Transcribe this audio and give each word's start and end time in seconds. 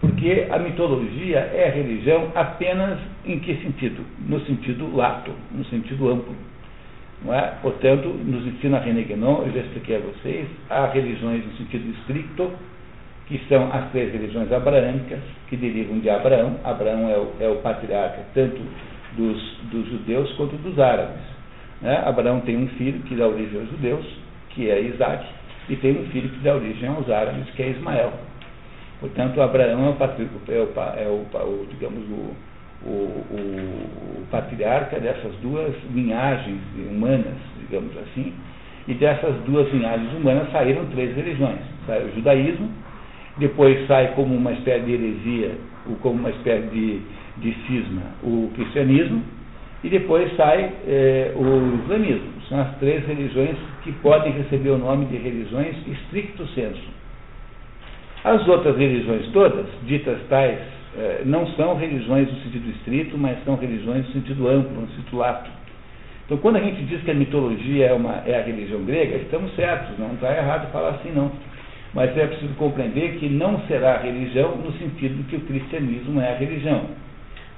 Porque 0.00 0.46
a 0.50 0.58
mitologia 0.58 1.38
é 1.38 1.68
a 1.68 1.74
religião 1.74 2.30
apenas 2.34 2.98
em 3.24 3.38
que 3.38 3.56
sentido? 3.56 4.04
No 4.28 4.40
sentido 4.40 4.94
lato, 4.94 5.32
no 5.52 5.64
sentido 5.66 6.10
amplo. 6.10 6.34
Não 7.24 7.34
é? 7.34 7.54
Portanto, 7.62 8.08
nos 8.08 8.46
ensina 8.46 8.78
René 8.78 9.02
Guénon, 9.02 9.42
eu 9.46 9.52
já 9.52 9.60
expliquei 9.60 9.96
a 9.96 10.00
vocês, 10.00 10.46
há 10.68 10.86
religiões 10.86 11.44
no 11.44 11.52
sentido 11.52 11.90
estricto, 11.98 12.52
que 13.26 13.40
são 13.48 13.72
as 13.72 13.90
três 13.90 14.12
religiões 14.12 14.52
abraâmicas, 14.52 15.20
que 15.48 15.56
derivam 15.56 15.98
de 15.98 16.10
Abraão. 16.10 16.56
Abraão 16.62 17.08
é 17.08 17.16
o, 17.16 17.32
é 17.40 17.48
o 17.48 17.56
patriarca 17.56 18.22
tanto 18.34 18.60
dos, 19.16 19.58
dos, 19.72 19.88
judeus 19.88 20.30
quanto 20.34 20.56
dos 20.56 20.78
árabes. 20.78 21.22
Né? 21.80 22.02
Abraão 22.06 22.40
tem 22.40 22.56
um 22.56 22.68
filho 22.68 23.00
que 23.00 23.16
dá 23.16 23.26
origem 23.26 23.60
aos 23.60 23.70
judeus, 23.70 24.06
que 24.50 24.70
é 24.70 24.80
Isaac, 24.80 25.26
e 25.68 25.76
tem 25.76 25.98
um 25.98 26.06
filho 26.10 26.28
que 26.28 26.38
dá 26.38 26.54
origem 26.54 26.88
aos 26.88 27.10
árabes, 27.10 27.48
que 27.56 27.62
é 27.62 27.70
Ismael. 27.70 28.12
Portanto, 29.00 29.40
Abraão 29.42 29.86
é 29.86 29.90
o, 29.90 29.94
patri, 29.94 30.28
é 30.48 30.58
o, 30.58 30.72
é 30.96 31.08
o, 31.08 31.38
o 31.44 31.66
digamos, 31.70 32.02
o, 32.08 32.34
o, 32.86 34.26
patriarca 34.30 34.98
dessas 34.98 35.34
duas 35.36 35.74
linhagens 35.92 36.60
humanas, 36.90 37.36
digamos 37.60 37.96
assim, 37.98 38.32
e 38.88 38.94
dessas 38.94 39.34
duas 39.44 39.70
linhagens 39.72 40.12
humanas 40.14 40.50
saíram 40.50 40.86
três 40.86 41.14
religiões. 41.14 41.60
Saiu 41.86 42.06
o 42.06 42.14
judaísmo, 42.14 42.70
depois 43.38 43.86
sai 43.86 44.12
como 44.14 44.34
uma 44.34 44.52
espécie 44.52 44.84
de 44.84 44.92
heresia, 44.92 45.52
ou 45.88 45.96
como 45.96 46.18
uma 46.18 46.30
espécie 46.30 46.66
de, 46.68 47.00
de 47.38 47.54
cisma, 47.66 48.02
o 48.22 48.50
cristianismo, 48.54 49.22
e 49.84 49.88
depois 49.90 50.34
sai 50.36 50.72
é, 50.86 51.32
o 51.36 51.82
islamismo. 51.82 52.32
São 52.48 52.60
as 52.60 52.76
três 52.78 53.06
religiões 53.06 53.56
que 53.82 53.92
podem 53.92 54.32
receber 54.32 54.70
o 54.70 54.78
nome 54.78 55.06
de 55.06 55.16
religiões 55.16 55.76
estricto 55.86 56.46
senso. 56.48 56.95
As 58.26 58.44
outras 58.48 58.76
religiões 58.76 59.28
todas, 59.28 59.66
ditas 59.84 60.18
tais, 60.28 60.58
é, 60.98 61.22
não 61.24 61.46
são 61.52 61.76
religiões 61.76 62.26
no 62.26 62.40
sentido 62.40 62.70
estrito, 62.70 63.16
mas 63.16 63.38
são 63.44 63.54
religiões 63.54 64.04
no 64.04 64.12
sentido 64.14 64.48
amplo, 64.48 64.80
no 64.80 64.88
sentido 64.88 65.16
lato. 65.16 65.48
Então, 66.24 66.36
quando 66.38 66.56
a 66.56 66.60
gente 66.60 66.82
diz 66.86 67.00
que 67.04 67.10
a 67.12 67.14
mitologia 67.14 67.86
é, 67.86 67.92
uma, 67.92 68.24
é 68.26 68.36
a 68.36 68.42
religião 68.42 68.82
grega, 68.82 69.18
estamos 69.18 69.54
certos, 69.54 69.96
não 69.96 70.14
está 70.14 70.36
errado 70.36 70.72
falar 70.72 70.88
assim, 70.88 71.12
não. 71.12 71.30
Mas 71.94 72.18
é 72.18 72.26
preciso 72.26 72.52
compreender 72.54 73.12
que 73.20 73.28
não 73.28 73.60
será 73.68 73.98
religião 73.98 74.56
no 74.56 74.72
sentido 74.72 75.24
que 75.28 75.36
o 75.36 75.40
cristianismo 75.42 76.20
é 76.20 76.32
a 76.32 76.36
religião. 76.36 76.82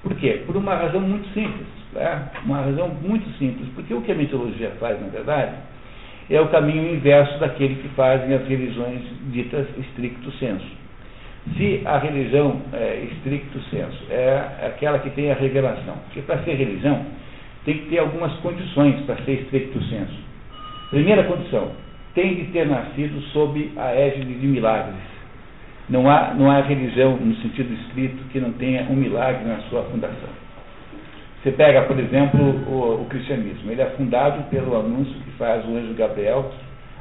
Por 0.03 0.15
quê? 0.17 0.43
Por 0.45 0.55
uma 0.55 0.75
razão 0.75 1.01
muito 1.01 1.27
simples. 1.33 1.67
Né? 1.95 2.29
Uma 2.45 2.61
razão 2.61 2.89
muito 2.89 3.27
simples. 3.39 3.67
Porque 3.75 3.95
o 3.95 4.03
que 4.03 4.13
a 4.13 4.15
mitologia 4.15 4.71
faz, 4.79 5.01
na 5.01 5.09
verdade, 5.09 5.55
é 6.31 6.41
o 6.41 6.49
caminho 6.49 6.95
inverso 6.95 7.39
daquele 7.39 7.77
que 7.77 7.89
fazem 7.89 8.35
as 8.35 8.47
religiões 8.47 9.01
ditas 9.33 9.67
estricto 9.79 10.31
senso. 10.33 10.67
Se 11.57 11.83
a 11.85 11.99
religião 11.99 12.61
é, 12.73 13.09
senso 13.71 14.05
é 14.11 14.67
aquela 14.67 14.99
que 14.99 15.11
tem 15.11 15.31
a 15.31 15.35
revelação, 15.35 15.97
porque 16.05 16.21
para 16.23 16.43
ser 16.43 16.55
religião 16.55 17.05
tem 17.65 17.79
que 17.79 17.87
ter 17.91 17.99
algumas 17.99 18.33
condições 18.41 19.01
para 19.07 19.17
ser 19.25 19.33
estricto 19.43 19.83
senso. 19.85 20.29
Primeira 20.91 21.25
condição, 21.25 21.73
tem 22.15 22.35
de 22.35 22.45
ter 22.47 22.67
nascido 22.67 23.21
sob 23.33 23.71
a 23.77 23.95
égide 23.95 24.35
de 24.35 24.47
milagres. 24.47 24.97
Não 25.89 26.11
há, 26.11 26.35
não 26.35 26.51
há 26.51 26.61
religião, 26.61 27.17
no 27.17 27.35
sentido 27.37 27.73
estrito, 27.73 28.23
que 28.31 28.41
não 28.41 28.53
tenha 28.53 28.83
um 28.91 28.95
milagre 28.95 29.45
na 29.45 29.59
sua 29.71 29.83
fundação. 29.85 30.48
Você 31.43 31.53
pega, 31.53 31.83
por 31.83 31.99
exemplo, 31.99 32.41
o, 32.41 33.03
o 33.03 33.07
cristianismo. 33.09 33.71
Ele 33.71 33.83
é 33.83 33.91
fundado 33.91 34.43
pelo 34.51 34.79
anúncio 34.79 35.15
que 35.15 35.31
faz 35.33 35.65
o 35.65 35.77
anjo 35.77 35.95
Gabriel 35.95 36.51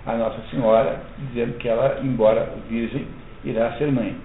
à 0.05 0.15
Nossa 0.15 0.39
Senhora, 0.51 1.01
dizendo 1.17 1.57
que 1.57 1.67
ela, 1.67 1.99
embora 2.03 2.53
virgem, 2.69 3.07
irá 3.43 3.71
ser 3.73 3.91
mãe. 3.91 4.15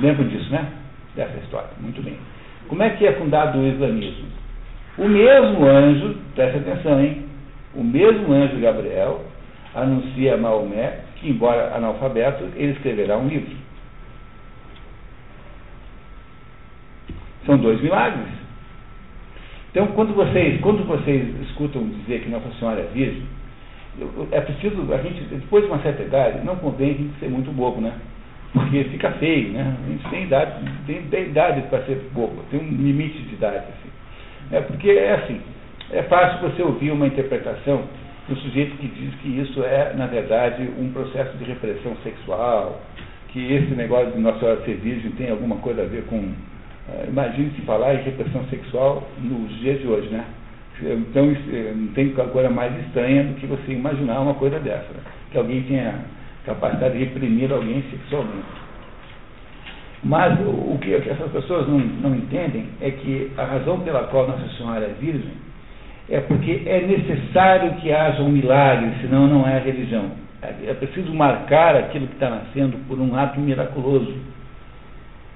Lembram 0.00 0.28
disso, 0.28 0.50
né? 0.50 0.66
Dessa 1.16 1.36
história. 1.38 1.70
Muito 1.80 2.00
bem. 2.02 2.16
Como 2.68 2.82
é 2.82 2.90
que 2.90 3.06
é 3.06 3.12
fundado 3.12 3.58
o 3.58 3.66
islamismo? 3.66 4.28
O 4.96 5.08
mesmo 5.08 5.64
anjo, 5.66 6.16
presta 6.34 6.58
atenção, 6.58 7.00
hein? 7.00 7.26
O 7.74 7.82
mesmo 7.82 8.32
anjo 8.32 8.60
Gabriel 8.60 9.24
anuncia 9.74 10.34
a 10.34 10.36
Maomé 10.36 11.00
que, 11.16 11.30
embora 11.30 11.74
analfabeto, 11.74 12.44
ele 12.54 12.72
escreverá 12.72 13.16
um 13.18 13.28
livro. 13.28 13.56
São 17.46 17.56
dois 17.58 17.80
milagres. 17.80 18.28
Então, 19.70 19.86
quando 19.88 20.14
vocês, 20.14 20.60
quando 20.60 20.84
vocês 20.84 21.28
escutam 21.48 21.88
dizer 21.88 22.22
que 22.22 22.28
Nossa 22.28 22.50
Senhora 22.58 22.80
é 22.80 22.90
virgem, 22.92 23.22
é 24.32 24.40
preciso, 24.40 24.92
a 24.92 24.98
gente, 24.98 25.22
depois 25.24 25.64
de 25.64 25.70
uma 25.70 25.82
certa 25.82 26.02
idade, 26.02 26.44
não 26.44 26.56
convém 26.56 26.90
a 26.90 26.94
gente 26.94 27.18
ser 27.20 27.28
muito 27.28 27.52
bobo, 27.52 27.80
né? 27.80 27.92
Porque 28.52 28.84
fica 28.84 29.10
feio, 29.12 29.52
né? 29.52 29.76
A 29.84 29.90
gente 29.90 30.08
tem 30.08 30.24
idade, 30.24 30.52
tem, 30.86 31.02
tem 31.02 31.22
idade 31.26 31.62
para 31.68 31.82
ser 31.84 32.08
bobo, 32.12 32.42
tem 32.50 32.60
um 32.60 32.68
limite 32.68 33.18
de 33.22 33.34
idade, 33.34 33.58
assim. 33.58 33.90
É 34.52 34.60
porque 34.60 34.90
é 34.90 35.12
assim, 35.14 35.40
é 35.92 36.02
fácil 36.04 36.48
você 36.48 36.62
ouvir 36.62 36.90
uma 36.90 37.06
interpretação 37.06 37.84
do 38.28 38.36
sujeito 38.36 38.76
que 38.76 38.86
diz 38.86 39.14
que 39.16 39.28
isso 39.40 39.62
é, 39.64 39.92
na 39.94 40.06
verdade, 40.06 40.68
um 40.78 40.92
processo 40.92 41.36
de 41.36 41.44
repressão 41.44 41.96
sexual, 42.02 42.80
que 43.28 43.52
esse 43.52 43.74
negócio 43.74 44.12
de 44.12 44.18
Nossa 44.18 44.38
Senhora 44.38 44.64
ser 44.64 44.76
virgem 44.76 45.10
tem 45.12 45.30
alguma 45.30 45.56
coisa 45.56 45.82
a 45.82 45.86
ver 45.86 46.04
com. 46.06 46.32
Uh, 46.88 47.08
Imagine-se 47.08 47.60
falar 47.62 47.94
em 47.94 48.02
repressão 48.02 48.44
sexual 48.46 49.08
nos 49.18 49.50
dias 49.58 49.80
de 49.80 49.86
hoje, 49.86 50.08
né? 50.08 50.24
Então, 50.82 51.30
eh, 51.52 51.74
não 51.76 51.88
tem 51.88 52.08
coisa 52.10 52.48
mais 52.48 52.74
estranha 52.86 53.24
do 53.24 53.34
que 53.34 53.46
você 53.46 53.72
imaginar 53.72 54.20
uma 54.20 54.32
coisa 54.32 54.58
dessa, 54.58 54.88
né? 54.94 55.00
que 55.30 55.36
alguém 55.36 55.62
tenha 55.64 55.94
capacidade 56.46 56.96
de 56.96 57.04
reprimir 57.04 57.52
alguém 57.52 57.84
sexualmente. 57.90 58.46
Mas 60.02 60.40
o 60.40 60.78
que 60.80 60.94
essas 60.94 61.30
pessoas 61.30 61.68
não, 61.68 61.78
não 61.78 62.14
entendem 62.16 62.66
é 62.80 62.90
que 62.90 63.30
a 63.36 63.44
razão 63.44 63.80
pela 63.80 64.04
qual 64.04 64.26
Nossa 64.26 64.48
Senhora 64.56 64.86
é 64.86 64.94
virgem 64.98 65.32
é 66.08 66.20
porque 66.20 66.62
é 66.66 66.80
necessário 66.80 67.74
que 67.74 67.92
haja 67.92 68.22
um 68.22 68.30
milagre, 68.30 68.90
senão 69.00 69.28
não 69.28 69.46
é 69.46 69.58
religião. 69.60 70.10
É 70.42 70.74
preciso 70.74 71.14
marcar 71.14 71.76
aquilo 71.76 72.08
que 72.08 72.14
está 72.14 72.30
nascendo 72.30 72.78
por 72.88 72.98
um 72.98 73.14
ato 73.14 73.38
miraculoso. 73.38 74.12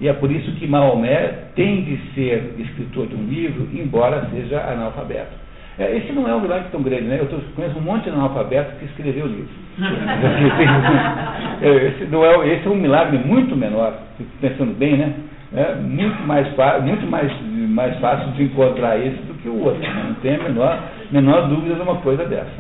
E 0.01 0.09
é 0.09 0.13
por 0.13 0.31
isso 0.31 0.51
que 0.53 0.67
Maomé 0.67 1.45
tem 1.55 1.83
de 1.83 1.97
ser 2.15 2.55
escritor 2.59 3.07
de 3.07 3.15
um 3.15 3.27
livro, 3.27 3.69
embora 3.73 4.29
seja 4.31 4.61
analfabeto. 4.61 5.45
É, 5.79 5.97
esse 5.97 6.13
não 6.13 6.29
é 6.29 6.35
um 6.35 6.41
milagre 6.41 6.69
tão 6.71 6.83
grande, 6.83 7.05
né? 7.05 7.19
Eu 7.21 7.27
tô, 7.27 7.37
conheço 7.57 7.79
um 7.79 7.83
monte 7.83 8.05
de 8.05 8.11
analfabeto 8.11 8.77
que 8.79 8.85
escreveu 8.85 9.27
livros. 9.27 9.51
É, 11.63 11.69
esse, 11.87 12.05
não 12.07 12.25
é, 12.25 12.49
esse 12.49 12.67
é 12.67 12.71
um 12.71 12.75
milagre 12.75 13.17
muito 13.17 13.57
menor, 13.57 13.95
pensando 14.41 14.77
bem, 14.77 14.99
né? 14.99 15.15
É 15.55 15.75
muito 15.77 16.21
mais, 16.27 16.47
muito 16.83 17.07
mais, 17.07 17.33
mais 17.71 17.97
fácil 18.01 18.33
de 18.33 18.43
encontrar 18.43 18.99
esse 18.99 19.17
do 19.23 19.35
que 19.35 19.49
o 19.49 19.63
outro. 19.63 19.81
Né? 19.81 20.05
Não 20.09 20.15
tem 20.17 20.35
a 20.35 20.43
menor, 20.43 20.79
menor 21.13 21.49
dúvida 21.49 21.77
de 21.77 21.81
uma 21.81 21.97
coisa 21.97 22.25
dessa. 22.27 22.51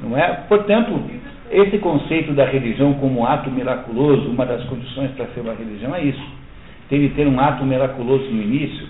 Não 0.00 0.18
é? 0.18 0.28
Portanto, 0.48 1.00
esse 1.50 1.78
conceito 1.78 2.32
da 2.32 2.44
religião 2.44 2.94
como 2.94 3.26
ato 3.26 3.50
miraculoso, 3.50 4.28
uma 4.28 4.46
das 4.46 4.64
condições 4.64 5.10
para 5.12 5.26
ser 5.26 5.40
uma 5.40 5.54
religião 5.54 5.94
é 5.94 6.02
isso. 6.02 6.24
Tem 6.88 7.00
de 7.00 7.10
ter 7.10 7.26
um 7.26 7.38
ato 7.38 7.64
miraculoso 7.64 8.24
no 8.24 8.42
início. 8.42 8.86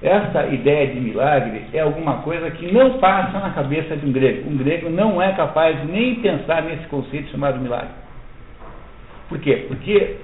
Essa 0.00 0.46
ideia 0.46 0.86
de 0.86 1.00
milagre 1.00 1.62
é 1.72 1.80
alguma 1.80 2.18
coisa 2.18 2.50
que 2.52 2.70
não 2.70 2.98
passa 2.98 3.40
na 3.40 3.50
cabeça 3.50 3.96
de 3.96 4.06
um 4.06 4.12
grego. 4.12 4.48
Um 4.48 4.56
grego 4.56 4.88
não 4.88 5.20
é 5.20 5.32
capaz 5.32 5.76
nem 5.88 6.16
pensar 6.16 6.62
nesse 6.62 6.86
conceito 6.86 7.30
chamado 7.30 7.60
milagre. 7.60 7.90
Por 9.28 9.38
quê? 9.40 9.66
Porque 9.68 10.16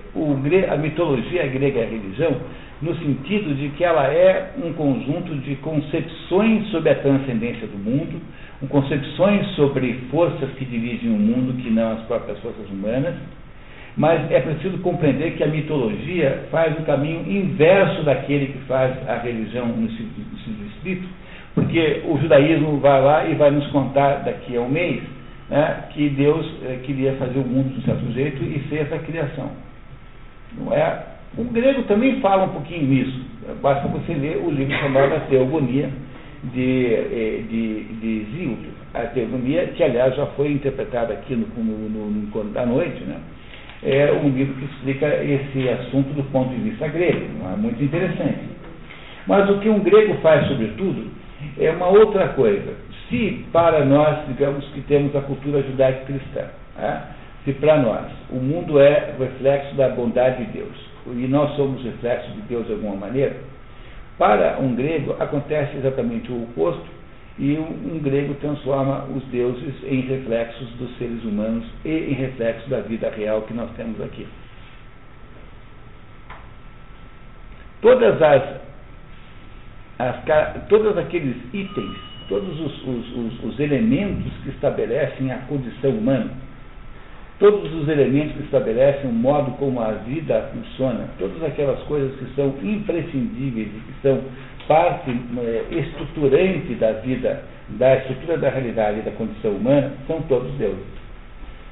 a 0.70 0.76
mitologia 0.76 1.46
grega 1.48 1.80
é 1.80 1.84
religião 1.84 2.36
no 2.80 2.94
sentido 2.96 3.54
de 3.54 3.70
que 3.70 3.84
ela 3.84 4.06
é 4.06 4.52
um 4.62 4.72
conjunto 4.72 5.34
de 5.36 5.56
concepções 5.56 6.68
sobre 6.68 6.90
a 6.90 6.94
transcendência 6.96 7.66
do 7.66 7.78
mundo, 7.78 8.20
concepções 8.66 9.46
sobre 9.56 9.94
forças 10.10 10.50
que 10.52 10.64
dirigem 10.64 11.10
o 11.10 11.18
mundo 11.18 11.60
que 11.62 11.70
não 11.70 11.92
as 11.92 12.00
próprias 12.02 12.38
forças 12.40 12.68
humanas, 12.70 13.14
mas 13.96 14.30
é 14.30 14.40
preciso 14.40 14.78
compreender 14.78 15.36
que 15.36 15.44
a 15.44 15.46
mitologia 15.46 16.46
faz 16.50 16.76
o 16.78 16.82
caminho 16.82 17.30
inverso 17.30 18.02
daquele 18.02 18.46
que 18.46 18.58
faz 18.66 18.92
a 19.08 19.18
religião 19.18 19.66
no 19.68 19.88
sentido 19.90 20.66
estrito, 20.74 21.06
porque 21.54 22.02
o 22.06 22.18
judaísmo 22.18 22.78
vai 22.78 23.02
lá 23.02 23.24
e 23.26 23.34
vai 23.34 23.50
nos 23.50 23.66
contar 23.68 24.24
daqui 24.24 24.56
a 24.56 24.60
um 24.60 24.68
mês 24.68 25.00
né, 25.48 25.84
que 25.90 26.08
Deus 26.10 26.44
eh, 26.64 26.80
queria 26.82 27.12
fazer 27.14 27.38
o 27.38 27.44
mundo 27.44 27.72
de 27.72 27.80
um 27.80 27.82
certo 27.82 28.12
jeito 28.12 28.42
e 28.42 28.58
fez 28.68 28.92
a 28.92 28.98
criação. 28.98 29.50
Não 30.58 30.72
é? 30.72 31.04
O 31.36 31.44
grego 31.44 31.82
também 31.84 32.20
fala 32.20 32.44
um 32.44 32.48
pouquinho 32.48 32.86
nisso. 32.86 33.20
Basta 33.60 33.86
você 33.88 34.14
ler 34.14 34.38
o 34.38 34.50
livro 34.50 34.76
chamado 34.78 35.14
A 35.14 35.20
Teogonia 35.20 35.90
de, 36.52 36.94
eh, 36.94 37.42
de, 37.48 37.84
de 38.00 38.26
Zildo. 38.32 38.68
A 38.92 39.00
Teogonia, 39.06 39.66
que 39.68 39.82
aliás 39.82 40.14
já 40.14 40.26
foi 40.26 40.52
interpretada 40.52 41.14
aqui 41.14 41.34
no, 41.34 41.46
no, 41.62 42.10
no, 42.10 42.22
Encontro 42.22 42.50
da 42.50 42.64
Noite, 42.64 43.02
né? 43.04 43.16
é 43.82 44.12
um 44.12 44.28
livro 44.28 44.54
que 44.54 44.64
explica 44.64 45.06
esse 45.22 45.68
assunto 45.68 46.14
do 46.14 46.22
ponto 46.30 46.54
de 46.54 46.70
vista 46.70 46.88
grego. 46.88 47.26
É 47.52 47.56
muito 47.56 47.82
interessante. 47.82 48.54
Mas 49.26 49.48
o 49.50 49.58
que 49.58 49.68
um 49.68 49.80
grego 49.80 50.14
faz, 50.22 50.46
sobretudo, 50.48 51.10
é 51.58 51.70
uma 51.70 51.88
outra 51.88 52.28
coisa. 52.28 52.72
Se 53.08 53.44
para 53.52 53.84
nós, 53.84 54.26
digamos 54.28 54.64
que 54.68 54.80
temos 54.82 55.14
a 55.16 55.20
cultura 55.22 55.62
judaico-cristã, 55.62 56.46
é? 56.78 56.98
se 57.44 57.52
para 57.54 57.78
nós 57.78 58.06
o 58.30 58.36
mundo 58.36 58.80
é 58.80 59.14
reflexo 59.18 59.74
da 59.74 59.90
bondade 59.90 60.44
de 60.44 60.52
Deus 60.52 60.94
e 61.06 61.26
nós 61.28 61.54
somos 61.56 61.84
reflexo 61.84 62.30
de 62.30 62.40
Deus 62.42 62.66
de 62.66 62.72
alguma 62.72 62.96
maneira, 62.96 63.36
para 64.18 64.58
um 64.60 64.74
grego 64.74 65.16
acontece 65.20 65.76
exatamente 65.76 66.30
o 66.30 66.44
oposto 66.44 66.86
e 67.38 67.58
um, 67.58 67.98
grego 67.98 68.34
transforma 68.34 69.04
os 69.06 69.24
deuses 69.24 69.74
em 69.84 70.02
reflexos 70.02 70.68
dos 70.74 70.96
seres 70.98 71.22
humanos 71.24 71.64
e 71.84 71.90
em 71.90 72.14
reflexos 72.14 72.68
da 72.68 72.80
vida 72.80 73.10
real 73.10 73.42
que 73.42 73.52
nós 73.52 73.70
temos 73.76 74.00
aqui. 74.00 74.26
Todas 77.82 78.22
as, 78.22 78.42
as 79.98 80.16
todos 80.68 80.96
aqueles 80.96 81.36
itens, 81.52 81.96
todos 82.28 82.58
os, 82.60 82.86
os, 82.86 83.16
os, 83.16 83.44
os 83.44 83.60
elementos 83.60 84.32
que 84.44 84.50
estabelecem 84.50 85.32
a 85.32 85.38
condição 85.38 85.90
humana, 85.90 86.30
todos 87.38 87.72
os 87.74 87.88
elementos 87.88 88.36
que 88.36 88.44
estabelecem 88.44 89.10
o 89.10 89.12
modo 89.12 89.52
como 89.52 89.80
a 89.80 89.92
vida 89.92 90.50
funciona, 90.52 91.08
todas 91.18 91.42
aquelas 91.42 91.80
coisas 91.84 92.14
que 92.18 92.34
são 92.34 92.54
imprescindíveis 92.62 93.68
e 93.68 93.80
que 93.80 94.02
são 94.02 94.20
parte 94.68 95.10
é, 95.38 95.64
estruturante 95.70 96.74
da 96.74 96.92
vida, 96.92 97.42
da 97.70 97.96
estrutura 97.96 98.38
da 98.38 98.50
realidade 98.50 99.00
e 99.00 99.02
da 99.02 99.10
condição 99.12 99.52
humana, 99.52 99.92
são 100.06 100.22
todos 100.22 100.50
deuses. 100.52 100.84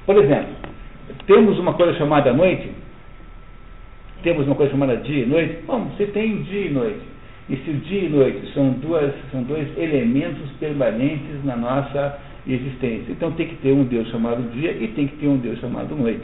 Por 0.04 0.16
exemplo, 0.16 0.54
temos 1.26 1.58
uma 1.58 1.74
coisa 1.74 1.96
chamada 1.96 2.32
noite, 2.32 2.70
temos 4.22 4.46
uma 4.46 4.54
coisa 4.54 4.72
chamada 4.72 4.96
dia 4.96 5.24
e 5.24 5.26
noite. 5.26 5.58
Bom, 5.66 5.84
você 5.86 6.06
tem 6.06 6.42
dia 6.42 6.66
e 6.66 6.70
noite. 6.70 7.12
E 7.48 7.56
se 7.56 7.70
o 7.70 7.74
dia 7.74 8.04
e 8.04 8.08
noite 8.08 8.52
são, 8.54 8.70
duas, 8.70 9.12
são 9.30 9.42
dois 9.42 9.66
elementos 9.76 10.50
permanentes 10.60 11.44
na 11.44 11.56
nossa 11.56 12.18
existência. 12.46 13.12
Então 13.12 13.32
tem 13.32 13.48
que 13.48 13.56
ter 13.56 13.72
um 13.72 13.84
Deus 13.84 14.08
chamado 14.08 14.42
dia 14.52 14.72
e 14.72 14.88
tem 14.88 15.06
que 15.06 15.16
ter 15.16 15.28
um 15.28 15.36
Deus 15.36 15.58
chamado 15.60 15.94
noite. 15.94 16.22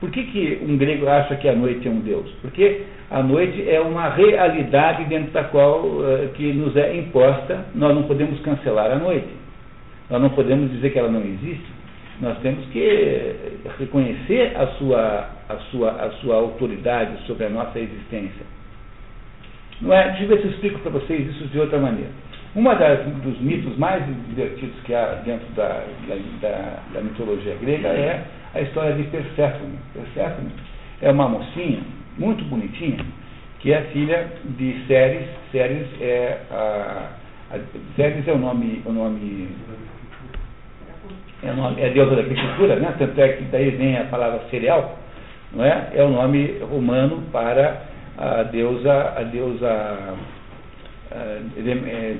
Por 0.00 0.10
que, 0.10 0.24
que 0.24 0.58
um 0.62 0.76
grego 0.76 1.08
acha 1.08 1.36
que 1.36 1.48
a 1.48 1.54
noite 1.54 1.88
é 1.88 1.90
um 1.90 2.00
Deus? 2.00 2.30
Porque 2.42 2.82
a 3.10 3.22
noite 3.22 3.68
é 3.68 3.80
uma 3.80 4.10
realidade 4.10 5.04
dentro 5.04 5.32
da 5.32 5.44
qual 5.44 5.80
uh, 5.84 6.28
que 6.34 6.52
nos 6.52 6.76
é 6.76 6.96
imposta, 6.96 7.64
nós 7.74 7.94
não 7.94 8.02
podemos 8.02 8.38
cancelar 8.40 8.90
a 8.90 8.96
noite. 8.96 9.28
Nós 10.10 10.20
não 10.20 10.30
podemos 10.30 10.70
dizer 10.70 10.90
que 10.90 10.98
ela 10.98 11.10
não 11.10 11.22
existe. 11.22 11.76
Nós 12.20 12.38
temos 12.38 12.64
que 12.66 13.34
reconhecer 13.78 14.52
a 14.56 14.66
sua, 14.78 15.28
a 15.48 15.56
sua, 15.70 15.90
a 15.90 16.10
sua 16.12 16.36
autoridade 16.36 17.26
sobre 17.26 17.46
a 17.46 17.50
nossa 17.50 17.78
existência. 17.78 18.46
Não 19.80 19.92
é? 19.92 20.08
Deixa 20.08 20.24
eu 20.24 20.28
ver 20.28 20.38
se 20.38 20.44
eu 20.44 20.50
explico 20.50 20.78
para 20.80 20.92
vocês 20.92 21.28
isso 21.28 21.46
de 21.48 21.58
outra 21.58 21.78
maneira. 21.78 22.10
Um 22.56 22.62
dos 23.20 23.38
mitos 23.42 23.76
mais 23.76 24.02
divertidos 24.28 24.80
que 24.84 24.94
há 24.94 25.20
dentro 25.26 25.46
da, 25.54 25.84
da, 26.40 26.78
da, 26.94 27.00
mitologia 27.02 27.54
grega 27.60 27.88
é 27.88 28.24
a 28.54 28.62
história 28.62 28.94
de 28.94 29.02
Perséfone. 29.04 29.78
Perséfone 29.92 30.48
é 31.02 31.10
uma 31.10 31.28
mocinha 31.28 31.80
muito 32.16 32.42
bonitinha 32.46 33.04
que 33.60 33.74
é 33.74 33.82
filha 33.92 34.26
de 34.56 34.86
Ceres. 34.86 35.28
Ceres 35.52 35.86
é 36.00 36.38
a, 36.50 37.10
a 37.50 37.58
Ceres 37.94 38.26
é 38.26 38.32
o 38.32 38.38
nome, 38.38 38.82
o 38.86 38.92
nome 38.92 39.48
é, 41.42 41.52
nome, 41.52 41.82
é 41.82 41.88
a 41.88 41.92
deusa 41.92 42.16
da 42.16 42.22
agricultura, 42.22 42.76
né? 42.76 42.94
tanto 42.98 43.20
é 43.20 43.28
que 43.34 43.44
daí 43.44 43.68
vem 43.70 43.98
a 43.98 44.04
palavra 44.04 44.40
cereal, 44.50 44.96
não 45.52 45.62
é? 45.62 45.90
É 45.94 46.02
o 46.02 46.08
nome 46.08 46.58
romano 46.70 47.22
para 47.30 47.82
a 48.16 48.44
deusa, 48.44 49.12
a 49.14 49.22
deusa 49.24 50.14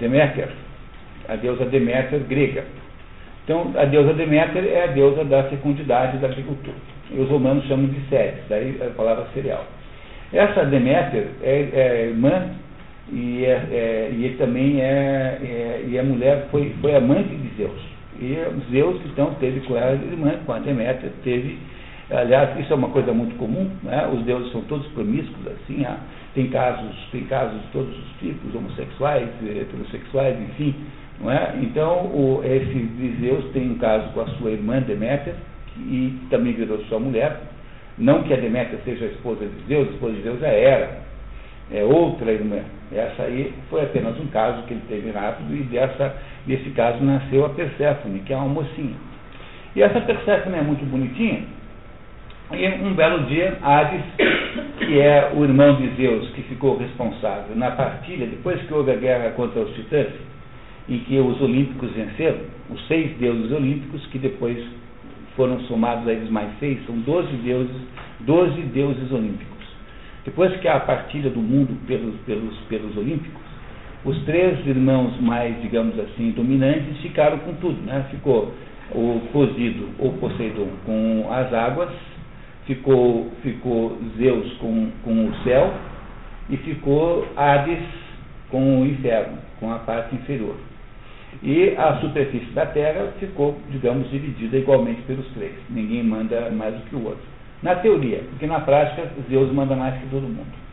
Deméter, 0.00 0.48
a 1.28 1.36
deusa 1.36 1.64
Deméter 1.66 2.20
grega. 2.20 2.64
Então, 3.44 3.72
a 3.76 3.84
deusa 3.84 4.12
Deméter 4.14 4.64
é 4.64 4.84
a 4.84 4.86
deusa 4.88 5.24
da 5.24 5.44
fecundidade 5.44 6.18
da 6.18 6.28
agricultura. 6.28 6.76
E 7.10 7.20
os 7.20 7.28
romanos 7.28 7.64
chamam 7.66 7.86
de 7.86 8.00
Ceres, 8.08 8.40
daí 8.48 8.80
a 8.80 8.90
palavra 8.96 9.26
cereal. 9.34 9.64
Essa 10.32 10.64
Deméter 10.64 11.28
é, 11.42 11.68
é 11.72 12.06
irmã 12.08 12.50
e, 13.12 13.44
é, 13.44 13.62
é, 13.70 14.10
e 14.12 14.36
também 14.36 14.80
é, 14.80 15.38
é, 15.42 15.84
e 15.86 15.98
a 15.98 16.02
mulher 16.02 16.48
foi, 16.50 16.74
foi 16.80 16.94
amante 16.94 17.34
de 17.34 17.56
Zeus. 17.56 17.80
E 18.20 18.36
Zeus, 18.72 19.00
então, 19.06 19.34
teve 19.34 19.60
com 19.60 19.76
ela 19.76 19.94
irmã, 19.94 20.34
com 20.44 20.52
a 20.52 20.58
Deméter, 20.58 21.10
teve 21.22 21.58
Aliás, 22.08 22.56
isso 22.60 22.72
é 22.72 22.76
uma 22.76 22.90
coisa 22.90 23.12
muito 23.12 23.36
comum, 23.36 23.68
né? 23.82 24.08
os 24.12 24.22
deuses 24.22 24.52
são 24.52 24.62
todos 24.62 24.86
promíscuos, 24.92 25.44
assim, 25.48 25.84
há, 25.84 25.96
tem, 26.36 26.48
casos, 26.48 26.94
tem 27.10 27.24
casos 27.24 27.58
de 27.62 27.66
todos 27.68 27.98
os 27.98 28.18
tipos, 28.20 28.54
homossexuais, 28.54 29.26
heterossexuais, 29.42 30.38
enfim. 30.38 30.74
Não 31.18 31.32
é? 31.32 31.54
Então, 31.62 32.06
o, 32.08 32.42
esse 32.44 33.16
Zeus 33.20 33.46
tem 33.52 33.70
um 33.70 33.78
caso 33.78 34.12
com 34.12 34.20
a 34.20 34.26
sua 34.26 34.50
irmã 34.50 34.80
Deméter, 34.82 35.34
e 35.78 36.14
também 36.28 36.52
virou 36.52 36.78
sua 36.84 37.00
mulher. 37.00 37.40
Não 37.96 38.22
que 38.22 38.34
a 38.34 38.36
Deméter 38.36 38.78
seja 38.84 39.06
a 39.06 39.08
esposa 39.08 39.46
de 39.46 39.66
Zeus, 39.66 39.88
a 39.88 39.92
esposa 39.92 40.12
de 40.12 40.22
Zeus 40.22 40.40
já 40.40 40.48
era, 40.48 40.98
é 41.72 41.82
outra 41.82 42.30
irmã. 42.30 42.60
Essa 42.92 43.22
aí 43.22 43.54
foi 43.70 43.82
apenas 43.82 44.20
um 44.20 44.26
caso 44.26 44.62
que 44.64 44.74
ele 44.74 44.82
teve 44.88 45.10
rápido, 45.12 45.56
e 45.56 45.62
dessa, 45.62 46.14
desse 46.46 46.68
caso 46.70 47.02
nasceu 47.02 47.46
a 47.46 47.48
Perséfone, 47.48 48.20
que 48.20 48.34
é 48.34 48.36
uma 48.36 48.48
mocinha. 48.48 48.94
E 49.74 49.82
essa 49.82 50.02
Perséfone 50.02 50.58
é 50.58 50.62
muito 50.62 50.84
bonitinha, 50.84 51.44
e 52.52 52.68
um 52.82 52.94
belo 52.94 53.24
dia, 53.24 53.58
Hades, 53.60 54.02
que 54.78 55.00
é 55.00 55.32
o 55.34 55.42
irmão 55.42 55.76
de 55.76 55.88
Zeus, 55.96 56.28
que 56.30 56.42
ficou 56.42 56.76
responsável 56.76 57.56
na 57.56 57.72
partilha, 57.72 58.26
depois 58.26 58.60
que 58.62 58.72
houve 58.72 58.92
a 58.92 58.96
guerra 58.96 59.30
contra 59.30 59.60
os 59.60 59.74
titãs, 59.74 60.12
em 60.88 60.98
que 61.00 61.18
os 61.18 61.40
olímpicos 61.40 61.90
venceram, 61.90 62.38
os 62.70 62.86
seis 62.86 63.16
deuses 63.18 63.50
olímpicos, 63.50 64.06
que 64.06 64.18
depois 64.18 64.64
foram 65.34 65.58
somados 65.62 66.06
a 66.06 66.12
eles 66.12 66.30
mais 66.30 66.48
seis, 66.60 66.78
são 66.86 66.96
doze 67.00 67.32
deuses, 67.38 67.82
doze 68.20 68.62
deuses 68.62 69.10
olímpicos. 69.10 69.66
Depois 70.24 70.56
que 70.60 70.68
há 70.68 70.76
a 70.76 70.80
partilha 70.80 71.30
do 71.30 71.40
mundo 71.40 71.76
pelos, 71.86 72.14
pelos, 72.26 72.56
pelos 72.68 72.96
olímpicos, 72.96 73.42
os 74.04 74.22
três 74.24 74.64
irmãos 74.66 75.20
mais, 75.20 75.60
digamos 75.62 75.98
assim, 75.98 76.30
dominantes 76.30 76.96
ficaram 76.98 77.38
com 77.38 77.54
tudo, 77.54 77.80
né? 77.84 78.06
Ficou 78.10 78.54
o 78.92 79.20
Posido, 79.32 79.88
ou 79.98 80.12
Poseidon, 80.12 80.68
com 80.84 81.26
as 81.32 81.52
águas, 81.52 81.90
ficou, 82.66 83.30
ficou 83.42 83.98
Zeus 84.18 84.52
com, 84.54 84.90
com 85.02 85.26
o 85.26 85.34
céu 85.42 85.72
e 86.50 86.56
ficou 86.58 87.26
Hades 87.36 87.82
com 88.50 88.82
o 88.82 88.86
inferno, 88.86 89.38
com 89.58 89.72
a 89.72 89.78
parte 89.78 90.14
inferior. 90.14 90.56
E 91.42 91.74
a 91.76 91.98
superfície 92.00 92.52
da 92.52 92.66
Terra 92.66 93.12
ficou, 93.18 93.58
digamos, 93.70 94.10
dividida 94.10 94.56
igualmente 94.56 95.02
pelos 95.02 95.26
três. 95.32 95.52
Ninguém 95.68 96.02
manda 96.02 96.50
mais 96.50 96.74
do 96.74 96.80
que 96.88 96.96
o 96.96 97.04
outro. 97.04 97.24
Na 97.62 97.74
teoria, 97.76 98.22
porque 98.30 98.46
na 98.46 98.60
prática 98.60 99.10
Zeus 99.28 99.52
manda 99.52 99.74
mais 99.74 100.00
que 100.00 100.06
todo 100.08 100.22
mundo. 100.22 100.66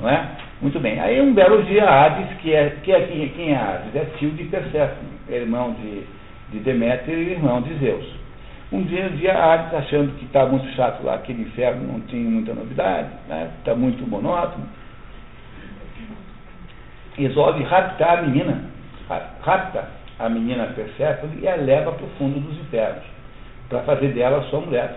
Não 0.00 0.08
é? 0.08 0.28
Muito 0.62 0.78
bem. 0.78 1.00
Aí 1.00 1.20
um 1.20 1.34
belo 1.34 1.62
dia 1.64 1.84
Hades, 1.84 2.36
que 2.38 2.52
é, 2.52 2.76
que 2.82 2.92
é 2.92 3.30
quem, 3.34 3.52
é 3.52 3.56
Hades? 3.56 3.94
É 3.94 4.04
tio 4.18 4.30
de 4.30 4.44
Perséfone, 4.44 5.08
irmão 5.28 5.74
de, 5.74 6.02
de 6.52 6.58
Deméter 6.60 7.16
e 7.16 7.32
irmão 7.32 7.60
de 7.62 7.74
Zeus. 7.78 8.06
Um 8.70 8.82
dia, 8.82 9.06
um 9.06 9.16
dia 9.16 9.32
Hades, 9.32 9.72
achando 9.72 10.12
que 10.18 10.26
está 10.26 10.44
muito 10.44 10.68
chato 10.74 11.02
lá, 11.02 11.14
aquele 11.14 11.42
inferno 11.42 11.90
não 11.90 12.00
tinha 12.00 12.28
muita 12.28 12.52
novidade, 12.52 13.08
está 13.22 13.34
né? 13.34 13.50
Tá 13.64 13.74
muito 13.74 14.06
monótono, 14.06 14.66
resolve 17.16 17.64
raptar 17.64 18.18
a 18.18 18.22
menina, 18.22 18.64
rapta 19.40 19.88
a 20.18 20.28
menina 20.28 20.66
Perséfone 20.66 21.40
e 21.40 21.48
a 21.48 21.56
leva 21.56 21.92
para 21.92 22.04
o 22.04 22.10
fundo 22.18 22.40
dos 22.40 22.58
infernos, 22.58 23.04
para 23.70 23.80
fazer 23.82 24.08
dela 24.08 24.42
sua 24.50 24.60
mulher. 24.60 24.96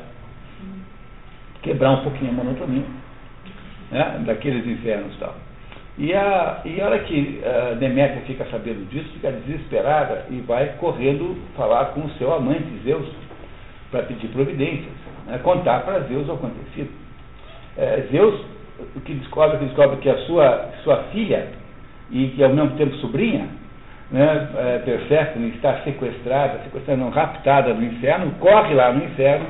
Quebrar 1.61 1.91
um 1.91 2.03
pouquinho 2.03 2.31
a 2.31 2.33
monotonia 2.33 2.83
né, 3.91 4.21
daqueles 4.25 4.65
infernos 4.65 5.13
e 5.15 5.17
tal. 5.19 5.35
E 5.97 6.13
a, 6.13 6.61
e 6.65 6.81
a 6.81 6.85
hora 6.85 6.99
que 6.99 7.41
a 7.45 7.73
Deméter 7.75 8.23
fica 8.23 8.45
sabendo 8.49 8.89
disso, 8.89 9.09
fica 9.13 9.31
desesperada 9.31 10.25
e 10.29 10.39
vai 10.41 10.73
correndo 10.79 11.37
falar 11.55 11.87
com 11.87 12.01
o 12.01 12.09
seu 12.11 12.33
amante, 12.33 12.65
Zeus, 12.83 13.05
para 13.91 14.03
pedir 14.03 14.29
providências, 14.29 14.93
né, 15.27 15.37
contar 15.43 15.81
para 15.81 15.99
Zeus 16.01 16.27
o 16.27 16.33
acontecido. 16.33 16.89
É, 17.77 18.07
Zeus, 18.11 18.41
que 19.05 19.13
descobre, 19.13 19.57
que 19.57 19.65
descobre 19.65 19.97
que 19.97 20.09
a 20.09 20.17
sua, 20.19 20.69
sua 20.83 20.97
filha, 21.11 21.47
e 22.09 22.27
que 22.29 22.43
ao 22.43 22.53
mesmo 22.53 22.71
tempo 22.71 22.95
sobrinha, 22.97 23.47
né, 24.11 24.49
é, 24.55 25.47
está 25.55 25.81
sequestrada, 25.83 26.59
sequestrada, 26.63 26.99
não, 26.99 27.09
raptada 27.09 27.73
no 27.73 27.83
inferno, 27.83 28.31
corre 28.39 28.73
lá 28.73 28.91
no 28.91 29.03
inferno 29.03 29.45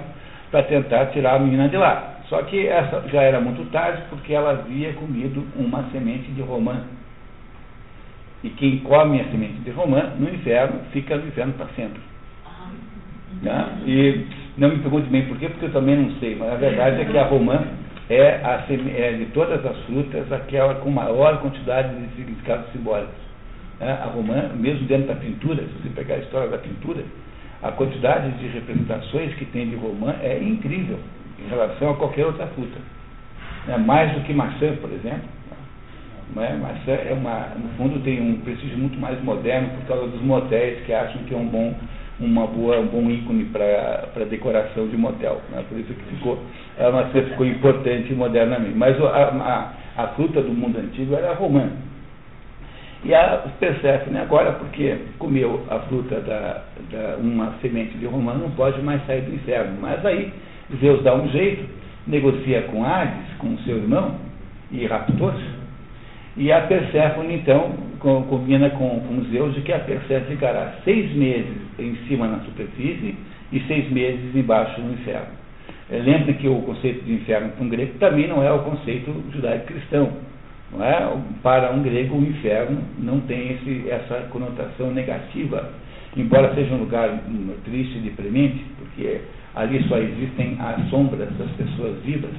para 0.51 0.63
tentar 0.63 1.07
tirar 1.07 1.35
a 1.35 1.39
menina 1.39 1.67
de 1.69 1.77
lá. 1.77 2.19
Só 2.29 2.43
que 2.43 2.67
essa 2.67 3.03
já 3.09 3.23
era 3.23 3.41
muito 3.41 3.69
tarde, 3.71 4.03
porque 4.09 4.33
ela 4.33 4.51
havia 4.51 4.93
comido 4.93 5.45
uma 5.55 5.83
semente 5.91 6.31
de 6.31 6.41
romã. 6.41 6.83
E 8.43 8.49
quem 8.51 8.79
come 8.79 9.19
a 9.19 9.25
semente 9.25 9.59
de 9.61 9.71
romã 9.71 10.13
no 10.17 10.29
inferno, 10.29 10.79
fica 10.91 11.15
no 11.17 11.27
inferno 11.27 11.53
para 11.53 11.67
sempre. 11.75 11.99
Né? 13.41 13.67
E 13.85 14.25
não 14.57 14.69
me 14.69 14.79
pergunte 14.79 15.09
bem 15.09 15.25
por 15.25 15.37
quê, 15.37 15.49
porque 15.49 15.65
eu 15.65 15.73
também 15.73 15.95
não 15.95 16.11
sei, 16.19 16.35
mas 16.35 16.53
a 16.53 16.55
verdade 16.55 17.01
é 17.01 17.05
que 17.05 17.17
a 17.17 17.25
romã 17.25 17.63
é, 18.09 18.41
a, 18.43 18.65
é 18.69 19.11
de 19.13 19.25
todas 19.27 19.65
as 19.65 19.77
frutas 19.85 20.31
aquela 20.31 20.75
com 20.75 20.89
maior 20.91 21.41
quantidade 21.41 21.95
de 21.95 22.15
significados 22.15 22.71
simbólicos. 22.71 23.15
Né? 23.79 23.91
A 23.91 24.05
romã, 24.05 24.51
mesmo 24.55 24.85
dentro 24.87 25.07
da 25.07 25.15
pintura, 25.15 25.63
se 25.63 25.81
você 25.81 25.89
pegar 25.95 26.15
a 26.15 26.19
história 26.19 26.49
da 26.49 26.57
pintura, 26.57 27.03
A 27.63 27.71
quantidade 27.71 28.31
de 28.39 28.47
representações 28.47 29.35
que 29.35 29.45
tem 29.45 29.69
de 29.69 29.75
romã 29.75 30.15
é 30.21 30.39
incrível 30.41 30.97
em 31.39 31.47
relação 31.47 31.91
a 31.91 31.95
qualquer 31.95 32.25
outra 32.25 32.47
fruta. 32.47 32.79
É 33.67 33.77
mais 33.77 34.13
do 34.13 34.21
que 34.21 34.33
maçã, 34.33 34.75
por 34.81 34.91
exemplo. 34.91 35.29
É? 36.37 36.53
Maçã 36.53 36.91
é 36.91 37.13
uma, 37.13 37.49
no 37.55 37.69
fundo 37.77 37.99
tem 38.03 38.19
um 38.19 38.39
prestígio 38.41 38.77
muito 38.77 38.99
mais 38.99 39.21
moderno 39.23 39.69
por 39.77 39.85
causa 39.87 40.07
dos 40.07 40.21
motéis 40.21 40.83
que 40.85 40.93
acham 40.93 41.21
que 41.23 41.33
é 41.33 41.37
um 41.37 41.45
bom, 41.45 41.75
uma 42.21 42.47
boa, 42.47 42.79
um 42.79 42.87
bom 42.87 43.09
ícone 43.09 43.45
para 43.45 44.25
decoração 44.29 44.87
de 44.87 44.95
motel. 44.95 45.41
Né? 45.51 45.63
Por 45.67 45.79
isso 45.79 45.93
que 45.93 46.15
ficou, 46.15 46.39
a 46.79 46.91
maçã 46.91 47.23
ficou 47.23 47.45
importante 47.45 48.13
modernamente. 48.13 48.75
Mas 48.75 49.01
a, 49.01 49.73
a, 49.97 50.03
a 50.03 50.07
fruta 50.09 50.41
do 50.41 50.53
mundo 50.53 50.77
antigo 50.77 51.15
era 51.15 51.33
romã. 51.33 51.69
E 53.03 53.15
a 53.15 53.45
Perséfone 53.59 54.19
agora, 54.19 54.51
porque 54.53 54.95
comeu 55.17 55.65
a 55.69 55.79
fruta 55.79 56.19
da, 56.19 56.63
da 56.91 57.17
uma 57.17 57.55
semente 57.61 57.97
de 57.97 58.05
romã, 58.05 58.35
não 58.35 58.51
pode 58.51 58.79
mais 58.81 59.03
sair 59.07 59.21
do 59.21 59.33
inferno. 59.33 59.77
Mas 59.81 60.05
aí 60.05 60.31
Zeus 60.79 61.03
dá 61.03 61.15
um 61.15 61.27
jeito, 61.29 61.67
negocia 62.05 62.61
com 62.63 62.85
Hades, 62.85 63.33
com 63.39 63.57
seu 63.59 63.77
irmão, 63.77 64.15
e 64.71 64.85
raptor 64.85 65.33
e 66.37 66.51
a 66.51 66.61
Perséfone, 66.61 67.35
então, 67.35 67.71
combina 67.99 68.69
com, 68.71 69.01
com 69.01 69.23
Zeus 69.31 69.53
de 69.53 69.61
que 69.61 69.73
a 69.73 69.79
Perséfone 69.79 70.35
ficará 70.35 70.75
seis 70.83 71.13
meses 71.13 71.57
em 71.77 71.95
cima 72.07 72.27
na 72.27 72.39
superfície 72.39 73.15
e 73.51 73.59
seis 73.67 73.91
meses 73.91 74.33
embaixo 74.33 74.79
no 74.81 74.93
inferno. 74.93 75.41
É, 75.89 75.97
lembre 75.97 76.33
que 76.35 76.47
o 76.47 76.61
conceito 76.61 77.03
de 77.03 77.13
inferno 77.13 77.49
para 77.49 77.65
um 77.65 77.69
grego 77.69 77.97
também 77.99 78.27
não 78.27 78.41
é 78.41 78.51
o 78.51 78.59
conceito 78.59 79.13
judaico-cristão. 79.33 80.09
Não 80.71 80.85
é? 80.85 81.17
Para 81.43 81.71
um 81.73 81.83
grego, 81.83 82.15
o 82.15 82.23
inferno 82.23 82.81
não 82.97 83.19
tem 83.21 83.51
esse, 83.51 83.89
essa 83.89 84.27
conotação 84.29 84.89
negativa, 84.91 85.69
embora 86.15 86.55
seja 86.55 86.73
um 86.73 86.77
lugar 86.77 87.09
hum, 87.27 87.53
triste 87.65 87.97
e 87.97 88.01
deprimente, 88.01 88.63
porque 88.77 89.19
ali 89.53 89.83
só 89.89 89.97
existem 89.97 90.57
as 90.61 90.89
sombras 90.89 91.29
das 91.37 91.51
pessoas 91.51 91.97
vivas. 92.05 92.31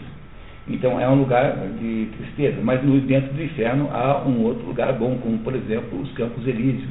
Então 0.68 1.00
é 1.00 1.08
um 1.08 1.16
lugar 1.16 1.56
de 1.80 2.08
tristeza. 2.16 2.58
Mas 2.62 2.82
no, 2.82 3.00
dentro 3.00 3.32
do 3.32 3.42
inferno 3.42 3.88
há 3.92 4.22
um 4.26 4.42
outro 4.42 4.66
lugar 4.66 4.92
bom, 4.92 5.18
como 5.18 5.38
por 5.38 5.54
exemplo 5.54 6.00
os 6.00 6.12
Campos 6.12 6.46
Elíseos, 6.46 6.90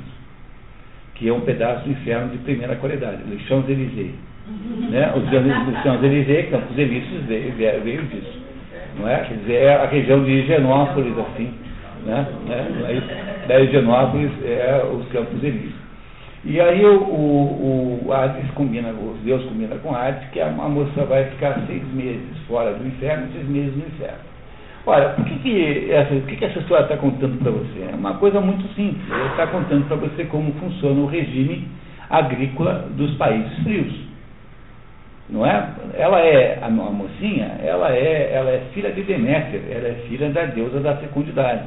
que 1.16 1.30
é 1.30 1.34
um 1.34 1.42
pedaço 1.42 1.86
do 1.86 1.92
inferno 1.92 2.30
de 2.30 2.38
primeira 2.40 2.76
qualidade, 2.76 3.24
os 3.32 3.42
Champs-Élysées. 3.48 4.12
Né? 4.90 5.14
Os 5.16 5.84
Champs-Élysées, 5.84 6.50
Campos 6.50 6.78
Elíseos, 6.78 7.24
veio, 7.26 7.54
veio 7.56 8.02
disso 8.08 8.42
não 8.98 9.08
é? 9.08 9.20
Quer 9.20 9.38
dizer, 9.38 9.54
é 9.54 9.76
a 9.76 9.86
região 9.86 10.24
de 10.24 10.32
Higienópolis, 10.32 11.18
assim, 11.18 11.54
né? 12.06 12.28
né? 12.48 13.46
Da 13.48 13.60
Higienópolis 13.60 14.32
é 14.44 14.84
os 14.84 15.08
Campos 15.10 15.44
Elíseos. 15.44 15.81
E 16.44 16.60
aí 16.60 16.84
o, 16.84 16.98
o, 16.98 18.02
o 18.06 18.14
Hades 18.14 18.50
combina, 18.52 18.90
o 18.90 19.18
Deus 19.24 19.44
combina 19.46 19.76
com 19.78 19.96
Hades 19.96 20.28
que 20.30 20.40
a, 20.40 20.48
a 20.48 20.70
moça 20.70 21.06
vai 21.06 21.26
ficar 21.26 21.62
seis 21.68 21.84
meses 21.94 22.38
fora 22.48 22.74
do 22.74 22.88
inferno 22.88 23.28
seis 23.34 23.48
meses 23.48 23.76
no 23.76 23.86
inferno. 23.86 24.32
Olha, 24.86 25.10
por 25.10 25.24
que, 25.26 25.36
que, 25.40 25.92
essa, 25.92 26.16
por 26.16 26.24
que, 26.24 26.36
que 26.38 26.46
essa 26.46 26.60
história 26.60 26.84
está 26.84 26.98
contando 26.98 27.38
para 27.38 27.52
você? 27.52 27.88
É 27.92 27.96
uma 27.96 28.16
coisa 28.16 28.42
muito 28.42 28.68
simples. 28.74 29.12
Ela 29.12 29.28
está 29.28 29.46
contando 29.48 29.88
para 29.88 29.98
você 29.98 30.26
como 30.26 30.52
funciona 30.54 31.00
o 31.00 31.06
regime 31.06 31.68
agrícola 32.10 32.88
dos 32.98 33.14
países 33.16 33.60
frios 33.64 34.12
não 35.32 35.46
é? 35.46 35.66
Ela 35.94 36.20
é 36.20 36.60
a, 36.62 36.70
mocinha, 36.70 37.58
ela 37.64 37.96
é, 37.96 38.34
ela 38.34 38.52
é 38.52 38.64
filha 38.74 38.92
de 38.92 39.02
Deméter, 39.04 39.62
ela 39.70 39.88
é 39.88 40.04
filha 40.08 40.30
da 40.30 40.46
deusa 40.46 40.82
da 40.82 40.98
fecundidade. 40.98 41.64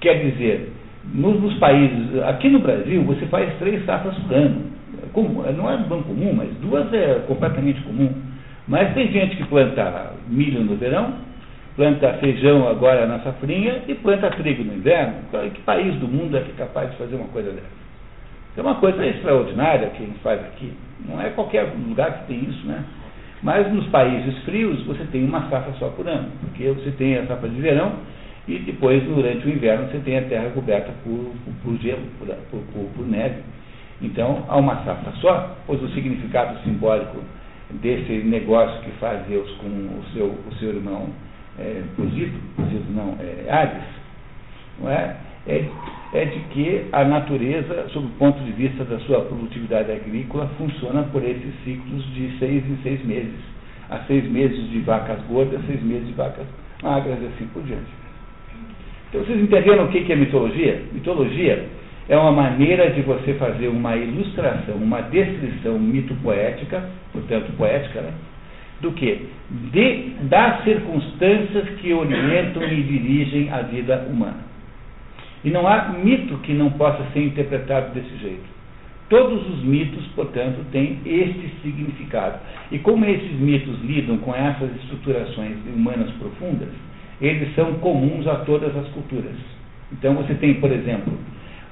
Quer 0.00 0.14
dizer, 0.22 0.70
nos, 1.04 1.40
nos, 1.40 1.54
países, 1.54 2.22
aqui 2.24 2.48
no 2.48 2.60
Brasil, 2.60 3.02
você 3.04 3.26
faz 3.26 3.52
três 3.58 3.84
safras 3.84 4.14
por 4.18 4.34
ano. 4.34 4.70
Comum, 5.12 5.42
não 5.56 5.70
é 5.70 5.76
bem 5.76 6.02
comum, 6.02 6.34
mas 6.34 6.48
duas 6.60 6.92
é 6.92 7.22
completamente 7.26 7.80
comum. 7.82 8.12
Mas 8.68 8.92
tem 8.94 9.10
gente 9.10 9.36
que 9.36 9.44
planta 9.44 10.12
milho 10.28 10.62
no 10.62 10.76
verão, 10.76 11.14
planta 11.74 12.12
feijão 12.20 12.68
agora 12.68 13.06
na 13.06 13.18
safrinha 13.20 13.82
e 13.88 13.94
planta 13.94 14.30
trigo 14.30 14.62
no 14.62 14.74
inverno. 14.74 15.14
Que 15.54 15.60
país 15.62 15.94
do 15.96 16.06
mundo 16.06 16.36
é 16.36 16.40
é 16.40 16.44
capaz 16.56 16.90
de 16.90 16.96
fazer 16.96 17.16
uma 17.16 17.28
coisa 17.28 17.50
dessa? 17.50 17.80
É 18.56 18.60
uma 18.60 18.76
coisa 18.76 19.04
extraordinária 19.06 19.88
que 19.90 20.02
a 20.02 20.06
gente 20.06 20.18
faz 20.20 20.40
aqui. 20.40 20.72
Não 21.08 21.20
é 21.20 21.30
qualquer 21.30 21.72
lugar 21.88 22.18
que 22.18 22.26
tem 22.26 22.44
isso, 22.44 22.66
né? 22.66 22.84
Mas 23.42 23.72
nos 23.72 23.86
países 23.86 24.38
frios 24.44 24.84
você 24.84 25.04
tem 25.10 25.24
uma 25.24 25.48
safra 25.48 25.72
só 25.78 25.88
por 25.88 26.06
ano, 26.06 26.28
porque 26.40 26.68
você 26.68 26.90
tem 26.90 27.16
a 27.16 27.26
safra 27.26 27.48
de 27.48 27.60
verão 27.60 27.92
e 28.48 28.58
depois, 28.58 29.02
durante 29.04 29.46
o 29.46 29.50
inverno, 29.50 29.88
você 29.88 29.98
tem 29.98 30.18
a 30.18 30.22
terra 30.22 30.50
coberta 30.50 30.92
por, 31.04 31.32
por, 31.44 31.54
por 31.62 31.76
gelo, 31.80 32.02
por, 32.50 32.84
por, 32.96 33.06
neve. 33.06 33.42
Então, 34.02 34.44
há 34.48 34.56
uma 34.56 34.82
safra 34.84 35.12
só, 35.20 35.56
pois 35.66 35.82
o 35.82 35.88
significado 35.90 36.58
simbólico 36.64 37.18
desse 37.82 38.12
negócio 38.24 38.80
que 38.82 38.90
faz 38.92 39.24
Deus 39.26 39.48
com 39.58 39.66
o 39.66 40.02
seu, 40.12 40.26
o 40.26 40.54
seu 40.58 40.70
irmão 40.70 41.08
é, 41.58 41.82
Posito, 41.96 42.38
Posito 42.56 42.90
não, 42.92 43.16
é, 43.20 43.80
não 44.80 44.90
é? 44.90 45.16
é, 45.46 45.64
é 46.12 46.24
de 46.24 46.40
que 46.50 46.86
a 46.92 47.04
natureza, 47.04 47.88
sob 47.90 48.06
o 48.06 48.10
ponto 48.10 48.42
de 48.42 48.52
vista 48.52 48.84
da 48.84 48.98
sua 49.00 49.20
produtividade 49.22 49.92
agrícola, 49.92 50.50
funciona 50.58 51.02
por 51.04 51.22
esses 51.22 51.54
ciclos 51.64 52.04
de 52.14 52.38
seis 52.38 52.64
em 52.68 52.78
seis 52.82 53.04
meses. 53.04 53.38
Há 53.88 53.98
seis 54.06 54.24
meses 54.30 54.70
de 54.70 54.80
vacas 54.80 55.20
gordas, 55.28 55.60
seis 55.66 55.82
meses 55.82 56.06
de 56.08 56.12
vacas 56.14 56.46
magras 56.82 57.18
e 57.20 57.26
assim 57.26 57.46
por 57.52 57.62
diante. 57.62 57.99
Então 59.10 59.24
vocês 59.24 59.40
entenderam 59.40 59.84
o 59.84 59.88
que 59.88 60.10
é 60.10 60.16
mitologia? 60.16 60.82
Mitologia 60.92 61.66
é 62.08 62.16
uma 62.16 62.32
maneira 62.32 62.90
de 62.90 63.02
você 63.02 63.34
fazer 63.34 63.68
uma 63.68 63.96
ilustração, 63.96 64.76
uma 64.76 65.02
descrição 65.02 65.78
mito-poética, 65.78 66.88
portanto 67.12 67.52
poética, 67.56 68.00
né? 68.00 68.12
do 68.80 68.92
que? 68.92 69.26
Das 70.22 70.64
circunstâncias 70.64 71.68
que 71.80 71.92
orientam 71.92 72.62
e 72.62 72.82
dirigem 72.82 73.50
a 73.52 73.62
vida 73.62 74.06
humana. 74.10 74.44
E 75.44 75.50
não 75.50 75.66
há 75.66 75.88
mito 75.88 76.38
que 76.38 76.52
não 76.52 76.70
possa 76.70 77.04
ser 77.12 77.24
interpretado 77.24 77.94
desse 77.94 78.16
jeito. 78.18 78.60
Todos 79.08 79.46
os 79.48 79.64
mitos, 79.64 80.06
portanto, 80.14 80.64
têm 80.70 80.98
este 81.04 81.50
significado. 81.62 82.38
E 82.70 82.78
como 82.78 83.04
esses 83.04 83.32
mitos 83.40 83.82
lidam 83.82 84.18
com 84.18 84.34
essas 84.34 84.70
estruturações 84.76 85.56
humanas 85.74 86.10
profundas, 86.12 86.68
eles 87.20 87.54
são 87.54 87.74
comuns 87.74 88.26
a 88.26 88.36
todas 88.36 88.74
as 88.76 88.88
culturas. 88.88 89.36
Então 89.92 90.14
você 90.14 90.34
tem, 90.34 90.54
por 90.54 90.70
exemplo, 90.70 91.12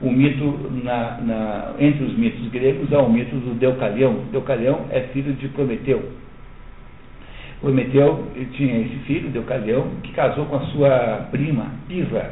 o 0.00 0.10
mito, 0.10 0.70
na, 0.84 1.18
na, 1.20 1.74
entre 1.78 2.04
os 2.04 2.16
mitos 2.16 2.48
gregos, 2.48 2.92
há 2.92 3.00
o 3.00 3.12
mito 3.12 3.34
do 3.36 3.54
Deucalião. 3.58 4.24
Deucalião 4.30 4.86
é 4.90 5.00
filho 5.12 5.32
de 5.34 5.48
Prometeu. 5.48 6.12
Prometeu 7.60 8.24
tinha 8.52 8.80
esse 8.80 8.96
filho, 9.06 9.30
Deucalião, 9.30 9.88
que 10.02 10.12
casou 10.12 10.46
com 10.46 10.56
a 10.56 10.66
sua 10.66 11.28
prima, 11.30 11.66
Piva 11.88 12.30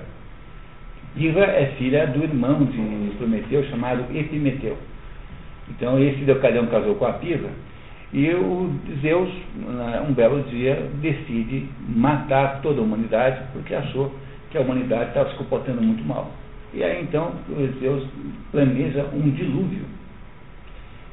Diva 1.17 1.41
é 1.41 1.73
filha 1.79 2.07
do 2.09 2.23
irmão 2.23 2.63
de 2.65 3.17
Prometeu, 3.17 3.65
chamado 3.71 4.05
Epimeteu. 4.15 4.77
Então, 5.71 5.99
esse 5.99 6.19
Deucalião 6.25 6.67
casou 6.67 6.95
com 6.97 7.07
a 7.07 7.15
Piva, 7.15 7.49
e 8.17 8.33
o 8.33 8.73
Zeus, 9.03 9.29
um 10.09 10.15
belo 10.15 10.43
dia, 10.45 10.89
decide 11.03 11.69
matar 11.87 12.63
toda 12.63 12.81
a 12.81 12.83
humanidade, 12.83 13.43
porque 13.53 13.75
achou 13.75 14.11
que 14.51 14.57
a 14.57 14.63
humanidade 14.63 15.09
estava 15.09 15.29
se 15.29 15.37
comportando 15.37 15.83
muito 15.83 16.03
mal. 16.03 16.31
E 16.73 16.83
aí, 16.83 17.03
então, 17.03 17.33
Zeus 17.79 18.07
planeja 18.51 19.05
um 19.13 19.29
dilúvio. 19.29 19.85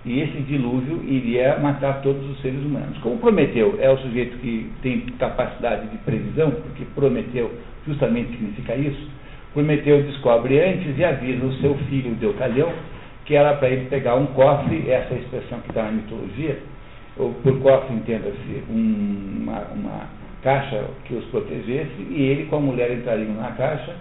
E 0.05 0.21
esse 0.21 0.43
dilúvio 0.43 1.03
iria 1.03 1.59
matar 1.59 2.01
todos 2.01 2.25
os 2.29 2.41
seres 2.41 2.63
humanos. 2.63 2.97
Como 2.99 3.17
Prometeu 3.17 3.77
é 3.81 3.89
o 3.89 3.97
sujeito 3.97 4.37
que 4.37 4.71
tem 4.81 5.01
capacidade 5.19 5.89
de 5.89 5.97
previsão, 5.97 6.51
porque 6.51 6.85
Prometeu 6.95 7.51
justamente 7.85 8.31
significa 8.31 8.77
isso, 8.77 9.09
Prometeu 9.53 10.03
descobre 10.03 10.57
antes 10.57 10.97
e 10.97 11.03
avisa 11.03 11.45
o 11.45 11.53
seu 11.55 11.75
filho 11.89 12.15
Deucalião 12.15 12.71
que 13.25 13.35
era 13.35 13.53
para 13.55 13.69
ele 13.69 13.85
pegar 13.85 14.15
um 14.15 14.25
cofre, 14.27 14.89
essa 14.89 15.13
é 15.13 15.17
expressão 15.17 15.59
que 15.61 15.69
está 15.69 15.83
na 15.83 15.91
mitologia, 15.91 16.59
ou 17.17 17.33
por 17.35 17.59
cofre 17.61 17.95
entenda-se 17.95 18.63
um, 18.69 19.41
uma, 19.41 19.59
uma 19.73 20.07
caixa 20.41 20.83
que 21.05 21.13
os 21.13 21.25
protegesse, 21.25 22.01
e 22.09 22.21
ele 22.21 22.45
com 22.45 22.57
a 22.57 22.59
mulher 22.59 22.91
entrariam 22.91 23.33
na 23.35 23.51
caixa, 23.51 23.95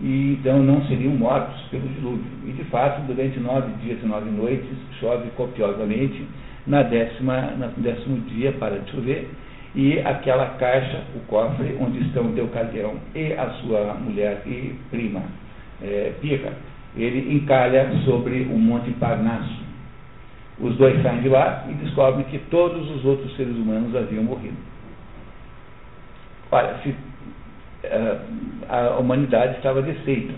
e 0.00 0.38
então 0.40 0.62
não 0.62 0.84
seriam 0.86 1.12
mortos 1.12 1.60
pelo 1.70 1.88
dilúvio. 1.88 2.24
E 2.46 2.52
de 2.52 2.64
fato, 2.64 3.00
durante 3.06 3.38
nove 3.40 3.72
dias 3.82 3.98
e 4.02 4.06
nove 4.06 4.30
noites, 4.30 4.76
chove 5.00 5.30
copiosamente, 5.36 6.22
na 6.66 6.82
décima, 6.82 7.52
no 7.56 7.68
décimo 7.82 8.18
dia 8.28 8.52
para 8.52 8.78
de 8.80 8.90
chover, 8.90 9.28
e 9.74 9.98
aquela 10.00 10.46
caixa, 10.58 11.02
o 11.14 11.20
cofre, 11.26 11.76
onde 11.80 12.00
estão 12.06 12.32
Deucalião 12.32 12.94
e 13.14 13.32
a 13.34 13.50
sua 13.60 13.94
mulher 13.94 14.42
e 14.46 14.74
prima, 14.90 15.22
é, 15.82 16.12
ele 16.96 17.34
encalha 17.34 17.90
sobre 18.04 18.42
o 18.42 18.58
Monte 18.58 18.90
Parnaso. 18.92 19.65
Os 20.58 20.74
dois 20.76 21.02
saem 21.02 21.20
de 21.20 21.28
lá 21.28 21.66
e 21.68 21.74
descobrem 21.74 22.24
que 22.26 22.38
todos 22.50 22.90
os 22.90 23.04
outros 23.04 23.34
seres 23.36 23.54
humanos 23.54 23.94
haviam 23.94 24.24
morrido. 24.24 24.56
Olha, 26.50 26.78
se, 26.82 26.88
uh, 26.88 28.20
a 28.68 28.98
humanidade 28.98 29.56
estava 29.56 29.82
desfeita. 29.82 30.32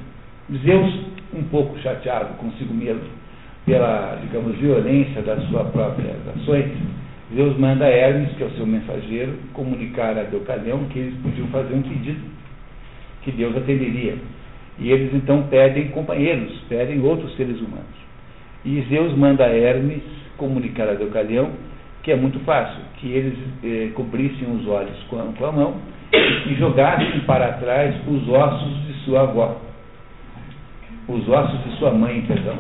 Zeus, 0.65 1.07
um 1.35 1.45
pouco 1.45 1.79
chateado 1.79 2.35
consigo 2.39 2.75
mesmo, 2.75 3.03
pela, 3.65 4.19
digamos, 4.23 4.57
violência 4.57 5.23
das 5.23 5.43
suas 5.45 5.69
próprias 5.69 6.17
ações, 6.37 6.73
Deus 7.31 7.57
manda 7.59 7.87
Hermes, 7.87 8.35
que 8.37 8.43
é 8.43 8.47
o 8.47 8.51
seu 8.53 8.67
mensageiro, 8.67 9.35
comunicar 9.53 10.17
a 10.17 10.23
Deucalião 10.23 10.85
que 10.87 10.99
eles 10.99 11.21
podiam 11.21 11.47
fazer 11.49 11.75
um 11.75 11.83
pedido, 11.83 12.21
que 13.23 13.31
Deus 13.31 13.55
atenderia. 13.57 14.17
E 14.79 14.91
eles 14.91 15.13
então 15.13 15.43
pedem 15.45 15.89
companheiros, 15.89 16.59
pedem 16.69 17.01
outros 17.03 17.37
seres 17.37 17.61
humanos. 17.61 18.08
E 18.69 18.83
Zeus 18.91 19.17
manda 19.17 19.47
Hermes 19.47 20.03
comunicar 20.37 20.91
a 20.91 20.93
Deucalião 20.93 21.51
que 22.03 22.13
é 22.13 22.17
muito 22.17 22.39
fácil, 22.41 22.81
que 22.97 23.11
eles 23.11 23.39
eh, 23.65 23.91
cobrissem 23.95 24.47
os 24.51 24.67
olhos 24.67 24.97
com 25.09 25.19
a, 25.19 25.25
com 25.39 25.47
a 25.47 25.53
mão 25.53 25.77
e 26.13 26.55
jogassem 26.55 27.21
para 27.21 27.53
trás 27.55 27.95
os 28.07 28.29
ossos 28.29 28.87
de 28.87 28.93
sua 29.05 29.23
avó, 29.23 29.59
os 31.09 31.27
ossos 31.29 31.65
de 31.65 31.79
sua 31.79 31.93
mãe, 31.93 32.23
perdão. 32.23 32.57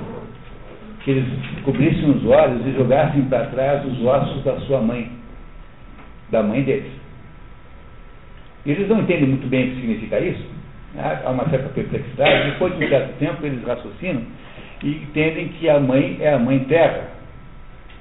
Que 1.04 1.10
eles 1.10 1.24
cobrissem 1.62 2.10
os 2.10 2.24
olhos 2.24 2.66
e 2.66 2.72
jogassem 2.72 3.22
para 3.24 3.46
trás 3.46 3.84
os 3.84 4.02
ossos 4.02 4.44
da 4.44 4.58
sua 4.60 4.80
mãe, 4.80 5.10
da 6.30 6.42
mãe 6.42 6.62
deles. 6.62 6.92
Eles 8.64 8.88
não 8.88 9.00
entendem 9.00 9.28
muito 9.28 9.46
bem 9.46 9.64
o 9.64 9.70
que 9.70 9.80
significa 9.80 10.20
isso, 10.20 10.44
há 10.98 11.30
uma 11.30 11.48
certa 11.50 11.68
perplexidade, 11.68 12.50
depois 12.50 12.76
de 12.76 12.84
um 12.84 12.88
certo 12.88 13.18
tempo 13.18 13.46
eles 13.46 13.62
raciocinam 13.62 14.22
e 14.82 14.90
entendem 14.90 15.48
que 15.48 15.68
a 15.68 15.80
mãe 15.80 16.18
é 16.20 16.34
a 16.34 16.38
mãe 16.38 16.60
terra, 16.60 17.08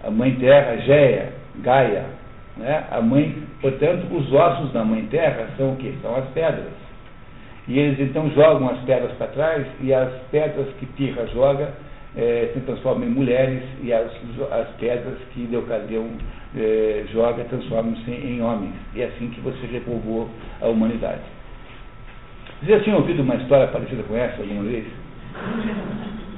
a 0.04 0.12
mãe 0.12 0.36
terra, 0.36 0.78
Géia, 0.78 1.34
Gaia, 1.58 2.06
né? 2.56 2.86
a 2.92 3.02
mãe, 3.02 3.36
portanto, 3.62 4.06
os 4.14 4.32
ossos 4.32 4.72
da 4.74 4.84
mãe 4.84 5.06
terra 5.08 5.48
são 5.58 5.74
o 5.74 5.76
que? 5.78 5.94
São 6.02 6.16
as 6.16 6.26
pedras. 6.30 6.88
E 7.68 7.78
eles 7.78 8.00
então 8.00 8.30
jogam 8.32 8.70
as 8.70 8.80
pedras 8.86 9.12
para 9.14 9.28
trás 9.28 9.68
e 9.82 9.94
as 9.94 10.10
pedras 10.32 10.68
que 10.80 10.86
Pirra 10.86 11.28
joga 11.28 11.74
é, 12.16 12.50
se 12.54 12.62
transformam 12.62 13.08
em 13.08 13.12
mulheres 13.12 13.62
e 13.84 13.92
as, 13.92 14.10
as 14.52 14.70
pedras 14.78 15.18
que 15.34 15.42
Deucalião 15.48 16.08
é, 16.56 17.04
joga 17.12 17.44
transformam-se 17.44 18.10
em 18.10 18.42
homens. 18.42 18.74
E 18.96 19.02
é 19.02 19.06
assim 19.06 19.30
que 19.32 19.42
você 19.42 19.68
repovoou 19.68 20.30
a 20.62 20.68
humanidade. 20.68 21.22
Você 22.62 22.72
já 22.72 22.80
tinha 22.80 22.96
ouvido 22.96 23.22
uma 23.22 23.36
história 23.36 23.68
parecida 23.68 24.02
com 24.04 24.16
essa 24.16 24.42
alguma 24.42 24.64
vez? 24.64 24.86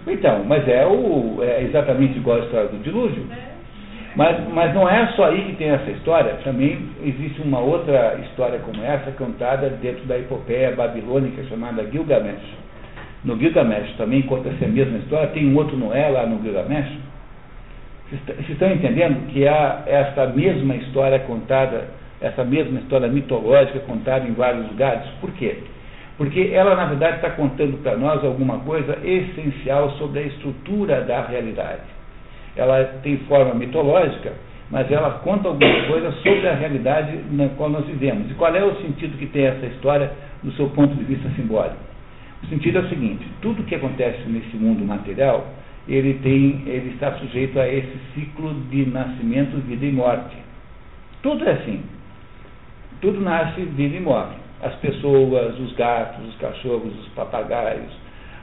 Então, 0.09 0.43
mas 0.45 0.67
é, 0.67 0.85
o, 0.85 1.39
é 1.41 1.63
exatamente 1.63 2.17
igual 2.17 2.37
à 2.37 2.39
história 2.45 2.67
do 2.69 2.83
dilúvio. 2.83 3.25
Mas, 4.15 4.37
mas 4.49 4.73
não 4.73 4.89
é 4.89 5.07
só 5.15 5.25
aí 5.25 5.43
que 5.43 5.55
tem 5.55 5.69
essa 5.69 5.89
história, 5.91 6.33
também 6.43 6.79
existe 7.03 7.41
uma 7.41 7.59
outra 7.59 8.17
história 8.25 8.59
como 8.59 8.83
essa 8.83 9.11
contada 9.11 9.69
dentro 9.69 10.03
da 10.05 10.17
epopeia 10.17 10.71
babilônica 10.71 11.43
chamada 11.43 11.85
Gilgamesh. 11.89 12.41
No 13.23 13.37
Gilgamesh 13.37 13.95
também 13.97 14.23
conta-se 14.23 14.65
a 14.65 14.67
mesma 14.67 14.97
história, 14.97 15.27
tem 15.29 15.47
um 15.47 15.55
outro 15.55 15.77
Noé 15.77 16.09
lá 16.09 16.25
no 16.25 16.41
Gilgamesh. 16.41 16.89
Vocês 18.09 18.49
estão 18.49 18.71
entendendo 18.71 19.27
que 19.27 19.47
há 19.47 19.83
essa 19.85 20.25
mesma 20.25 20.75
história 20.75 21.19
contada, 21.19 21.89
essa 22.19 22.43
mesma 22.43 22.79
história 22.79 23.07
mitológica 23.07 23.79
contada 23.81 24.27
em 24.27 24.33
vários 24.33 24.67
lugares? 24.67 25.03
Por 25.21 25.31
quê? 25.33 25.59
Porque 26.19 26.51
ela, 26.53 26.75
na 26.75 26.85
verdade, 26.85 27.15
está 27.15 27.31
contando 27.31 27.81
para 27.81 27.97
nós 27.97 28.23
alguma 28.23 28.59
coisa 28.59 28.95
essencial 29.03 29.89
sobre 29.93 30.19
a 30.19 30.23
estrutura 30.23 31.01
da 31.01 31.25
realidade 31.25 31.97
ela 32.59 32.83
tem 33.01 33.17
forma 33.19 33.53
mitológica, 33.53 34.33
mas 34.69 34.91
ela 34.91 35.11
conta 35.19 35.47
alguma 35.47 35.83
coisa 35.87 36.11
sobre 36.11 36.47
a 36.47 36.53
realidade 36.53 37.17
na 37.31 37.47
qual 37.49 37.69
nós 37.69 37.85
vivemos. 37.85 38.29
E 38.29 38.33
qual 38.35 38.53
é 38.53 38.63
o 38.63 38.75
sentido 38.81 39.17
que 39.17 39.27
tem 39.27 39.45
essa 39.45 39.65
história 39.65 40.11
do 40.43 40.51
seu 40.53 40.69
ponto 40.69 40.93
de 40.95 41.03
vista 41.03 41.29
simbólico? 41.35 41.77
O 42.43 42.47
sentido 42.47 42.79
é 42.79 42.81
o 42.81 42.89
seguinte: 42.89 43.25
tudo 43.41 43.63
que 43.63 43.75
acontece 43.75 44.27
nesse 44.27 44.55
mundo 44.57 44.85
material, 44.85 45.47
ele 45.87 46.15
tem, 46.15 46.63
ele 46.67 46.91
está 46.93 47.13
sujeito 47.13 47.59
a 47.59 47.67
esse 47.67 47.97
ciclo 48.13 48.53
de 48.69 48.85
nascimento, 48.85 49.57
vida 49.65 49.85
e 49.85 49.91
morte. 49.91 50.35
Tudo 51.23 51.47
é 51.47 51.53
assim. 51.53 51.81
Tudo 53.01 53.21
nasce, 53.21 53.61
vive 53.61 53.97
e 53.97 54.01
morre. 54.01 54.35
As 54.61 54.75
pessoas, 54.75 55.57
os 55.59 55.73
gatos, 55.73 56.27
os 56.27 56.35
cachorros, 56.35 56.93
os 56.99 57.07
papagaios, 57.09 57.91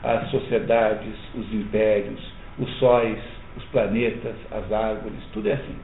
as 0.02 0.30
sociedades, 0.30 1.14
os 1.34 1.52
impérios, 1.52 2.20
os 2.58 2.70
sóis, 2.78 3.18
os 3.56 3.64
planetas, 3.64 4.34
as 4.50 4.72
árvores, 4.72 5.18
tudo 5.32 5.48
é 5.48 5.52
assim. 5.52 5.76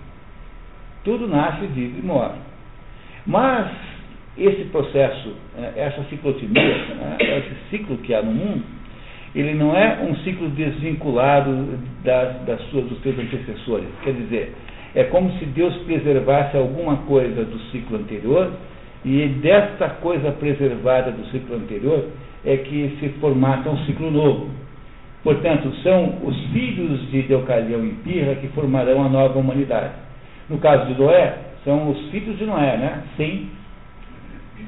Tudo 1.05 1.27
nasce, 1.27 1.67
vive 1.67 1.99
e 1.99 2.03
morre. 2.03 2.39
Mas 3.27 3.71
esse 4.37 4.65
processo, 4.67 5.35
né, 5.57 5.73
essa 5.77 6.03
ciclotimia, 6.05 6.77
né, 6.95 7.17
esse 7.21 7.71
ciclo 7.71 7.99
que 7.99 8.15
há 8.15 8.23
no 8.23 8.33
mundo, 8.33 8.65
ele 9.35 9.55
não 9.55 9.77
é 9.77 9.99
um 10.03 10.15
ciclo 10.17 10.49
desvinculado 10.51 11.79
das, 12.05 12.37
das 12.43 12.61
suas, 12.69 12.85
dos 12.87 13.03
seus 13.03 13.19
antecessores. 13.19 13.89
Quer 14.03 14.13
dizer, 14.15 14.55
é 14.95 15.05
como 15.05 15.33
se 15.39 15.47
Deus 15.47 15.75
preservasse 15.85 16.57
alguma 16.57 16.99
coisa 16.99 17.45
do 17.45 17.59
ciclo 17.71 17.97
anterior 17.97 18.53
e 19.05 19.29
desta 19.41 19.89
coisa 19.89 20.31
preservada 20.33 21.11
do 21.11 21.25
ciclo 21.27 21.57
anterior 21.57 22.09
é 22.45 22.57
que 22.57 22.97
se 23.01 23.09
formata 23.21 23.69
um 23.71 23.79
ciclo 23.85 24.11
novo. 24.11 24.51
Portanto, 25.25 25.73
são 25.83 26.19
os 26.25 26.37
filhos 26.53 27.11
de 27.11 27.23
Deucalião 27.23 27.85
e 27.85 27.91
Pirra 28.05 28.35
que 28.37 28.49
formarão 28.49 29.05
a 29.05 29.09
nova 29.09 29.39
humanidade. 29.39 29.93
No 30.49 30.59
caso 30.59 30.87
de 30.87 31.01
Noé, 31.01 31.37
são 31.65 31.91
os 31.91 32.11
filhos 32.11 32.37
de 32.39 32.45
Noé, 32.45 32.77
né? 32.77 33.03
Sem, 33.17 33.49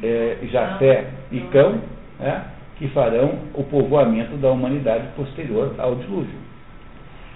é, 0.02 0.38
Jafé 0.50 1.06
e 1.32 1.40
Cão, 1.52 1.80
né? 2.18 2.44
que 2.76 2.88
farão 2.88 3.38
o 3.54 3.62
povoamento 3.64 4.36
da 4.36 4.50
humanidade 4.50 5.08
posterior 5.16 5.74
ao 5.78 5.94
dilúvio. 5.96 6.38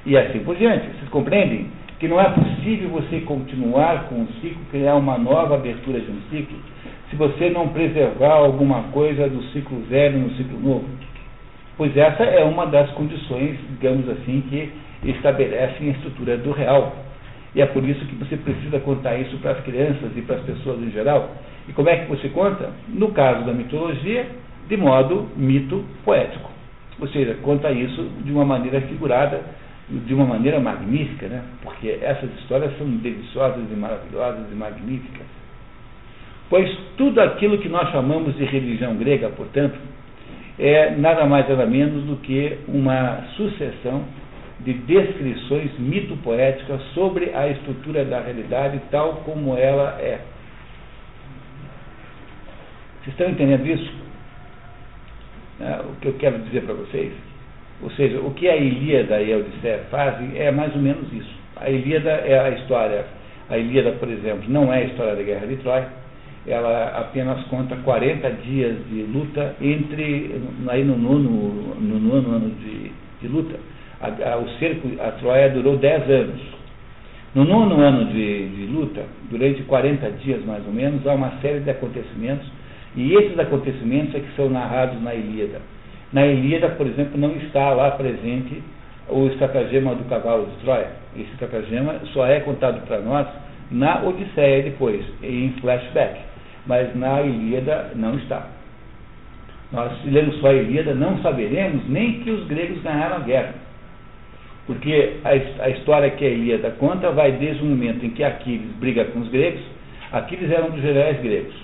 E 0.05 0.17
assim 0.17 0.41
por 0.41 0.57
diante. 0.57 0.87
Vocês 0.87 1.09
compreendem 1.11 1.67
que 1.99 2.07
não 2.07 2.21
é 2.21 2.29
possível 2.31 2.91
você 2.91 3.21
continuar 3.21 4.09
com 4.09 4.17
um 4.17 4.29
ciclo, 4.41 4.61
criar 4.71 4.95
uma 4.95 5.19
nova 5.19 5.57
abertura 5.57 6.01
de 6.01 6.11
um 6.11 6.21
ciclo, 6.31 6.57
se 7.11 7.17
você 7.17 7.51
não 7.51 7.69
preservar 7.69 8.35
alguma 8.35 8.85
coisa 8.85 9.29
do 9.29 9.43
ciclo 9.53 9.81
velho 9.89 10.19
no 10.19 10.31
ciclo 10.37 10.61
novo. 10.61 10.85
Pois 11.77 11.97
essa 11.97 12.25
é 12.25 12.45
uma 12.45 12.67
das 12.67 12.91
condições, 12.93 13.57
digamos 13.71 14.09
assim, 14.09 14.43
que 14.49 14.71
estabelecem 15.11 15.89
a 15.89 15.93
estrutura 15.93 16.37
do 16.37 16.53
real. 16.53 16.95
E 17.55 17.63
é 17.63 17.67
por 17.67 17.83
isso 17.89 18.05
que 18.07 18.15
você 18.15 18.37
precisa 18.37 18.79
contar 18.81 19.17
isso 19.17 19.37
para 19.39 19.53
as 19.53 19.61
crianças 19.61 20.11
e 20.17 20.23
para 20.23 20.37
as 20.37 20.43
pessoas 20.43 20.81
em 20.81 20.91
geral. 20.91 21.31
E 21.69 21.73
como 21.73 21.89
é 21.89 21.97
que 21.97 22.09
você 22.09 22.29
conta? 22.29 22.71
No 22.89 23.09
caso 23.13 23.45
da 23.45 23.53
mitologia, 23.53 24.27
de 24.69 24.77
modo 24.77 25.29
mito 25.37 25.85
poético. 26.05 26.51
Ou 27.01 27.09
seja, 27.09 27.35
conta 27.43 27.71
isso 27.71 28.03
de 28.25 28.33
uma 28.33 28.45
maneira 28.45 28.81
figurada, 28.83 29.41
de 29.91 30.13
uma 30.13 30.25
maneira 30.25 30.61
magnífica, 30.61 31.29
né? 31.29 31.43
porque 31.63 31.99
essas 32.03 32.31
histórias 32.41 32.77
são 32.77 32.87
deliciosas 32.87 33.65
e 33.71 33.75
maravilhosas 33.75 34.51
e 34.53 34.55
magníficas. 34.55 35.27
Pois 36.51 36.69
tudo 36.97 37.21
aquilo 37.21 37.59
que 37.59 37.69
nós 37.69 37.91
chamamos 37.91 38.37
de 38.37 38.45
religião 38.45 38.97
grega, 38.97 39.29
portanto, 39.31 39.79
é 40.59 40.91
nada 40.97 41.25
mais 41.25 41.49
nada 41.49 41.67
menos 41.67 42.05
do 42.05 42.17
que 42.17 42.59
uma 42.67 43.23
sucessão 43.37 44.05
de 44.61 44.73
descrições 44.73 45.71
mito-poéticas 45.79 46.83
sobre 46.95 47.31
a 47.35 47.49
estrutura 47.49 48.05
da 48.05 48.21
realidade 48.21 48.81
tal 48.91 49.23
como 49.25 49.57
ela 49.57 49.99
é. 50.01 50.21
Vocês 53.01 53.15
estão 53.15 53.31
entendendo 53.31 53.67
isso? 53.67 53.93
É, 55.61 55.81
o 55.81 55.95
que 56.01 56.09
eu 56.09 56.15
quero 56.15 56.39
dizer 56.41 56.63
para 56.63 56.75
vocês? 56.75 57.13
Ou 57.83 57.91
seja, 57.93 58.19
o 58.21 58.33
que 58.35 58.49
a 58.49 58.57
Ilíada 58.57 59.21
e 59.23 59.33
a 59.33 59.37
Odisseia 59.37 59.81
fazem 59.91 60.33
é 60.37 60.51
mais 60.51 60.75
ou 60.75 60.83
menos 60.83 61.13
isso. 61.13 61.31
A 61.57 61.71
Ilíada 61.71 62.11
é 62.11 62.39
a 62.39 62.51
história, 62.51 63.05
a 63.49 63.57
Ilíada, 63.57 63.93
por 63.93 64.09
exemplo, 64.09 64.45
não 64.49 64.73
é 64.73 64.79
a 64.79 64.85
história 64.85 65.15
da 65.15 65.23
Guerra 65.23 65.47
de 65.47 65.57
Troia, 65.57 65.89
ela 66.47 66.89
apenas 66.99 67.45
conta 67.49 67.77
40 67.77 68.31
dias 68.31 68.77
de 68.91 69.03
luta 69.03 69.55
entre, 69.61 70.41
aí 70.69 70.85
no 70.85 70.97
nono, 70.97 71.75
no 71.79 71.99
nono 71.99 72.37
ano 72.37 72.51
de, 72.51 72.91
de 73.21 73.29
luta. 73.29 73.57
A, 74.01 74.33
a, 74.33 74.39
o 74.39 74.49
cerco, 74.59 74.89
a 75.01 75.11
Troia 75.13 75.51
durou 75.51 75.77
10 75.77 76.11
anos. 76.11 76.41
No 77.35 77.45
nono 77.45 77.81
ano 77.81 78.07
de, 78.07 78.49
de 78.49 78.67
luta, 78.67 79.03
durante 79.31 79.63
40 79.65 80.11
dias 80.13 80.45
mais 80.45 80.67
ou 80.67 80.73
menos, 80.73 81.07
há 81.07 81.13
uma 81.13 81.33
série 81.43 81.61
de 81.61 81.71
acontecimentos, 81.71 82.49
e 82.97 83.13
esses 83.15 83.39
acontecimentos 83.39 84.15
é 84.15 84.21
que 84.21 84.35
são 84.35 84.49
narrados 84.49 85.01
na 85.03 85.15
Ilíada. 85.15 85.61
Na 86.13 86.27
Ilíada, 86.27 86.71
por 86.71 86.87
exemplo, 86.87 87.19
não 87.19 87.33
está 87.37 87.71
lá 87.71 87.91
presente 87.93 88.63
o 89.09 89.27
estratagema 89.27 89.95
do 89.95 90.05
cavalo 90.09 90.47
de 90.47 90.57
Troia. 90.65 90.89
Esse 91.17 91.31
estratagema 91.33 92.01
só 92.13 92.27
é 92.27 92.41
contado 92.41 92.87
para 92.87 93.01
nós 93.01 93.27
na 93.71 94.03
Odisseia 94.03 94.63
depois, 94.63 95.05
em 95.23 95.53
flashback 95.61 96.29
mas 96.69 96.95
na 96.95 97.23
Ilíada 97.23 97.93
não 97.97 98.15
está. 98.17 98.47
Nós, 99.73 99.91
se 100.03 100.11
lermos 100.11 100.39
só 100.41 100.49
a 100.49 100.55
Ilíada, 100.55 100.95
não 100.95 101.21
saberemos 101.23 101.89
nem 101.89 102.21
que 102.21 102.31
os 102.31 102.47
gregos 102.47 102.83
ganharam 102.83 103.17
a 103.17 103.21
guerra. 103.21 103.55
Porque 104.67 105.15
a, 105.25 105.65
a 105.65 105.71
história 105.71 106.11
que 106.11 106.25
a 106.25 106.29
Ilíada 106.29 106.71
conta 106.73 107.11
vai 107.11 107.33
desde 107.33 107.63
o 107.63 107.67
momento 107.67 108.05
em 108.05 108.11
que 108.11 108.23
Aquiles 108.23 108.71
briga 108.79 109.07
com 109.07 109.21
os 109.21 109.29
gregos, 109.31 109.63
Aquiles 110.13 110.51
era 110.51 110.67
um 110.67 110.71
dos 110.71 110.83
generais 110.83 111.21
gregos. 111.21 111.55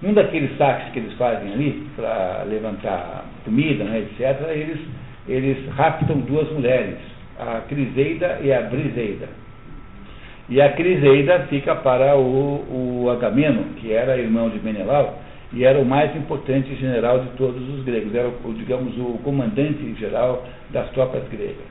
Num 0.00 0.12
daqueles 0.12 0.56
saques 0.56 0.92
que 0.92 1.00
eles 1.00 1.12
fazem 1.14 1.52
ali, 1.52 1.86
para 1.96 2.44
levantar 2.48 3.24
comida, 3.44 3.82
né, 3.82 3.98
etc., 3.98 4.48
eles, 4.50 4.78
eles 5.26 5.68
raptam 5.70 6.18
duas 6.20 6.48
mulheres, 6.52 6.98
a 7.38 7.62
Criseida 7.68 8.38
e 8.42 8.52
a 8.52 8.62
Briseida. 8.62 9.28
E 10.48 10.62
a 10.62 10.72
Criseida 10.72 11.46
fica 11.50 11.74
para 11.74 12.16
o, 12.16 13.06
o 13.06 13.06
que 13.76 13.92
era 13.92 14.16
irmão 14.16 14.48
de 14.48 14.60
Menelau, 14.60 15.18
e 15.52 15.64
era 15.64 15.78
o 15.78 15.84
mais 15.84 16.14
importante 16.14 16.74
general 16.76 17.20
de 17.20 17.30
todos 17.30 17.68
os 17.68 17.84
gregos, 17.84 18.14
era, 18.14 18.28
o, 18.28 18.54
digamos, 18.54 18.96
o 18.98 19.18
comandante 19.24 19.94
geral 19.98 20.46
das 20.70 20.88
tropas 20.90 21.26
gregas. 21.28 21.66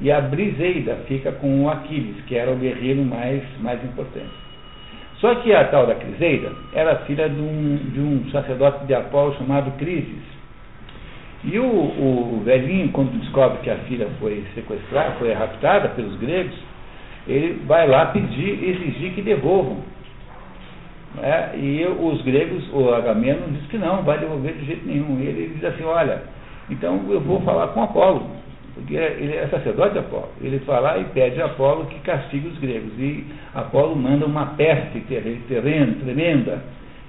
E 0.00 0.10
a 0.10 0.20
Briseida 0.20 0.96
fica 1.06 1.30
com 1.30 1.64
o 1.64 1.70
Aquiles, 1.70 2.16
que 2.26 2.34
era 2.34 2.50
o 2.50 2.56
guerreiro 2.56 3.04
mais, 3.04 3.42
mais 3.60 3.82
importante. 3.84 4.49
Só 5.20 5.34
que 5.36 5.52
a 5.52 5.64
tal 5.64 5.86
da 5.86 5.94
Criseida 5.94 6.50
era 6.72 6.96
filha 7.00 7.28
de 7.28 7.40
um, 7.40 7.76
de 7.92 8.00
um 8.00 8.30
sacerdote 8.30 8.86
de 8.86 8.94
Apolo 8.94 9.34
chamado 9.36 9.70
Crises. 9.78 10.22
E 11.44 11.58
o, 11.58 11.64
o 11.64 12.42
velhinho, 12.44 12.90
quando 12.90 13.18
descobre 13.20 13.58
que 13.58 13.70
a 13.70 13.76
filha 13.80 14.08
foi 14.18 14.44
sequestrada, 14.54 15.12
foi 15.18 15.32
raptada 15.32 15.90
pelos 15.90 16.16
gregos, 16.16 16.56
ele 17.26 17.62
vai 17.66 17.86
lá 17.86 18.06
pedir, 18.06 18.64
exigir 18.64 19.12
que 19.12 19.22
devolvam. 19.22 19.78
É, 21.22 21.56
e 21.56 21.84
os 21.84 22.22
gregos, 22.22 22.68
o 22.72 22.94
Agamemnon 22.94 23.48
diz 23.52 23.66
que 23.66 23.76
não, 23.76 24.02
vai 24.02 24.18
devolver 24.18 24.54
de 24.54 24.64
jeito 24.64 24.86
nenhum. 24.86 25.18
E 25.20 25.26
ele 25.26 25.54
diz 25.54 25.64
assim, 25.64 25.84
olha, 25.84 26.22
então 26.70 27.04
eu 27.08 27.20
vou 27.20 27.40
falar 27.42 27.68
com 27.68 27.82
Apolo, 27.82 28.26
porque 28.80 28.96
ele 28.96 29.36
é 29.36 29.46
sacerdote 29.48 29.92
de 29.92 29.98
Apolo. 30.00 30.28
Ele 30.40 30.60
lá 30.66 30.98
e 30.98 31.04
pede 31.04 31.40
a 31.40 31.46
Apolo 31.46 31.86
que 31.86 31.98
castigue 32.00 32.48
os 32.48 32.58
gregos. 32.58 32.92
E 32.98 33.24
Apolo 33.54 33.94
manda 33.94 34.26
uma 34.26 34.46
peste 34.56 35.00
terrena, 35.00 35.94
tremenda, 36.02 36.62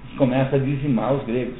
que 0.08 0.16
começa 0.16 0.56
a 0.56 0.58
dizimar 0.58 1.14
os 1.14 1.24
gregos. 1.24 1.58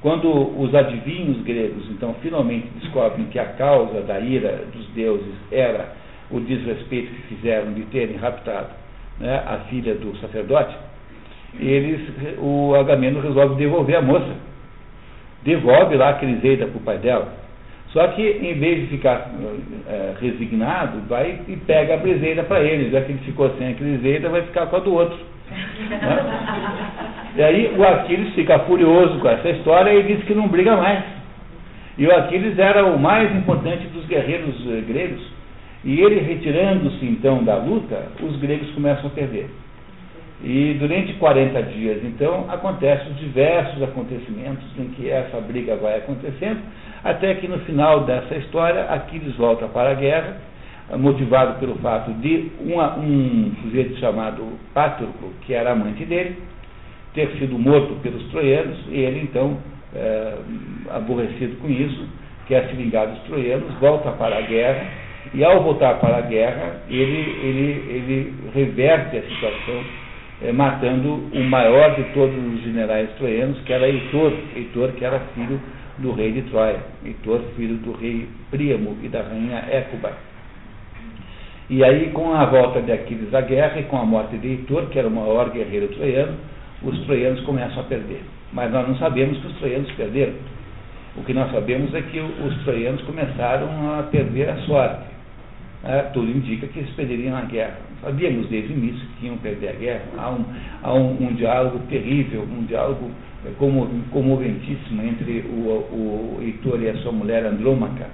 Quando 0.00 0.30
os 0.58 0.74
adivinhos 0.74 1.42
gregos, 1.42 1.88
então, 1.90 2.14
finalmente 2.22 2.68
descobrem 2.80 3.26
que 3.26 3.38
a 3.38 3.46
causa 3.46 4.00
da 4.00 4.18
ira 4.18 4.64
dos 4.72 4.86
deuses 4.88 5.34
era 5.52 5.92
o 6.30 6.40
desrespeito 6.40 7.12
que 7.12 7.34
fizeram 7.34 7.72
de 7.72 7.82
terem 7.86 8.16
raptado 8.16 8.70
né, 9.20 9.42
a 9.46 9.58
filha 9.68 9.94
do 9.94 10.16
sacerdote, 10.16 10.74
eles, 11.58 12.00
o 12.38 12.74
Agamemnon 12.74 13.20
resolve 13.20 13.56
devolver 13.56 13.96
a 13.96 14.02
moça. 14.02 14.34
Devolve 15.42 15.96
lá 15.96 16.10
a 16.10 16.14
Criseida 16.14 16.66
para 16.66 16.76
o 16.76 16.80
pai 16.80 16.98
dela. 16.98 17.39
Só 17.92 18.06
que, 18.08 18.22
em 18.22 18.54
vez 18.54 18.82
de 18.82 18.86
ficar 18.86 19.30
é, 19.88 20.14
resignado, 20.20 21.00
vai 21.08 21.40
e 21.48 21.56
pega 21.56 21.94
a 21.94 21.96
Briseida 21.96 22.44
para 22.44 22.62
ele. 22.62 22.90
Já 22.90 23.00
que 23.00 23.12
ele 23.12 23.20
ficou 23.24 23.50
sem 23.58 23.68
a 23.68 23.74
Criseida, 23.74 24.28
vai 24.28 24.42
ficar 24.42 24.66
com 24.66 24.76
a 24.76 24.78
do 24.78 24.94
outro. 24.94 25.18
Né? 25.50 27.32
E 27.36 27.42
aí 27.42 27.74
o 27.76 27.84
Aquiles 27.84 28.34
fica 28.34 28.60
furioso 28.60 29.18
com 29.18 29.28
essa 29.28 29.50
história 29.50 29.92
e 29.92 30.02
diz 30.04 30.22
que 30.24 30.34
não 30.34 30.48
briga 30.48 30.76
mais. 30.76 31.02
E 31.98 32.06
o 32.06 32.16
Aquiles 32.16 32.58
era 32.58 32.84
o 32.86 32.98
mais 32.98 33.34
importante 33.34 33.86
dos 33.88 34.06
guerreiros 34.06 34.54
eh, 34.68 34.82
gregos. 34.86 35.20
E 35.84 36.00
ele 36.00 36.20
retirando-se 36.20 37.04
então 37.04 37.42
da 37.42 37.56
luta, 37.56 38.08
os 38.22 38.36
gregos 38.36 38.70
começam 38.72 39.06
a 39.06 39.10
perder. 39.10 39.48
E 40.42 40.74
durante 40.78 41.12
40 41.14 41.62
dias, 41.64 42.02
então, 42.02 42.46
acontecem 42.48 43.12
diversos 43.14 43.82
acontecimentos 43.82 44.64
em 44.78 44.88
que 44.88 45.10
essa 45.10 45.38
briga 45.40 45.76
vai 45.76 45.98
acontecendo, 45.98 46.60
até 47.04 47.34
que 47.34 47.46
no 47.46 47.58
final 47.60 48.04
dessa 48.04 48.36
história, 48.36 48.84
Aquiles 48.84 49.36
volta 49.36 49.66
para 49.68 49.90
a 49.90 49.94
guerra, 49.94 50.36
motivado 50.98 51.58
pelo 51.60 51.76
fato 51.76 52.12
de 52.14 52.50
uma, 52.60 52.98
um 52.98 53.52
sujeito 53.62 53.98
chamado 53.98 54.58
Pátroclo, 54.72 55.32
que 55.42 55.52
era 55.52 55.72
amante 55.72 56.04
dele, 56.04 56.36
ter 57.14 57.28
sido 57.38 57.58
morto 57.58 57.94
pelos 58.02 58.22
troianos, 58.30 58.78
e 58.88 58.98
ele 58.98 59.20
então, 59.20 59.58
é, 59.94 60.34
aborrecido 60.90 61.56
com 61.60 61.68
isso, 61.68 62.08
quer 62.48 62.66
se 62.68 62.74
vingar 62.74 63.08
dos 63.08 63.18
troianos, 63.24 63.72
volta 63.74 64.10
para 64.12 64.38
a 64.38 64.42
guerra, 64.42 64.86
e 65.34 65.44
ao 65.44 65.62
voltar 65.62 66.00
para 66.00 66.16
a 66.16 66.22
guerra, 66.22 66.80
ele, 66.88 67.18
ele, 67.42 67.84
ele 67.88 68.34
reverte 68.54 69.18
a 69.18 69.22
situação, 69.22 69.84
matando 70.52 71.28
o 71.32 71.44
maior 71.44 71.94
de 71.96 72.04
todos 72.14 72.34
os 72.34 72.62
generais 72.62 73.10
troianos, 73.18 73.60
que 73.60 73.72
era 73.72 73.86
Heitor, 73.86 74.32
Heitor 74.56 74.92
que 74.92 75.04
era 75.04 75.20
filho 75.34 75.60
do 75.98 76.12
rei 76.12 76.32
de 76.32 76.42
Troia, 76.42 76.80
Heitor, 77.04 77.40
filho 77.56 77.76
do 77.76 77.92
rei 77.92 78.26
Príamo 78.50 78.96
e 79.02 79.08
da 79.08 79.22
rainha 79.22 79.64
Écuba. 79.70 80.12
E 81.68 81.84
aí, 81.84 82.10
com 82.10 82.34
a 82.34 82.46
volta 82.46 82.80
de 82.82 82.90
Aquiles 82.90 83.32
à 83.32 83.42
guerra 83.42 83.78
e 83.78 83.84
com 83.84 83.98
a 83.98 84.04
morte 84.04 84.36
de 84.38 84.48
Heitor, 84.48 84.86
que 84.86 84.98
era 84.98 85.06
o 85.06 85.10
maior 85.10 85.50
guerreiro 85.50 85.88
troiano, 85.88 86.36
os 86.82 86.98
troianos 87.04 87.40
começam 87.42 87.80
a 87.80 87.84
perder. 87.84 88.22
Mas 88.52 88.72
nós 88.72 88.88
não 88.88 88.96
sabemos 88.96 89.38
que 89.38 89.46
os 89.46 89.56
troianos 89.58 89.90
perderam. 89.92 90.32
O 91.16 91.22
que 91.22 91.34
nós 91.34 91.52
sabemos 91.52 91.94
é 91.94 92.02
que 92.02 92.18
os 92.18 92.64
troianos 92.64 93.02
começaram 93.02 93.98
a 93.98 94.02
perder 94.04 94.48
a 94.48 94.56
sorte. 94.62 95.10
É, 95.84 96.02
tudo 96.12 96.30
indica 96.30 96.66
que 96.66 96.78
eles 96.78 96.90
perderiam 96.94 97.36
a 97.36 97.42
guerra. 97.42 97.89
Sabíamos 98.02 98.48
desde 98.48 98.72
o 98.72 98.76
início 98.76 99.06
que 99.18 99.26
iam 99.26 99.36
perder 99.38 99.68
a 99.68 99.72
guerra. 99.72 100.02
Há 100.16 100.30
um, 100.30 100.44
há 100.82 100.94
um, 100.94 101.28
um 101.28 101.34
diálogo 101.34 101.80
terrível, 101.90 102.42
um 102.42 102.64
diálogo 102.64 103.10
é, 103.44 103.50
como, 103.58 103.88
comoventíssimo 104.10 105.02
entre 105.02 105.40
o, 105.40 105.68
o 105.92 106.38
Heitor 106.40 106.82
e 106.82 106.88
a 106.88 106.96
sua 106.98 107.12
mulher 107.12 107.44
Andrômaca, 107.44 108.08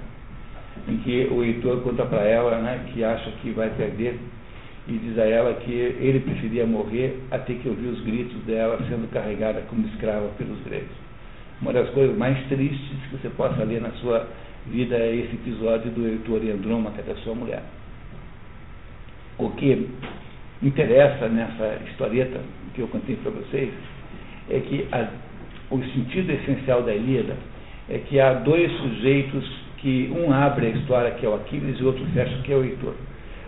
em 0.87 0.97
que 0.97 1.27
o 1.31 1.43
Heitor 1.43 1.81
conta 1.81 2.05
para 2.05 2.23
ela 2.23 2.59
né, 2.59 2.81
que 2.93 3.03
acha 3.03 3.31
que 3.41 3.51
vai 3.51 3.69
perder 3.69 4.19
e 4.87 4.93
diz 4.93 5.17
a 5.19 5.25
ela 5.25 5.53
que 5.53 5.71
ele 5.71 6.21
preferia 6.21 6.65
morrer 6.65 7.19
a 7.31 7.37
ter 7.39 7.55
que 7.55 7.67
ouvir 7.67 7.87
os 7.87 8.01
gritos 8.01 8.41
dela 8.43 8.77
sendo 8.89 9.09
carregada 9.11 9.61
como 9.69 9.85
escrava 9.87 10.27
pelos 10.37 10.59
gregos. 10.61 10.95
Uma 11.61 11.73
das 11.73 11.89
coisas 11.89 12.15
mais 12.15 12.37
tristes 12.47 12.97
que 13.09 13.17
você 13.17 13.29
possa 13.29 13.63
ler 13.63 13.81
na 13.81 13.91
sua 13.93 14.27
vida 14.67 14.95
é 14.95 15.15
esse 15.15 15.35
episódio 15.35 15.91
do 15.91 16.07
Heitor 16.07 16.43
e 16.43 16.51
Andrômaca, 16.51 17.01
da 17.01 17.15
sua 17.15 17.33
mulher. 17.33 17.63
O 19.39 19.49
que 19.51 19.87
interessa 20.63 21.27
nessa 21.29 21.79
historieta 21.89 22.39
que 22.73 22.81
eu 22.81 22.87
contei 22.87 23.15
para 23.17 23.31
vocês 23.31 23.71
é 24.49 24.59
que 24.59 24.87
a, 24.91 25.07
o 25.69 25.83
sentido 25.93 26.31
essencial 26.31 26.81
da 26.83 26.93
Ilíada 26.93 27.35
é 27.89 27.99
que 27.99 28.19
há 28.19 28.33
dois 28.33 28.71
sujeitos 28.77 29.67
que 29.77 30.11
um 30.15 30.31
abre 30.33 30.67
a 30.67 30.69
história, 30.69 31.11
que 31.11 31.25
é 31.25 31.29
o 31.29 31.35
Aquiles, 31.35 31.79
e 31.79 31.83
o 31.83 31.87
outro 31.87 32.05
fecha, 32.13 32.35
que 32.43 32.51
é 32.51 32.55
o 32.55 32.63
Heitor. 32.63 32.95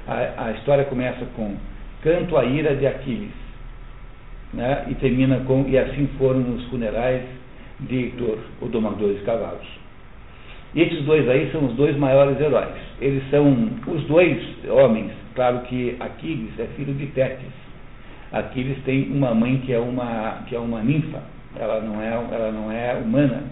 A, 0.08 0.46
a 0.46 0.52
história 0.52 0.86
começa 0.86 1.26
com 1.36 1.56
Canto 2.04 2.38
à 2.38 2.46
ira 2.46 2.76
de 2.76 2.86
Aquiles, 2.86 3.32
né? 4.54 4.86
e 4.90 4.96
termina 4.96 5.40
com 5.42 5.66
E 5.68 5.78
assim 5.78 6.08
foram 6.18 6.42
os 6.56 6.66
funerais 6.66 7.24
de 7.80 7.96
Heitor, 7.96 8.38
o 8.62 8.68
domador 8.68 9.14
de 9.14 9.22
cavalos. 9.22 9.68
E 10.76 10.82
esses 10.82 11.04
dois 11.04 11.28
aí 11.28 11.50
são 11.52 11.66
os 11.66 11.74
dois 11.74 11.98
maiores 11.98 12.40
heróis. 12.40 12.76
Eles 13.02 13.24
são 13.32 13.52
os 13.88 14.04
dois 14.04 14.38
homens, 14.70 15.12
claro 15.36 15.60
que 15.62 15.96
Aquiles 16.00 16.60
é 16.60 16.66
filho 16.76 16.94
de 16.94 17.08
Tétis. 17.08 17.52
Aquiles 18.32 18.78
tem 18.84 19.12
uma 19.12 19.34
mãe 19.34 19.58
que 19.66 19.74
é 19.74 19.80
uma, 19.80 20.44
que 20.48 20.56
é 20.56 20.60
uma 20.60 20.82
ninfa, 20.82 21.22
ela 21.56 21.82
não 21.82 22.02
é, 22.02 22.08
ela 22.08 22.52
não 22.52 22.72
é 22.72 22.94
humana, 22.96 23.44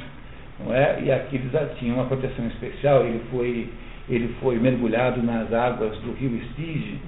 não 0.63 0.73
é? 0.73 1.01
E 1.03 1.11
Aquiles 1.11 1.51
tinha 1.79 1.93
uma 1.93 2.05
proteção 2.05 2.45
especial, 2.47 3.03
ele 3.05 3.21
foi, 3.31 3.69
ele 4.09 4.35
foi 4.41 4.59
mergulhado 4.59 5.21
nas 5.23 5.51
águas 5.51 5.97
do 5.99 6.13
rio 6.13 6.35
Estige 6.37 6.99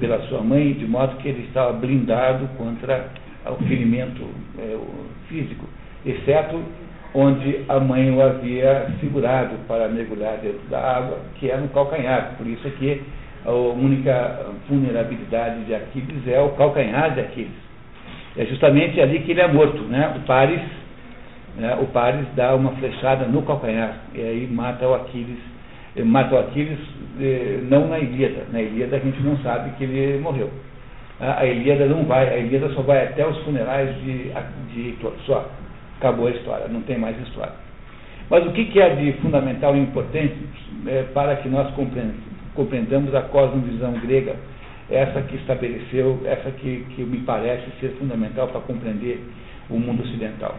pela 0.00 0.20
sua 0.28 0.40
mãe, 0.40 0.72
de 0.72 0.86
modo 0.86 1.16
que 1.18 1.28
ele 1.28 1.44
estava 1.46 1.72
blindado 1.74 2.48
contra 2.56 3.10
o 3.46 3.62
ferimento 3.64 4.26
é, 4.58 4.76
físico, 5.28 5.66
exceto 6.04 6.60
onde 7.14 7.64
a 7.68 7.80
mãe 7.80 8.10
o 8.10 8.20
havia 8.20 8.92
segurado 9.00 9.56
para 9.66 9.88
mergulhar 9.88 10.36
dentro 10.38 10.60
da 10.68 10.80
água, 10.80 11.18
que 11.36 11.50
é 11.50 11.56
no 11.56 11.68
calcanhar. 11.68 12.34
Por 12.36 12.46
isso 12.46 12.66
é 12.66 12.70
que 12.70 13.02
a 13.46 13.52
única 13.52 14.46
vulnerabilidade 14.68 15.64
de 15.64 15.74
Aquiles 15.74 16.26
é 16.26 16.40
o 16.40 16.50
calcanhar 16.50 17.14
de 17.14 17.20
Aquiles. 17.20 17.66
É 18.36 18.44
justamente 18.44 19.00
ali 19.00 19.20
que 19.20 19.30
ele 19.30 19.40
é 19.40 19.46
morto. 19.46 19.82
Né? 19.82 20.14
O 20.16 20.20
Paris, 20.26 20.60
né? 21.56 21.78
o 21.80 21.86
Paris 21.86 22.26
dá 22.34 22.54
uma 22.56 22.72
flechada 22.72 23.24
no 23.26 23.42
calcanhar 23.42 23.98
e 24.14 24.20
aí 24.20 24.48
mata 24.50 24.86
o 24.86 24.94
Aquiles. 24.94 25.38
Mata 26.04 26.34
o 26.34 26.38
Aquiles 26.38 26.78
eh, 27.20 27.60
não 27.70 27.86
na 27.88 28.00
Ilíada. 28.00 28.46
Na 28.52 28.60
Ilíada 28.60 28.96
a 28.96 29.00
gente 29.00 29.22
não 29.22 29.38
sabe 29.38 29.70
que 29.78 29.84
ele 29.84 30.20
morreu. 30.20 30.50
A 31.20 31.46
Ilíada 31.46 31.86
não 31.86 32.04
vai, 32.04 32.28
a 32.28 32.36
Ilíada 32.36 32.68
só 32.74 32.82
vai 32.82 33.06
até 33.06 33.26
os 33.26 33.38
funerais 33.44 33.94
de, 34.02 34.30
de 34.74 34.96
só. 35.24 35.48
Acabou 35.98 36.26
a 36.26 36.30
história, 36.30 36.68
não 36.68 36.82
tem 36.82 36.98
mais 36.98 37.18
história. 37.22 37.54
Mas 38.28 38.44
o 38.44 38.50
que, 38.50 38.78
é 38.78 38.94
de 38.96 39.12
fundamental 39.22 39.74
e 39.74 39.78
importante 39.78 40.36
é, 40.86 41.04
para 41.14 41.36
que 41.36 41.48
nós 41.48 41.72
compreendamos 41.74 42.35
a 43.14 43.22
cosmovisão 43.22 43.92
grega, 44.00 44.36
essa 44.90 45.20
que 45.22 45.36
estabeleceu, 45.36 46.20
essa 46.24 46.50
que, 46.50 46.86
que 46.94 47.02
me 47.02 47.18
parece 47.18 47.64
ser 47.80 47.90
fundamental 47.98 48.48
para 48.48 48.60
compreender 48.60 49.20
o 49.68 49.78
mundo 49.78 50.02
ocidental? 50.02 50.56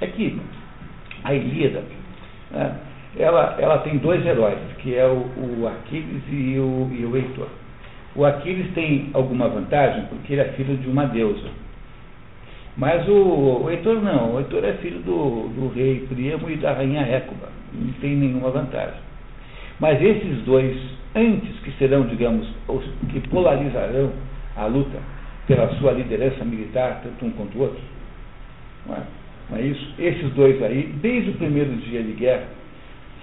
É 0.00 0.06
que 0.06 0.38
a 1.24 1.34
Ilíada, 1.34 1.82
né, 2.50 2.76
ela, 3.16 3.56
ela 3.58 3.78
tem 3.78 3.96
dois 3.98 4.24
heróis, 4.24 4.58
que 4.78 4.94
é 4.94 5.06
o, 5.06 5.60
o 5.60 5.68
Aquiles 5.68 6.22
e 6.30 6.58
o, 6.58 6.90
e 6.92 7.04
o 7.04 7.16
Heitor. 7.16 7.48
O 8.14 8.24
Aquiles 8.24 8.72
tem 8.74 9.10
alguma 9.14 9.48
vantagem 9.48 10.04
porque 10.06 10.34
ele 10.34 10.42
é 10.42 10.52
filho 10.52 10.76
de 10.76 10.88
uma 10.88 11.06
deusa. 11.06 11.48
Mas 12.76 13.08
o, 13.08 13.64
o 13.64 13.70
Heitor 13.70 14.02
não, 14.02 14.34
o 14.34 14.38
Heitor 14.38 14.64
é 14.64 14.74
filho 14.74 15.00
do, 15.00 15.48
do 15.48 15.72
rei 15.74 16.06
Príamo 16.08 16.50
e 16.50 16.56
da 16.56 16.72
rainha 16.72 17.02
Écuba, 17.02 17.48
não 17.72 17.92
tem 17.94 18.14
nenhuma 18.14 18.50
vantagem. 18.50 19.00
Mas 19.80 20.00
esses 20.02 20.42
dois 20.44 20.76
antes 21.18 21.58
que 21.60 21.72
serão, 21.72 22.06
digamos, 22.06 22.48
os 22.68 22.84
que 23.10 23.20
polarizarão 23.28 24.12
a 24.56 24.66
luta 24.66 24.98
pela 25.46 25.68
sua 25.76 25.92
liderança 25.92 26.44
militar, 26.44 27.00
tanto 27.02 27.24
um 27.24 27.30
quanto 27.30 27.58
o 27.58 27.62
outro. 27.62 27.80
Não 28.86 28.94
é? 28.94 29.00
Não 29.50 29.58
é 29.58 29.62
isso? 29.62 29.94
Esses 29.98 30.32
dois 30.34 30.62
aí, 30.62 30.94
desde 31.00 31.30
o 31.30 31.34
primeiro 31.34 31.74
dia 31.76 32.02
de 32.02 32.12
guerra, 32.12 32.44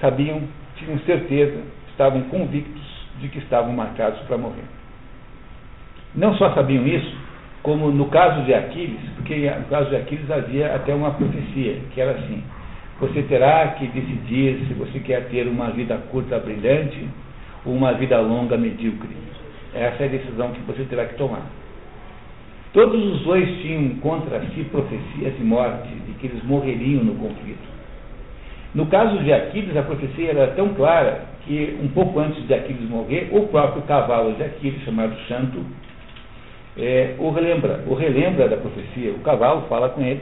sabiam, 0.02 0.42
tinham 0.76 0.98
certeza, 1.00 1.62
estavam 1.90 2.22
convictos 2.24 2.84
de 3.22 3.30
que 3.30 3.40
estavam 3.40 3.72
marcados 3.72 4.20
para 4.22 4.38
morrer. 4.38 4.66
Não 6.16 6.36
só 6.36 6.54
sabiam 6.54 6.86
isso, 6.88 7.16
como 7.62 7.92
no 7.92 8.08
caso 8.08 8.44
de 8.44 8.54
Aquiles, 8.54 9.00
porque 9.16 9.50
no 9.50 9.66
caso 9.66 9.90
de 9.90 9.96
Aquiles 9.96 10.30
havia 10.30 10.76
até 10.76 10.94
uma 10.94 11.12
profecia, 11.12 11.80
que 11.94 12.02
era 12.02 12.12
assim: 12.12 12.44
você 13.00 13.22
terá 13.24 13.68
que 13.70 13.88
decidir 13.88 14.66
se 14.68 14.74
você 14.74 15.00
quer 15.00 15.28
ter 15.30 15.48
uma 15.48 15.70
vida 15.72 15.98
curta 16.12 16.40
brilhante 16.40 17.08
uma 17.66 17.94
vida 17.94 18.20
longa 18.20 18.58
medíocre. 18.58 19.10
Essa 19.74 20.04
é 20.04 20.06
a 20.06 20.10
decisão 20.10 20.52
que 20.52 20.62
você 20.62 20.84
terá 20.86 21.06
que 21.06 21.16
tomar. 21.16 21.42
Todos 22.74 23.02
os 23.04 23.22
dois 23.22 23.48
tinham 23.62 23.96
contra 23.96 24.40
si 24.54 24.64
profecias 24.66 25.38
de 25.38 25.44
morte, 25.44 25.88
de 25.88 26.14
que 26.14 26.28
eles 26.28 26.44
morreriam 26.44 27.04
no 27.04 27.16
conflito. 27.16 27.76
No 28.74 28.86
caso 28.88 29.18
de 29.20 29.32
Aquiles, 29.32 29.76
a 29.78 29.84
profecia 29.84 30.32
era 30.32 30.48
tão 30.48 30.74
clara 30.74 31.26
que, 31.46 31.78
um 31.82 31.88
pouco 31.90 32.20
antes 32.20 32.46
de 32.46 32.54
Aquiles 32.54 32.90
morrer, 32.90 33.30
o 33.32 33.48
próprio 33.48 33.82
cavalo 33.84 34.34
de 34.34 34.44
Aquiles, 34.44 34.84
chamado 34.84 35.16
Santo, 35.28 35.66
é, 36.78 37.16
o 37.18 37.30
relembra, 37.32 37.84
o 37.88 37.94
relembra 37.94 38.50
da 38.50 38.58
profecia. 38.58 39.12
O 39.12 39.20
cavalo 39.20 39.62
fala 39.70 39.90
com 39.90 40.02
ele 40.02 40.22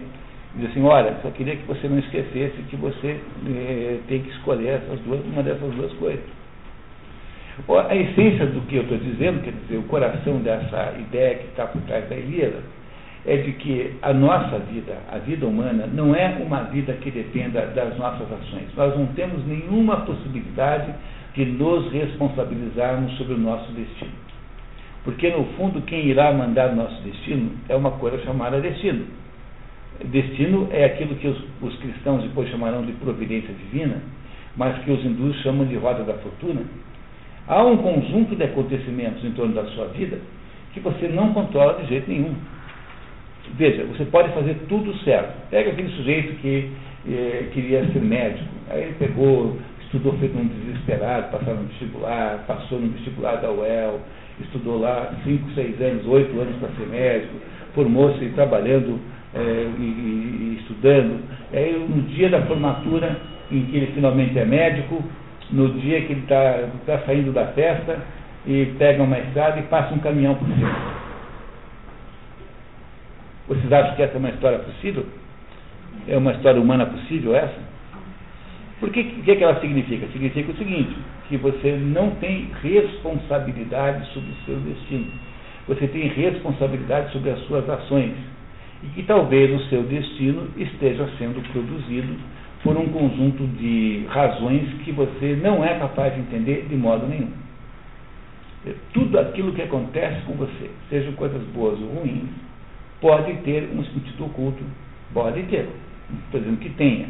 diz 0.56 0.70
assim, 0.70 0.84
olha, 0.84 1.18
só 1.22 1.32
queria 1.32 1.56
que 1.56 1.66
você 1.66 1.88
não 1.88 1.98
esquecesse 2.00 2.62
que 2.70 2.76
você 2.76 3.20
é, 3.48 3.98
tem 4.08 4.22
que 4.22 4.30
escolher 4.30 4.82
essas 4.84 5.00
duas, 5.00 5.20
uma 5.26 5.42
dessas 5.42 5.72
duas 5.74 5.92
coisas. 5.94 6.24
A 7.88 7.96
essência 7.96 8.48
do 8.48 8.62
que 8.62 8.78
eu 8.78 8.84
estou 8.84 8.98
dizendo, 8.98 9.44
quer 9.44 9.52
dizer, 9.52 9.78
o 9.78 9.84
coração 9.84 10.38
dessa 10.40 10.94
ideia 11.00 11.36
que 11.36 11.46
está 11.48 11.68
por 11.68 11.82
trás 11.84 12.10
da 12.10 12.16
Ilíada, 12.16 12.62
é 13.26 13.38
de 13.38 13.54
que 13.54 13.94
a 14.02 14.12
nossa 14.12 14.60
vida, 14.60 14.98
a 15.12 15.18
vida 15.20 15.46
humana, 15.46 15.88
não 15.88 16.16
é 16.16 16.28
uma 16.46 16.64
vida 16.64 16.94
que 16.94 17.10
dependa 17.10 17.68
das 17.68 17.98
nossas 17.98 18.28
ações. 18.32 18.68
Nós 18.76 18.98
não 18.98 19.06
temos 19.08 19.46
nenhuma 19.46 19.98
possibilidade 20.02 20.94
de 21.36 21.46
nos 21.46 21.92
responsabilizarmos 21.92 23.16
sobre 23.18 23.36
o 23.36 23.38
nosso 23.38 23.72
destino. 23.72 24.12
Porque, 25.04 25.30
no 25.30 25.46
fundo, 25.58 25.82
quem 25.84 26.08
irá 26.08 26.34
mandar 26.34 26.72
o 26.72 26.76
nosso 26.76 27.02
destino 27.04 27.52
é 27.70 27.76
uma 27.76 27.92
coisa 27.92 28.18
chamada 28.24 28.60
destino. 28.60 29.06
Destino 30.06 30.68
é 30.72 30.86
aquilo 30.86 31.16
que 31.16 31.28
os, 31.28 31.38
os 31.62 31.76
cristãos 31.78 32.24
depois 32.24 32.50
chamarão 32.50 32.84
de 32.84 32.94
providência 32.94 33.54
divina, 33.54 34.02
mas 34.58 34.78
que 34.84 34.92
os 34.92 35.04
hindus 35.04 35.36
chamam 35.42 35.66
de 35.66 35.76
roda 35.76 36.04
da 36.04 36.14
fortuna. 36.16 36.62
Há 37.48 37.64
um 37.64 37.78
conjunto 37.78 38.36
de 38.36 38.44
acontecimentos 38.44 39.24
em 39.24 39.32
torno 39.32 39.54
da 39.54 39.66
sua 39.66 39.88
vida 39.88 40.18
que 40.74 40.80
você 40.80 41.08
não 41.08 41.34
controla 41.34 41.82
de 41.82 41.88
jeito 41.88 42.10
nenhum. 42.10 42.34
Veja, 43.56 43.84
você 43.86 44.06
pode 44.06 44.34
fazer 44.34 44.56
tudo 44.68 44.94
certo. 45.00 45.50
Pega 45.50 45.72
aquele 45.72 45.90
sujeito 45.90 46.36
que 46.42 46.72
eh, 47.08 47.50
queria 47.54 47.86
ser 47.92 48.02
médico, 48.02 48.48
aí 48.70 48.84
ele 48.84 48.96
pegou, 48.98 49.58
estudou 49.82 50.14
feito 50.14 50.38
um 50.38 50.48
desesperado, 50.48 51.32
passou 51.32 51.54
no 51.56 51.64
vestibular, 51.66 52.44
passou 52.48 52.80
no 52.80 52.88
vestibular 52.94 53.36
da 53.36 53.52
UEL, 53.52 54.00
estudou 54.40 54.80
lá 54.80 55.14
5, 55.24 55.52
6 55.54 55.82
anos, 55.82 56.08
8 56.08 56.40
anos 56.40 56.56
para 56.56 56.70
ser 56.70 56.88
médico, 56.88 57.34
formou-se 57.76 58.26
trabalhando 58.30 59.00
é, 59.36 59.40
e, 59.78 59.84
e, 59.84 60.58
estudando. 60.62 61.22
Aí, 61.52 61.86
no 61.88 62.02
dia 62.04 62.30
da 62.30 62.42
formatura, 62.44 63.18
em 63.52 63.66
que 63.66 63.78
ele 63.78 63.92
finalmente 63.94 64.38
é 64.40 64.46
médico, 64.46 65.04
no 65.52 65.70
dia 65.80 66.02
que 66.02 66.14
ele 66.14 66.22
está 66.22 66.70
tá 66.86 67.00
saindo 67.06 67.32
da 67.32 67.48
festa, 67.48 68.00
e 68.46 68.74
pega 68.78 69.02
uma 69.02 69.18
estrada 69.20 69.60
e 69.60 69.64
passa 69.64 69.94
um 69.94 70.00
caminhão 70.00 70.36
por 70.36 70.48
cima. 70.48 71.04
Vocês 73.48 73.72
acham 73.72 73.96
que 73.96 74.02
essa 74.02 74.16
é 74.16 74.18
uma 74.18 74.30
história 74.30 74.60
possível? 74.60 75.06
É 76.08 76.18
uma 76.18 76.32
história 76.32 76.62
humana 76.62 76.86
possível 76.86 77.36
essa? 77.36 77.74
Por 78.80 78.90
que, 78.90 79.04
que, 79.04 79.36
que 79.36 79.44
ela 79.44 79.60
significa? 79.62 80.08
Significa 80.08 80.52
o 80.52 80.58
seguinte, 80.58 80.96
que 81.30 81.38
você 81.38 81.72
não 81.78 82.12
tem 82.16 82.50
responsabilidade 82.62 84.06
sobre 84.14 84.30
o 84.32 84.46
seu 84.46 84.56
destino. 84.58 85.08
Você 85.68 85.88
tem 85.88 86.08
responsabilidade 86.10 87.14
sobre 87.14 87.30
as 87.30 87.40
suas 87.46 87.70
ações 87.70 88.14
e 88.84 88.88
que 88.88 89.04
talvez 89.04 89.50
o 89.54 89.70
seu 89.70 89.84
destino 89.84 90.50
esteja 90.58 91.08
sendo 91.18 91.42
produzido 91.54 92.14
por 92.64 92.78
um 92.78 92.88
conjunto 92.88 93.46
de 93.58 94.06
razões 94.08 94.64
que 94.86 94.92
você 94.94 95.38
não 95.42 95.64
é 95.64 95.78
capaz 95.78 96.16
de 96.16 96.22
entender 96.22 96.66
de 96.70 96.76
modo 96.76 97.06
nenhum. 97.06 97.30
Tudo 98.94 99.20
aquilo 99.20 99.52
que 99.52 99.62
acontece 99.62 100.22
com 100.22 100.34
você, 100.34 100.72
sejam 100.90 101.12
coisas 101.14 101.42
boas 101.48 101.78
ou 101.82 101.88
ruins, 101.88 102.30
pode 103.02 103.34
ter 103.42 103.70
um 103.76 103.84
sentido 103.84 104.26
oculto. 104.26 104.64
Pode 105.14 105.44
ter. 105.44 105.68
Não 106.10 106.20
estou 106.20 106.40
dizendo 106.40 106.60
que 106.60 106.70
tenha. 106.70 107.08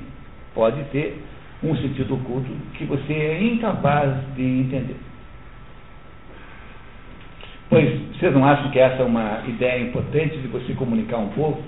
Pode 0.55 0.83
ter 0.85 1.21
um 1.63 1.75
sentido 1.77 2.15
oculto 2.15 2.49
que 2.73 2.85
você 2.85 3.13
é 3.13 3.43
incapaz 3.43 4.11
de 4.35 4.41
entender. 4.41 4.97
Pois 7.69 8.01
vocês 8.13 8.33
não 8.33 8.45
acham 8.45 8.71
que 8.71 8.79
essa 8.79 9.03
é 9.03 9.05
uma 9.05 9.43
ideia 9.47 9.81
importante 9.81 10.37
de 10.37 10.47
você 10.47 10.73
comunicar 10.73 11.17
um 11.17 11.29
povo? 11.29 11.61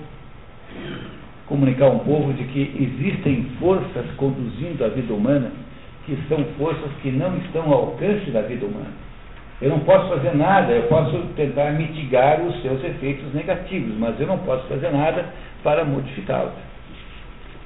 Comunicar 1.46 1.88
um 1.88 2.00
povo 2.00 2.32
de 2.32 2.44
que 2.44 2.60
existem 2.78 3.44
forças 3.60 4.04
conduzindo 4.16 4.84
a 4.84 4.88
vida 4.88 5.12
humana 5.12 5.50
que 6.04 6.16
são 6.28 6.44
forças 6.56 6.90
que 7.02 7.10
não 7.10 7.36
estão 7.38 7.64
ao 7.72 7.86
alcance 7.86 8.30
da 8.30 8.42
vida 8.42 8.64
humana. 8.64 8.92
Eu 9.60 9.70
não 9.70 9.80
posso 9.80 10.08
fazer 10.08 10.34
nada, 10.36 10.72
eu 10.72 10.84
posso 10.84 11.18
tentar 11.34 11.72
mitigar 11.72 12.40
os 12.42 12.60
seus 12.62 12.82
efeitos 12.84 13.32
negativos, 13.34 13.96
mas 13.98 14.18
eu 14.20 14.26
não 14.26 14.38
posso 14.38 14.68
fazer 14.68 14.90
nada 14.90 15.26
para 15.64 15.84
modificá-los. 15.84 16.52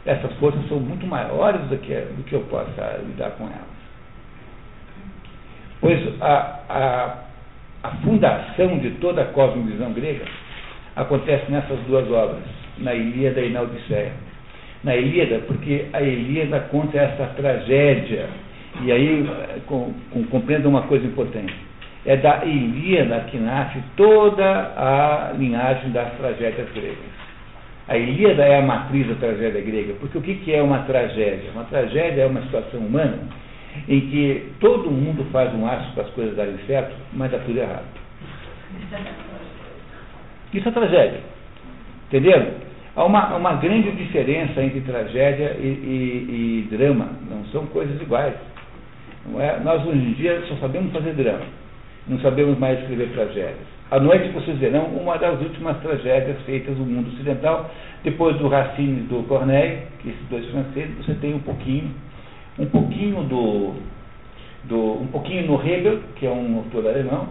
Essas 0.06 0.32
forças 0.34 0.66
são 0.68 0.80
muito 0.80 1.06
maiores 1.06 1.60
do 1.68 1.76
que, 1.78 1.94
do 1.94 2.22
que 2.24 2.34
eu 2.34 2.40
possa 2.42 3.00
lidar 3.06 3.32
com 3.32 3.44
elas. 3.44 3.80
Pois 5.80 6.22
a, 6.22 6.60
a 6.68 7.30
a 7.82 7.90
fundação 8.02 8.78
de 8.78 8.90
toda 8.92 9.22
a 9.22 9.26
cosmovisão 9.26 9.92
grega 9.92 10.24
acontece 10.96 11.50
nessas 11.50 11.78
duas 11.80 12.10
obras, 12.10 12.42
na 12.80 12.94
Ilíada 12.94 13.40
e 13.40 13.50
na 13.50 13.62
Odisseia. 13.62 14.12
Na 14.82 14.96
Ilíada, 14.96 15.40
porque 15.46 15.86
a 15.92 16.00
Ilíada 16.00 16.60
conta 16.70 16.98
essa 16.98 17.26
tragédia, 17.36 18.26
e 18.82 18.92
aí 18.92 19.28
com, 19.66 19.92
com, 20.10 20.68
uma 20.68 20.82
coisa 20.82 21.06
importante. 21.06 21.54
É 22.06 22.16
da 22.16 22.44
Ilíada 22.44 23.20
que 23.30 23.36
nasce 23.36 23.78
toda 23.96 24.44
a 24.44 25.32
linhagem 25.36 25.90
das 25.92 26.12
tragédias 26.14 26.68
gregas. 26.72 27.20
A 27.88 27.98
Ilíada 27.98 28.44
é 28.44 28.58
a 28.58 28.62
matriz 28.62 29.06
da 29.08 29.16
tragédia 29.16 29.60
grega, 29.60 29.94
porque 30.00 30.16
o 30.16 30.22
que, 30.22 30.36
que 30.36 30.54
é 30.54 30.62
uma 30.62 30.78
tragédia? 30.84 31.50
Uma 31.50 31.64
tragédia 31.64 32.22
é 32.22 32.26
uma 32.26 32.40
situação 32.42 32.80
humana 32.80 33.18
em 33.88 34.00
que 34.00 34.52
todo 34.60 34.90
mundo 34.90 35.26
faz 35.32 35.52
um 35.54 35.66
aço 35.66 35.92
para 35.92 36.04
as 36.04 36.10
coisas 36.10 36.36
darem 36.36 36.56
certo, 36.66 36.94
mas 37.12 37.30
dá 37.30 37.38
tudo 37.40 37.58
errado. 37.58 37.84
Isso 40.52 40.68
é 40.68 40.72
tragédia. 40.72 41.20
Entenderam? 42.08 42.69
Há 43.00 43.04
uma, 43.06 43.34
uma 43.34 43.54
grande 43.54 43.92
diferença 43.92 44.62
entre 44.62 44.82
tragédia 44.82 45.56
e, 45.58 45.64
e, 45.64 46.68
e 46.68 46.76
drama. 46.76 47.08
Não 47.30 47.46
são 47.46 47.64
coisas 47.68 47.98
iguais. 47.98 48.34
É? 49.38 49.58
Nós 49.60 49.82
hoje 49.86 49.96
em 49.96 50.12
dia 50.12 50.42
só 50.46 50.56
sabemos 50.56 50.92
fazer 50.92 51.14
drama. 51.14 51.46
Não 52.06 52.20
sabemos 52.20 52.58
mais 52.58 52.78
escrever 52.78 53.08
tragédias. 53.12 53.66
À 53.90 53.98
noite 53.98 54.28
vocês 54.32 54.58
verão 54.58 54.84
uma 54.84 55.16
das 55.16 55.40
últimas 55.40 55.78
tragédias 55.78 56.42
feitas 56.42 56.76
no 56.76 56.84
mundo 56.84 57.08
ocidental. 57.08 57.70
Depois 58.04 58.36
do 58.36 58.48
Racine 58.48 58.98
e 58.98 59.04
do 59.04 59.26
Corneille, 59.26 59.78
que 60.00 60.10
esses 60.10 60.28
dois 60.28 60.44
franceses, 60.50 60.94
você 60.98 61.14
tem 61.14 61.32
um 61.32 61.40
pouquinho 61.40 61.90
um 62.58 62.66
pouquinho 62.66 63.22
do, 63.22 63.76
do 64.64 65.00
um 65.00 65.06
pouquinho 65.06 65.46
no 65.46 65.66
Hegel, 65.66 66.00
que 66.16 66.26
é 66.26 66.30
um 66.30 66.58
autor 66.58 66.86
alemão. 66.86 67.28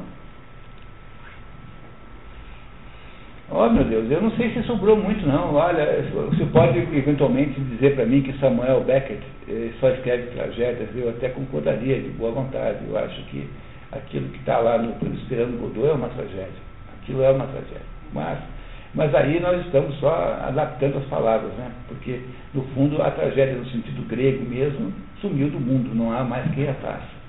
Oh 3.51 3.67
meu 3.67 3.83
Deus, 3.83 4.11
eu 4.11 4.21
não 4.21 4.29
sei 4.31 4.51
se 4.51 4.61
sobrou 4.63 4.95
muito 4.95 5.25
não. 5.25 5.55
Olha, 5.55 6.05
você 6.13 6.45
pode 6.45 6.77
eventualmente 6.77 7.59
dizer 7.59 7.95
para 7.95 8.05
mim 8.05 8.21
que 8.21 8.37
Samuel 8.39 8.81
Beckett 8.81 9.21
eh, 9.47 9.71
só 9.79 9.89
escreve 9.89 10.27
tragédias, 10.35 10.89
eu 10.95 11.09
até 11.09 11.29
concordaria 11.29 11.99
de 11.99 12.09
boa 12.09 12.31
vontade. 12.31 12.77
Eu 12.87 12.95
acho 12.97 13.23
que 13.23 13.49
aquilo 13.91 14.29
que 14.29 14.37
está 14.37 14.59
lá 14.59 14.77
no 14.77 14.91
Esperando 15.15 15.59
Godot 15.59 15.87
é 15.87 15.93
uma 15.93 16.09
tragédia. 16.09 16.61
Aquilo 17.01 17.23
é 17.23 17.31
uma 17.31 17.47
tragédia. 17.47 17.81
Mas 18.13 18.37
mas 18.93 19.13
aí 19.13 19.39
nós 19.39 19.63
estamos 19.65 19.95
só 19.99 20.11
adaptando 20.47 20.97
as 20.97 21.05
palavras, 21.05 21.51
né? 21.53 21.71
porque, 21.87 22.21
no 22.53 22.63
fundo, 22.73 23.01
a 23.01 23.11
tragédia 23.11 23.55
no 23.55 23.65
sentido 23.67 24.07
grego 24.07 24.43
mesmo 24.43 24.91
sumiu 25.21 25.49
do 25.49 25.59
mundo, 25.59 25.93
não 25.93 26.11
há 26.11 26.23
mais 26.23 26.49
quem 26.55 26.67
a 26.67 26.73
faça. 26.75 27.19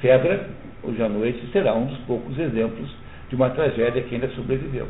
Fedra, 0.00 0.46
hoje 0.82 1.02
à 1.02 1.08
noite, 1.08 1.48
será 1.52 1.74
um 1.74 1.86
dos 1.86 1.98
poucos 2.00 2.38
exemplos 2.38 2.90
de 3.30 3.34
uma 3.34 3.48
tragédia 3.48 4.02
que 4.02 4.14
ainda 4.14 4.28
sobreviveu. 4.28 4.86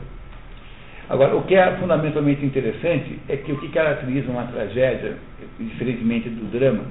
Agora, 1.09 1.37
o 1.37 1.43
que 1.45 1.55
é 1.55 1.77
fundamentalmente 1.77 2.45
interessante 2.45 3.19
é 3.29 3.37
que 3.37 3.53
o 3.53 3.59
que 3.59 3.69
caracteriza 3.69 4.31
uma 4.31 4.45
tragédia, 4.45 5.17
diferentemente 5.59 6.29
do 6.29 6.51
drama, 6.51 6.85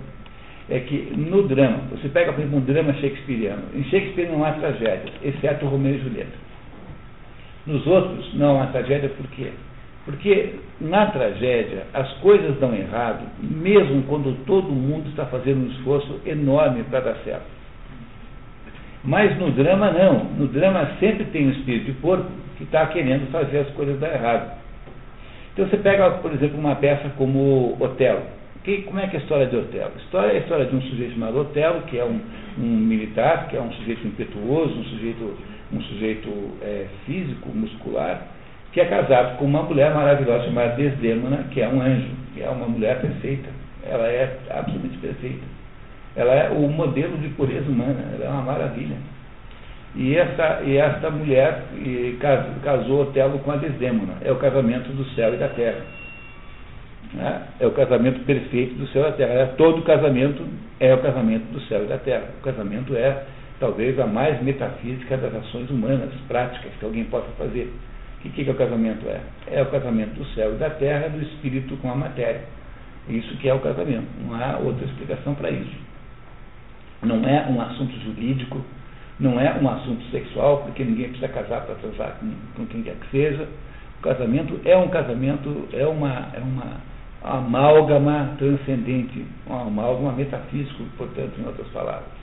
é 0.69 0.79
que 0.79 1.13
no 1.15 1.43
drama, 1.43 1.79
você 1.91 2.07
pega, 2.09 2.31
por 2.31 2.39
exemplo, 2.39 2.59
um 2.59 2.61
drama 2.61 2.93
shakespeariano. 2.93 3.63
Em 3.73 3.83
Shakespeare 3.83 4.29
não 4.29 4.43
há 4.43 4.53
tragédia, 4.53 5.11
exceto 5.21 5.65
Romeu 5.65 5.95
e 5.95 5.99
Julieta. 5.99 6.45
Nos 7.67 7.85
outros 7.85 8.33
não 8.35 8.61
há 8.61 8.67
tragédia 8.67 9.09
por 9.09 9.27
quê? 9.27 9.51
Porque 10.05 10.55
na 10.79 11.07
tragédia 11.07 11.87
as 11.93 12.11
coisas 12.19 12.57
dão 12.59 12.73
errado, 12.73 13.27
mesmo 13.41 14.03
quando 14.03 14.45
todo 14.45 14.71
mundo 14.71 15.09
está 15.09 15.25
fazendo 15.25 15.65
um 15.65 15.71
esforço 15.71 16.21
enorme 16.25 16.83
para 16.83 16.99
dar 17.01 17.15
certo. 17.23 17.54
Mas 19.05 19.37
no 19.37 19.51
drama 19.51 19.91
não. 19.91 20.23
No 20.23 20.47
drama 20.47 20.91
sempre 20.99 21.25
tem 21.25 21.47
um 21.47 21.51
espírito 21.51 21.85
de 21.85 21.93
porco 21.93 22.25
que 22.57 22.63
está 22.63 22.87
querendo 22.87 23.29
fazer 23.31 23.59
as 23.59 23.69
coisas 23.69 23.99
dar 23.99 24.13
errado. 24.13 24.51
Então 25.53 25.67
você 25.67 25.77
pega, 25.77 26.09
por 26.11 26.33
exemplo, 26.33 26.59
uma 26.59 26.75
peça 26.75 27.09
como 27.17 27.77
Otelo. 27.79 28.23
Que, 28.63 28.81
como 28.81 28.99
é 28.99 29.07
que 29.07 29.15
é 29.15 29.19
a 29.19 29.21
história 29.21 29.45
de 29.45 29.55
Otelo? 29.55 29.91
A 29.95 30.01
história 30.01 30.31
é 30.33 30.35
a 30.37 30.39
história 30.39 30.65
de 30.65 30.75
um 30.75 30.81
sujeito 30.81 31.13
chamado 31.13 31.39
Otelo, 31.39 31.81
que 31.83 31.99
é 31.99 32.03
um, 32.03 32.19
um 32.57 32.77
militar, 32.77 33.47
que 33.47 33.55
é 33.55 33.61
um 33.61 33.71
sujeito 33.73 34.07
impetuoso, 34.07 34.73
um 34.73 34.83
sujeito, 34.85 35.37
um 35.71 35.81
sujeito 35.81 36.29
é, 36.63 36.87
físico, 37.05 37.49
muscular, 37.53 38.23
que 38.73 38.81
é 38.81 38.85
casado 38.85 39.37
com 39.37 39.45
uma 39.45 39.61
mulher 39.61 39.93
maravilhosa 39.93 40.45
chamada 40.45 40.75
Desdemona, 40.75 41.45
que 41.51 41.61
é 41.61 41.67
um 41.67 41.79
anjo, 41.79 42.09
que 42.33 42.41
é 42.41 42.49
uma 42.49 42.67
mulher 42.67 42.99
perfeita. 42.99 43.49
Ela 43.87 44.07
é 44.07 44.35
absolutamente 44.49 44.97
perfeita. 44.97 45.54
Ela 46.15 46.33
é 46.33 46.49
o 46.49 46.67
modelo 46.69 47.17
de 47.17 47.29
pureza 47.29 47.69
humana, 47.69 48.03
ela 48.13 48.25
é 48.25 48.29
uma 48.29 48.41
maravilha. 48.41 48.95
E 49.95 50.15
essa, 50.15 50.61
e 50.63 50.77
esta 50.77 51.09
mulher 51.09 51.63
e 51.77 52.17
casou 52.63 53.03
Otelo 53.03 53.39
com 53.39 53.51
a 53.51 53.55
Desdemona. 53.55 54.17
É 54.21 54.31
o 54.31 54.35
casamento 54.35 54.91
do 54.91 55.05
céu 55.15 55.33
e 55.33 55.37
da 55.37 55.47
terra. 55.49 55.81
Né? 57.13 57.41
É 57.61 57.67
o 57.67 57.71
casamento 57.71 58.19
perfeito 58.25 58.75
do 58.75 58.87
céu 58.87 59.03
e 59.03 59.11
da 59.11 59.11
terra. 59.13 59.33
É, 59.33 59.45
todo 59.57 59.81
casamento 59.83 60.43
é 60.81 60.93
o 60.93 61.01
casamento 61.01 61.45
do 61.51 61.61
céu 61.61 61.85
e 61.85 61.87
da 61.87 61.97
terra. 61.97 62.25
O 62.39 62.43
casamento 62.43 62.95
é 62.95 63.23
talvez 63.57 63.97
a 63.97 64.05
mais 64.05 64.41
metafísica 64.43 65.15
das 65.15 65.33
ações 65.33 65.69
humanas, 65.69 66.13
práticas, 66.27 66.71
que 66.77 66.85
alguém 66.85 67.05
possa 67.05 67.29
fazer. 67.37 67.71
O 68.17 68.21
que, 68.21 68.29
que, 68.29 68.43
que 68.43 68.51
o 68.51 68.55
casamento 68.55 69.07
é? 69.07 69.21
É 69.49 69.61
o 69.61 69.67
casamento 69.67 70.15
do 70.15 70.25
céu 70.33 70.55
e 70.55 70.57
da 70.57 70.69
terra, 70.71 71.07
do 71.07 71.21
espírito 71.21 71.77
com 71.77 71.89
a 71.89 71.95
matéria. 71.95 72.41
Isso 73.07 73.37
que 73.37 73.47
é 73.47 73.53
o 73.53 73.59
casamento. 73.59 74.07
Não 74.25 74.35
há 74.35 74.57
outra 74.57 74.85
explicação 74.85 75.35
para 75.35 75.51
isso. 75.51 75.94
Não 77.05 77.27
é 77.27 77.45
um 77.49 77.61
assunto 77.61 77.93
jurídico, 78.03 78.61
não 79.19 79.39
é 79.39 79.55
um 79.61 79.69
assunto 79.69 80.03
sexual, 80.11 80.63
porque 80.63 80.83
ninguém 80.83 81.09
precisa 81.09 81.29
casar 81.29 81.61
para 81.61 81.75
transar 81.75 82.17
com, 82.19 82.31
com, 82.55 82.65
quem 82.65 82.83
quer 82.83 82.95
que 82.95 83.11
seja. 83.11 83.47
O 83.99 84.01
casamento 84.01 84.59
é 84.65 84.75
um 84.75 84.89
casamento, 84.89 85.67
é 85.71 85.85
uma, 85.85 86.29
é 86.33 86.39
uma 86.39 86.81
amálgama 87.23 88.35
transcendente, 88.37 89.25
uma 89.47 89.61
amálgama 89.61 90.11
metafísico, 90.11 90.83
portanto, 90.97 91.39
em 91.39 91.45
outras 91.45 91.67
palavras. 91.69 92.15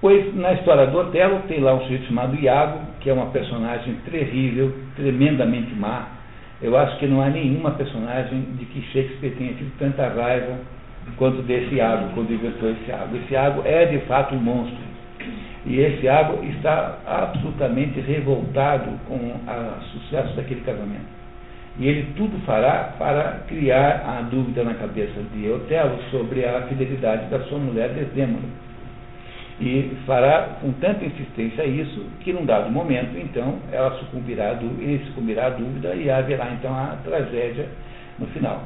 Pois 0.00 0.34
na 0.36 0.52
história 0.52 0.86
do 0.86 0.98
Otelo 0.98 1.40
tem 1.48 1.60
lá 1.60 1.74
um 1.74 1.80
sujeito 1.82 2.06
chamado 2.06 2.36
Iago, 2.36 2.80
que 3.00 3.08
é 3.08 3.12
uma 3.12 3.26
personagem 3.26 3.94
terrível, 4.10 4.74
tremendamente 4.96 5.74
má. 5.74 6.08
Eu 6.60 6.76
acho 6.76 6.98
que 6.98 7.06
não 7.06 7.22
há 7.22 7.30
nenhuma 7.30 7.70
personagem 7.70 8.40
de 8.58 8.64
que 8.66 8.82
Shakespeare 8.92 9.34
tenha 9.36 9.54
tido 9.54 9.72
tanta 9.78 10.06
raiva 10.08 10.58
quanto 11.16 11.42
desse 11.42 11.74
Iago, 11.76 12.10
quando 12.14 12.32
inventou 12.32 12.70
esse 12.70 12.88
Iago. 12.88 13.16
Esse 13.16 13.32
Iago 13.32 13.62
é 13.64 13.86
de 13.86 13.98
fato 14.06 14.34
um 14.34 14.40
monstro. 14.40 14.84
E 15.66 15.80
esse 15.80 16.04
Iago 16.04 16.44
está 16.44 16.98
absolutamente 17.06 18.00
revoltado 18.00 18.90
com 19.08 19.16
o 19.16 19.82
sucesso 19.92 20.34
daquele 20.34 20.60
casamento. 20.60 21.14
E 21.78 21.88
ele 21.88 22.12
tudo 22.16 22.38
fará 22.44 22.94
para 22.98 23.40
criar 23.48 24.04
a 24.06 24.22
dúvida 24.22 24.62
na 24.62 24.74
cabeça 24.74 25.20
de 25.32 25.50
Otelo 25.50 25.98
sobre 26.10 26.44
a 26.44 26.62
fidelidade 26.62 27.26
da 27.26 27.40
sua 27.44 27.58
mulher 27.58 27.88
Desdémona. 27.90 28.64
E 29.60 29.96
fará 30.04 30.56
com 30.60 30.72
tanta 30.72 31.04
insistência 31.04 31.64
isso 31.64 32.04
que 32.20 32.32
num 32.32 32.44
dado 32.44 32.70
momento, 32.70 33.16
então, 33.16 33.58
ela 33.72 33.90
sucumbirá, 33.98 34.56
ele 34.78 35.04
sucumbirá 35.06 35.46
à 35.46 35.50
dúvida 35.50 35.94
e 35.94 36.10
haverá 36.10 36.50
então 36.52 36.74
a 36.74 36.96
tragédia 37.04 37.68
no 38.18 38.26
final. 38.28 38.62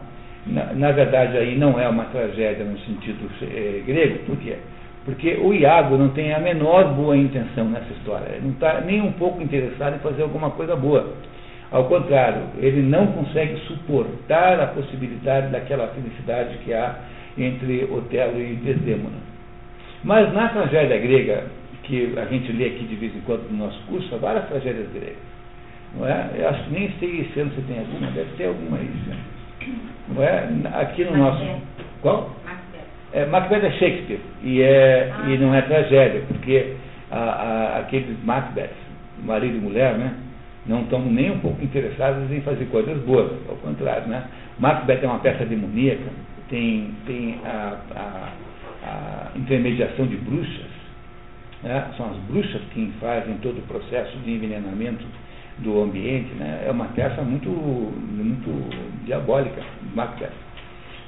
Na, 0.48 0.72
na, 0.72 0.92
verdade, 0.92 1.36
aí 1.36 1.58
não 1.58 1.78
é 1.78 1.88
uma 1.88 2.04
tragédia 2.04 2.64
no 2.64 2.78
sentido 2.80 3.30
é, 3.42 3.82
grego, 3.86 4.18
por 4.24 4.36
quê? 4.38 4.56
Porque 5.04 5.38
o 5.40 5.52
Iago 5.52 5.96
não 5.96 6.10
tem 6.10 6.32
a 6.32 6.38
menor 6.38 6.94
boa 6.94 7.16
intenção 7.16 7.66
nessa 7.66 7.92
história, 7.92 8.34
ele 8.34 8.46
não 8.46 8.52
está 8.52 8.80
nem 8.80 9.00
um 9.00 9.12
pouco 9.12 9.42
interessado 9.42 9.96
em 9.96 9.98
fazer 10.00 10.22
alguma 10.22 10.50
coisa 10.50 10.74
boa. 10.74 11.14
Ao 11.70 11.84
contrário, 11.84 12.42
ele 12.58 12.80
não 12.82 13.08
consegue 13.08 13.58
suportar 13.66 14.58
a 14.58 14.68
possibilidade 14.68 15.48
daquela 15.48 15.88
felicidade 15.88 16.56
que 16.64 16.72
há 16.72 16.96
entre 17.36 17.84
Otelo 17.84 18.40
e 18.40 18.56
Desdémona. 18.56 19.18
Mas 20.02 20.32
na 20.32 20.48
tragédia 20.48 20.98
grega, 20.98 21.44
que 21.82 22.14
a 22.16 22.24
gente 22.26 22.52
lê 22.52 22.66
aqui 22.66 22.84
de 22.84 22.96
vez 22.96 23.14
em 23.14 23.20
quando 23.20 23.50
no 23.50 23.64
nosso 23.64 23.80
curso, 23.86 24.14
há 24.14 24.18
várias 24.18 24.46
tragédias 24.48 24.88
gregas. 24.92 25.16
Não 25.96 26.06
é? 26.06 26.30
Eu 26.36 26.48
acho 26.48 26.64
que 26.64 26.70
nem 26.70 26.90
sei 27.00 27.20
esse 27.20 27.40
ano 27.40 27.50
se 27.54 27.62
tem 27.62 27.78
alguma, 27.78 28.10
deve 28.10 28.30
ter 28.36 28.46
alguma 28.46 28.76
aí. 28.76 28.90
Né? 29.06 29.16
Não 30.08 30.22
é? 30.22 30.48
Aqui 30.80 31.04
no 31.04 31.16
nosso. 31.16 31.44
Qual? 32.00 32.36
É, 33.12 33.24
Macbeth 33.24 33.64
é 33.64 33.70
Shakespeare 33.72 34.20
e, 34.42 34.60
é, 34.60 35.10
ah. 35.12 35.30
e 35.30 35.38
não 35.38 35.54
é 35.54 35.62
tragédia, 35.62 36.22
porque 36.28 36.74
a, 37.10 37.18
a, 37.18 37.78
aqueles 37.80 38.22
Macbeth, 38.22 38.74
marido 39.24 39.56
e 39.56 39.60
mulher, 39.60 39.96
né, 39.96 40.14
não 40.66 40.82
estão 40.82 41.00
nem 41.00 41.30
um 41.30 41.38
pouco 41.38 41.62
interessados 41.64 42.30
em 42.30 42.40
fazer 42.42 42.66
coisas 42.66 42.98
boas, 43.04 43.32
ao 43.48 43.56
contrário. 43.56 44.06
Né? 44.08 44.24
Macbeth 44.58 45.00
é 45.02 45.06
uma 45.06 45.20
peça 45.20 45.46
demoníaca, 45.46 46.10
tem, 46.50 46.90
tem 47.06 47.40
a, 47.46 47.78
a, 47.96 48.28
a 48.84 49.38
intermediação 49.38 50.06
de 50.06 50.16
bruxas, 50.16 50.70
né? 51.62 51.86
são 51.96 52.10
as 52.10 52.16
bruxas 52.30 52.60
que 52.74 52.92
fazem 53.00 53.36
todo 53.38 53.58
o 53.58 53.62
processo 53.62 54.18
de 54.18 54.32
envenenamento 54.32 55.04
do 55.58 55.82
ambiente, 55.82 56.34
né? 56.34 56.64
é 56.66 56.70
uma 56.70 56.86
peça 56.86 57.22
muito, 57.22 57.48
muito 57.48 59.04
diabólica, 59.04 59.62
Macbeth. 59.94 60.30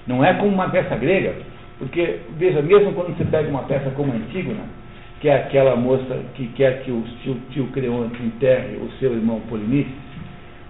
Não 0.06 0.24
é 0.24 0.34
como 0.34 0.52
uma 0.52 0.68
peça 0.70 0.96
grega, 0.96 1.34
porque, 1.78 2.20
veja, 2.36 2.60
mesmo 2.62 2.92
quando 2.92 3.16
você 3.16 3.24
pega 3.24 3.48
uma 3.48 3.62
peça 3.62 3.90
como 3.90 4.12
Antígona, 4.12 4.64
que 5.20 5.28
é 5.28 5.36
aquela 5.36 5.76
moça 5.76 6.18
que 6.34 6.46
quer 6.48 6.82
que 6.82 6.90
o 6.90 7.02
tio, 7.22 7.36
tio 7.50 7.66
Creonte 7.68 8.22
enterre 8.22 8.76
o 8.76 8.90
seu 8.98 9.12
irmão 9.12 9.40
Polinices, 9.48 9.92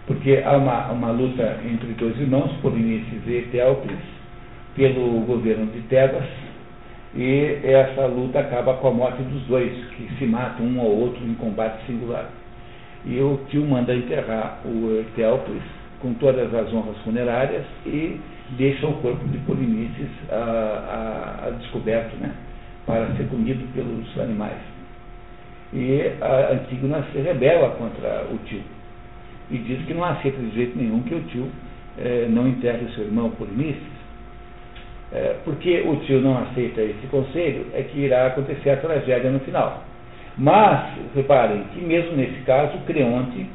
porque 0.07 0.43
há 0.45 0.57
uma, 0.57 0.91
uma 0.91 1.11
luta 1.11 1.59
entre 1.65 1.89
dois 1.95 2.19
irmãos, 2.19 2.53
Polinices 2.61 3.27
e 3.27 3.37
Eteocles, 3.37 3.99
pelo 4.75 5.21
governo 5.21 5.67
de 5.67 5.81
Tebas, 5.83 6.27
e 7.15 7.59
essa 7.65 8.07
luta 8.07 8.41
acaba 8.41 8.75
com 8.75 8.89
a 8.89 8.93
morte 8.93 9.23
dos 9.23 9.43
dois, 9.43 9.73
que 9.97 10.09
se 10.19 10.27
matam 10.27 10.67
um 10.67 10.81
ao 10.81 10.87
outro 10.87 11.25
em 11.25 11.35
combate 11.35 11.85
singular. 11.87 12.29
E 13.05 13.21
o 13.21 13.41
tio 13.49 13.65
manda 13.65 13.95
enterrar 13.95 14.61
o 14.65 15.01
Eteocles 15.01 15.63
com 16.01 16.15
todas 16.15 16.55
as 16.55 16.73
honras 16.73 16.97
funerárias 16.99 17.65
e 17.87 18.21
deixa 18.51 18.87
o 18.87 18.95
corpo 18.95 19.27
de 19.29 19.39
Polinices 19.39 20.11
a, 20.31 20.35
a, 20.35 21.47
a 21.47 21.51
descoberto, 21.51 22.17
né, 22.17 22.33
para 22.87 23.07
ser 23.17 23.29
comido 23.29 23.67
pelos 23.75 24.19
animais. 24.19 24.59
E 25.73 26.13
a 26.21 26.53
Antígona 26.55 27.05
se 27.13 27.19
rebela 27.19 27.71
contra 27.71 28.27
o 28.31 28.39
tio 28.45 28.63
e 29.51 29.59
diz 29.59 29.85
que 29.85 29.95
não 29.95 30.05
aceita 30.05 30.39
de 30.39 30.51
jeito 30.51 30.79
nenhum 30.79 31.03
que 31.03 31.15
o 31.15 31.23
tio 31.25 31.49
eh, 31.99 32.27
não 32.29 32.47
enterre 32.49 32.87
seu 32.95 33.05
irmão 33.05 33.31
Polinices. 33.31 34.01
É, 35.13 35.37
porque 35.45 35.81
o 35.81 35.97
tio 36.07 36.21
não 36.21 36.39
aceita 36.39 36.81
esse 36.83 37.05
conselho, 37.09 37.67
é 37.75 37.83
que 37.83 37.99
irá 37.99 38.29
acontecer 38.29 38.71
a 38.71 38.77
tragédia 38.77 39.29
no 39.29 39.41
final. 39.41 39.83
Mas, 40.41 40.95
reparem 41.15 41.65
que 41.75 41.83
mesmo 41.83 42.17
nesse 42.17 42.41
caso, 42.47 42.79
Creonte, 42.87 43.47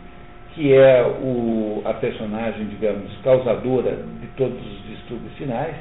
que 0.53 0.71
é 0.71 1.01
o, 1.01 1.81
a 1.83 1.95
personagem, 1.95 2.67
digamos, 2.67 3.11
causadora 3.23 3.97
de 4.21 4.27
todos 4.37 4.55
os 4.55 4.83
distúrbios 4.87 5.33
finais, 5.33 5.73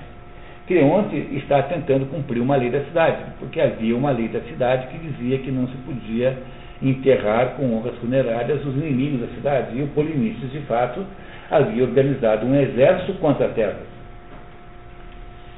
Creonte 0.66 1.14
está 1.36 1.62
tentando 1.64 2.06
cumprir 2.06 2.40
uma 2.40 2.56
lei 2.56 2.70
da 2.70 2.82
cidade, 2.84 3.18
porque 3.38 3.60
havia 3.60 3.94
uma 3.94 4.12
lei 4.12 4.28
da 4.28 4.40
cidade 4.40 4.86
que 4.86 4.96
dizia 4.96 5.40
que 5.40 5.50
não 5.50 5.68
se 5.68 5.76
podia 5.84 6.38
enterrar 6.82 7.48
com 7.56 7.76
honras 7.76 7.96
funerárias 7.96 8.64
os 8.64 8.74
inimigos 8.74 9.20
da 9.20 9.35
cidade. 9.35 9.76
E 9.76 9.83
o 9.83 9.88
Polinices, 9.88 10.50
de 10.52 10.60
fato, 10.60 11.04
havia 11.50 11.85
organizado 11.85 12.46
um 12.46 12.58
exército 12.58 13.12
contra 13.18 13.48
terra. 13.48 13.76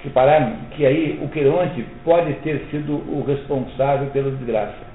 Repararam 0.02 0.54
que 0.72 0.84
aí 0.84 1.20
o 1.22 1.28
Creonte 1.28 1.86
pode 2.04 2.32
ter 2.42 2.66
sido 2.72 2.94
o 2.94 3.24
responsável 3.24 4.08
pela 4.08 4.32
desgraça 4.32 4.85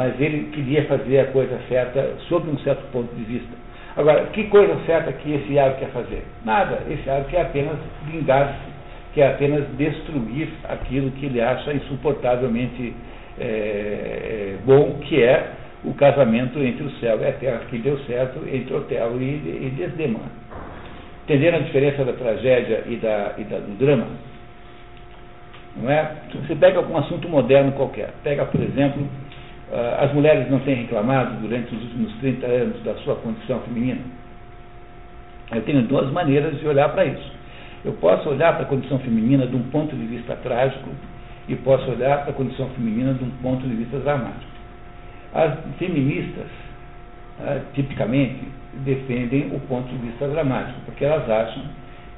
mas 0.00 0.18
ele 0.18 0.48
queria 0.52 0.86
fazer 0.86 1.18
a 1.18 1.26
coisa 1.26 1.60
certa 1.68 2.14
sob 2.26 2.48
um 2.48 2.58
certo 2.60 2.90
ponto 2.90 3.14
de 3.14 3.22
vista. 3.22 3.52
Agora, 3.94 4.24
que 4.32 4.44
coisa 4.44 4.74
certa 4.86 5.12
que 5.12 5.30
esse 5.30 5.52
Iago 5.52 5.78
quer 5.78 5.90
fazer? 5.90 6.24
Nada. 6.42 6.78
Esse 6.88 7.06
Iago 7.06 7.28
quer 7.28 7.42
apenas 7.42 7.76
vingar-se, 8.06 8.54
quer 9.12 9.32
apenas 9.34 9.62
destruir 9.76 10.48
aquilo 10.64 11.10
que 11.10 11.26
ele 11.26 11.38
acha 11.38 11.74
insuportavelmente 11.74 12.94
é, 13.38 14.54
bom, 14.64 14.98
que 15.02 15.22
é 15.22 15.50
o 15.84 15.92
casamento 15.92 16.58
entre 16.60 16.84
o 16.84 16.90
céu 16.92 17.20
e 17.20 17.28
a 17.28 17.32
terra, 17.32 17.60
que 17.68 17.76
deu 17.76 17.98
certo 18.06 18.40
entre 18.50 18.72
Otelo 18.72 19.20
e, 19.20 19.66
e 19.66 19.72
Desdemona. 19.76 20.32
Entenderam 21.24 21.58
a 21.58 21.60
diferença 21.60 22.06
da 22.06 22.14
tragédia 22.14 22.84
e, 22.86 22.96
da, 22.96 23.34
e 23.36 23.44
da, 23.44 23.58
do 23.58 23.76
drama? 23.78 24.06
Não 25.76 25.90
é? 25.90 26.10
Você 26.32 26.54
pega 26.54 26.78
algum 26.78 26.96
assunto 26.96 27.28
moderno 27.28 27.72
qualquer. 27.72 28.14
Pega, 28.24 28.46
por 28.46 28.62
exemplo, 28.62 29.06
as 29.72 30.12
mulheres 30.12 30.50
não 30.50 30.58
têm 30.60 30.74
reclamado 30.74 31.40
durante 31.40 31.74
os 31.74 31.82
últimos 31.82 32.12
30 32.16 32.46
anos 32.46 32.82
da 32.82 32.94
sua 32.96 33.16
condição 33.16 33.60
feminina. 33.60 34.00
Eu 35.52 35.62
tenho 35.62 35.82
duas 35.82 36.10
maneiras 36.10 36.58
de 36.58 36.66
olhar 36.66 36.88
para 36.90 37.04
isso. 37.04 37.32
Eu 37.84 37.92
posso 37.94 38.28
olhar 38.28 38.54
para 38.54 38.62
a 38.62 38.66
condição 38.66 38.98
feminina 38.98 39.46
de 39.46 39.56
um 39.56 39.62
ponto 39.64 39.96
de 39.96 40.04
vista 40.06 40.36
trágico 40.36 40.90
e 41.48 41.56
posso 41.56 41.90
olhar 41.90 42.22
para 42.22 42.30
a 42.30 42.34
condição 42.34 42.68
feminina 42.70 43.14
de 43.14 43.24
um 43.24 43.30
ponto 43.42 43.66
de 43.66 43.74
vista 43.74 43.98
dramático. 43.98 44.50
As 45.32 45.54
feministas, 45.78 46.46
ah, 47.40 47.60
tipicamente, 47.74 48.40
defendem 48.84 49.48
o 49.54 49.60
ponto 49.60 49.88
de 49.88 49.96
vista 49.96 50.28
dramático, 50.28 50.78
porque 50.84 51.04
elas 51.04 51.28
acham 51.28 51.62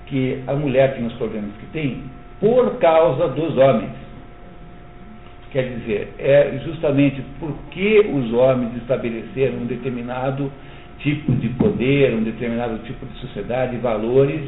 que 0.06 0.42
a 0.46 0.54
mulher 0.54 0.94
tem 0.94 1.06
os 1.06 1.12
problemas 1.14 1.50
que 1.60 1.66
tem 1.66 2.02
por 2.40 2.78
causa 2.78 3.28
dos 3.28 3.56
homens. 3.56 4.01
Quer 5.52 5.64
dizer, 5.64 6.14
é 6.18 6.58
justamente 6.64 7.22
porque 7.38 8.10
os 8.10 8.32
homens 8.32 8.74
estabeleceram 8.78 9.58
um 9.58 9.66
determinado 9.66 10.50
tipo 11.00 11.30
de 11.32 11.50
poder, 11.50 12.14
um 12.14 12.22
determinado 12.22 12.78
tipo 12.86 13.04
de 13.04 13.18
sociedade, 13.18 13.76
valores, 13.76 14.40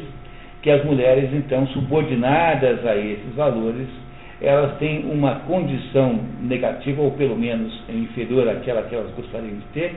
que 0.62 0.70
as 0.70 0.82
mulheres, 0.82 1.28
então, 1.34 1.66
subordinadas 1.68 2.86
a 2.86 2.96
esses 2.96 3.34
valores, 3.34 3.86
elas 4.40 4.78
têm 4.78 5.04
uma 5.04 5.40
condição 5.40 6.20
negativa, 6.40 7.02
ou 7.02 7.10
pelo 7.10 7.36
menos 7.36 7.82
inferior 7.90 8.48
àquela 8.48 8.82
que 8.84 8.94
elas 8.94 9.10
gostariam 9.14 9.56
de 9.56 9.64
ter, 9.74 9.94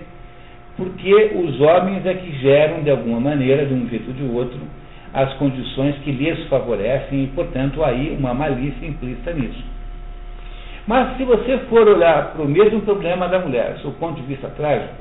porque 0.76 1.32
os 1.36 1.62
homens 1.62 2.06
é 2.06 2.16
que 2.16 2.38
geram, 2.40 2.84
de 2.84 2.92
alguma 2.92 3.22
maneira, 3.22 3.66
de 3.66 3.74
um 3.74 3.88
jeito 3.88 4.10
ou 4.10 4.14
de 4.14 4.24
outro, 4.24 4.60
as 5.14 5.34
condições 5.36 5.96
que 6.00 6.12
lhes 6.12 6.48
favorecem 6.50 7.24
e, 7.24 7.28
portanto, 7.28 7.82
aí 7.82 8.14
uma 8.20 8.34
malícia 8.34 8.86
implícita 8.86 9.32
nisso. 9.32 9.77
Mas 10.88 11.18
se 11.18 11.26
você 11.26 11.58
for 11.70 11.88
olhar 11.88 12.32
para 12.32 12.42
o 12.42 12.48
mesmo 12.48 12.82
problema 12.82 13.28
da 13.28 13.40
mulher, 13.40 13.76
do 13.84 13.92
ponto 13.92 14.22
de 14.22 14.26
vista 14.26 14.48
trágico, 14.50 14.96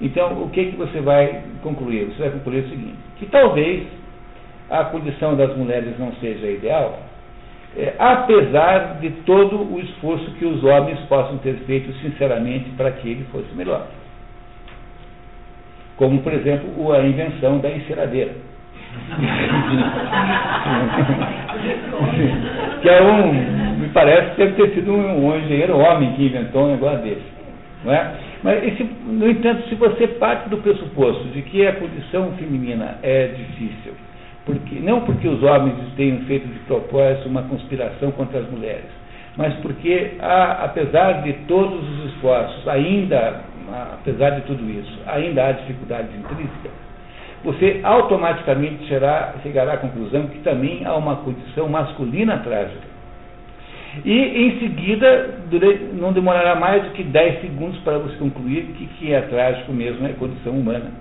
então 0.00 0.42
o 0.42 0.48
que, 0.50 0.66
que 0.66 0.76
você 0.76 1.00
vai 1.00 1.42
concluir? 1.62 2.06
Você 2.06 2.22
vai 2.22 2.30
concluir 2.30 2.64
o 2.64 2.68
seguinte, 2.68 2.96
que 3.18 3.26
talvez 3.26 3.86
a 4.70 4.84
condição 4.84 5.36
das 5.36 5.54
mulheres 5.56 5.98
não 5.98 6.12
seja 6.14 6.46
ideal, 6.46 7.00
é, 7.76 7.94
apesar 7.98 9.00
de 9.00 9.10
todo 9.24 9.62
o 9.62 9.80
esforço 9.80 10.30
que 10.32 10.44
os 10.44 10.62
homens 10.62 11.00
possam 11.00 11.38
ter 11.38 11.54
feito 11.66 11.92
sinceramente 12.00 12.70
para 12.70 12.90
que 12.92 13.08
ele 13.08 13.24
fosse 13.32 13.52
melhor. 13.54 13.86
Como, 15.96 16.20
por 16.22 16.32
exemplo, 16.32 16.92
a 16.92 17.04
invenção 17.04 17.58
da 17.58 17.70
enceradeira. 17.70 18.32
que 22.80 22.88
é 22.88 23.02
um, 23.02 23.69
parece 23.92 24.36
deve 24.36 24.52
ter 24.52 24.74
sido 24.74 24.92
um, 24.92 25.26
um 25.26 25.36
engenheiro 25.36 25.76
homem 25.78 26.12
que 26.12 26.26
inventou 26.26 26.64
um 26.64 26.72
negócio 26.72 26.98
desse. 27.02 27.40
Não 27.84 27.92
é? 27.92 28.14
Mas, 28.42 28.64
esse, 28.64 28.84
no 28.84 29.30
entanto, 29.30 29.68
se 29.68 29.74
você 29.74 30.06
parte 30.06 30.48
do 30.48 30.58
pressuposto 30.58 31.24
de 31.28 31.42
que 31.42 31.66
a 31.66 31.74
condição 31.74 32.32
feminina 32.32 32.98
é 33.02 33.28
difícil, 33.28 33.92
porque, 34.44 34.76
não 34.80 35.02
porque 35.02 35.28
os 35.28 35.42
homens 35.42 35.76
tenham 35.96 36.18
feito 36.20 36.46
de 36.46 36.58
propósito 36.60 37.28
uma 37.28 37.42
conspiração 37.42 38.10
contra 38.12 38.40
as 38.40 38.50
mulheres, 38.50 38.86
mas 39.36 39.54
porque, 39.56 40.12
há, 40.20 40.64
apesar 40.64 41.22
de 41.22 41.32
todos 41.46 41.82
os 41.88 42.12
esforços, 42.12 42.66
ainda, 42.66 43.40
apesar 43.92 44.30
de 44.30 44.42
tudo 44.42 44.68
isso, 44.68 44.98
ainda 45.06 45.46
há 45.46 45.52
dificuldades 45.52 46.10
intrínsecas, 46.14 46.72
você 47.44 47.80
automaticamente 47.82 48.86
chegará, 48.86 49.34
chegará 49.42 49.74
à 49.74 49.76
conclusão 49.78 50.26
que 50.26 50.40
também 50.40 50.84
há 50.84 50.94
uma 50.94 51.16
condição 51.16 51.68
masculina 51.68 52.38
trágica. 52.38 52.89
E, 54.04 54.12
em 54.12 54.58
seguida, 54.60 55.40
não 55.94 56.12
demorará 56.12 56.54
mais 56.54 56.84
do 56.84 56.90
que 56.90 57.02
10 57.02 57.40
segundos 57.40 57.78
para 57.80 57.98
você 57.98 58.16
concluir 58.16 58.66
que, 58.76 58.86
que 58.86 59.12
é 59.12 59.20
trágico 59.22 59.72
mesmo 59.72 60.06
é 60.06 60.10
a 60.10 60.14
condição 60.14 60.52
humana. 60.52 60.92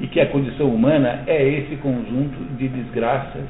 E 0.00 0.06
que 0.06 0.18
a 0.18 0.26
condição 0.26 0.68
humana 0.68 1.22
é 1.26 1.46
esse 1.46 1.76
conjunto 1.76 2.56
de 2.56 2.68
desgraças 2.68 3.44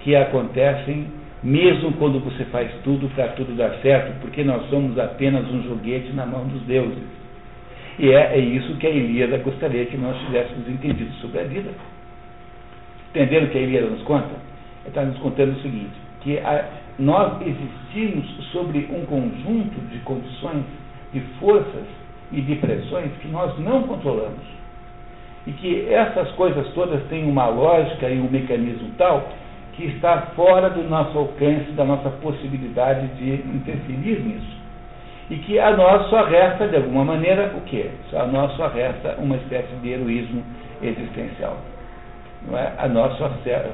que 0.00 0.16
acontecem 0.16 1.06
mesmo 1.42 1.92
quando 1.92 2.18
você 2.18 2.44
faz 2.46 2.70
tudo 2.82 3.08
para 3.14 3.28
tudo 3.28 3.54
dar 3.54 3.70
certo, 3.80 4.20
porque 4.20 4.42
nós 4.42 4.68
somos 4.68 4.98
apenas 4.98 5.48
um 5.48 5.62
joguete 5.62 6.12
na 6.12 6.26
mão 6.26 6.44
dos 6.46 6.62
deuses. 6.62 7.04
E 7.98 8.10
é, 8.10 8.34
é 8.34 8.38
isso 8.38 8.76
que 8.76 8.86
a 8.86 8.90
Ilíada 8.90 9.38
gostaria 9.38 9.86
que 9.86 9.96
nós 9.96 10.18
tivéssemos 10.26 10.68
entendido 10.68 11.12
sobre 11.20 11.40
a 11.40 11.44
vida. 11.44 11.70
Entenderam 13.10 13.46
o 13.46 13.50
que 13.50 13.58
a 13.58 13.60
Ilíada 13.60 13.86
nos 13.86 14.02
conta? 14.02 14.26
Ele 14.26 14.88
está 14.88 15.02
nos 15.02 15.18
contando 15.18 15.56
o 15.56 15.62
seguinte, 15.62 15.94
que 16.26 16.38
a, 16.40 16.64
nós 16.98 17.40
existimos 17.40 18.26
sobre 18.50 18.80
um 18.90 19.06
conjunto 19.06 19.78
de 19.92 20.00
condições, 20.00 20.64
de 21.12 21.20
forças 21.38 21.84
e 22.32 22.40
de 22.40 22.56
pressões 22.56 23.12
que 23.22 23.28
nós 23.28 23.56
não 23.60 23.84
controlamos. 23.84 24.42
E 25.46 25.52
que 25.52 25.88
essas 25.88 26.28
coisas 26.32 26.66
todas 26.74 27.00
têm 27.04 27.30
uma 27.30 27.46
lógica 27.46 28.10
e 28.10 28.18
um 28.18 28.28
mecanismo 28.28 28.90
tal 28.98 29.28
que 29.74 29.84
está 29.84 30.32
fora 30.34 30.68
do 30.68 30.82
nosso 30.82 31.16
alcance, 31.16 31.70
da 31.72 31.84
nossa 31.84 32.10
possibilidade 32.10 33.06
de 33.18 33.34
interferir 33.34 34.18
nisso. 34.18 34.56
E 35.30 35.36
que 35.36 35.60
a 35.60 35.76
nós 35.76 36.10
só 36.10 36.24
resta, 36.24 36.66
de 36.66 36.74
alguma 36.74 37.04
maneira, 37.04 37.54
o 37.56 37.60
quê? 37.60 37.88
A 38.14 38.26
nós 38.26 38.50
só 38.56 38.66
resta 38.66 39.14
uma 39.18 39.36
espécie 39.36 39.76
de 39.76 39.90
heroísmo 39.90 40.42
existencial. 40.82 41.56
É? 42.52 42.72
A 42.78 42.88
nós 42.88 43.16
só, 43.18 43.30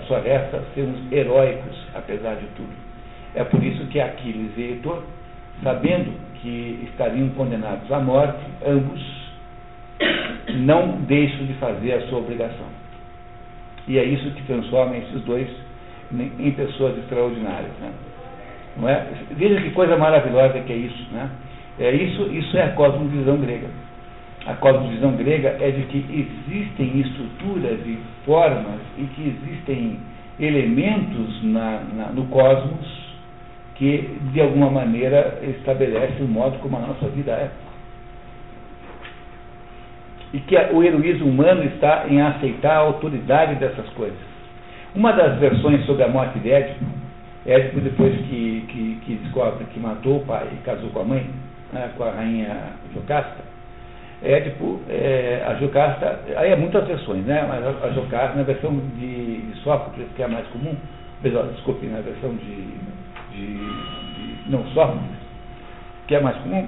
só 0.09 0.21
resta 0.21 0.63
sermos 0.75 1.01
heróicos, 1.13 1.77
apesar 1.95 2.37
de 2.37 2.47
tudo. 2.57 2.73
É 3.35 3.45
por 3.45 3.63
isso 3.63 3.87
que 3.87 4.01
Aquiles 4.01 4.53
e 4.57 4.63
Heitor, 4.63 5.03
sabendo 5.63 6.13
que 6.41 6.89
estariam 6.91 7.29
condenados 7.31 7.91
à 7.93 8.01
morte, 8.01 8.41
ambos 8.67 9.23
não 10.55 11.01
deixam 11.03 11.47
de 11.47 11.55
fazer 11.55 11.93
a 11.95 12.01
sua 12.09 12.19
obrigação. 12.19 12.67
E 13.87 13.99
é 13.99 14.05
isso 14.05 14.31
que 14.31 14.43
transforma 14.45 14.97
esses 14.97 15.23
dois 15.23 15.49
em 16.13 16.51
pessoas 16.53 16.97
extraordinárias. 16.99 17.73
Né? 17.81 17.93
Não 18.77 18.89
é? 18.89 19.07
Veja 19.33 19.61
que 19.61 19.71
coisa 19.71 19.97
maravilhosa 19.97 20.61
que 20.61 20.73
é 20.73 20.77
isso. 20.77 21.13
Né? 21.13 21.29
É 21.79 21.91
isso, 21.93 22.23
isso 22.33 22.57
é 22.57 22.65
a 22.65 22.73
cosmovisão 22.73 23.39
grega. 23.39 23.69
A 24.47 24.55
cosmovisão 24.55 25.13
grega 25.13 25.57
é 25.61 25.71
de 25.71 25.83
que 25.83 26.29
existem 26.49 27.01
estruturas 27.01 27.79
e 27.87 27.99
formas 28.25 28.81
e 28.99 29.05
que 29.05 29.29
existem 29.29 29.99
elementos 30.41 31.43
na, 31.45 31.81
na, 31.95 32.07
no 32.07 32.27
cosmos 32.27 33.03
que, 33.77 34.19
de 34.33 34.41
alguma 34.41 34.71
maneira, 34.71 35.39
estabelecem 35.43 36.25
o 36.25 36.29
modo 36.29 36.59
como 36.59 36.77
a 36.77 36.81
nossa 36.81 37.09
vida 37.09 37.33
é. 37.33 37.51
E 40.33 40.41
que 40.41 40.57
o 40.73 40.83
heroísmo 40.83 41.29
humano 41.29 41.63
está 41.65 42.07
em 42.09 42.21
aceitar 42.21 42.77
a 42.77 42.81
autoridade 42.81 43.57
dessas 43.57 43.89
coisas. 43.91 44.33
Uma 44.95 45.13
das 45.13 45.39
versões 45.39 45.85
sobre 45.87 46.03
a 46.03 46.09
morte 46.09 46.39
de 46.41 46.51
Édipo 46.51 46.85
Édipo, 47.45 47.81
depois 47.81 48.15
que, 48.27 48.65
que, 48.69 49.01
que, 49.05 49.15
descobre 49.17 49.65
que 49.73 49.81
matou 49.81 50.19
o 50.19 50.25
pai 50.25 50.49
e 50.53 50.57
casou 50.59 50.91
com 50.91 51.01
a 51.01 51.05
mãe, 51.05 51.29
né, 51.73 51.91
com 51.97 52.05
a 52.05 52.13
rainha 52.13 52.57
Jocasta, 52.95 53.52
Édipo, 54.25 54.81
é, 54.89 55.43
a 55.47 55.55
Jocasta, 55.55 56.21
aí 56.37 56.53
é 56.53 56.57
muitas 56.57 56.87
versões, 56.87 57.25
né, 57.25 57.45
mas 57.49 57.65
a, 57.65 57.87
a 57.87 57.91
Jocasta, 57.91 58.37
na 58.37 58.43
versão 58.43 58.71
de, 58.97 59.43
de 59.43 59.57
Sófocles, 59.61 60.07
que 60.15 60.23
é 60.23 60.25
a 60.25 60.29
mais 60.29 60.47
comum, 60.49 60.77
desculpe, 61.23 61.87
na 61.87 62.01
versão 62.01 62.35
de, 62.35 62.67
de, 63.33 63.47
de, 63.47 64.51
não, 64.51 64.65
Sófocles, 64.69 65.19
que 66.07 66.15
é 66.15 66.21
mais 66.21 66.37
comum, 66.39 66.67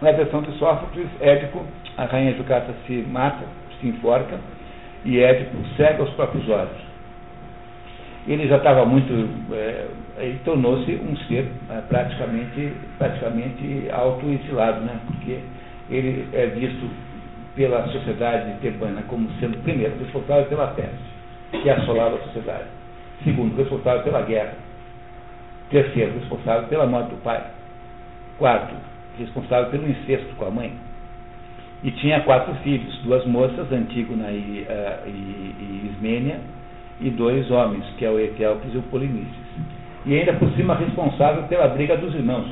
na 0.00 0.12
versão 0.12 0.42
de 0.42 0.52
Sófocles, 0.58 1.08
Édipo, 1.20 1.64
a 1.96 2.04
rainha 2.04 2.34
Jocasta 2.34 2.72
se 2.86 3.04
mata, 3.08 3.44
se 3.80 3.88
enforca, 3.88 4.38
e 5.04 5.20
Édipo 5.20 5.56
cega 5.76 6.02
os 6.02 6.10
próprios 6.10 6.48
olhos 6.48 6.88
ele 8.28 8.46
já 8.46 8.58
estava 8.58 8.84
muito. 8.84 9.12
É, 9.52 9.86
ele 10.18 10.38
tornou-se 10.44 10.92
um 10.96 11.16
ser 11.26 11.50
é, 11.70 11.80
praticamente, 11.88 12.72
praticamente 12.98 13.88
autoexilado, 13.90 14.80
né? 14.80 15.00
porque 15.06 15.38
ele 15.90 16.28
é 16.32 16.46
visto 16.46 16.88
pela 17.56 17.86
sociedade 17.88 18.58
tebana 18.60 19.02
como 19.08 19.28
sendo, 19.40 19.58
primeiro, 19.62 19.98
responsável 19.98 20.46
pela 20.46 20.68
peste, 20.68 21.62
que 21.62 21.68
assolava 21.68 22.16
a 22.16 22.20
sociedade. 22.20 22.66
Segundo, 23.24 23.56
responsável 23.56 24.02
pela 24.02 24.22
guerra. 24.22 24.54
Terceiro, 25.70 26.14
responsável 26.20 26.68
pela 26.68 26.86
morte 26.86 27.10
do 27.10 27.22
pai. 27.22 27.44
Quarto, 28.38 28.74
responsável 29.18 29.70
pelo 29.70 29.88
incesto 29.88 30.34
com 30.36 30.46
a 30.46 30.50
mãe. 30.50 30.72
E 31.82 31.90
tinha 31.92 32.20
quatro 32.20 32.54
filhos, 32.62 32.96
duas 33.02 33.24
moças, 33.26 33.70
Antígona 33.72 34.30
e, 34.30 34.66
uh, 34.68 35.08
e, 35.08 35.10
e 35.10 35.92
Ismênia, 35.92 36.40
e 37.00 37.10
dois 37.10 37.50
homens, 37.50 37.84
que 37.96 38.04
é 38.04 38.10
o 38.10 38.18
Etealpes 38.18 38.72
e 38.74 38.78
o 38.78 38.82
Polinices. 38.82 39.28
E 40.06 40.16
ainda 40.16 40.32
por 40.34 40.50
cima 40.52 40.74
responsável 40.74 41.44
pela 41.44 41.68
briga 41.68 41.96
dos 41.96 42.14
irmãos. 42.14 42.48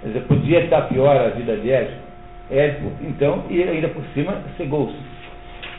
Quer 0.00 0.08
dizer, 0.08 0.20
podia 0.22 0.64
estar 0.64 0.82
pior 0.82 1.16
a 1.16 1.28
vida 1.30 1.56
de 1.56 1.70
Édipo. 1.70 2.07
Édipo, 2.50 2.90
então, 3.02 3.44
e 3.50 3.62
ainda 3.62 3.88
por 3.88 4.04
cima 4.14 4.42
cegou-se. 4.56 4.96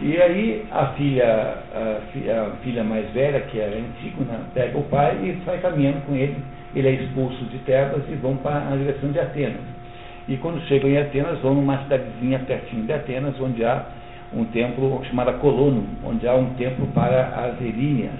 E 0.02 0.22
aí 0.22 0.66
a 0.72 0.88
filha, 0.88 1.58
a, 1.74 2.48
a 2.48 2.52
filha 2.64 2.84
mais 2.84 3.10
velha, 3.12 3.42
que 3.42 3.60
é 3.60 3.66
Antígona, 3.66 4.42
pega 4.54 4.78
o 4.78 4.84
pai 4.84 5.18
e 5.24 5.46
sai 5.46 5.58
caminhando 5.60 6.06
com 6.06 6.16
ele 6.16 6.38
ele 6.76 6.88
é 6.88 6.92
expulso 6.92 7.44
de 7.46 7.58
Tebas 7.60 8.04
e 8.10 8.16
vão 8.16 8.38
para 8.38 8.72
a 8.72 8.76
direção 8.76 9.12
de 9.12 9.20
Atenas. 9.20 9.62
E 10.28 10.38
quando 10.38 10.62
chegam 10.68 10.90
em 10.90 10.98
Atenas, 10.98 11.40
vão 11.40 11.56
numa 11.56 11.80
cidadezinha 11.84 12.40
pertinho 12.40 12.86
de 12.86 12.94
Atenas, 12.94 13.40
onde 13.40 13.64
há 13.66 13.86
um 14.32 14.46
templo 14.46 15.04
chamado 15.06 15.40
Colono, 15.40 15.88
onde 16.04 16.28
há 16.28 16.36
um 16.36 16.54
templo 16.54 16.86
para 16.88 17.28
as 17.28 17.60
Eríneas, 17.60 18.20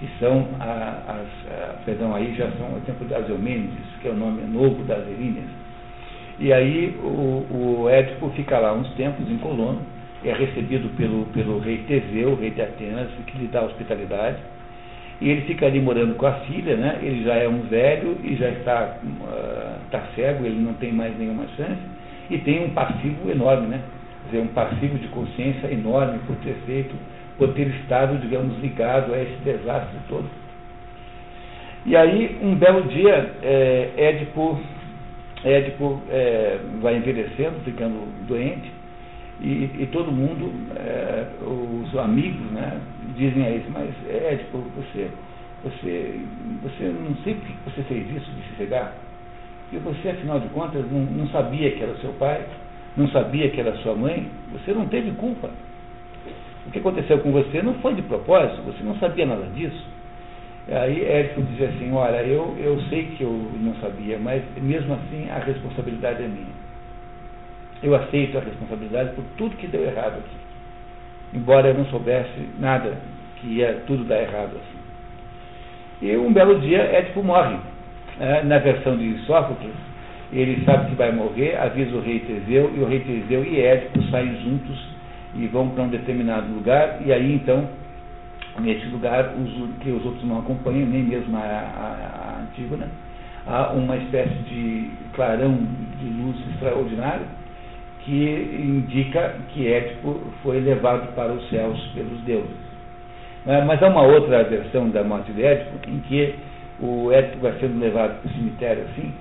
que 0.00 0.08
são 0.18 0.48
as, 0.58 1.84
perdão, 1.84 2.12
aí 2.14 2.34
já 2.34 2.50
são 2.52 2.66
o 2.76 2.80
templo 2.84 3.06
das 3.06 3.28
Eumênides, 3.28 3.84
que 4.00 4.08
é 4.08 4.10
o 4.10 4.16
nome 4.16 4.42
novo 4.42 4.82
das 4.82 5.06
Eríneas. 5.06 5.61
E 6.42 6.52
aí 6.52 6.98
o, 7.00 7.46
o 7.84 7.88
Édipo 7.88 8.28
fica 8.30 8.58
lá 8.58 8.72
uns 8.72 8.88
tempos 8.94 9.30
em 9.30 9.38
Colono, 9.38 9.80
é 10.24 10.32
recebido 10.32 10.88
pelo, 10.96 11.26
pelo 11.26 11.60
rei 11.60 11.84
Teseu, 11.86 12.34
rei 12.34 12.50
de 12.50 12.60
Atenas, 12.60 13.06
que 13.28 13.38
lhe 13.38 13.46
dá 13.46 13.62
hospitalidade. 13.62 14.38
E 15.20 15.30
ele 15.30 15.42
fica 15.42 15.66
ali 15.66 15.80
morando 15.80 16.16
com 16.16 16.26
a 16.26 16.32
filha, 16.40 16.76
né? 16.76 16.98
ele 17.00 17.22
já 17.22 17.36
é 17.36 17.46
um 17.46 17.60
velho 17.60 18.18
e 18.24 18.34
já 18.34 18.48
está, 18.48 18.96
uh, 19.04 20.14
cego, 20.16 20.44
ele 20.44 20.60
não 20.60 20.74
tem 20.74 20.90
mais 20.90 21.16
nenhuma 21.16 21.46
chance, 21.56 21.80
e 22.28 22.36
tem 22.38 22.64
um 22.64 22.70
passivo 22.70 23.30
enorme, 23.30 23.68
né? 23.68 23.80
Quer 24.24 24.38
dizer, 24.38 24.50
um 24.50 24.52
passivo 24.52 24.98
de 24.98 25.06
consciência 25.08 25.68
enorme 25.68 26.18
por 26.26 26.34
ter 26.38 26.56
feito, 26.66 26.92
por 27.38 27.52
ter 27.54 27.68
estado, 27.68 28.18
digamos, 28.18 28.58
ligado 28.58 29.14
a 29.14 29.22
esse 29.22 29.36
desastre 29.44 29.96
todo. 30.08 30.28
E 31.86 31.94
aí, 31.94 32.36
um 32.42 32.56
belo 32.56 32.82
dia, 32.88 33.30
é, 33.44 33.90
Édipo, 33.96 34.58
Édipo 35.44 36.00
é, 36.08 36.58
vai 36.80 36.96
envelhecendo, 36.96 37.60
ficando 37.64 38.06
doente, 38.26 38.70
e, 39.40 39.70
e 39.80 39.88
todo 39.90 40.12
mundo, 40.12 40.52
é, 40.76 41.26
os 41.44 41.98
amigos, 41.98 42.50
né, 42.52 42.80
dizem 43.16 43.44
a 43.44 43.50
ele, 43.50 43.64
mas 43.70 43.90
Édipo, 44.08 44.58
você, 44.76 45.10
você, 45.64 46.20
você 46.62 46.84
não 46.84 47.16
sei 47.24 47.34
por 47.34 47.46
que 47.46 47.54
você 47.64 47.82
fez 47.82 48.10
isso 48.10 48.30
de 48.30 48.42
se 48.42 48.56
cegar. 48.56 48.94
E 49.72 49.78
você, 49.78 50.10
afinal 50.10 50.38
de 50.38 50.48
contas, 50.48 50.84
não, 50.90 51.00
não 51.00 51.28
sabia 51.28 51.70
que 51.72 51.82
era 51.82 51.94
seu 51.96 52.12
pai, 52.12 52.44
não 52.96 53.08
sabia 53.08 53.48
que 53.50 53.60
era 53.60 53.74
sua 53.78 53.94
mãe, 53.94 54.28
você 54.52 54.72
não 54.72 54.86
teve 54.86 55.10
culpa. 55.12 55.50
O 56.66 56.70
que 56.70 56.78
aconteceu 56.78 57.18
com 57.18 57.32
você 57.32 57.62
não 57.62 57.74
foi 57.74 57.94
de 57.94 58.02
propósito, 58.02 58.62
você 58.62 58.82
não 58.84 58.96
sabia 58.96 59.26
nada 59.26 59.46
disso. 59.54 59.84
Aí 60.70 61.04
Édipo 61.04 61.42
dizia 61.42 61.68
assim, 61.68 61.92
olha, 61.92 62.22
eu, 62.22 62.56
eu 62.58 62.80
sei 62.82 63.06
que 63.16 63.22
eu 63.22 63.50
não 63.60 63.74
sabia, 63.76 64.18
mas 64.18 64.42
mesmo 64.60 64.94
assim 64.94 65.28
a 65.28 65.38
responsabilidade 65.38 66.22
é 66.22 66.28
minha. 66.28 66.62
Eu 67.82 67.94
aceito 67.96 68.38
a 68.38 68.40
responsabilidade 68.40 69.10
por 69.14 69.24
tudo 69.36 69.56
que 69.56 69.66
deu 69.66 69.82
errado 69.82 70.18
aqui. 70.18 70.36
Embora 71.34 71.68
eu 71.68 71.74
não 71.74 71.84
soubesse 71.86 72.48
nada 72.60 72.96
que 73.36 73.48
ia 73.48 73.82
tudo 73.86 74.04
dar 74.04 74.22
errado 74.22 74.52
assim. 74.56 74.82
E 76.02 76.16
um 76.16 76.32
belo 76.32 76.60
dia 76.60 76.78
Édipo 76.78 77.22
morre. 77.22 77.56
É, 78.20 78.44
na 78.44 78.58
versão 78.58 78.96
de 78.96 79.18
Sófocles, 79.20 79.74
ele 80.32 80.64
sabe 80.64 80.90
que 80.90 80.94
vai 80.94 81.10
morrer, 81.10 81.56
avisa 81.56 81.96
o 81.96 82.00
rei 82.00 82.20
Teseu, 82.20 82.72
e 82.76 82.80
o 82.80 82.86
rei 82.86 83.00
Teseu 83.00 83.44
e 83.44 83.60
Édipo 83.60 84.02
saem 84.10 84.36
juntos 84.42 84.92
e 85.34 85.46
vão 85.46 85.70
para 85.70 85.84
um 85.84 85.88
determinado 85.88 86.52
lugar, 86.52 87.00
e 87.04 87.12
aí 87.12 87.34
então, 87.34 87.68
nesse 88.60 88.86
lugar, 88.86 89.34
os, 89.34 89.78
que 89.80 89.90
os 89.90 90.04
outros 90.04 90.24
não 90.24 90.40
acompanham, 90.40 90.86
nem 90.86 91.02
mesmo 91.02 91.36
a, 91.36 91.40
a, 91.40 92.36
a 92.36 92.42
Antígona, 92.42 92.88
há 93.46 93.72
uma 93.72 93.96
espécie 93.96 94.34
de 94.48 94.90
clarão 95.14 95.58
de 96.00 96.08
luz 96.08 96.36
extraordinário, 96.50 97.26
que 98.00 98.58
indica 98.60 99.36
que 99.48 99.72
Édipo 99.72 100.20
foi 100.42 100.60
levado 100.60 101.14
para 101.14 101.32
os 101.32 101.48
céus 101.48 101.80
pelos 101.94 102.20
deuses. 102.22 102.72
Mas 103.44 103.82
há 103.82 103.88
uma 103.88 104.02
outra 104.02 104.44
versão 104.44 104.90
da 104.90 105.02
morte 105.02 105.32
de 105.32 105.42
Édipo, 105.42 105.88
em 105.88 106.00
que 106.00 106.34
o 106.80 107.10
Édipo 107.12 107.38
vai 107.38 107.52
sendo 107.58 107.78
levado 107.78 108.20
para 108.20 108.30
o 108.30 108.34
cemitério 108.34 108.84
assim, 108.84 109.12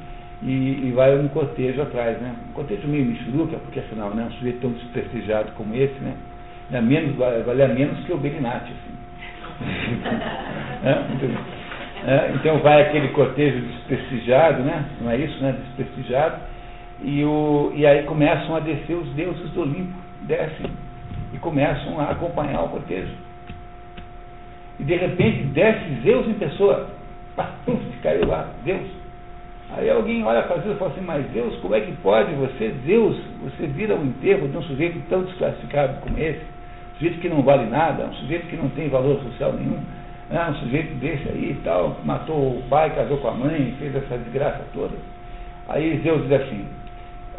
e, 0.44 0.88
e 0.88 0.92
vai 0.96 1.18
um 1.18 1.28
cortejo 1.28 1.82
atrás, 1.82 2.20
né? 2.20 2.36
Um 2.50 2.54
cortejo 2.54 2.88
meio 2.88 3.06
michuruca, 3.06 3.58
porque 3.58 3.80
afinal, 3.80 4.10
né, 4.12 4.26
um 4.28 4.32
sujeito 4.34 4.62
tão 4.62 4.72
desprestigiado 4.72 5.52
como 5.52 5.76
esse, 5.76 6.00
né? 6.00 6.16
É 6.72 6.82
menos, 6.82 7.16
vale 7.16 7.64
a 7.64 7.68
menos 7.68 8.04
que 8.06 8.14
o 8.14 8.18
Belinati, 8.18 8.72
assim. 8.72 9.01
É, 10.84 12.12
é, 12.12 12.32
então 12.36 12.60
vai 12.60 12.82
aquele 12.82 13.10
cortejo 13.10 13.60
desprestigiado, 13.60 14.64
né? 14.64 14.86
Não 15.02 15.12
é 15.12 15.18
isso, 15.18 15.42
né? 15.42 15.56
Desprestigiado 15.68 16.38
e, 17.04 17.24
o, 17.24 17.72
e 17.76 17.86
aí 17.86 18.04
começam 18.04 18.56
a 18.56 18.60
descer 18.60 18.96
os 18.96 19.08
deuses 19.14 19.50
do 19.52 19.62
Olimpo, 19.62 19.98
descem 20.24 20.70
e 21.34 21.38
começam 21.38 22.00
a 22.00 22.12
acompanhar 22.12 22.64
o 22.64 22.70
cortejo. 22.70 23.14
E 24.80 24.84
de 24.84 24.96
repente 24.96 25.44
desce 25.46 26.02
Zeus 26.04 26.28
em 26.28 26.34
pessoa. 26.34 26.90
Pum, 27.66 27.80
caiu 28.04 28.28
lá, 28.28 28.50
Deus. 28.64 28.88
Aí 29.72 29.90
alguém 29.90 30.24
olha 30.24 30.44
para 30.44 30.62
Zeus 30.62 30.76
e 30.76 30.80
fala 30.80 30.92
assim, 30.92 31.02
mas 31.02 31.26
Deus, 31.32 31.56
como 31.58 31.74
é 31.74 31.82
que 31.82 31.92
pode 31.98 32.34
você, 32.36 32.70
Deus, 32.86 33.18
você 33.44 33.68
vira 33.68 33.96
o 33.96 34.06
enterro 34.06 34.48
de 34.48 34.58
um 34.58 34.64
sujeito 34.64 35.02
tão 35.10 35.24
desclassificado 35.24 36.02
como 36.02 36.18
esse? 36.20 36.51
Sujeito 37.02 37.20
que 37.20 37.30
não 37.30 37.42
vale 37.42 37.68
nada, 37.68 38.06
um 38.06 38.14
sujeito 38.14 38.46
que 38.46 38.56
não 38.56 38.70
tem 38.70 38.88
valor 38.88 39.20
social 39.24 39.54
nenhum, 39.54 39.80
né? 40.30 40.50
um 40.52 40.56
sujeito 40.58 40.94
desse 41.00 41.28
aí 41.30 41.58
e 41.58 41.62
tal, 41.64 42.00
matou 42.06 42.60
o 42.60 42.64
pai, 42.70 42.94
casou 42.94 43.18
com 43.18 43.28
a 43.28 43.32
mãe, 43.32 43.74
fez 43.80 43.96
essa 43.96 44.20
desgraça 44.20 44.62
toda. 44.72 44.94
Aí 45.68 46.00
Zeus 46.04 46.22
diz 46.28 46.34
assim, 46.34 46.64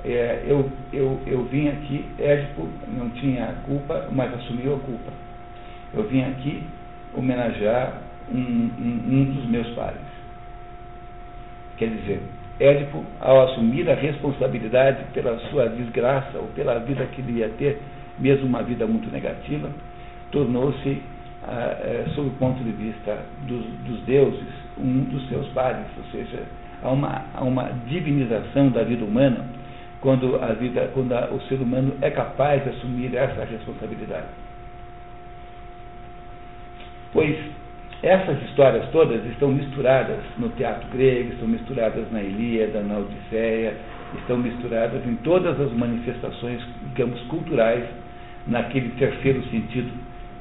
é, 0.04 0.42
eu, 0.48 0.68
eu, 0.92 1.20
eu 1.28 1.44
vim 1.44 1.68
aqui, 1.68 2.04
Édipo 2.18 2.68
não 2.88 3.08
tinha 3.10 3.54
culpa, 3.64 4.08
mas 4.10 4.34
assumiu 4.34 4.74
a 4.74 4.78
culpa. 4.80 5.12
Eu 5.94 6.08
vim 6.08 6.22
aqui 6.24 6.64
homenagear 7.14 7.98
um, 8.34 8.40
um, 8.40 9.00
um 9.12 9.24
dos 9.26 9.46
meus 9.46 9.68
pais. 9.76 9.94
Quer 11.76 11.88
dizer, 11.88 12.20
Édipo, 12.58 13.04
ao 13.20 13.44
assumir 13.44 13.88
a 13.88 13.94
responsabilidade 13.94 15.04
pela 15.14 15.38
sua 15.50 15.68
desgraça 15.68 16.36
ou 16.36 16.48
pela 16.48 16.80
vida 16.80 17.06
que 17.12 17.20
ele 17.20 17.38
ia 17.38 17.48
ter, 17.50 17.80
mesmo 18.18 18.46
uma 18.46 18.62
vida 18.62 18.86
muito 18.86 19.10
negativa, 19.10 19.70
tornou-se, 20.30 21.02
ah, 21.44 21.76
eh, 21.80 22.04
sob 22.14 22.28
o 22.28 22.32
ponto 22.32 22.62
de 22.62 22.70
vista 22.72 23.18
dos, 23.46 23.64
dos, 23.86 24.00
deuses, 24.02 24.48
um 24.78 25.04
dos 25.04 25.28
seus 25.28 25.46
pares, 25.48 25.86
ou 25.98 26.04
seja, 26.12 26.42
há 26.82 26.90
uma, 26.90 27.24
há 27.34 27.44
uma 27.44 27.70
divinização 27.86 28.70
da 28.70 28.82
vida 28.82 29.04
humana 29.04 29.44
quando, 30.00 30.42
a 30.42 30.52
vida, 30.52 30.90
quando 30.94 31.12
a, 31.12 31.28
o 31.32 31.40
ser 31.42 31.56
humano 31.56 31.94
é 32.00 32.10
capaz 32.10 32.62
de 32.64 32.70
assumir 32.70 33.14
essa 33.14 33.44
responsabilidade. 33.44 34.26
Pois 37.12 37.36
essas 38.02 38.42
histórias 38.42 38.88
todas 38.90 39.24
estão 39.26 39.48
misturadas 39.48 40.18
no 40.36 40.48
teatro 40.50 40.88
grego, 40.88 41.34
estão 41.34 41.46
misturadas 41.46 42.10
na 42.10 42.20
Ilíada, 42.20 42.80
na 42.80 42.98
Odisseia, 42.98 43.76
estão 44.18 44.36
misturadas 44.38 45.06
em 45.06 45.14
todas 45.16 45.58
as 45.60 45.72
manifestações, 45.72 46.60
digamos, 46.88 47.20
culturais, 47.22 47.84
naquele 48.46 48.90
terceiro 48.98 49.42
sentido 49.44 49.90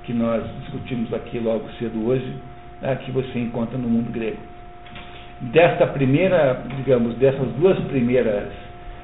que 0.03 0.13
nós 0.13 0.43
discutimos 0.61 1.13
aqui 1.13 1.39
logo 1.39 1.69
cedo 1.79 2.07
hoje, 2.07 2.33
né, 2.81 2.95
que 3.03 3.11
você 3.11 3.39
encontra 3.39 3.77
no 3.77 3.87
mundo 3.87 4.11
grego. 4.11 4.37
Desta 5.41 5.87
primeira, 5.87 6.63
digamos, 6.77 7.15
dessas 7.15 7.47
duas 7.59 7.79
primeiras 7.85 8.47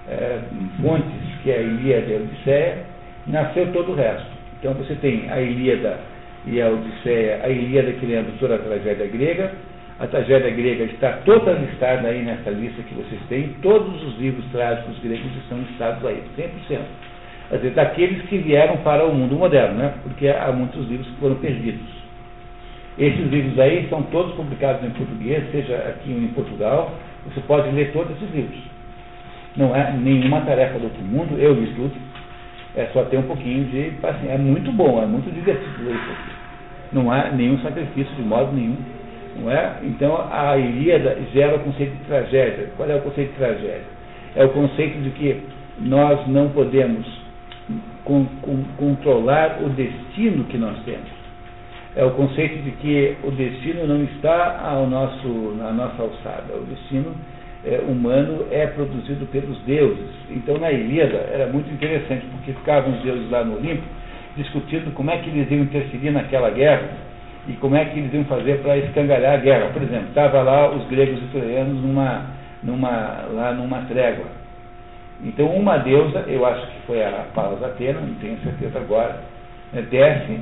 é, 0.08 0.40
fontes, 0.82 1.42
que 1.44 1.52
é 1.52 1.58
a 1.58 1.62
Ilíada 1.62 2.08
e 2.08 2.16
a 2.16 2.18
Odisseia, 2.18 2.86
nasceu 3.28 3.72
todo 3.74 3.92
o 3.92 3.96
resto. 3.96 4.28
Então 4.60 4.74
você 4.74 4.96
tem 4.96 5.30
a 5.30 5.42
Ilíada 5.42 6.00
e 6.46 6.62
a 6.62 6.70
Odisseia, 6.70 7.42
a 7.44 7.50
Ilíada 7.50 7.92
que 7.94 8.06
lembra 8.06 8.32
toda 8.40 8.56
a 8.56 8.60
tragédia 8.60 9.08
grega, 9.08 9.52
a 10.00 10.08
tragédia 10.08 10.52
grega 10.52 10.84
está 10.86 11.14
toda 11.26 11.54
listada 11.54 12.08
aí 12.08 12.22
nessa 12.24 12.52
lista 12.52 12.84
que 12.84 12.94
vocês 12.94 13.20
têm, 13.30 13.56
todos 13.62 14.04
os 14.04 14.18
livros 14.20 14.46
trágicos 14.52 15.00
gregos 15.00 15.36
estão 15.38 15.58
listados 15.60 16.06
aí, 16.06 16.22
100%. 16.38 16.80
Quer 17.50 17.58
dizer, 17.58 17.72
daqueles 17.72 18.22
que 18.24 18.38
vieram 18.40 18.78
para 18.78 19.06
o 19.06 19.14
mundo 19.14 19.36
moderno, 19.36 19.76
né? 19.76 19.94
porque 20.04 20.28
há 20.28 20.52
muitos 20.52 20.88
livros 20.90 21.08
que 21.08 21.20
foram 21.20 21.36
perdidos. 21.36 21.98
Esses 22.98 23.32
livros 23.32 23.58
aí 23.60 23.88
são 23.90 24.02
todos 24.04 24.34
publicados 24.36 24.84
em 24.84 24.90
português, 24.90 25.44
seja 25.52 25.76
aqui 25.76 26.12
em 26.12 26.28
Portugal, 26.34 26.92
você 27.26 27.40
pode 27.42 27.70
ler 27.72 27.92
todos 27.94 28.16
esses 28.18 28.34
livros. 28.34 28.60
Não 29.56 29.76
é 29.76 29.92
nenhuma 29.94 30.42
tarefa 30.42 30.78
do 30.78 30.86
outro 30.86 31.02
mundo, 31.02 31.38
eu 31.40 31.54
li 31.54 31.68
tudo. 31.76 31.94
É 32.76 32.86
só 32.94 33.04
ter 33.06 33.18
um 33.18 33.24
pouquinho 33.24 33.66
de 33.66 33.92
paciência. 34.02 34.34
É 34.34 34.38
muito 34.38 34.72
bom, 34.72 35.02
é 35.02 35.06
muito 35.06 35.34
divertido 35.34 35.84
ler 35.84 35.96
isso 35.96 36.12
aqui. 36.12 36.32
Não 36.92 37.12
há 37.12 37.32
nenhum 37.32 37.58
sacrifício 37.60 38.14
de 38.16 38.22
modo 38.22 38.54
nenhum. 38.54 38.78
Não 39.40 39.52
é? 39.52 39.78
Então 39.84 40.28
a 40.32 40.58
Ilíada 40.58 41.18
gera 41.34 41.56
o 41.56 41.60
conceito 41.60 41.96
de 41.96 42.04
tragédia. 42.06 42.70
Qual 42.76 42.90
é 42.90 42.96
o 42.96 43.02
conceito 43.02 43.32
de 43.32 43.38
tragédia? 43.38 43.98
É 44.36 44.46
o 44.46 44.50
conceito 44.50 45.00
de 45.02 45.10
que 45.12 45.42
nós 45.80 46.28
não 46.28 46.50
podemos 46.50 47.06
con 48.08 48.26
con 48.42 48.64
controlar 48.78 49.60
o 49.62 49.70
destino 49.70 50.46
que 50.46 50.58
nós 50.58 50.78
temos. 50.86 51.18
É 51.94 52.06
o 52.06 52.12
conceito 52.12 52.64
de 52.64 52.72
que 52.72 53.18
o 53.24 53.32
destino 53.32 53.86
não 53.86 54.04
está 54.04 54.62
ao 54.64 54.88
nosso, 54.88 55.28
na 55.58 55.72
nossa 55.74 56.04
alçada. 56.04 56.54
O 56.56 56.64
destino 56.66 57.14
é, 57.66 57.80
humano 57.80 58.46
é 58.50 58.68
produzido 58.68 59.26
pelos 59.26 59.60
deuses. 59.64 60.10
Então, 60.30 60.58
na 60.58 60.72
Ilíada, 60.72 61.18
era 61.34 61.48
muito 61.48 61.70
interessante, 61.74 62.26
porque 62.32 62.54
ficavam 62.54 62.94
os 62.94 63.02
deuses 63.02 63.30
lá 63.30 63.44
no 63.44 63.58
Olimpo 63.58 63.84
discutindo 64.38 64.94
como 64.94 65.10
é 65.10 65.18
que 65.18 65.30
eles 65.30 65.50
iam 65.50 65.64
interferir 65.64 66.12
naquela 66.12 66.52
guerra, 66.52 66.88
e 67.48 67.54
como 67.54 67.76
é 67.76 67.86
que 67.86 67.98
eles 67.98 68.14
iam 68.14 68.26
fazer 68.26 68.60
para 68.60 68.78
escangalhar 68.78 69.34
a 69.34 69.38
guerra. 69.38 69.70
Por 69.74 69.82
exemplo, 69.82 70.10
estava 70.10 70.42
lá 70.44 70.70
os 70.70 70.88
gregos 70.88 71.20
e 71.20 71.28
troianos 71.28 71.82
numa, 71.82 72.26
numa, 72.62 73.26
lá 73.34 73.54
numa 73.54 73.82
trégua. 73.86 74.26
Então 75.24 75.48
uma 75.48 75.78
deusa, 75.78 76.26
eu 76.28 76.46
acho 76.46 76.68
que 76.68 76.80
foi 76.86 77.04
a 77.04 77.26
Palas 77.34 77.64
Atena, 77.64 78.00
não 78.00 78.14
tenho 78.16 78.38
certeza 78.40 78.80
agora, 78.80 79.20
né, 79.74 79.82
desce 79.90 80.40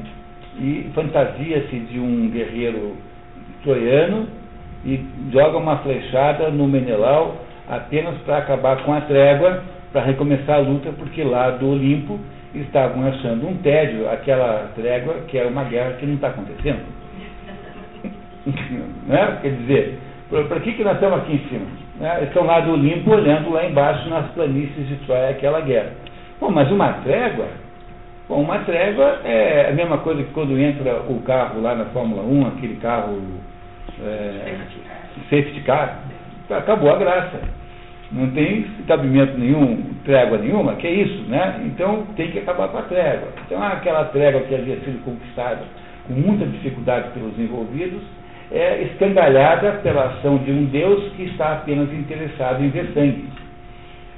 e 0.58 0.90
fantasia-se 0.94 1.80
de 1.80 2.00
um 2.00 2.30
guerreiro 2.30 2.98
troiano 3.64 4.28
e 4.86 5.04
joga 5.32 5.58
uma 5.58 5.78
flechada 5.78 6.50
no 6.50 6.68
Menelau 6.68 7.38
apenas 7.68 8.16
para 8.20 8.38
acabar 8.38 8.84
com 8.84 8.94
a 8.94 9.02
trégua, 9.02 9.64
para 9.92 10.04
recomeçar 10.04 10.58
a 10.58 10.60
luta, 10.60 10.92
porque 10.92 11.24
lá 11.24 11.52
do 11.52 11.70
Olimpo 11.70 12.20
estavam 12.54 13.08
achando 13.08 13.48
um 13.48 13.58
tédio 13.58 14.10
aquela 14.10 14.72
trégua 14.76 15.16
que 15.28 15.38
é 15.38 15.46
uma 15.46 15.64
guerra 15.64 15.94
que 15.94 16.06
não 16.06 16.16
está 16.16 16.28
acontecendo. 16.28 16.84
né? 19.08 19.40
Quer 19.42 19.52
dizer, 19.52 20.00
para 20.30 20.60
que, 20.60 20.74
que 20.74 20.84
nós 20.84 20.96
estamos 20.96 21.20
aqui 21.20 21.34
em 21.34 21.50
cima? 21.50 21.85
Né? 22.00 22.24
Estão 22.24 22.46
lá 22.46 22.60
do 22.60 22.74
Olimpo 22.74 23.12
olhando 23.12 23.52
lá 23.52 23.66
embaixo 23.66 24.10
nas 24.10 24.28
planícies 24.32 24.88
de 24.88 24.96
Troia 25.06 25.30
aquela 25.30 25.62
guerra. 25.62 25.92
Bom, 26.40 26.52
mas 26.52 26.70
uma 26.70 26.94
trégua, 26.94 27.48
bom, 28.28 28.42
uma 28.42 28.60
trégua 28.60 29.22
é 29.24 29.70
a 29.70 29.74
mesma 29.74 30.00
coisa 30.00 30.24
que 30.24 30.32
quando 30.34 30.58
entra 30.60 31.02
o 31.08 31.22
carro 31.22 31.62
lá 31.62 31.74
na 31.76 31.86
Fórmula 31.86 32.24
1, 32.24 32.48
aquele 32.48 32.76
carro 32.76 33.22
é, 34.04 34.58
safety 35.30 35.62
car, 35.62 36.00
acabou 36.50 36.92
a 36.92 36.98
graça. 36.98 37.40
Não 38.12 38.30
tem 38.32 38.64
cabimento 38.88 39.38
nenhum, 39.38 39.84
trégua 40.04 40.38
nenhuma, 40.38 40.76
que 40.76 40.86
é 40.86 40.92
isso, 40.92 41.24
né? 41.28 41.62
Então 41.66 42.06
tem 42.16 42.30
que 42.30 42.40
acabar 42.40 42.68
com 42.68 42.78
a 42.78 42.84
trégua. 42.84 43.30
Então 43.46 43.62
aquela 43.64 44.06
trégua 44.06 44.42
que 44.42 44.54
havia 44.54 44.76
sido 44.82 45.04
conquistada 45.04 45.64
com 46.08 46.14
muita 46.14 46.46
dificuldade 46.46 47.10
pelos 47.10 47.38
envolvidos, 47.40 48.04
é 48.56 48.84
escangalhada 48.84 49.74
pela 49.84 50.06
ação 50.06 50.38
de 50.38 50.50
um 50.50 50.66
Deus 50.66 51.12
que 51.14 51.24
está 51.24 51.54
apenas 51.54 51.92
interessado 51.92 52.64
em 52.64 52.70
ver 52.70 52.90
sangue. 52.94 53.28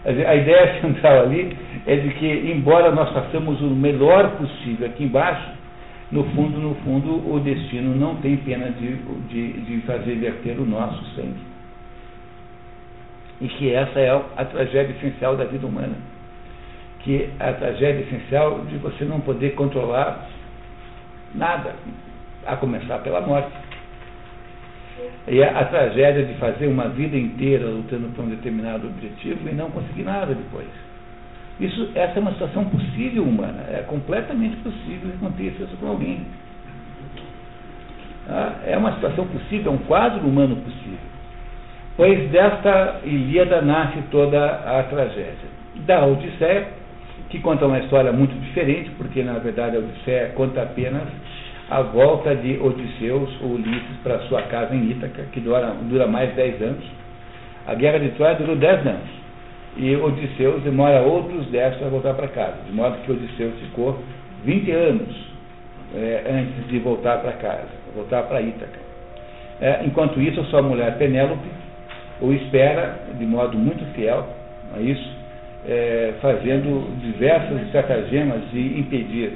A 0.06 0.36
ideia 0.36 0.78
central 0.80 1.24
ali 1.24 1.58
é 1.88 1.96
de 1.96 2.10
que, 2.12 2.28
embora 2.28 2.92
nós 2.92 3.12
façamos 3.12 3.60
o 3.62 3.66
melhor 3.66 4.38
possível 4.38 4.88
aqui 4.88 5.06
embaixo, 5.06 5.58
no 6.12 6.24
fundo, 6.36 6.60
no 6.60 6.76
fundo, 6.76 7.34
o 7.34 7.40
destino 7.40 7.96
não 7.96 8.16
tem 8.18 8.38
pena 8.38 8.70
de, 8.70 8.96
de, 9.28 9.54
de 9.62 9.82
fazer 9.82 10.16
verter 10.16 10.58
o 10.60 10.66
nosso 10.66 11.04
sangue. 11.16 11.48
E 13.42 13.48
que 13.48 13.74
essa 13.74 14.00
é 14.00 14.10
a 14.38 14.46
tragédia 14.46 14.96
essencial 14.98 15.36
da 15.36 15.46
vida 15.46 15.66
humana. 15.66 15.96
Que 17.00 17.30
a 17.40 17.54
tragédia 17.54 18.02
essencial 18.02 18.62
de 18.66 18.78
você 18.78 19.04
não 19.04 19.20
poder 19.20 19.56
controlar 19.56 20.28
nada, 21.36 21.76
a 22.46 22.56
começar 22.56 23.00
pela 23.00 23.22
morte. 23.22 23.52
E 25.28 25.44
a, 25.44 25.60
a 25.60 25.66
tragédia 25.66 26.26
de 26.26 26.34
fazer 26.36 26.68
uma 26.68 26.90
vida 26.90 27.18
inteira 27.18 27.66
lutando 27.68 28.08
por 28.16 28.24
um 28.26 28.30
determinado 28.30 28.88
objetivo 28.88 29.50
e 29.50 29.54
não 29.54 29.70
conseguir 29.70 30.04
nada 30.04 30.34
depois. 30.34 30.68
Isso, 31.60 31.90
essa 31.96 32.20
é 32.20 32.22
uma 32.22 32.32
situação 32.34 32.66
possível 32.66 33.24
humana, 33.24 33.66
é 33.70 33.84
completamente 33.88 34.58
possível 34.58 35.10
que 35.10 35.18
aconteça 35.18 35.64
isso 35.64 35.78
com 35.78 35.88
alguém. 35.88 36.22
Ah, 38.30 38.54
é 38.66 38.78
uma 38.78 38.94
situação 38.94 39.26
possível, 39.26 39.72
é 39.72 39.76
um 39.76 39.80
quadro 39.80 40.28
humano 40.28 40.56
possível. 40.58 41.00
Pois 41.96 42.30
desta 42.30 43.02
Ilíada 43.04 43.62
nasce 43.62 43.98
toda 44.12 44.46
a 44.46 44.84
tragédia. 44.84 45.58
Da 45.78 46.06
Odisseia, 46.06 46.68
que 47.30 47.40
conta 47.40 47.66
uma 47.66 47.80
história 47.80 48.12
muito 48.12 48.40
diferente, 48.40 48.92
porque 48.92 49.24
na 49.24 49.40
verdade 49.40 49.78
a 49.78 49.80
Odisseia 49.80 50.32
conta 50.36 50.62
apenas 50.62 51.08
a 51.70 51.82
volta 51.82 52.36
de 52.36 52.58
Odisseus 52.60 53.30
ou 53.42 53.52
Ulisses 53.52 53.98
para 54.04 54.20
sua 54.28 54.44
casa 54.44 54.74
em 54.74 54.92
Ítaca, 54.92 55.24
que 55.32 55.40
dura, 55.40 55.76
dura 55.84 56.08
mais 56.08 56.34
10 56.36 56.62
anos. 56.62 56.84
A 57.66 57.76
guerra 57.76 58.00
de 58.00 58.10
Troia 58.12 58.36
durou 58.36 58.56
10 58.56 58.88
anos 58.88 59.10
e 59.76 59.96
Odisseus 59.96 60.64
demora 60.64 61.02
outros 61.02 61.48
10 61.48 61.76
para 61.76 61.90
voltar 61.90 62.14
para 62.14 62.28
casa, 62.30 62.58
de 62.66 62.72
modo 62.74 62.98
que 63.04 63.12
Odisseus 63.12 63.54
ficou 63.60 64.00
20 64.46 64.72
anos 64.72 65.28
é, 65.96 66.24
antes 66.30 66.68
de 66.70 66.80
voltar 66.80 67.22
para 67.22 67.34
casa, 67.34 67.68
voltar 67.96 68.24
para 68.24 68.42
Ítaca. 68.42 68.80
É, 69.60 69.82
enquanto 69.86 70.22
isso, 70.22 70.40
a 70.40 70.46
sua 70.46 70.62
mulher 70.62 70.98
Penélope 70.98 71.48
o 72.22 72.34
espera 72.34 73.00
de 73.18 73.26
modo 73.26 73.58
muito 73.58 73.86
fiel 73.94 74.28
a 74.76 74.80
isso, 74.80 75.18
é, 75.68 76.14
fazendo 76.22 77.00
diversas 77.02 77.62
estratagemas 77.64 78.42
de 78.52 78.80
impedir, 78.80 79.34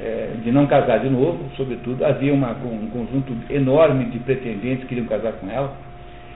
é, 0.00 0.30
de 0.42 0.52
não 0.52 0.66
casar 0.66 1.00
de 1.00 1.10
novo, 1.10 1.50
sobretudo. 1.56 2.04
Havia 2.04 2.32
uma, 2.32 2.52
um 2.52 2.88
conjunto 2.90 3.34
enorme 3.50 4.06
de 4.06 4.18
pretendentes 4.20 4.82
que 4.82 4.88
queriam 4.88 5.06
casar 5.06 5.32
com 5.34 5.50
ela, 5.50 5.76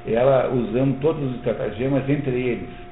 ela 0.07 0.51
usando 0.53 1.01
todos 1.01 1.23
os 1.31 1.37
estratagemas, 1.37 2.09
entre 2.09 2.33
eles 2.33 2.83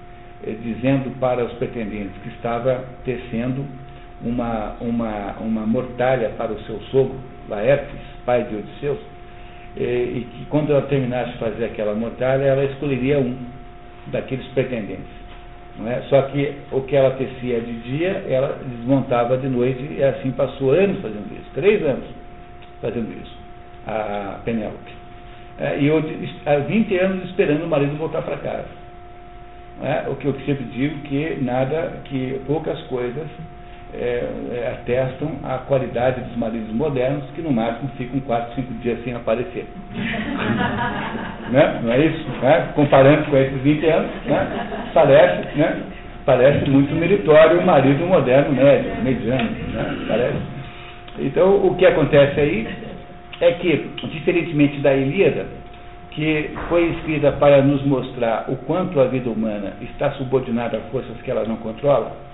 eh, 0.42 0.54
dizendo 0.62 1.18
para 1.20 1.44
os 1.44 1.52
pretendentes 1.54 2.12
que 2.22 2.30
estava 2.30 2.84
tecendo 3.04 3.62
uma, 4.24 4.74
uma, 4.80 5.36
uma 5.38 5.66
mortalha 5.66 6.30
para 6.30 6.52
o 6.52 6.60
seu 6.62 6.80
sogro, 6.90 7.18
Laertes, 7.48 8.00
pai 8.24 8.44
de 8.44 8.56
Odisseus, 8.56 8.98
eh, 9.76 9.82
e 9.82 10.28
que 10.32 10.46
quando 10.46 10.72
ela 10.72 10.82
terminasse 10.82 11.32
de 11.32 11.38
fazer 11.38 11.64
aquela 11.66 11.94
mortalha, 11.94 12.42
ela 12.42 12.64
escolheria 12.64 13.18
um 13.18 13.36
daqueles 14.06 14.46
pretendentes. 14.48 15.19
É? 15.86 16.02
Só 16.08 16.22
que 16.22 16.56
o 16.72 16.82
que 16.82 16.94
ela 16.94 17.12
tecia 17.12 17.60
de 17.60 17.72
dia, 17.80 18.24
ela 18.28 18.58
desmontava 18.66 19.38
de 19.38 19.48
noite, 19.48 19.96
e 19.96 20.02
assim 20.02 20.30
passou 20.32 20.72
anos 20.72 21.00
fazendo 21.00 21.32
isso, 21.32 21.50
três 21.54 21.82
anos 21.82 22.04
fazendo 22.82 23.10
isso, 23.22 23.36
a 23.86 24.40
Penélope. 24.44 24.92
É, 25.58 25.78
e 25.78 25.86
eu, 25.86 26.02
há 26.46 26.56
20 26.56 26.98
anos 26.98 27.24
esperando 27.30 27.64
o 27.64 27.68
marido 27.68 27.96
voltar 27.96 28.22
para 28.22 28.36
casa. 28.38 28.80
É, 29.82 30.08
o 30.08 30.16
que 30.16 30.26
eu 30.26 30.34
sempre 30.44 30.64
digo 30.64 30.98
que 31.02 31.38
nada, 31.40 32.00
que 32.04 32.40
poucas 32.46 32.78
coisas 32.82 33.26
é, 33.94 34.24
é, 34.52 34.68
atestam 34.72 35.32
a 35.42 35.58
qualidade 35.58 36.20
dos 36.20 36.36
maridos 36.36 36.72
modernos, 36.72 37.24
que 37.34 37.42
no 37.42 37.52
máximo 37.52 37.90
ficam 37.96 38.20
4, 38.20 38.54
5 38.54 38.74
dias 38.74 39.02
sem 39.04 39.14
aparecer. 39.14 39.66
né? 41.50 41.80
Não 41.82 41.92
é 41.92 42.06
isso? 42.06 42.24
Né? 42.42 42.68
Comparando 42.74 43.30
com 43.30 43.36
esses 43.36 43.60
20 43.62 43.86
anos, 43.86 44.10
né? 44.26 44.66
parece, 44.94 45.58
né? 45.58 45.82
parece 46.24 46.70
muito 46.70 46.94
meritório 46.94 47.60
o 47.60 47.66
marido 47.66 48.06
moderno 48.06 48.52
médio, 48.52 49.02
mediano. 49.02 49.50
Né? 49.50 49.96
Parece. 50.08 50.38
Então, 51.18 51.66
o 51.66 51.74
que 51.76 51.84
acontece 51.84 52.40
aí 52.40 52.68
é 53.40 53.52
que, 53.52 53.90
diferentemente 54.12 54.78
da 54.80 54.94
Ilíada, 54.94 55.46
que 56.10 56.50
foi 56.68 56.90
escrita 56.90 57.32
para 57.32 57.62
nos 57.62 57.84
mostrar 57.84 58.46
o 58.48 58.56
quanto 58.56 59.00
a 59.00 59.06
vida 59.06 59.30
humana 59.30 59.74
está 59.80 60.10
subordinada 60.12 60.78
a 60.78 60.80
forças 60.90 61.16
que 61.22 61.30
ela 61.30 61.44
não 61.44 61.56
controla, 61.56 62.29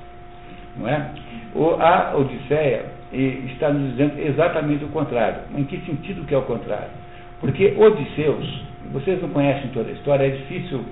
não 0.78 0.88
é? 0.88 1.10
O, 1.54 1.70
a 1.80 2.14
Odisseia 2.16 2.84
está 3.12 3.72
nos 3.72 3.92
dizendo 3.92 4.18
exatamente 4.18 4.84
o 4.84 4.88
contrário. 4.88 5.42
Em 5.56 5.64
que 5.64 5.78
sentido 5.86 6.26
que 6.26 6.34
é 6.34 6.38
o 6.38 6.42
contrário? 6.42 6.90
Porque 7.40 7.74
Odisseus, 7.76 8.64
vocês 8.92 9.20
não 9.20 9.28
conhecem 9.30 9.70
toda 9.70 9.88
a 9.90 9.92
história, 9.92 10.26
é 10.26 10.30
difícil, 10.30 10.84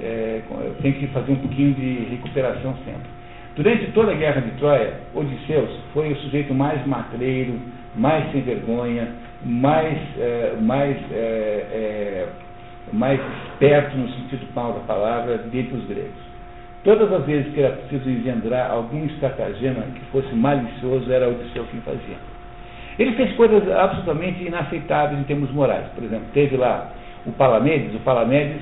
é, 0.00 0.40
tem 0.80 0.92
que 0.92 1.06
fazer 1.08 1.32
um 1.32 1.36
pouquinho 1.36 1.74
de 1.74 2.06
recuperação 2.10 2.74
sempre. 2.84 3.10
Durante 3.54 3.86
toda 3.92 4.12
a 4.12 4.14
guerra 4.14 4.40
de 4.40 4.50
Troia, 4.52 4.94
Odisseus 5.14 5.70
foi 5.92 6.12
o 6.12 6.16
sujeito 6.16 6.54
mais 6.54 6.86
matreiro, 6.86 7.58
mais 7.94 8.30
sem 8.32 8.40
vergonha, 8.40 9.08
mais, 9.44 9.98
é, 10.18 10.54
mais, 10.60 10.96
é, 11.12 11.66
é, 11.72 12.28
mais 12.92 13.20
esperto 13.50 13.96
no 13.96 14.08
sentido 14.08 14.46
mal 14.54 14.72
da 14.72 14.80
palavra 14.80 15.38
dentre 15.38 15.76
os 15.76 15.84
gregos. 15.86 16.31
Todas 16.84 17.12
as 17.12 17.24
vezes 17.24 17.52
que 17.54 17.60
era 17.60 17.76
preciso 17.76 18.10
engendrar 18.10 18.70
algum 18.70 19.04
estratagema 19.06 19.82
que 19.94 20.00
fosse 20.10 20.34
malicioso, 20.34 21.12
era 21.12 21.28
Odisseu 21.28 21.64
quem 21.70 21.80
fazia. 21.80 22.16
Ele 22.98 23.12
fez 23.12 23.32
coisas 23.34 23.70
absolutamente 23.70 24.44
inaceitáveis 24.44 25.20
em 25.20 25.24
termos 25.24 25.50
morais. 25.52 25.86
Por 25.94 26.02
exemplo, 26.02 26.26
teve 26.34 26.56
lá 26.56 26.90
o 27.24 27.32
Palamedes, 27.32 27.94
o 27.94 28.00
Palamedes 28.00 28.60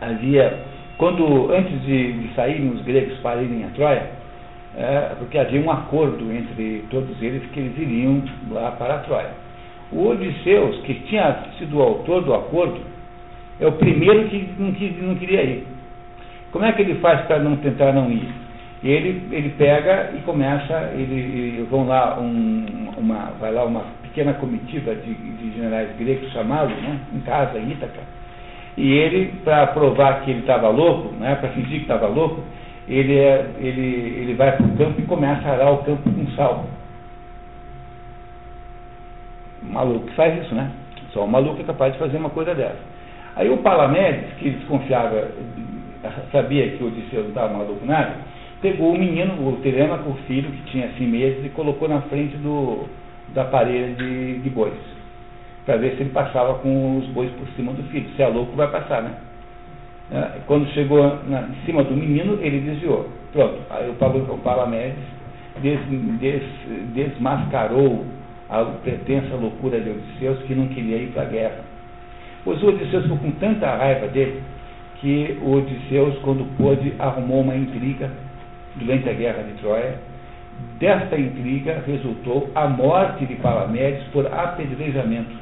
havia, 0.00 0.60
quando, 0.96 1.52
antes 1.52 1.82
de, 1.82 2.12
de 2.12 2.34
saírem 2.34 2.70
os 2.70 2.80
gregos 2.82 3.18
para 3.18 3.42
irem 3.42 3.64
a 3.64 3.68
Troia, 3.70 4.10
é, 4.76 5.12
porque 5.18 5.36
havia 5.36 5.60
um 5.60 5.70
acordo 5.70 6.32
entre 6.32 6.84
todos 6.90 7.20
eles 7.20 7.42
que 7.50 7.60
eles 7.60 7.76
iriam 7.76 8.22
lá 8.50 8.70
para 8.72 8.94
a 8.94 8.98
Troia. 8.98 9.30
O 9.92 10.08
Odisseus, 10.08 10.80
que 10.82 10.94
tinha 11.06 11.38
sido 11.58 11.78
o 11.78 11.82
autor 11.82 12.22
do 12.22 12.34
acordo, 12.34 12.80
é 13.60 13.66
o 13.66 13.72
primeiro 13.72 14.28
que 14.28 14.48
não, 14.58 14.72
que 14.72 14.90
não 15.02 15.14
queria 15.16 15.42
ir. 15.42 15.73
Como 16.54 16.64
é 16.64 16.72
que 16.72 16.82
ele 16.82 16.94
faz 17.00 17.20
para 17.22 17.40
não 17.40 17.56
tentar 17.56 17.92
não 17.92 18.08
ir? 18.12 18.32
Ele, 18.80 19.28
ele 19.32 19.48
pega 19.58 20.12
e 20.16 20.20
começa, 20.20 20.92
ele, 20.94 21.14
ele 21.14 21.66
vão 21.68 21.84
lá 21.84 22.16
um, 22.20 22.90
uma, 22.96 23.32
vai 23.40 23.50
lá 23.50 23.64
uma 23.64 23.82
pequena 24.02 24.34
comitiva 24.34 24.94
de, 24.94 25.14
de 25.14 25.52
generais 25.52 25.88
gregos 25.98 26.30
chamados, 26.32 26.76
né, 26.80 27.00
em 27.12 27.18
casa, 27.22 27.58
em 27.58 27.72
Ítaca, 27.72 28.00
e 28.76 28.88
ele, 28.88 29.34
para 29.42 29.66
provar 29.66 30.20
que 30.20 30.30
ele 30.30 30.40
estava 30.40 30.68
louco, 30.68 31.12
né, 31.16 31.34
para 31.34 31.48
fingir 31.48 31.78
que 31.78 31.82
estava 31.82 32.06
louco, 32.06 32.44
ele, 32.86 33.18
é, 33.18 33.50
ele, 33.58 34.18
ele 34.20 34.34
vai 34.34 34.56
para 34.56 34.64
o 34.64 34.76
campo 34.76 35.00
e 35.00 35.06
começa 35.06 35.48
a 35.48 35.54
arar 35.54 35.72
o 35.72 35.78
campo 35.78 36.08
com 36.08 36.26
sal. 36.36 36.66
maluco 39.60 40.06
que 40.06 40.14
faz 40.14 40.40
isso, 40.44 40.54
né? 40.54 40.70
Só 41.12 41.24
um 41.24 41.26
maluco 41.26 41.60
é 41.60 41.64
capaz 41.64 41.94
de 41.94 41.98
fazer 41.98 42.16
uma 42.16 42.30
coisa 42.30 42.54
dessa. 42.54 42.94
Aí 43.34 43.50
o 43.50 43.56
Palamedes, 43.56 44.34
que 44.38 44.50
desconfiava, 44.50 45.32
sabia 46.32 46.68
que 46.70 46.82
o 46.82 46.88
Odisseu 46.88 47.22
não 47.22 47.28
estava 47.28 47.52
maluco 47.52 47.84
nada, 47.84 48.16
pegou 48.60 48.92
o 48.92 48.98
menino, 48.98 49.34
o 49.48 49.56
Telêmaco, 49.62 50.10
o 50.10 50.14
filho, 50.26 50.50
que 50.50 50.70
tinha 50.70 50.86
assim 50.86 51.06
meses, 51.06 51.44
e 51.44 51.48
colocou 51.50 51.88
na 51.88 52.00
frente 52.02 52.36
do, 52.38 52.86
da 53.34 53.44
parede 53.44 53.94
de, 53.94 54.38
de 54.38 54.50
bois, 54.50 54.72
para 55.66 55.76
ver 55.76 55.96
se 55.96 56.02
ele 56.02 56.10
passava 56.10 56.54
com 56.54 56.98
os 56.98 57.06
bois 57.08 57.30
por 57.32 57.46
cima 57.56 57.72
do 57.72 57.82
filho. 57.84 58.08
Se 58.16 58.22
é 58.22 58.26
louco, 58.26 58.56
vai 58.56 58.70
passar, 58.70 59.02
né? 59.02 59.14
É, 60.12 60.40
quando 60.46 60.68
chegou 60.72 61.02
na, 61.26 61.42
em 61.42 61.66
cima 61.66 61.82
do 61.82 61.94
menino, 61.94 62.38
ele 62.40 62.60
desviou. 62.60 63.08
Pronto, 63.32 63.58
aí 63.70 63.88
o, 63.88 64.34
o 64.34 64.38
Palamedes 64.38 65.14
des, 65.60 65.78
des, 66.20 66.42
desmascarou 66.94 68.04
a 68.48 68.64
pretensa 68.82 69.34
loucura 69.34 69.80
de 69.80 69.90
Odisseus, 69.90 70.38
que 70.42 70.54
não 70.54 70.68
queria 70.68 70.96
ir 70.96 71.08
para 71.08 71.22
a 71.22 71.26
guerra. 71.26 71.60
Pois 72.44 72.62
o 72.62 72.68
Odisseus 72.68 73.04
ficou 73.04 73.18
com 73.18 73.30
tanta 73.32 73.74
raiva 73.74 74.06
dele, 74.08 74.42
que 75.04 75.38
o 75.42 75.58
Odisseus, 75.58 76.16
quando 76.20 76.46
pôde, 76.56 76.94
arrumou 76.98 77.42
uma 77.42 77.54
intriga 77.54 78.10
durante 78.74 79.06
a 79.06 79.12
guerra 79.12 79.42
de 79.42 79.52
Troia. 79.60 79.96
Desta 80.78 81.18
intriga 81.18 81.82
resultou 81.86 82.50
a 82.54 82.66
morte 82.66 83.26
de 83.26 83.34
Palamedes 83.34 84.02
por 84.14 84.26
apedrejamento, 84.26 85.36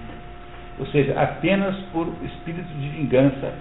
ou 0.80 0.86
seja, 0.86 1.14
apenas 1.14 1.76
por 1.92 2.08
espírito 2.24 2.74
de 2.74 2.88
vingança, 2.88 3.52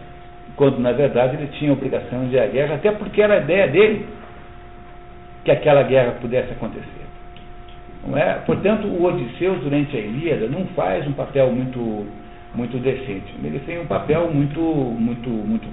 quando 0.56 0.80
na 0.80 0.92
verdade 0.92 1.38
ele 1.38 1.52
tinha 1.60 1.70
a 1.70 1.74
obrigação 1.74 2.28
de 2.30 2.36
ir 2.36 2.40
à 2.40 2.48
guerra, 2.48 2.76
até 2.76 2.92
porque 2.94 3.22
era 3.22 3.36
a 3.36 3.42
ideia 3.42 3.68
dele 3.68 4.08
que 5.46 5.52
aquela 5.52 5.84
guerra 5.84 6.14
pudesse 6.20 6.52
acontecer. 6.52 7.06
Não 8.08 8.18
é? 8.18 8.40
Portanto, 8.44 8.88
o 8.88 9.04
Odisseus, 9.04 9.60
durante 9.60 9.96
a 9.96 10.00
Ilíada, 10.00 10.48
não 10.48 10.66
faz 10.68 11.06
um 11.06 11.14
papel 11.14 11.52
muito, 11.52 12.08
muito 12.54 12.78
decente. 12.78 13.34
Ele 13.44 13.60
tem 13.60 13.80
um 13.80 13.86
papel 13.86 14.30
muito, 14.32 14.60
muito, 14.60 15.30
muito, 15.30 15.68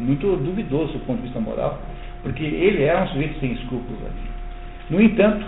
muito 0.00 0.36
duvidoso 0.36 0.94
do 0.94 1.00
ponto 1.00 1.18
de 1.18 1.24
vista 1.24 1.40
moral, 1.40 1.80
porque 2.22 2.42
ele 2.42 2.82
é 2.82 3.02
um 3.02 3.06
sujeito 3.08 3.40
sem 3.40 3.52
escrúpulos. 3.52 4.00
Ali. 4.00 4.34
No 4.90 5.00
entanto, 5.00 5.44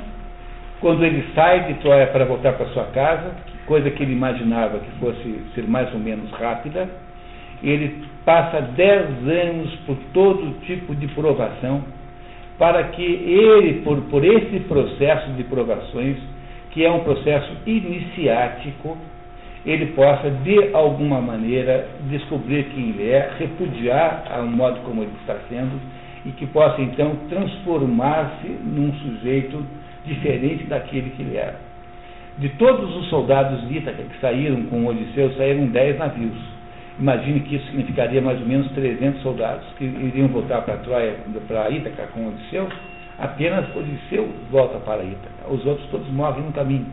quando 0.80 1.04
ele 1.04 1.24
sai 1.34 1.72
de 1.72 1.74
Troia 1.80 2.06
para 2.08 2.24
voltar 2.24 2.52
para 2.52 2.66
sua 2.66 2.84
casa, 2.86 3.34
coisa 3.66 3.90
que 3.90 4.02
ele 4.02 4.12
imaginava 4.12 4.78
que 4.78 4.90
fosse 5.00 5.42
ser 5.54 5.66
mais 5.66 5.92
ou 5.92 5.98
menos 5.98 6.30
rápida, 6.32 6.88
ele 7.62 8.04
passa 8.24 8.60
dez 8.60 9.06
anos 9.26 9.74
por 9.86 9.96
todo 10.12 10.60
tipo 10.66 10.94
de 10.94 11.06
provação 11.08 11.82
para 12.58 12.84
que 12.84 13.02
ele, 13.02 13.82
por, 13.82 14.00
por 14.02 14.24
esse 14.24 14.60
processo 14.60 15.30
de 15.32 15.44
provações, 15.44 16.16
que 16.70 16.84
é 16.84 16.90
um 16.90 17.00
processo 17.00 17.52
iniciático, 17.66 18.96
ele 19.66 19.86
possa, 19.86 20.30
de 20.30 20.72
alguma 20.72 21.20
maneira, 21.20 21.88
descobrir 22.08 22.64
quem 22.72 22.90
ele 22.90 23.10
é, 23.10 23.32
repudiar 23.36 24.24
o 24.40 24.46
modo 24.46 24.80
como 24.82 25.02
ele 25.02 25.12
está 25.20 25.36
sendo, 25.48 25.80
e 26.24 26.30
que 26.30 26.46
possa, 26.46 26.80
então, 26.80 27.16
transformar-se 27.28 28.48
num 28.48 28.92
sujeito 28.94 29.64
diferente 30.04 30.64
daquele 30.64 31.10
que 31.10 31.22
ele 31.22 31.36
era. 31.36 31.58
De 32.38 32.48
todos 32.50 32.94
os 32.96 33.08
soldados 33.08 33.66
de 33.66 33.78
Ítaca 33.78 34.02
que 34.02 34.20
saíram 34.20 34.62
com 34.64 34.86
Odisseu, 34.86 35.32
saíram 35.32 35.66
dez 35.66 35.98
navios. 35.98 36.36
Imagine 36.98 37.40
que 37.40 37.56
isso 37.56 37.66
significaria 37.66 38.20
mais 38.22 38.40
ou 38.40 38.46
menos 38.46 38.70
300 38.72 39.20
soldados 39.22 39.66
que 39.78 39.84
iriam 39.84 40.28
voltar 40.28 40.62
para 40.62 40.76
Troia, 40.78 41.16
para 41.48 41.70
Ítaca 41.70 42.06
com 42.12 42.28
Odisseu. 42.28 42.68
Apenas 43.18 43.64
Odisseu 43.74 44.28
volta 44.50 44.78
para 44.78 45.02
Ítaca. 45.02 45.50
Os 45.50 45.64
outros 45.66 45.88
todos 45.88 46.08
morrem 46.10 46.44
no 46.44 46.52
caminho. 46.52 46.86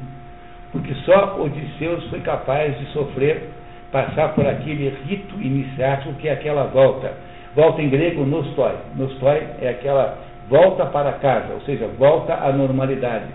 Porque 0.74 0.94
só 1.06 1.40
Odisseu 1.40 2.02
foi 2.10 2.20
capaz 2.22 2.78
de 2.80 2.86
sofrer, 2.88 3.48
passar 3.92 4.34
por 4.34 4.46
aquele 4.46 4.90
rito 5.06 5.40
iniciático 5.40 6.16
que 6.16 6.28
é 6.28 6.34
aquela 6.34 6.64
volta. 6.64 7.14
Volta 7.56 7.82
em 7.82 7.90
grego, 7.90 8.26
nostoi. 8.26 8.74
Nostoi 8.96 9.44
é 9.62 9.70
aquela 9.70 10.18
volta 10.50 10.88
para 10.88 11.14
casa, 11.14 11.54
ou 11.54 11.62
seja, 11.62 11.88
volta 11.98 12.34
à 12.34 12.52
normalidade. 12.52 13.26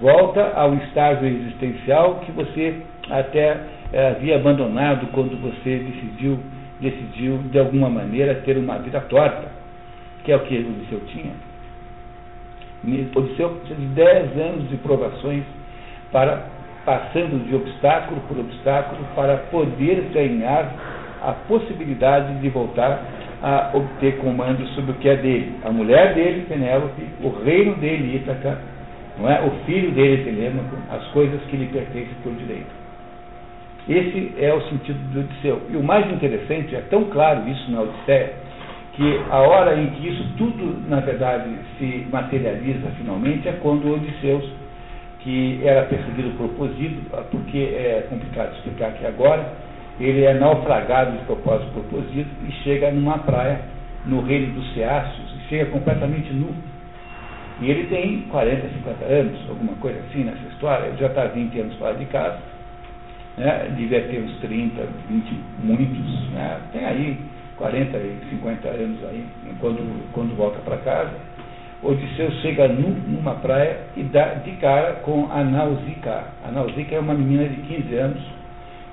Volta 0.00 0.52
ao 0.54 0.74
estágio 0.74 1.26
existencial 1.26 2.16
que 2.26 2.32
você 2.32 2.82
até 3.10 3.58
é, 3.92 4.08
havia 4.08 4.36
abandonado 4.36 5.06
quando 5.12 5.40
você 5.40 5.78
decidiu, 5.78 6.38
decidiu, 6.78 7.38
de 7.50 7.58
alguma 7.58 7.88
maneira, 7.88 8.34
ter 8.36 8.58
uma 8.58 8.78
vida 8.78 9.00
torta, 9.00 9.50
que 10.24 10.32
é 10.32 10.36
o 10.36 10.40
que 10.40 10.58
Odisseu 10.58 11.00
tinha. 11.06 11.32
Odisseu 13.14 13.50
precisa 13.50 13.80
de 13.80 13.86
10 13.86 14.38
anos 14.38 14.68
de 14.68 14.76
provações 14.76 15.44
para, 16.10 16.46
passando 16.84 17.46
de 17.46 17.54
obstáculo 17.54 18.20
por 18.28 18.38
obstáculo, 18.38 19.04
para 19.14 19.36
poder 19.50 20.10
ganhar 20.12 20.72
a 21.22 21.32
possibilidade 21.32 22.34
de 22.40 22.48
voltar 22.48 23.02
a 23.42 23.70
obter 23.74 24.18
comando 24.18 24.66
sobre 24.68 24.92
o 24.92 24.94
que 24.94 25.08
é 25.08 25.16
dele. 25.16 25.54
A 25.64 25.70
mulher 25.70 26.14
dele, 26.14 26.46
Penélope, 26.48 27.02
o 27.22 27.30
reino 27.44 27.74
dele, 27.76 28.16
Ítaca, 28.16 28.58
não 29.18 29.30
é? 29.30 29.42
o 29.42 29.50
filho 29.64 29.90
dele, 29.90 30.24
Telêmaco, 30.24 30.76
as 30.90 31.04
coisas 31.08 31.40
que 31.42 31.56
lhe 31.56 31.66
pertencem 31.66 32.14
por 32.22 32.32
direito. 32.34 32.82
Esse 33.88 34.34
é 34.38 34.54
o 34.54 34.60
sentido 34.62 34.98
do 35.12 35.20
Odisseu. 35.20 35.60
E 35.70 35.76
o 35.76 35.82
mais 35.82 36.08
interessante, 36.12 36.74
é 36.74 36.82
tão 36.88 37.04
claro 37.04 37.48
isso 37.48 37.70
na 37.70 37.80
Odisseia, 37.82 38.32
que 38.92 39.20
a 39.30 39.38
hora 39.38 39.80
em 39.80 39.86
que 39.90 40.08
isso 40.08 40.24
tudo, 40.36 40.88
na 40.88 41.00
verdade, 41.00 41.50
se 41.78 42.06
materializa 42.12 42.90
finalmente 42.98 43.48
é 43.48 43.52
quando 43.60 43.92
Odisseus, 43.92 44.44
que 45.22 45.60
era 45.64 45.84
perseguido 45.86 46.30
por 46.36 46.48
porque 47.30 47.58
é 47.58 48.06
complicado 48.08 48.54
explicar 48.56 48.88
aqui 48.88 49.06
agora, 49.06 49.52
ele 50.00 50.24
é 50.24 50.34
naufragado 50.34 51.16
de 51.16 51.24
propósito 51.24 51.70
por 51.72 52.04
e 52.14 52.52
chega 52.64 52.90
numa 52.90 53.18
praia 53.18 53.60
no 54.04 54.20
reino 54.20 54.52
dos 54.54 54.74
Ceáceos, 54.74 55.32
e 55.36 55.48
chega 55.48 55.66
completamente 55.66 56.32
nu. 56.32 56.52
E 57.60 57.70
ele 57.70 57.84
tem 57.84 58.22
40, 58.22 58.68
50 58.68 59.04
anos, 59.04 59.48
alguma 59.48 59.74
coisa 59.74 60.00
assim 60.00 60.24
nessa 60.24 60.44
história, 60.50 60.86
ele 60.86 60.96
já 60.96 61.06
está 61.06 61.26
20 61.26 61.60
anos 61.60 61.74
fora 61.76 61.94
de 61.94 62.06
casa, 62.06 62.38
né, 63.36 63.72
devia 63.76 64.02
ter 64.02 64.20
uns 64.20 64.36
30, 64.40 64.82
20, 65.08 65.40
muitos, 65.62 66.30
né, 66.30 66.58
tem 66.72 66.84
aí 66.84 67.18
40 67.56 67.96
e 67.96 68.18
50 68.30 68.68
anos 68.68 68.98
aí, 69.04 69.24
quando, 69.60 70.12
quando 70.12 70.36
volta 70.36 70.58
para 70.64 70.78
casa. 70.78 71.12
Odisseu 71.82 72.30
chega 72.42 72.68
nu, 72.68 72.90
numa 73.08 73.34
praia 73.34 73.80
e 73.96 74.04
dá 74.04 74.34
de 74.34 74.52
cara 74.52 75.00
com 75.02 75.28
a 75.32 75.42
Nausicaa. 75.42 76.28
A 76.44 76.52
Nausicaa 76.52 76.96
é 76.96 77.00
uma 77.00 77.14
menina 77.14 77.48
de 77.48 77.56
15 77.56 77.94
anos 77.96 78.22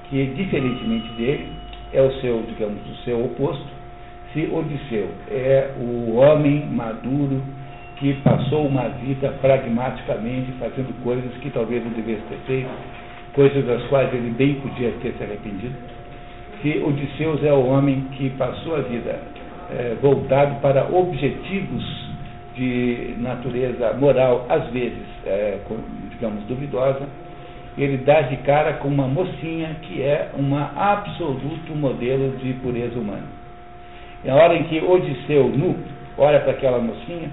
que, 0.10 0.26
diferentemente 0.36 1.08
dele, 1.14 1.50
é 1.94 2.02
o 2.02 2.12
seu, 2.14 2.42
digamos, 2.48 2.82
o 2.90 2.96
seu 3.04 3.24
oposto. 3.24 3.68
Se 4.34 4.50
Odisseu 4.52 5.08
é 5.30 5.70
o 5.80 6.16
homem 6.16 6.66
maduro 6.66 7.44
que 7.98 8.14
passou 8.24 8.66
uma 8.66 8.88
vida 8.90 9.30
pragmaticamente 9.40 10.52
fazendo 10.54 10.92
coisas 11.04 11.32
que 11.42 11.52
talvez 11.52 11.84
não 11.84 11.92
devesse 11.92 12.24
ter 12.24 12.38
feito, 12.48 12.70
coisas 13.34 13.66
das 13.66 13.84
quais 13.84 14.12
ele 14.14 14.32
bem 14.32 14.56
podia 14.56 14.92
ter 15.02 15.14
se 15.14 15.24
arrependido, 15.24 15.76
que 16.62 16.80
Odisseus 16.80 17.44
é 17.44 17.54
o 17.54 17.66
homem 17.68 18.08
que 18.14 18.32
passou 18.32 18.78
a 18.78 18.82
vida 18.82 19.20
é, 19.72 19.96
voltado 20.02 20.60
para 20.62 20.88
objetivos 20.92 22.09
de 22.60 23.16
natureza 23.20 23.94
moral, 23.94 24.46
às 24.50 24.68
vezes, 24.68 25.06
é, 25.26 25.58
digamos, 26.10 26.44
duvidosa, 26.44 27.08
ele 27.78 27.98
dá 27.98 28.22
de 28.24 28.36
cara 28.38 28.74
com 28.74 28.90
uma 28.90 29.08
mocinha 29.08 29.78
que 29.84 30.02
é 30.02 30.32
um 30.38 30.58
absoluto 30.58 31.74
modelo 31.74 32.36
de 32.38 32.52
pureza 32.56 33.00
humana. 33.00 33.24
E 34.26 34.30
a 34.30 34.36
hora 34.36 34.56
em 34.56 34.64
que 34.64 34.82
Odisseu, 34.82 35.48
nu, 35.48 35.78
olha 36.18 36.42
para 36.42 36.52
aquela 36.52 36.80
mocinha, 36.80 37.30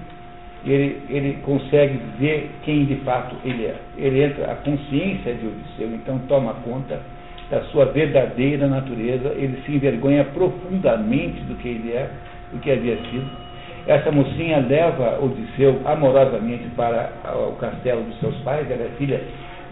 ele, 0.65 1.01
ele 1.09 1.33
consegue 1.43 1.99
ver 2.17 2.49
quem 2.63 2.85
de 2.85 2.95
fato 2.97 3.35
ele 3.43 3.65
é. 3.65 3.75
Ele 3.97 4.23
entra, 4.23 4.53
a 4.53 4.55
consciência 4.55 5.33
de 5.33 5.45
Odisseu, 5.45 5.93
então 5.93 6.17
toma 6.29 6.53
conta 6.63 7.01
da 7.49 7.61
sua 7.65 7.85
verdadeira 7.85 8.67
natureza, 8.67 9.33
ele 9.35 9.61
se 9.65 9.73
envergonha 9.73 10.23
profundamente 10.23 11.41
do 11.41 11.55
que 11.55 11.67
ele 11.67 11.91
é, 11.91 12.09
do 12.53 12.59
que 12.59 12.71
havia 12.71 12.95
sido. 12.95 13.46
Essa 13.87 14.11
mocinha 14.11 14.59
leva 14.59 15.17
Odisseu 15.23 15.79
amorosamente 15.85 16.67
para 16.75 17.09
o 17.33 17.53
castelo 17.53 18.03
dos 18.03 18.19
seus 18.19 18.35
pais, 18.39 18.69
ela 18.69 18.83
é 18.83 18.89
filha 18.97 19.21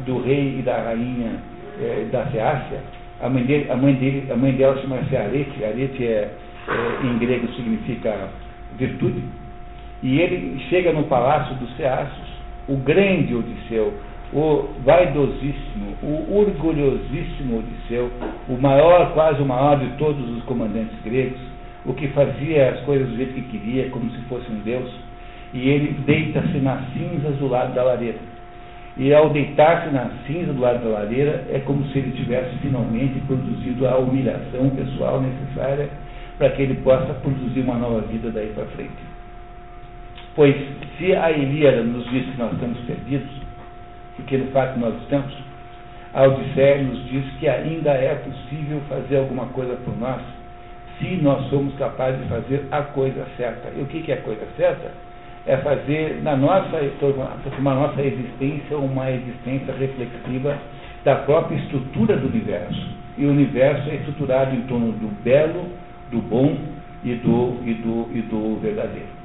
do 0.06 0.22
rei 0.22 0.60
e 0.60 0.62
da 0.62 0.84
rainha 0.84 1.34
eh, 1.82 2.06
da 2.10 2.26
Feácia. 2.28 2.80
A 3.22 3.30
mãe, 3.30 3.44
dele, 3.44 3.70
a, 3.70 3.76
mãe 3.76 3.94
dele, 3.94 4.32
a 4.32 4.36
mãe 4.38 4.54
dela 4.54 4.80
chama-se 4.82 5.16
Arete, 5.18 5.66
Arete 5.66 6.06
é, 6.06 6.32
é, 6.68 7.06
em 7.06 7.18
grego 7.18 7.46
significa 7.56 8.30
virtude. 8.78 9.22
E 10.02 10.20
ele 10.22 10.60
chega 10.70 10.94
no 10.94 11.04
palácio 11.04 11.56
dos 11.56 11.76
Ceaços, 11.76 12.36
o 12.70 12.78
grande 12.78 13.36
Odisseu, 13.36 13.94
o 14.34 14.70
vaidosíssimo, 14.86 15.96
o 16.02 16.38
orgulhosíssimo 16.38 17.60
Odisseu, 17.60 18.10
o 18.48 18.58
maior, 18.58 19.14
quase 19.14 19.42
o 19.42 19.46
maior 19.46 19.78
de 19.78 19.90
todos 19.98 20.30
os 20.38 20.44
comandantes 20.44 20.98
gregos, 21.04 21.55
o 21.86 21.94
que 21.94 22.08
fazia 22.10 22.70
as 22.72 22.80
coisas 22.82 23.08
do 23.10 23.16
jeito 23.16 23.34
que 23.34 23.58
queria, 23.58 23.90
como 23.90 24.10
se 24.12 24.22
fosse 24.24 24.52
um 24.52 24.60
deus, 24.62 24.92
e 25.54 25.70
ele 25.70 26.00
deita-se 26.06 26.58
nas 26.58 26.82
cinzas 26.94 27.36
do 27.38 27.48
lado 27.48 27.74
da 27.74 27.84
lareira. 27.84 28.18
E 28.98 29.14
ao 29.14 29.30
deitar-se 29.30 29.94
na 29.94 30.10
cinza 30.26 30.54
do 30.54 30.62
lado 30.62 30.84
da 30.84 30.90
lareira, 30.90 31.46
é 31.52 31.60
como 31.60 31.86
se 31.88 32.00
ele 32.00 32.12
tivesse 32.12 32.56
finalmente 32.60 33.20
produzido 33.28 33.88
a 33.88 33.98
humilhação 33.98 34.70
pessoal 34.70 35.22
necessária 35.22 35.90
para 36.38 36.50
que 36.52 36.62
ele 36.62 36.76
possa 36.76 37.14
produzir 37.16 37.62
uma 37.62 37.76
nova 37.76 38.02
vida 38.02 38.32
daí 38.32 38.52
para 38.56 38.66
frente. 38.68 39.16
Pois, 40.36 40.56
se 40.98 41.14
a 41.14 41.32
Ilíada 41.32 41.84
nos 41.84 42.10
diz 42.10 42.26
que 42.26 42.38
nós 42.38 42.54
estamos 42.54 42.78
perdidos, 42.80 43.30
porque 44.16 44.38
no 44.38 44.48
fato 44.48 44.80
nós 44.80 44.96
estamos, 45.02 45.34
a 46.14 46.24
Odisseia 46.24 46.82
nos 46.84 47.06
diz 47.10 47.26
que 47.40 47.48
ainda 47.48 47.92
é 47.92 48.16
possível 48.16 48.82
fazer 48.88 49.18
alguma 49.18 49.48
coisa 49.48 49.76
por 49.84 49.98
nós, 49.98 50.22
se 51.00 51.18
nós 51.22 51.50
somos 51.50 51.76
capazes 51.76 52.22
de 52.22 52.28
fazer 52.28 52.68
a 52.72 52.82
coisa 52.82 53.26
certa. 53.38 53.70
E 53.76 53.82
o 53.82 53.86
que 53.86 54.12
é 54.12 54.16
a 54.16 54.22
coisa 54.22 54.46
certa? 54.58 54.92
É 55.46 55.58
fazer 55.58 56.22
na 56.24 56.36
nossa, 56.36 56.78
transformar 57.44 57.72
a 57.72 57.88
nossa 57.88 58.02
existência 58.02 58.78
uma 58.78 59.12
existência 59.12 59.74
reflexiva 59.74 60.58
da 61.04 61.16
própria 61.18 61.56
estrutura 61.58 62.18
do 62.18 62.28
universo. 62.28 62.88
E 63.18 63.26
o 63.26 63.30
universo 63.30 63.90
é 63.90 63.96
estruturado 63.96 64.56
em 64.56 64.62
torno 64.62 64.92
do 64.94 65.08
belo, 65.24 65.70
do 66.12 66.20
bom 66.20 66.58
e 67.04 67.14
do, 67.16 67.58
e 67.64 67.74
do, 67.76 68.10
e 68.14 68.22
do 68.22 68.60
verdadeiro. 68.60 69.25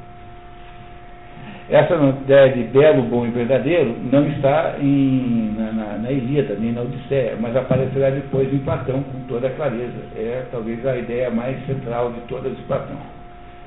Essa 1.70 1.94
ideia 1.94 2.52
de 2.52 2.64
belo, 2.64 3.02
bom 3.02 3.24
e 3.24 3.30
verdadeiro 3.30 3.94
não 4.10 4.26
está 4.26 4.74
em, 4.80 5.54
na, 5.56 5.70
na, 5.70 5.98
na, 5.98 6.10
Ilíada, 6.10 6.56
nem 6.58 6.72
na 6.72 6.80
Odisseia, 6.80 7.36
mas 7.38 7.54
aparecerá 7.54 8.10
depois 8.10 8.52
em 8.52 8.58
Platão 8.58 9.04
com 9.04 9.20
toda 9.28 9.46
a 9.46 9.50
clareza. 9.50 10.00
É 10.16 10.46
talvez 10.50 10.84
a 10.84 10.96
ideia 10.96 11.30
mais 11.30 11.64
central 11.66 12.10
de 12.10 12.22
todas 12.22 12.56
de 12.56 12.62
Platão. 12.64 12.96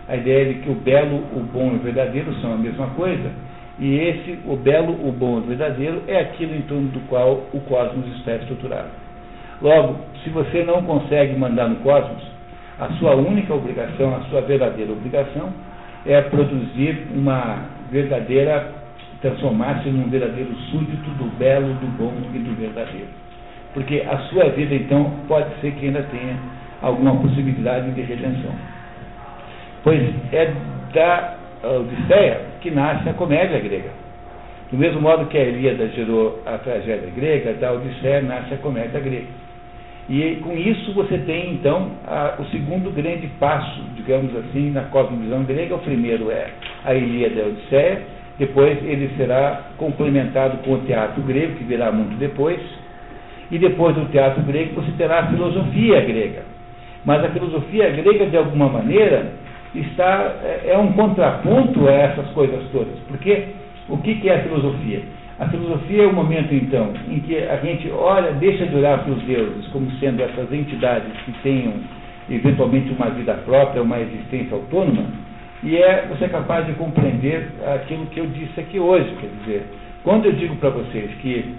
A 0.09 0.17
ideia 0.17 0.47
de 0.47 0.55
que 0.55 0.69
o 0.69 0.75
belo, 0.75 1.15
o 1.33 1.47
bom 1.53 1.71
e 1.71 1.75
o 1.77 1.79
verdadeiro 1.79 2.33
são 2.41 2.51
a 2.51 2.57
mesma 2.57 2.87
coisa, 2.87 3.31
e 3.79 3.95
esse, 3.95 4.37
o 4.45 4.57
belo, 4.57 4.91
o 5.07 5.09
bom 5.13 5.37
e 5.37 5.39
o 5.39 5.43
verdadeiro, 5.43 6.03
é 6.05 6.19
aquilo 6.19 6.53
em 6.55 6.61
torno 6.63 6.89
do 6.89 6.99
qual 7.07 7.43
o 7.53 7.59
cosmos 7.61 8.05
está 8.17 8.35
estruturado. 8.35 8.89
Logo, 9.61 9.95
se 10.25 10.29
você 10.29 10.61
não 10.65 10.83
consegue 10.83 11.37
mandar 11.37 11.69
no 11.69 11.77
cosmos, 11.77 12.21
a 12.77 12.89
sua 12.99 13.15
única 13.15 13.53
obrigação, 13.53 14.13
a 14.13 14.19
sua 14.29 14.41
verdadeira 14.41 14.91
obrigação, 14.91 15.53
é 16.05 16.21
produzir 16.23 17.07
uma 17.15 17.81
verdadeira, 17.93 18.71
transformar-se 19.21 19.87
num 19.89 20.09
verdadeiro 20.09 20.53
súdito 20.71 21.09
do 21.11 21.25
belo, 21.37 21.73
do 21.75 21.87
bom 21.97 22.11
e 22.33 22.39
do 22.39 22.53
verdadeiro. 22.55 23.07
Porque 23.73 24.03
a 24.05 24.17
sua 24.29 24.49
vida, 24.49 24.75
então, 24.75 25.11
pode 25.27 25.49
ser 25.61 25.71
que 25.73 25.85
ainda 25.85 26.03
tenha 26.11 26.35
alguma 26.81 27.15
possibilidade 27.15 27.91
de 27.91 28.01
redenção. 28.01 28.51
Pois 29.83 30.01
é 30.33 30.51
da 30.93 31.35
Odisseia 31.63 32.41
que 32.61 32.71
nasce 32.71 33.07
a 33.07 33.13
comédia 33.13 33.59
grega. 33.59 33.89
Do 34.71 34.77
mesmo 34.77 34.99
modo 34.99 35.27
que 35.27 35.37
a 35.37 35.43
Ilíada 35.43 35.87
gerou 35.89 36.41
a 36.45 36.57
tragédia 36.57 37.09
grega, 37.15 37.53
da 37.53 37.71
Odisseia 37.71 38.21
nasce 38.21 38.55
a 38.55 38.57
comédia 38.57 38.99
grega. 38.99 39.27
E 40.09 40.35
com 40.43 40.53
isso 40.57 40.93
você 40.93 41.17
tem, 41.19 41.53
então, 41.53 41.91
a, 42.05 42.35
o 42.39 42.45
segundo 42.45 42.91
grande 42.91 43.27
passo, 43.39 43.81
digamos 43.95 44.35
assim, 44.35 44.71
na 44.71 44.83
cosmovisão 44.83 45.43
grega. 45.43 45.75
O 45.75 45.79
primeiro 45.79 46.29
é 46.29 46.47
a 46.83 46.93
Ilíada 46.93 47.35
e 47.35 47.41
a 47.41 47.45
Odisseia, 47.45 48.01
depois 48.37 48.77
ele 48.83 49.11
será 49.15 49.69
complementado 49.77 50.57
com 50.63 50.73
o 50.73 50.79
teatro 50.79 51.21
grego, 51.21 51.55
que 51.55 51.63
virá 51.63 51.91
muito 51.91 52.17
depois, 52.17 52.59
e 53.49 53.57
depois 53.57 53.95
do 53.95 54.05
teatro 54.11 54.41
grego 54.43 54.81
você 54.81 54.91
terá 54.97 55.19
a 55.19 55.27
filosofia 55.27 56.01
grega. 56.01 56.43
Mas 57.05 57.23
a 57.23 57.29
filosofia 57.29 57.89
grega, 57.91 58.25
de 58.25 58.37
alguma 58.37 58.67
maneira, 58.67 59.31
está, 59.73 60.35
é, 60.43 60.71
é 60.71 60.77
um 60.77 60.91
contraponto 60.93 61.87
a 61.87 61.91
essas 61.91 62.27
coisas 62.29 62.61
todas. 62.71 62.97
Porque 63.07 63.47
o 63.89 63.97
que, 63.97 64.15
que 64.15 64.29
é 64.29 64.35
a 64.35 64.43
filosofia? 64.43 65.01
A 65.43 65.49
filosofia 65.49 66.03
é 66.03 66.07
o 66.07 66.13
momento, 66.13 66.55
então, 66.55 66.93
em 67.09 67.19
que 67.19 67.37
a 67.37 67.57
gente 67.57 67.91
olha, 67.91 68.31
deixa 68.31 68.65
de 68.65 68.77
olhar 68.77 69.03
para 69.03 69.11
os 69.11 69.21
deuses 69.23 69.67
como 69.73 69.91
sendo 69.99 70.23
essas 70.23 70.49
entidades 70.53 71.11
que 71.25 71.33
tenham 71.43 71.73
eventualmente 72.29 72.93
uma 72.93 73.09
vida 73.09 73.33
própria, 73.43 73.83
uma 73.83 73.99
existência 73.99 74.55
autônoma, 74.55 75.03
e 75.61 75.75
é 75.75 76.07
você 76.07 76.29
capaz 76.29 76.65
de 76.65 76.71
compreender 76.75 77.49
aquilo 77.75 78.05
que 78.05 78.21
eu 78.21 78.27
disse 78.27 78.57
aqui 78.57 78.79
hoje. 78.79 79.13
Quer 79.19 79.29
dizer, 79.41 79.65
quando 80.01 80.27
eu 80.27 80.31
digo 80.31 80.55
para 80.55 80.69
vocês 80.69 81.11
que, 81.15 81.55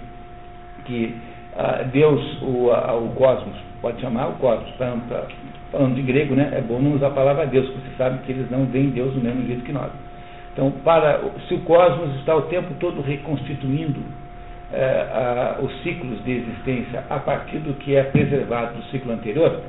que 0.85 1.15
ah, 1.55 1.83
Deus, 1.93 2.41
o, 2.41 2.71
o 2.71 3.09
cosmos, 3.13 3.55
pode 3.83 4.01
chamar 4.01 4.29
o 4.29 4.33
cosmos, 4.33 4.71
pra, 4.77 4.97
pra, 5.07 5.27
falando 5.71 5.93
de 5.93 6.01
grego, 6.01 6.33
né, 6.33 6.49
é 6.53 6.61
bom 6.61 6.79
não 6.79 6.95
usar 6.95 7.09
a 7.09 7.11
palavra 7.11 7.45
Deus, 7.45 7.67
porque 7.67 7.87
você 7.87 7.95
sabe 7.97 8.17
que 8.25 8.31
eles 8.31 8.49
não 8.49 8.65
veem 8.65 8.89
Deus 8.89 9.13
do 9.13 9.21
mesmo 9.21 9.45
jeito 9.45 9.63
que 9.63 9.71
nós. 9.71 9.91
Então, 10.55 10.71
para, 10.85 11.19
se 11.49 11.53
o 11.53 11.59
cosmos 11.59 12.15
está 12.15 12.33
o 12.33 12.43
tempo 12.43 12.73
todo 12.79 13.01
reconstituindo 13.01 13.99
é, 14.71 14.85
a, 14.85 15.57
os 15.61 15.83
ciclos 15.83 16.23
de 16.23 16.31
existência 16.31 17.03
a 17.09 17.19
partir 17.19 17.57
do 17.57 17.73
que 17.73 17.93
é 17.93 18.03
preservado 18.03 18.77
do 18.77 18.83
ciclo 18.85 19.11
anterior, 19.11 19.59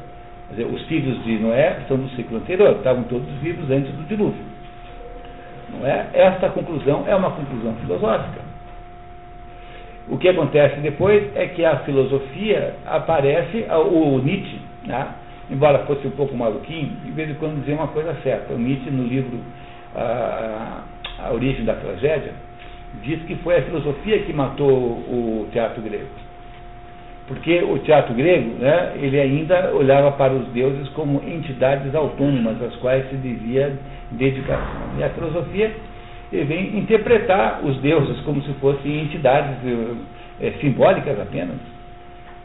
dizer, 0.50 0.64
os 0.64 0.80
filhos 0.86 1.24
de 1.24 1.40
Noé 1.40 1.80
são 1.88 1.96
do 1.96 2.08
ciclo 2.10 2.36
anterior, 2.36 2.76
estavam 2.76 3.02
todos 3.02 3.26
vivos 3.42 3.68
antes 3.68 3.92
do 3.94 4.04
dilúvio. 4.04 4.44
Não 5.72 5.84
é? 5.84 6.06
Esta 6.14 6.50
conclusão 6.50 7.02
é 7.08 7.16
uma 7.16 7.32
conclusão 7.32 7.74
filosófica. 7.80 8.46
O 10.08 10.16
que 10.18 10.28
acontece 10.28 10.78
depois 10.78 11.34
é 11.34 11.48
que 11.48 11.64
a 11.64 11.78
filosofia 11.78 12.76
aparece, 12.86 13.66
o 13.90 14.18
Nietzsche, 14.18 14.60
né? 14.86 15.08
embora 15.50 15.80
fosse 15.80 16.06
um 16.06 16.12
pouco 16.12 16.36
maluquinho, 16.36 16.90
de 17.04 17.10
vez 17.10 17.28
em 17.28 17.34
quando 17.34 17.58
dizia 17.58 17.74
uma 17.74 17.88
coisa 17.88 18.14
certa. 18.22 18.54
O 18.54 18.58
Nietzsche, 18.58 18.88
no 18.88 19.02
livro 19.02 19.40
a, 19.96 20.82
a 21.18 21.32
origem 21.32 21.64
da 21.64 21.74
tragédia, 21.74 22.32
diz 23.02 23.20
que 23.22 23.34
foi 23.36 23.56
a 23.56 23.62
filosofia 23.62 24.20
que 24.20 24.32
matou 24.32 24.68
o 24.68 25.48
teatro 25.52 25.82
grego. 25.82 26.06
Porque 27.26 27.60
o 27.62 27.78
teatro 27.80 28.14
grego, 28.14 28.56
né, 28.60 28.92
ele 28.96 29.18
ainda 29.18 29.72
olhava 29.74 30.12
para 30.12 30.32
os 30.32 30.46
deuses 30.48 30.88
como 30.90 31.22
entidades 31.26 31.92
autônomas, 31.94 32.62
às 32.62 32.76
quais 32.76 33.08
se 33.10 33.16
devia 33.16 33.76
dedicação. 34.12 34.82
E 34.98 35.02
a 35.02 35.08
filosofia 35.10 35.72
vem 36.30 36.78
interpretar 36.78 37.60
os 37.64 37.78
deuses 37.78 38.20
como 38.20 38.40
se 38.42 38.52
fossem 38.54 39.00
entidades 39.00 39.56
é, 40.40 40.52
simbólicas 40.60 41.18
apenas. 41.18 41.56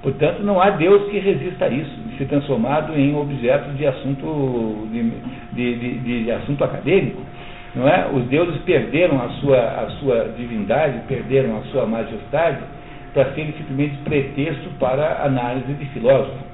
Portanto, 0.02 0.42
não 0.42 0.60
há 0.60 0.72
Deus 0.72 1.12
que 1.12 1.20
resista 1.20 1.66
a 1.66 1.70
isso, 1.70 1.92
ser 2.18 2.26
transformado 2.26 2.98
em 2.98 3.16
objeto 3.16 3.70
de 3.74 3.86
assunto, 3.86 4.88
de, 4.92 5.12
de, 5.54 6.00
de, 6.00 6.24
de 6.24 6.32
assunto 6.32 6.64
acadêmico. 6.64 7.22
Não 7.76 7.88
é? 7.88 8.10
Os 8.12 8.26
deuses 8.26 8.62
perderam 8.64 9.22
a 9.22 9.30
sua, 9.40 9.60
a 9.60 9.90
sua 10.00 10.34
divindade, 10.38 11.00
perderam 11.08 11.58
a 11.58 11.62
sua 11.72 11.86
majestade 11.86 12.60
para 13.14 13.34
serem 13.34 13.54
simplesmente 13.54 13.98
pretexto 14.04 14.70
para 14.80 15.24
análise 15.24 15.74
de 15.74 15.86
filósofo. 15.86 16.52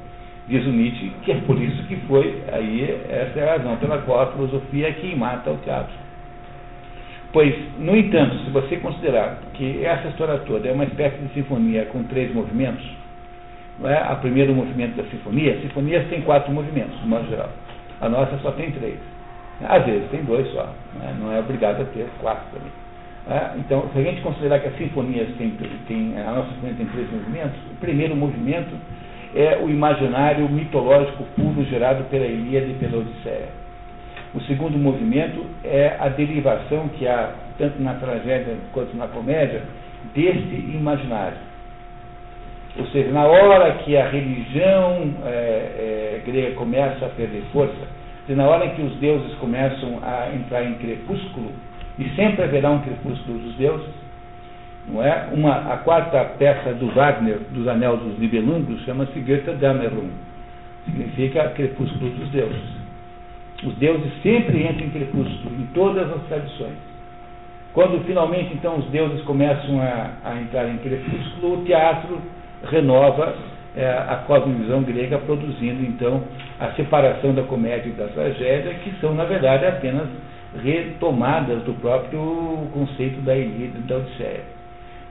Diz 0.48 0.66
o 0.66 0.70
Nietzsche 0.70 1.12
que 1.24 1.32
é 1.32 1.36
por 1.46 1.62
isso 1.62 1.84
que 1.84 1.96
foi, 2.08 2.44
aí 2.52 3.00
essa 3.10 3.40
é 3.40 3.50
a 3.50 3.58
razão 3.58 3.76
pela 3.78 3.98
qual 4.00 4.22
a 4.22 4.32
filosofia 4.32 4.90
é 4.90 4.92
quem 4.94 5.16
mata 5.16 5.52
o 5.52 5.58
teatro. 5.58 5.94
Pois, 7.34 7.54
no 7.78 7.96
entanto, 7.96 8.38
se 8.46 8.50
você 8.52 8.78
considerar 8.78 9.40
que 9.54 9.84
essa 9.84 10.08
história 10.08 10.38
toda 10.40 10.68
é 10.68 10.72
uma 10.72 10.86
espécie 10.86 11.18
de 11.18 11.34
sinfonia 11.34 11.86
com 11.86 12.04
três 12.04 12.34
movimentos, 12.34 12.86
não 13.80 13.90
é? 13.90 13.98
a 13.98 14.16
primeiro 14.16 14.54
movimento 14.54 14.96
da 14.96 15.04
sinfonia, 15.04 15.60
sinfonias 15.62 16.08
têm 16.08 16.22
quatro 16.22 16.52
movimentos, 16.52 17.00
no 17.02 17.08
modo 17.08 17.28
geral. 17.30 17.50
A 18.00 18.08
nossa 18.08 18.38
só 18.38 18.52
tem 18.52 18.72
três. 18.72 18.98
Às 19.62 19.86
vezes 19.86 20.10
tem 20.12 20.24
dois 20.24 20.48
só, 20.52 20.72
não 20.96 21.10
é, 21.10 21.14
não 21.14 21.32
é 21.32 21.40
obrigado 21.40 21.82
a 21.82 21.86
ter 21.86 22.08
quatro 22.20 22.46
também. 22.52 22.72
É, 23.30 23.58
então, 23.58 23.90
se 23.92 24.00
a 24.00 24.04
gente 24.04 24.22
considerar 24.22 24.60
que 24.60 24.68
as 24.68 24.78
sinfonias 24.78 25.28
têm, 25.38 25.52
têm, 25.88 26.14
a 26.18 26.32
nossa 26.32 26.50
sinfonia 26.52 26.76
tem 26.78 26.86
três 26.88 27.12
movimentos, 27.12 27.58
o 27.72 27.76
primeiro 27.82 28.16
movimento 28.16 28.74
é 29.36 29.58
o 29.62 29.70
imaginário 29.70 30.48
mitológico 30.48 31.24
puro 31.36 31.64
gerado 31.66 32.04
pela 32.06 32.26
Ilíada 32.26 32.68
e 32.68 32.74
pela 32.76 33.00
Odisseia. 33.00 33.50
O 34.34 34.42
segundo 34.42 34.78
movimento 34.78 35.46
é 35.64 35.96
a 36.00 36.08
derivação 36.10 36.88
que 36.90 37.08
há, 37.08 37.32
tanto 37.58 37.82
na 37.82 37.96
tragédia 37.96 38.56
quanto 38.72 38.96
na 38.96 39.08
comédia, 39.08 39.64
deste 40.14 40.56
imaginário. 40.74 41.38
Ou 42.78 42.86
seja, 42.88 43.12
na 43.12 43.26
hora 43.26 43.72
que 43.80 43.98
a 43.98 44.08
religião 44.08 45.14
é, 45.26 45.30
é, 45.30 46.22
grega 46.26 46.56
começa 46.56 47.06
a 47.06 47.10
perder 47.10 47.44
força, 47.52 47.98
e 48.30 48.34
na 48.34 48.48
hora 48.48 48.66
em 48.66 48.76
que 48.76 48.82
os 48.82 48.94
deuses 48.96 49.34
começam 49.36 50.00
a 50.04 50.36
entrar 50.36 50.64
em 50.64 50.74
crepúsculo, 50.76 51.52
e 51.98 52.10
sempre 52.16 52.44
haverá 52.44 52.70
um 52.72 52.82
crepúsculo 52.82 53.40
dos 53.40 53.56
deuses, 53.56 53.94
não 54.88 55.04
é? 55.04 55.30
Uma, 55.34 55.74
a 55.74 55.78
quarta 55.78 56.24
peça 56.38 56.74
do 56.74 56.88
Wagner, 56.94 57.40
dos 57.52 57.68
Anel 57.68 57.98
dos 57.98 58.20
Nibelungos, 58.20 58.84
chama-se 58.84 59.20
Götterdämmerung. 59.20 60.10
Significa 60.86 61.50
crepúsculo 61.50 62.12
dos 62.12 62.30
deuses. 62.30 62.78
Os 63.64 63.76
deuses 63.76 64.12
sempre 64.22 64.64
entram 64.64 64.86
em 64.86 64.90
crepúsculo, 64.92 65.56
em 65.60 65.66
todas 65.74 66.10
as 66.12 66.22
tradições. 66.28 66.78
Quando 67.74 68.04
finalmente 68.06 68.54
então 68.54 68.78
os 68.78 68.86
deuses 68.86 69.22
começam 69.24 69.82
a, 69.82 70.12
a 70.24 70.42
entrar 70.42 70.70
em 70.70 70.78
crepúsculo, 70.78 71.62
o 71.62 71.66
teatro 71.66 72.22
renova 72.64 73.36
é, 73.78 73.88
a 73.88 74.24
cosmovisão 74.26 74.82
grega, 74.82 75.20
produzindo 75.20 75.84
então 75.84 76.24
a 76.60 76.72
separação 76.72 77.34
da 77.36 77.44
comédia 77.44 77.90
e 77.90 77.92
da 77.92 78.08
tragédia, 78.08 78.74
que 78.84 78.92
são, 79.00 79.14
na 79.14 79.24
verdade, 79.24 79.68
apenas 79.68 80.08
retomadas 80.64 81.62
do 81.64 81.74
próprio 81.76 82.68
conceito 82.74 83.22
da 83.22 83.38
Ilíada 83.38 83.78
e 83.78 83.82
da 83.82 83.98
Odisseia. 83.98 84.42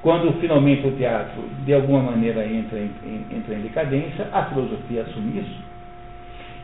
Quando 0.03 0.33
finalmente 0.41 0.87
o 0.87 0.93
teatro, 0.93 1.43
de 1.65 1.73
alguma 1.73 2.03
maneira, 2.03 2.45
entra 2.45 2.79
em, 2.79 2.91
entra 3.33 3.55
em 3.55 3.61
decadência, 3.61 4.27
a 4.33 4.45
filosofia 4.47 5.03
assume 5.03 5.41
isso. 5.41 5.65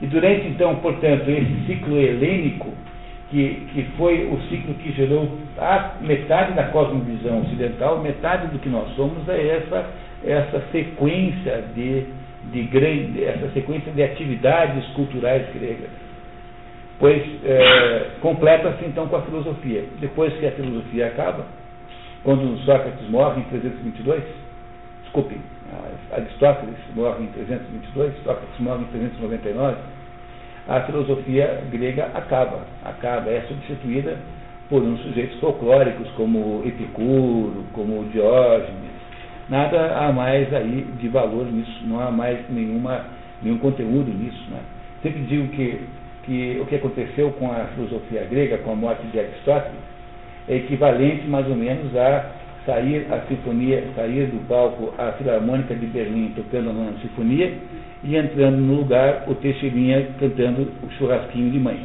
E 0.00 0.07
durante, 0.07 0.48
então, 0.48 0.74
portanto, 0.76 1.28
esse 1.28 1.66
ciclo 1.66 1.96
helênico, 1.96 2.72
que, 3.30 3.66
que 3.72 3.82
foi 3.96 4.26
o 4.26 4.40
ciclo 4.48 4.74
que 4.74 4.92
gerou 4.92 5.38
a 5.57 5.92
metade 6.00 6.53
da 6.53 6.64
cosmovisão 6.64 7.40
ocidental, 7.42 8.00
metade 8.00 8.48
do 8.48 8.59
que 8.59 8.68
nós 8.68 8.94
somos 8.94 9.26
é 9.28 9.57
essa, 9.57 9.86
essa 10.24 10.62
sequência 10.72 11.64
de, 11.74 12.06
de 12.52 12.62
grande, 12.64 13.24
essa 13.24 13.48
sequência 13.50 13.92
de 13.92 14.02
atividades 14.02 14.86
culturais 14.94 15.46
gregas. 15.54 15.90
Pois 16.98 17.22
é, 17.44 18.10
completa-se 18.20 18.84
então 18.84 19.08
com 19.08 19.16
a 19.16 19.22
filosofia. 19.22 19.84
Depois 20.00 20.32
que 20.34 20.46
a 20.46 20.52
filosofia 20.52 21.08
acaba, 21.08 21.46
quando 22.22 22.56
Sócrates 22.64 23.08
morre 23.08 23.40
em 23.40 23.44
322, 23.44 24.22
desculpe, 25.02 25.36
Aristóteles 26.12 26.76
morre 26.94 27.24
em 27.24 27.26
322, 27.28 28.14
Sócrates 28.22 28.60
morre 28.60 28.82
em 28.82 28.98
399, 28.98 29.76
a 30.68 30.80
filosofia 30.82 31.64
grega 31.72 32.04
acaba, 32.14 32.66
acaba, 32.84 33.30
é 33.30 33.40
substituída 33.48 34.16
por 34.68 34.82
uns 34.82 35.00
sujeitos 35.00 35.40
folclóricos 35.40 36.08
como 36.12 36.62
Epicuro, 36.64 37.64
como 37.72 38.04
Diógenes. 38.10 38.92
Nada 39.49 39.97
há 39.97 40.12
mais 40.12 40.53
aí 40.55 40.86
de 40.99 41.09
valor 41.09 41.47
nisso, 41.47 41.82
não 41.84 42.01
há 42.01 42.11
mais 42.11 42.38
nenhuma, 42.49 43.05
nenhum 43.43 43.59
conteúdo 43.59 44.11
nisso. 44.12 44.51
Né? 44.51 44.61
Sempre 45.03 45.22
digo 45.22 45.49
que, 45.49 45.80
que 46.24 46.59
o 46.61 46.66
que 46.66 46.76
aconteceu 46.76 47.30
com 47.32 47.51
a 47.51 47.66
filosofia 47.74 48.26
grega, 48.30 48.59
com 48.59 48.72
a 48.72 48.76
morte 48.76 49.07
de 49.09 49.18
Aristóteles, 49.18 49.78
é 50.49 50.57
equivalente 50.57 51.26
mais 51.26 51.47
ou 51.49 51.57
menos 51.57 51.95
a 51.97 52.30
sair 52.64 53.07
a 53.11 53.20
sinfonia, 53.26 53.84
sair 53.97 54.26
do 54.26 54.47
palco 54.47 54.95
a 54.97 55.12
Filarmônica 55.12 55.74
de 55.74 55.86
Berlim 55.86 56.32
tocando 56.36 56.70
a 56.70 57.01
sinfonia 57.01 57.53
e 58.05 58.16
entrando 58.16 58.59
no 58.59 58.74
lugar 58.74 59.24
o 59.28 59.34
Teixeirinha 59.34 60.09
cantando 60.18 60.68
o 60.82 60.90
churrasquinho 60.93 61.51
de 61.51 61.59
mãe. 61.59 61.78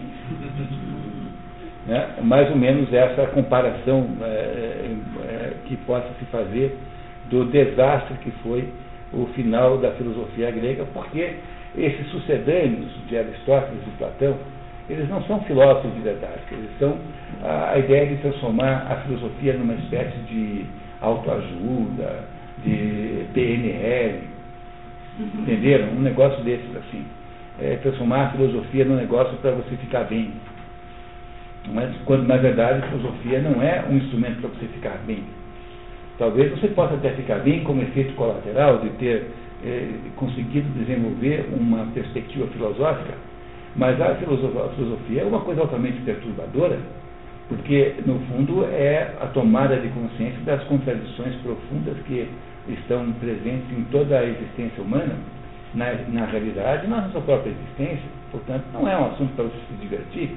né? 1.88 2.08
Mais 2.22 2.49
ou 2.49 2.55
menos 2.55 2.91
essa 2.93 3.26
comparação 3.28 4.08
é, 4.22 4.26
é, 4.26 5.53
que 5.66 5.76
possa 5.78 6.08
se 6.20 6.26
fazer 6.26 6.78
do 7.30 7.45
desastre 7.45 8.17
que 8.23 8.32
foi 8.43 8.69
o 9.13 9.25
final 9.28 9.78
da 9.78 9.91
filosofia 9.91 10.51
grega, 10.51 10.86
porque 10.93 11.36
esses 11.78 12.07
sucedâneos 12.09 12.91
de 13.07 13.17
Aristóteles 13.17 13.82
e 13.86 13.97
Platão 13.97 14.38
eles 14.89 15.09
não 15.09 15.21
são 15.23 15.41
filósofos 15.41 15.93
de 15.95 15.99
verdade, 15.99 16.39
eles 16.51 16.69
são 16.80 16.97
a, 17.43 17.71
a 17.71 17.78
ideia 17.78 18.05
de 18.05 18.15
transformar 18.17 18.88
a 18.89 18.95
filosofia 19.01 19.53
numa 19.53 19.73
espécie 19.73 20.17
de 20.30 20.65
autoajuda, 21.01 22.23
de 22.63 23.25
PNL, 23.34 24.21
entenderam? 25.19 25.89
Um 25.89 26.01
negócio 26.01 26.43
desses 26.43 26.75
assim. 26.75 27.05
É 27.59 27.75
transformar 27.78 28.28
a 28.28 28.30
filosofia 28.32 28.86
num 28.86 28.95
negócio 28.95 29.36
para 29.38 29.51
você 29.51 29.75
ficar 29.78 30.03
bem. 30.03 30.32
Mas 31.73 31.93
quando 32.05 32.28
na 32.28 32.38
verdade 32.38 32.84
a 32.84 32.88
filosofia 32.88 33.41
não 33.41 33.61
é 33.61 33.84
um 33.89 33.97
instrumento 33.97 34.41
para 34.41 34.49
você 34.51 34.67
ficar 34.67 34.97
bem. 35.05 35.23
Talvez 36.18 36.51
você 36.51 36.68
possa 36.70 36.95
até 36.95 37.11
ficar 37.11 37.39
bem 37.39 37.63
como 37.63 37.82
efeito 37.82 38.13
colateral 38.15 38.80
de 38.80 38.89
ter 38.91 39.28
eh, 39.63 39.89
conseguido 40.15 40.68
desenvolver 40.70 41.47
uma 41.55 41.86
perspectiva 41.93 42.47
filosófica, 42.47 43.13
mas 43.76 44.01
a 44.01 44.15
filosofia, 44.15 45.22
é 45.22 45.26
uma 45.26 45.41
coisa 45.41 45.61
altamente 45.61 46.01
perturbadora, 46.01 46.80
porque, 47.47 47.93
no 48.05 48.20
fundo, 48.22 48.65
é 48.65 49.13
a 49.22 49.28
tomada 49.28 49.78
de 49.78 49.88
consciência 49.89 50.39
das 50.43 50.63
contradições 50.63 51.36
profundas 51.36 51.95
que 52.07 52.28
estão 52.68 53.11
presentes 53.13 53.72
em 53.72 53.84
toda 53.86 54.18
a 54.18 54.26
existência 54.26 54.84
humana, 54.84 55.15
na, 55.74 55.93
na 56.09 56.26
realidade, 56.26 56.88
na 56.88 57.01
nossa 57.01 57.22
própria 57.22 57.51
existência. 57.51 58.09
Portanto, 58.32 58.63
não 58.74 58.88
é 58.88 58.97
um 58.97 59.05
assunto 59.05 59.34
para 59.36 59.45
você 59.45 59.57
se 59.70 59.74
divertir. 59.80 60.36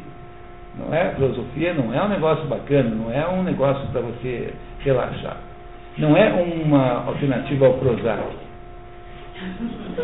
Não 0.79 0.95
é 0.95 1.15
filosofia, 1.15 1.75
não 1.75 1.93
é 1.93 2.03
um 2.05 2.09
negócio 2.09 2.47
bacana, 2.47 2.91
não 2.91 3.11
é 3.11 3.27
um 3.29 3.43
negócio 3.43 3.87
para 3.89 4.03
você 4.03 4.53
relaxar. 4.81 5.50
Não 5.99 6.17
é 6.17 6.33
uma 6.33 7.05
alternativa 7.07 7.67
ao 7.67 7.75
Prozac. 7.75 8.23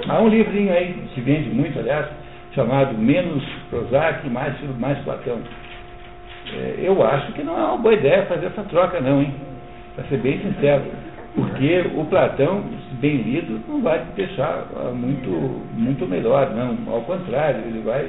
Há 0.08 0.20
um 0.20 0.28
livrinho 0.28 0.72
aí, 0.72 0.94
que 1.14 1.20
vende 1.20 1.50
muito, 1.50 1.78
aliás, 1.78 2.06
chamado 2.54 2.96
Menos 2.96 3.44
Prozac, 3.70 4.28
Mais, 4.28 4.54
mais 4.78 4.98
Platão. 5.00 5.38
É, 6.52 6.76
eu 6.78 7.04
acho 7.04 7.32
que 7.32 7.42
não 7.42 7.58
é 7.58 7.64
uma 7.64 7.78
boa 7.78 7.94
ideia 7.94 8.26
fazer 8.26 8.46
essa 8.46 8.62
troca, 8.64 9.00
não, 9.00 9.20
hein? 9.20 9.34
Para 9.94 10.04
ser 10.04 10.18
bem 10.18 10.38
sincero. 10.40 10.84
Porque 11.34 11.84
o 11.94 12.04
Platão, 12.06 12.64
bem 13.00 13.16
lido, 13.18 13.60
não 13.68 13.82
vai 13.82 14.02
deixar 14.16 14.66
ah, 14.74 14.92
muito, 14.94 15.28
muito 15.74 16.06
melhor, 16.06 16.50
não. 16.54 16.76
Ao 16.92 17.02
contrário, 17.02 17.60
ele 17.66 17.82
vai 17.84 18.08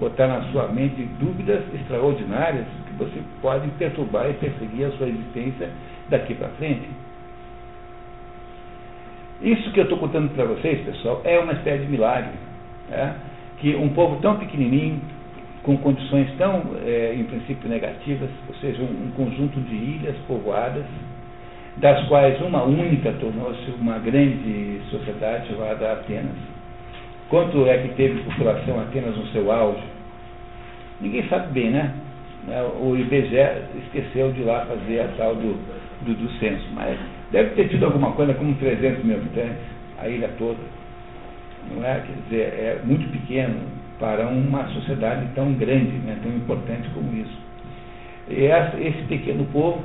botar 0.00 0.26
na 0.26 0.42
sua 0.50 0.68
mente 0.68 1.06
dúvidas 1.20 1.62
extraordinárias 1.74 2.64
que 2.86 2.94
você 2.98 3.20
pode 3.40 3.68
perturbar 3.78 4.30
e 4.30 4.32
perseguir 4.34 4.86
a 4.86 4.90
sua 4.92 5.08
existência 5.08 5.68
daqui 6.08 6.34
para 6.34 6.48
frente. 6.50 6.88
Isso 9.40 9.72
que 9.72 9.80
eu 9.80 9.84
estou 9.84 9.98
contando 9.98 10.32
para 10.34 10.44
vocês, 10.44 10.84
pessoal, 10.84 11.20
é 11.24 11.38
uma 11.38 11.52
espécie 11.52 11.84
de 11.84 11.90
milagre 11.90 12.32
né? 12.88 13.16
que 13.58 13.74
um 13.74 13.88
povo 13.90 14.20
tão 14.20 14.36
pequenininho, 14.36 15.00
com 15.62 15.76
condições 15.78 16.28
tão, 16.36 16.62
é, 16.84 17.14
em 17.14 17.24
princípio, 17.24 17.68
negativas, 17.68 18.28
ou 18.48 18.54
seja, 18.56 18.82
um, 18.82 19.10
conjunto 19.16 19.60
de 19.60 19.74
ilhas 19.74 20.16
povoadas, 20.26 20.84
das 21.76 22.06
quais 22.08 22.40
uma 22.42 22.64
única 22.64 23.12
tornou-se 23.12 23.70
uma 23.80 23.98
grande 23.98 24.80
sociedade 24.90 25.48
chamada 25.48 25.92
Atenas. 25.92 26.36
Quanto 27.28 27.66
é 27.66 27.78
que 27.78 27.94
teve 27.94 28.22
população 28.22 28.80
Atenas 28.80 29.16
no 29.16 29.26
seu 29.28 29.50
auge? 29.50 29.82
Ninguém 31.00 31.26
sabe 31.28 31.52
bem, 31.52 31.70
né? 31.70 31.94
O 32.80 32.96
IBGE 32.96 33.36
esqueceu 33.84 34.32
de 34.32 34.42
lá 34.42 34.66
fazer 34.66 35.00
a 35.00 35.08
tal 35.16 35.36
do, 35.36 35.56
do, 36.04 36.14
do 36.14 36.30
censo, 36.38 36.66
mas 36.74 36.98
deve 37.30 37.50
ter 37.50 37.68
tido 37.68 37.84
alguma 37.84 38.12
coisa 38.12 38.34
como 38.34 38.54
300 38.54 39.04
mil 39.04 39.16
habitantes, 39.16 39.62
a 39.98 40.08
ilha 40.08 40.28
toda 40.38 40.58
não 41.70 41.84
é? 41.84 42.00
Quer 42.00 42.14
dizer, 42.24 42.42
é 42.58 42.80
muito 42.84 43.10
pequeno 43.10 43.60
para 43.98 44.26
uma 44.26 44.66
sociedade 44.68 45.26
tão 45.34 45.52
grande, 45.54 45.92
né, 46.04 46.18
tão 46.22 46.32
importante 46.32 46.88
como 46.94 47.14
isso. 47.16 47.38
E 48.28 48.44
esse 48.86 49.02
pequeno 49.08 49.44
povo 49.46 49.82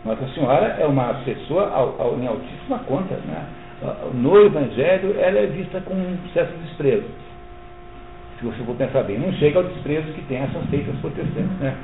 Nossa 0.04 0.26
Senhora 0.28 0.76
é 0.78 0.86
uma 0.86 1.14
pessoa 1.24 1.70
ao, 1.70 2.00
ao, 2.00 2.18
em 2.18 2.26
altíssima 2.26 2.78
conta. 2.80 3.14
Né? 3.26 3.44
No 4.14 4.40
Evangelho, 4.40 5.14
ela 5.18 5.38
é 5.38 5.46
vista 5.46 5.80
com 5.80 5.94
um 5.94 6.16
certo 6.32 6.56
desprezo. 6.62 7.04
Se 8.38 8.44
você 8.44 8.62
for 8.64 8.74
pensar 8.76 9.02
bem, 9.02 9.18
não 9.18 9.32
chega 9.34 9.58
ao 9.58 9.64
desprezo 9.64 10.12
que 10.12 10.22
tem 10.22 10.38
essas 10.38 10.68
seitas 10.70 10.96
protestantes, 10.96 11.58
né? 11.60 11.74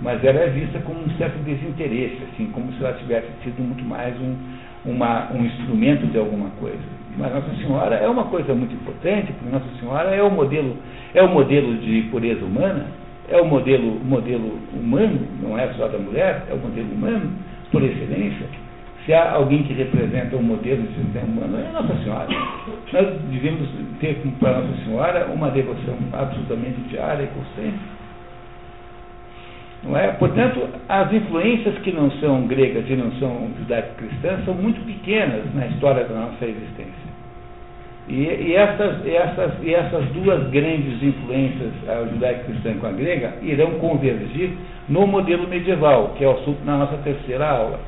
mas 0.00 0.22
ela 0.22 0.40
é 0.40 0.48
vista 0.50 0.78
com 0.80 0.92
um 0.92 1.08
certo 1.16 1.38
desinteresse, 1.44 2.18
assim, 2.30 2.46
como 2.52 2.72
se 2.72 2.84
ela 2.84 2.92
tivesse 2.94 3.28
sido 3.42 3.62
muito 3.62 3.82
mais 3.84 4.14
um, 4.20 4.36
uma, 4.84 5.32
um 5.32 5.44
instrumento 5.44 6.06
de 6.06 6.18
alguma 6.18 6.50
coisa. 6.60 6.78
Mas 7.16 7.32
Nossa 7.32 7.54
Senhora 7.56 7.96
é 7.96 8.08
uma 8.08 8.24
coisa 8.24 8.54
muito 8.54 8.74
importante, 8.74 9.32
porque 9.32 9.50
Nossa 9.50 9.80
Senhora 9.80 10.14
é 10.14 10.22
o 10.22 10.30
modelo, 10.30 10.76
é 11.14 11.22
o 11.22 11.28
modelo 11.28 11.74
de 11.78 12.02
pureza 12.10 12.44
humana, 12.44 12.86
é 13.28 13.40
o 13.40 13.46
modelo, 13.46 13.98
modelo 14.04 14.58
humano, 14.74 15.20
não 15.42 15.58
é 15.58 15.72
só 15.74 15.88
da 15.88 15.98
mulher, 15.98 16.44
é 16.50 16.54
o 16.54 16.58
modelo 16.58 16.92
humano, 16.92 17.32
por 17.72 17.82
excelência. 17.82 18.46
Se 19.06 19.14
há 19.14 19.34
alguém 19.34 19.62
que 19.62 19.72
representa 19.72 20.34
o 20.34 20.40
um 20.40 20.42
modelo 20.42 20.82
de 20.82 20.94
sistema 20.94 21.26
humano, 21.26 21.64
é 21.64 21.70
Nossa 21.70 21.94
Senhora. 22.02 22.26
Nós 22.92 23.06
devemos 23.30 23.68
ter 24.00 24.20
para 24.40 24.60
Nossa 24.60 24.84
Senhora 24.84 25.26
uma 25.32 25.48
devoção 25.50 25.96
absolutamente 26.12 26.80
diária 26.90 27.22
e 27.22 27.28
constante. 27.28 27.78
Não 29.84 29.96
é? 29.96 30.08
Portanto, 30.08 30.68
as 30.88 31.12
influências 31.12 31.78
que 31.78 31.92
não 31.92 32.10
são 32.18 32.48
gregas 32.48 32.84
e 32.88 32.96
não 32.96 33.12
são 33.12 33.48
judaico-cristãs 33.60 34.44
são 34.44 34.54
muito 34.54 34.84
pequenas 34.84 35.54
na 35.54 35.68
história 35.68 36.02
da 36.02 36.14
nossa 36.14 36.44
existência. 36.44 37.06
E, 38.08 38.22
e, 38.22 38.54
essas, 38.56 39.04
e, 39.04 39.14
essas, 39.14 39.52
e 39.62 39.72
essas 39.72 40.04
duas 40.06 40.48
grandes 40.50 41.00
influências, 41.00 41.72
a 41.88 42.04
judaico-cristã 42.06 42.74
com 42.78 42.88
a 42.88 42.92
grega, 42.92 43.34
irão 43.40 43.70
convergir 43.78 44.50
no 44.88 45.06
modelo 45.06 45.46
medieval, 45.46 46.14
que 46.18 46.24
é 46.24 46.28
o 46.28 46.32
assunto 46.32 46.64
na 46.64 46.78
nossa 46.78 46.96
terceira 46.98 47.48
aula. 47.48 47.78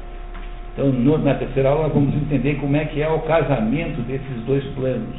Então, 0.78 0.92
no, 0.92 1.18
na 1.18 1.34
terceira 1.34 1.70
aula, 1.70 1.88
vamos 1.88 2.14
entender 2.14 2.54
como 2.54 2.76
é 2.76 2.84
que 2.84 3.02
é 3.02 3.08
o 3.08 3.18
casamento 3.22 4.00
desses 4.02 4.44
dois 4.46 4.62
planos, 4.76 5.16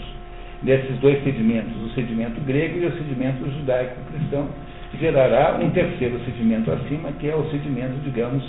desses 0.62 0.98
dois 1.00 1.22
sedimentos, 1.22 1.76
o 1.84 1.90
sedimento 1.90 2.40
grego 2.46 2.80
e 2.80 2.86
o 2.86 2.92
sedimento 2.94 3.44
judaico-cristão, 3.52 4.48
gerará 4.98 5.60
um 5.62 5.70
terceiro 5.72 6.18
sedimento 6.24 6.72
acima, 6.72 7.12
que 7.20 7.30
é 7.30 7.36
o 7.36 7.44
sedimento, 7.52 8.00
digamos, 8.06 8.42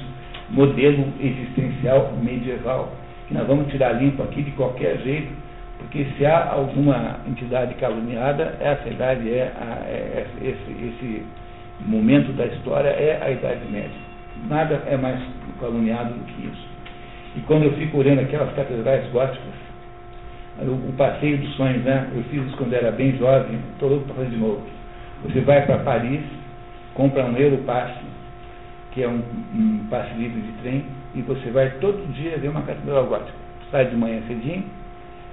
modelo 0.50 1.04
existencial 1.20 2.12
medieval, 2.22 2.92
que 3.26 3.34
nós 3.34 3.44
vamos 3.44 3.66
tirar 3.72 4.00
limpo 4.00 4.22
aqui 4.22 4.44
de 4.44 4.52
qualquer 4.52 4.96
jeito, 4.98 5.32
porque 5.78 6.06
se 6.16 6.24
há 6.24 6.52
alguma 6.52 7.18
entidade 7.26 7.74
caluniada, 7.74 8.56
essa 8.60 8.88
idade 8.88 9.28
é, 9.28 9.52
a, 9.60 9.84
é 9.84 10.26
esse, 10.40 10.86
esse 10.86 11.26
momento 11.80 12.30
da 12.34 12.46
história 12.46 12.90
é 12.90 13.20
a 13.20 13.32
Idade 13.32 13.68
Média. 13.68 13.90
Nada 14.48 14.80
é 14.86 14.96
mais 14.96 15.20
caluniado 15.58 16.14
do 16.14 16.24
que 16.24 16.46
isso. 16.46 16.69
E 17.36 17.40
quando 17.40 17.64
eu 17.64 17.72
fico 17.72 17.98
olhando 17.98 18.20
aquelas 18.20 18.52
catedrais 18.54 19.08
góticas, 19.10 19.54
o, 20.60 20.72
o 20.72 20.94
passeio 20.96 21.38
dos 21.38 21.54
sonhos, 21.54 21.82
né? 21.84 22.08
Eu 22.14 22.22
fiz 22.24 22.42
isso 22.44 22.56
quando 22.56 22.74
era 22.74 22.90
bem 22.90 23.16
jovem, 23.16 23.58
estou 23.72 23.88
louco 23.88 24.06
para 24.06 24.16
fazer 24.16 24.30
de 24.30 24.36
novo 24.36 24.80
você 25.22 25.40
vai 25.40 25.64
para 25.66 25.78
Paris, 25.78 26.22
compra 26.94 27.24
um 27.24 27.36
Europasse, 27.36 28.04
que 28.92 29.02
é 29.02 29.08
um, 29.08 29.22
um 29.54 29.86
passe 29.90 30.14
livre 30.14 30.40
de 30.40 30.52
trem, 30.62 30.84
e 31.14 31.22
você 31.22 31.50
vai 31.50 31.70
todo 31.78 32.12
dia 32.14 32.38
ver 32.38 32.48
uma 32.48 32.62
catedral 32.62 33.06
gótica. 33.06 33.38
Sai 33.70 33.86
de 33.86 33.96
manhã 33.96 34.20
cedinho 34.26 34.64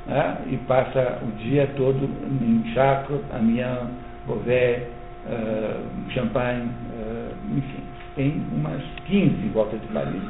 né, 0.06 0.38
e 0.48 0.58
passa 0.58 1.20
o 1.24 1.32
dia 1.38 1.68
todo 1.76 2.06
em 2.06 2.64
Chartres, 2.74 3.20
Amiens, 3.32 3.89
Beauvais, 4.26 4.84
uh, 5.26 6.12
Champagne, 6.12 6.70
uh, 6.70 7.58
enfim. 7.58 7.84
Tem 8.16 8.43
umas 8.52 8.82
15 9.06 9.45
em 9.45 9.50
volta 9.50 9.78
de 9.78 9.88
Paris. 9.88 10.22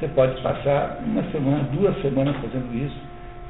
Você 0.00 0.08
pode 0.08 0.40
passar 0.40 0.98
uma 1.04 1.22
semana, 1.24 1.62
duas 1.74 1.94
semanas 2.00 2.34
fazendo 2.36 2.74
isso. 2.74 2.96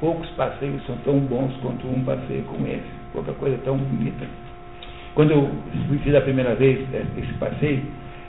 Poucos 0.01 0.29
passeios 0.31 0.85
são 0.85 0.97
tão 0.97 1.17
bons 1.19 1.55
quanto 1.61 1.87
um 1.87 2.03
passeio 2.03 2.43
como 2.43 2.67
esse. 2.67 2.83
Pouca 3.13 3.31
coisa 3.31 3.57
tão 3.63 3.77
bonita. 3.77 4.25
Quando 5.15 5.31
eu 5.31 5.49
fiz 6.03 6.13
a 6.13 6.19
primeira 6.19 6.53
vez 6.55 6.93
é, 6.93 7.05
esse 7.17 7.31
passeio, 7.35 7.83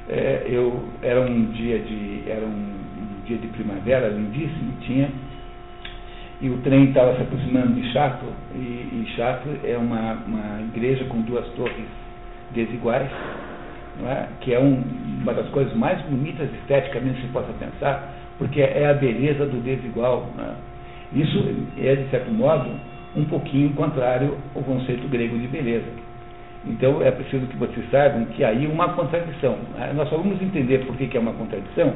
é, 0.09 0.45
eu, 0.47 0.85
era 1.03 1.21
um 1.21 1.47
dia 1.47 1.81
de 1.81 2.23
era 2.29 2.47
um, 2.47 2.49
um, 2.49 3.25
dia 3.27 3.39
de 3.39 3.49
primavera 3.49 4.09
lindíssimo, 4.09 4.73
tinha 4.83 5.11
e 6.41 6.49
o 6.49 6.59
trem 6.59 6.85
estava 6.85 7.17
se 7.17 7.23
aproximando 7.23 7.75
de 7.75 7.93
Chartres 7.93 8.31
e, 8.55 8.59
e 8.59 9.13
Chartres 9.17 9.65
é 9.65 9.77
uma, 9.77 10.13
uma 10.27 10.61
igreja 10.63 11.05
com 11.07 11.23
duas 11.23 11.47
torres 11.55 11.87
desiguais, 12.53 13.11
é? 14.07 14.27
que 14.41 14.55
é 14.55 14.61
um, 14.61 14.83
uma 15.23 15.35
das 15.35 15.49
coisas 15.49 15.75
mais 15.75 16.01
bonitas 16.03 16.49
esteticamente 16.61 17.21
que 17.21 17.27
se 17.27 17.33
possa 17.33 17.53
pensar, 17.55 18.13
porque 18.39 18.61
é 18.61 18.87
a 18.89 18.95
beleza 18.95 19.47
do 19.47 19.63
desigual. 19.63 20.29
É? 20.39 21.19
Isso 21.19 21.45
é 21.79 21.97
de 21.97 22.09
certo 22.11 22.31
modo 22.31 22.71
um 23.15 23.25
pouquinho 23.25 23.71
contrário 23.75 24.39
ao 24.55 24.63
conceito 24.63 25.07
grego 25.09 25.39
de 25.39 25.47
beleza 25.47 26.03
então 26.67 27.03
é 27.03 27.11
preciso 27.11 27.47
que 27.47 27.57
vocês 27.57 27.85
saibam 27.91 28.25
que 28.27 28.45
aí 28.45 28.67
uma 28.67 28.91
contradição. 28.91 29.57
Né? 29.75 29.93
Nós 29.95 30.09
só 30.09 30.17
vamos 30.17 30.41
entender 30.41 30.87
por 30.87 30.97
que, 30.97 31.09
que 31.09 31.17
é 31.17 31.21
uma 31.21 31.33
contradição 31.33 31.93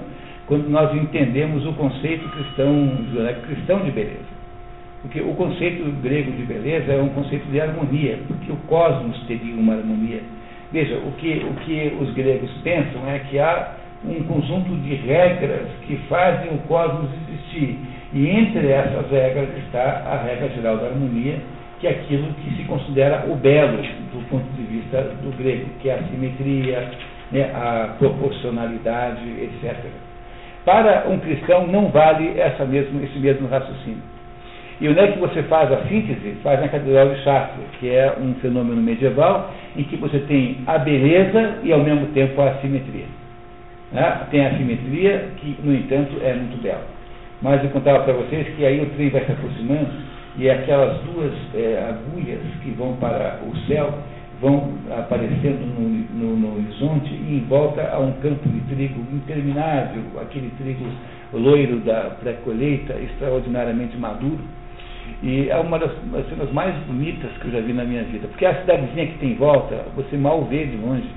quando 0.47 0.69
nós 0.69 0.95
entendemos 0.95 1.67
o 1.67 1.73
conceito 1.73 2.29
cristão, 2.29 2.89
cristão 3.45 3.81
de 3.81 3.91
beleza. 3.91 4.37
Porque 5.03 5.21
o 5.21 5.35
conceito 5.35 5.85
grego 6.01 6.33
de 6.33 6.45
beleza 6.45 6.93
é 6.93 7.03
um 7.03 7.09
conceito 7.11 7.47
de 7.51 7.61
harmonia, 7.61 8.19
porque 8.27 8.53
o 8.53 8.57
cosmos 8.69 9.21
teria 9.27 9.55
uma 9.55 9.75
harmonia. 9.75 10.21
Veja, 10.73 10.97
o 10.97 11.13
que, 11.13 11.47
o 11.49 11.55
que 11.65 11.97
os 12.01 12.13
gregos 12.15 12.51
pensam 12.63 13.09
é 13.09 13.21
que 13.21 13.39
há 13.39 13.73
um 14.05 14.23
conjunto 14.25 14.75
de 14.83 14.95
regras 14.95 15.69
que 15.87 15.97
fazem 16.09 16.55
o 16.55 16.59
cosmos 16.69 17.09
existir. 17.29 17.79
E 18.13 18.29
entre 18.29 18.69
essas 18.69 19.11
regras 19.11 19.49
está 19.59 20.03
a 20.07 20.23
regra 20.25 20.49
geral 20.51 20.77
da 20.79 20.87
harmonia, 20.87 21.39
que 21.81 21.87
é 21.87 21.91
aquilo 21.91 22.33
que 22.35 22.57
se 22.57 22.65
considera 22.65 23.27
o 23.29 23.37
belo 23.37 23.83
do 24.13 24.29
ponto 24.29 24.47
de 24.57 24.63
vista 24.63 25.03
do 25.23 25.37
grego, 25.37 25.67
que 25.81 25.89
é 25.89 25.95
a 25.95 26.03
simetria, 26.05 26.91
né, 27.31 27.51
a 27.55 27.95
proporcionalidade, 27.99 29.23
etc. 29.41 29.77
Para 30.65 31.09
um 31.09 31.19
cristão 31.19 31.67
não 31.67 31.89
vale 31.89 32.39
essa 32.39 32.65
mesmo, 32.65 33.03
esse 33.05 33.19
mesmo 33.19 33.47
raciocínio. 33.49 34.16
E 34.81 34.89
onde 34.89 35.01
é 35.01 35.13
que 35.13 35.19
você 35.19 35.43
faz 35.45 35.73
a 35.73 35.87
síntese? 35.87 36.37
Faz 36.43 36.61
na 36.61 36.69
Catedral 36.69 37.09
de 37.09 37.23
Chartres, 37.23 37.65
que 37.81 37.89
é 37.89 38.15
um 38.21 38.35
fenômeno 38.35 38.81
medieval 38.83 39.51
em 39.75 39.85
que 39.85 39.97
você 39.97 40.19
tem 40.21 40.59
a 40.67 40.79
beleza 40.79 41.61
e 41.63 41.73
ao 41.73 41.83
mesmo 41.83 42.07
tempo 42.09 42.41
a 42.43 42.55
simetria. 42.57 43.07
Né? 43.91 44.21
Tem 44.31 44.45
a 44.45 44.57
simetria 44.57 45.29
que, 45.37 45.57
no 45.63 45.75
entanto, 45.75 46.17
é 46.23 46.35
muito 46.35 46.61
bela. 46.63 46.85
Mas 47.41 47.63
eu 47.65 47.71
contava 47.71 48.05
para 48.05 48.13
vocês 48.13 48.47
que 48.55 48.67
aí 48.67 48.83
o 48.83 48.91
trem 48.91 49.09
vai 49.09 49.25
se 49.25 49.33
aproximando 49.33 49.89
e 50.37 50.51
aquelas 50.51 51.01
duas 51.03 51.33
é, 51.55 51.89
agulhas 51.89 52.41
que 52.63 52.71
vão 52.71 52.97
para 52.97 53.41
o 53.47 53.57
céu 53.67 53.95
vão 54.41 54.75
aparecendo 54.91 55.65
no, 55.65 55.89
no, 55.89 56.37
no, 56.37 56.55
horizonte 56.57 57.11
e 57.11 57.39
em 57.39 57.49
volta 57.49 57.89
a 57.91 57.99
um 57.99 58.13
campo 58.21 58.47
de 58.47 58.61
trigo 58.75 59.01
interminável, 59.13 60.03
aquele 60.21 60.51
trigo 60.59 60.85
loiro 61.33 61.79
da 61.79 62.11
pré-colheita, 62.21 62.95
extraordinariamente 62.95 63.97
maduro. 63.97 64.41
E 65.23 65.49
é 65.49 65.57
uma 65.57 65.79
das, 65.79 65.91
das 66.13 66.29
cenas 66.29 66.53
mais 66.53 66.75
bonitas 66.85 67.31
que 67.39 67.47
eu 67.47 67.53
já 67.53 67.61
vi 67.61 67.73
na 67.73 67.85
minha 67.85 68.05
vida, 68.05 68.29
porque 68.29 68.45
a 68.45 68.61
cidadezinha 68.61 69.07
que 69.07 69.19
tem 69.19 69.31
em 69.31 69.37
volta, 69.37 69.85
você 69.95 70.17
mal 70.17 70.45
vê 70.45 70.67
de 70.67 70.77
longe, 70.77 71.09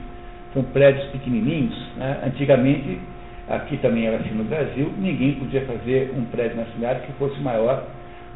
são 0.54 0.64
prédios 0.64 1.06
pequenininhos. 1.08 1.76
Né? 1.98 2.22
Antigamente, 2.26 3.00
aqui 3.48 3.78
também 3.78 4.08
era 4.08 4.18
assim 4.18 4.34
no 4.34 4.44
Brasil, 4.46 4.92
ninguém 4.98 5.34
podia 5.34 5.62
fazer 5.66 6.14
um 6.18 6.26
prédio 6.26 6.58
na 6.58 6.66
cidade 6.66 7.06
que 7.06 7.14
fosse 7.14 7.40
maior 7.42 7.86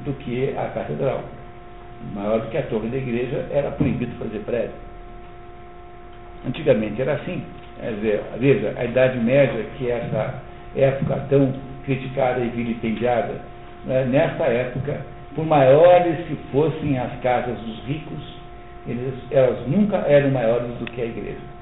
do 0.06 0.14
que 0.14 0.54
a 0.58 0.68
catedral. 0.68 1.24
Maior 2.14 2.42
do 2.42 2.50
que 2.50 2.58
a 2.58 2.64
torre 2.64 2.90
da 2.90 2.98
igreja, 2.98 3.46
era 3.52 3.72
proibido 3.72 4.12
fazer 4.18 4.40
prédio. 4.40 4.76
Antigamente 6.46 7.02
era 7.02 7.14
assim. 7.14 7.42
veja, 8.38 8.74
a 8.76 8.84
Idade 8.84 9.18
Média, 9.20 9.66
que 9.78 9.90
é 9.90 10.00
essa 10.00 10.42
época 10.76 11.26
tão 11.30 11.54
criticada 11.86 12.42
e 12.42 12.50
vilipendiada, 12.50 13.42
né, 13.86 14.06
nessa 14.06 14.44
época, 14.46 15.02
por 15.36 15.46
maiores 15.46 16.26
que 16.28 16.36
fossem 16.52 16.98
as 16.98 17.20
casas 17.22 17.58
dos 17.60 17.84
ricos, 17.86 18.38
eles, 18.88 19.14
elas 19.32 19.68
nunca 19.68 19.98
eram 19.98 20.32
maiores 20.32 20.78
do 20.78 20.86
que 20.86 21.02
a 21.02 21.06
igreja. 21.06 21.54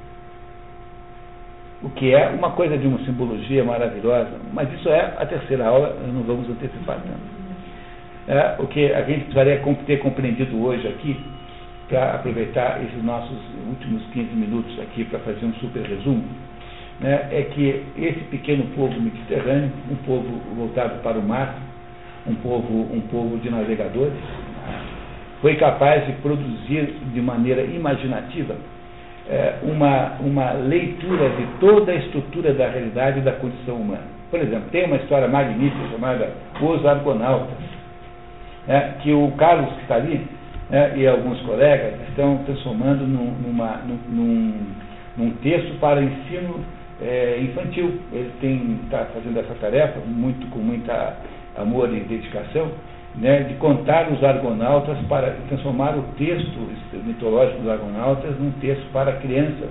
O 1.84 1.90
que 1.90 2.14
é 2.14 2.30
uma 2.30 2.52
coisa 2.52 2.78
de 2.78 2.88
uma 2.88 3.00
simbologia 3.00 3.64
maravilhosa, 3.64 4.32
mas 4.54 4.72
isso 4.74 4.90
é 4.90 5.14
a 5.18 5.26
terceira 5.26 5.68
aula, 5.68 5.98
não 6.14 6.24
vamos 6.24 6.50
antecipar 6.50 6.98
tanto 6.98 7.42
é, 8.28 8.56
o 8.60 8.68
que 8.68 8.94
a 8.94 9.02
gente 9.04 9.26
precisaria 9.26 9.62
ter 9.86 9.98
compreendido 9.98 10.64
hoje 10.64 10.88
aqui, 10.88 11.20
para 11.90 12.14
aproveitar 12.16 12.82
esses 12.82 13.04
nossos 13.04 13.38
últimos 13.68 14.02
15 14.14 14.34
minutos 14.34 14.80
aqui 14.80 15.04
para 15.04 15.20
fazer 15.20 15.46
um 15.46 15.54
super 15.56 15.84
resumo, 15.84 16.24
né, 17.02 17.28
é 17.32 17.42
que 17.54 17.84
esse 17.98 18.20
pequeno 18.30 18.64
povo 18.76 18.98
mediterrâneo, 19.02 19.72
um 19.90 19.96
povo 20.06 20.30
voltado 20.56 21.02
para 21.02 21.20
o 21.20 21.22
mar, 21.22 21.58
um 22.28 22.36
povo, 22.36 22.88
um 22.94 23.02
povo 23.12 23.38
de 23.38 23.50
navegadores, 23.50 24.14
foi 25.42 25.56
capaz 25.56 26.06
de 26.06 26.14
produzir 26.14 26.94
de 27.14 27.22
maneira 27.22 27.64
imaginativa 27.64 28.56
é, 29.28 29.56
uma, 29.64 30.14
uma 30.20 30.52
leitura 30.52 31.30
de 31.30 31.46
toda 31.60 31.92
a 31.92 31.96
estrutura 31.96 32.54
da 32.54 32.70
realidade 32.70 33.20
e 33.20 33.22
da 33.22 33.34
condição 33.34 33.76
humana. 33.76 34.04
Por 34.30 34.40
exemplo, 34.40 34.70
tem 34.72 34.86
uma 34.86 34.98
história 34.98 35.28
magnífica 35.28 35.90
chamada 35.92 36.32
Os 36.62 36.86
Argonautas, 36.86 37.58
é, 38.68 38.80
que 39.02 39.12
o 39.12 39.32
Carlos 39.32 39.74
que 39.74 39.82
está 39.82 39.96
ali 39.96 40.26
é, 40.72 40.94
e 40.96 41.08
alguns 41.08 41.40
colegas 41.42 41.96
estão 42.10 42.38
transformando 42.46 43.06
num, 43.06 43.32
numa, 43.42 43.82
num, 44.10 44.54
num 45.18 45.32
texto 45.42 45.80
para 45.80 46.02
ensino 46.02 46.64
é, 47.02 47.40
infantil. 47.42 48.00
Ele 48.12 48.32
está 48.84 49.06
fazendo 49.14 49.40
essa 49.40 49.54
tarefa 49.56 50.00
muito, 50.06 50.48
com 50.50 50.60
muita 50.60 51.18
amor 51.58 51.94
e 51.94 52.00
dedicação, 52.02 52.70
né, 53.16 53.44
de 53.44 53.56
contar 53.56 54.12
os 54.12 54.24
argonautas 54.24 54.98
para 55.10 55.36
transformar 55.50 55.98
o 55.98 56.04
texto 56.18 56.58
mitológico 57.06 57.60
dos 57.60 57.70
argonautas 57.70 58.40
num 58.40 58.52
texto 58.62 58.86
para 58.94 59.14
crianças 59.14 59.70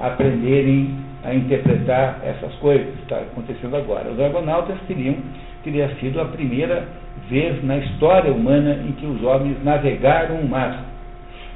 aprenderem 0.00 0.96
a 1.22 1.34
interpretar 1.34 2.20
essas 2.24 2.52
coisas. 2.56 2.88
Está 3.02 3.16
acontecendo 3.16 3.76
agora. 3.76 4.10
Os 4.10 4.20
argonautas 4.20 4.76
teriam 4.86 5.16
teria 5.62 5.88
sido 5.98 6.20
a 6.20 6.26
primeira 6.26 6.86
vez 7.28 7.64
na 7.64 7.78
história 7.78 8.30
humana 8.30 8.78
em 8.86 8.92
que 8.92 9.06
os 9.06 9.22
homens 9.22 9.56
navegaram 9.64 10.36
o 10.36 10.48
mar. 10.48 10.84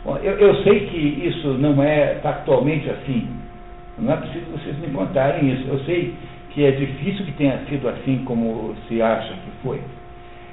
Bom, 0.03 0.17
eu, 0.23 0.33
eu 0.39 0.55
sei 0.63 0.87
que 0.87 0.97
isso 1.29 1.49
não 1.59 1.83
é 1.83 2.17
factualmente 2.23 2.89
assim. 2.89 3.29
Não 3.99 4.13
é 4.13 4.17
preciso 4.17 4.47
vocês 4.53 4.79
me 4.79 4.89
contarem 4.89 5.53
isso. 5.53 5.69
Eu 5.69 5.79
sei 5.81 6.15
que 6.59 6.65
é 6.65 6.73
difícil 6.73 7.25
que 7.25 7.31
tenha 7.35 7.57
sido 7.69 7.89
assim 7.89 8.25
como 8.25 8.75
se 8.89 9.01
acha 9.01 9.33
que 9.33 9.51
foi. 9.63 9.81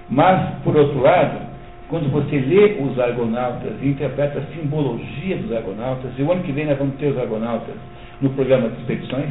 Mas, 0.07 0.53
por 0.63 0.77
outro 0.77 1.01
lado, 1.01 1.47
quando 1.87 2.11
você 2.11 2.37
lê 2.37 2.79
os 2.79 2.99
argonautas 2.99 3.73
e 3.81 3.87
interpreta 3.87 4.37
a 4.37 4.53
simbologia 4.53 5.35
dos 5.37 5.51
argonautas, 5.51 6.11
e 6.15 6.21
o 6.21 6.31
ano 6.31 6.43
que 6.43 6.51
vem 6.51 6.67
nós 6.67 6.77
vamos 6.77 6.93
ter 6.97 7.07
os 7.07 7.17
argonautas 7.17 7.73
no 8.21 8.29
programa 8.29 8.69
de 8.69 8.81
expedições, 8.81 9.29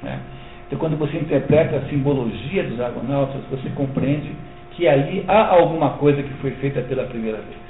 né? 0.00 0.20
então 0.64 0.78
quando 0.78 0.96
você 0.96 1.16
interpreta 1.16 1.74
a 1.74 1.88
simbologia 1.88 2.62
dos 2.62 2.80
argonautas, 2.80 3.42
você 3.50 3.68
compreende 3.70 4.30
que 4.76 4.86
ali 4.86 5.24
há 5.26 5.48
alguma 5.56 5.94
coisa 5.94 6.22
que 6.22 6.34
foi 6.34 6.52
feita 6.52 6.82
pela 6.82 7.02
primeira 7.06 7.38
vez. 7.38 7.66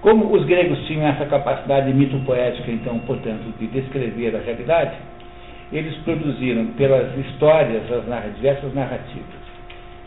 Como 0.00 0.34
os 0.34 0.44
gregos 0.44 0.84
tinham 0.88 1.06
essa 1.06 1.24
capacidade 1.26 1.94
mito-poética, 1.94 2.68
então, 2.68 2.98
portanto, 2.98 3.54
de 3.60 3.68
descrever 3.68 4.34
a 4.34 4.40
realidade, 4.40 4.96
eles 5.74 5.94
produziram 5.98 6.66
pelas 6.76 7.14
histórias 7.18 7.82
as 7.90 8.36
diversas 8.36 8.72
narrativas 8.74 9.44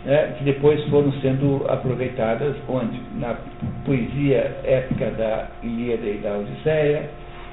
né, 0.05 0.35
que 0.37 0.43
depois 0.45 0.83
foram 0.85 1.11
sendo 1.21 1.65
aproveitadas 1.67 2.55
onde? 2.67 2.99
Na 3.15 3.35
poesia 3.85 4.55
épica 4.63 5.11
da 5.11 5.47
Ilíada 5.61 6.05
e 6.05 6.17
da 6.19 6.37
Odisseia, 6.37 7.09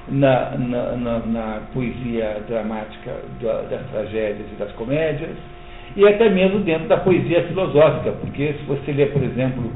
na, 0.08 0.50
na, 0.56 0.92
na, 0.96 1.18
na 1.18 1.60
poesia 1.72 2.42
dramática 2.46 3.12
das 3.40 3.80
tragédias 3.90 4.46
e 4.52 4.56
das 4.56 4.70
comédias, 4.72 5.36
e 5.96 6.06
até 6.06 6.28
mesmo 6.28 6.60
dentro 6.60 6.88
da 6.88 6.98
poesia 6.98 7.42
filosófica, 7.44 8.12
porque 8.12 8.54
se 8.54 8.64
você 8.66 8.92
ler, 8.92 9.12
por 9.12 9.22
exemplo, 9.22 9.72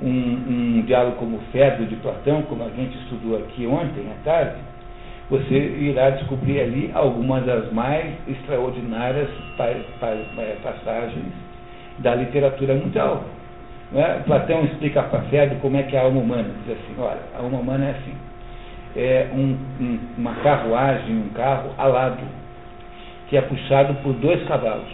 um, 0.00 0.08
um 0.08 0.82
diálogo 0.86 1.16
como 1.16 1.38
Fedro 1.50 1.86
de 1.86 1.96
Platão, 1.96 2.42
como 2.42 2.64
a 2.64 2.68
gente 2.70 2.96
estudou 2.98 3.38
aqui 3.38 3.66
ontem 3.66 4.06
à 4.10 4.24
tarde, 4.24 4.56
você 5.30 5.54
irá 5.54 6.10
descobrir 6.10 6.60
ali 6.60 6.90
algumas 6.94 7.44
das 7.44 7.72
mais 7.72 8.14
extraordinárias 8.28 9.28
passagens 10.62 11.32
da 11.98 12.14
literatura 12.14 12.74
mundial. 12.74 13.24
É? 13.94 14.20
Platão 14.24 14.64
explica 14.64 15.02
para 15.02 15.20
Fedro 15.22 15.56
como 15.60 15.76
é 15.76 15.82
que 15.82 15.94
é 15.94 16.00
a 16.00 16.04
alma 16.04 16.20
humana. 16.20 16.48
Diz 16.64 16.76
assim, 16.76 16.94
olha, 16.98 17.20
a 17.34 17.42
alma 17.42 17.58
humana 17.58 17.86
é 17.86 17.90
assim. 17.90 18.14
É 18.96 19.28
um, 19.32 19.56
um, 19.80 19.98
uma 20.18 20.34
carruagem, 20.36 21.16
um 21.16 21.28
carro 21.30 21.70
alado, 21.78 22.22
que 23.28 23.36
é 23.36 23.42
puxado 23.42 23.94
por 24.02 24.12
dois 24.14 24.42
cavalos, 24.46 24.88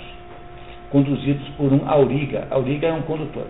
conduzidos 0.91 1.49
por 1.51 1.73
um 1.73 1.89
auriga. 1.89 2.47
Auriga 2.51 2.89
é 2.89 2.93
um 2.93 3.03
condutor. 3.03 3.47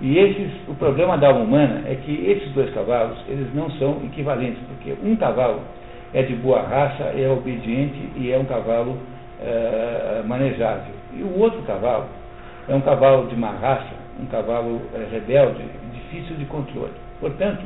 E 0.00 0.18
esses, 0.18 0.52
o 0.68 0.74
problema 0.74 1.16
da 1.16 1.28
alma 1.28 1.40
humana 1.40 1.82
é 1.86 1.94
que 1.94 2.12
esses 2.26 2.52
dois 2.52 2.72
cavalos, 2.74 3.18
eles 3.28 3.52
não 3.54 3.70
são 3.72 4.02
equivalentes, 4.04 4.58
porque 4.68 4.94
um 5.02 5.16
cavalo 5.16 5.60
é 6.12 6.22
de 6.22 6.34
boa 6.34 6.62
raça, 6.62 7.04
é 7.04 7.28
obediente 7.28 8.10
e 8.16 8.30
é 8.30 8.38
um 8.38 8.44
cavalo 8.44 8.98
é, 9.40 10.22
manejável. 10.26 10.94
E 11.14 11.22
o 11.22 11.38
outro 11.38 11.62
cavalo 11.62 12.06
é 12.68 12.74
um 12.74 12.80
cavalo 12.82 13.26
de 13.28 13.36
má 13.36 13.52
raça, 13.52 13.94
um 14.20 14.26
cavalo 14.26 14.82
é, 14.94 15.06
rebelde, 15.10 15.62
difícil 15.92 16.36
de 16.36 16.44
controle. 16.44 16.92
Portanto, 17.18 17.62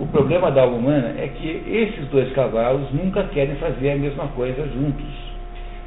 o 0.00 0.06
problema 0.06 0.50
da 0.50 0.62
alma 0.62 0.76
humana 0.76 1.14
é 1.16 1.28
que 1.28 1.62
esses 1.66 2.08
dois 2.08 2.32
cavalos 2.32 2.90
nunca 2.92 3.22
querem 3.24 3.54
fazer 3.56 3.92
a 3.92 3.96
mesma 3.96 4.26
coisa 4.28 4.66
juntos. 4.68 5.32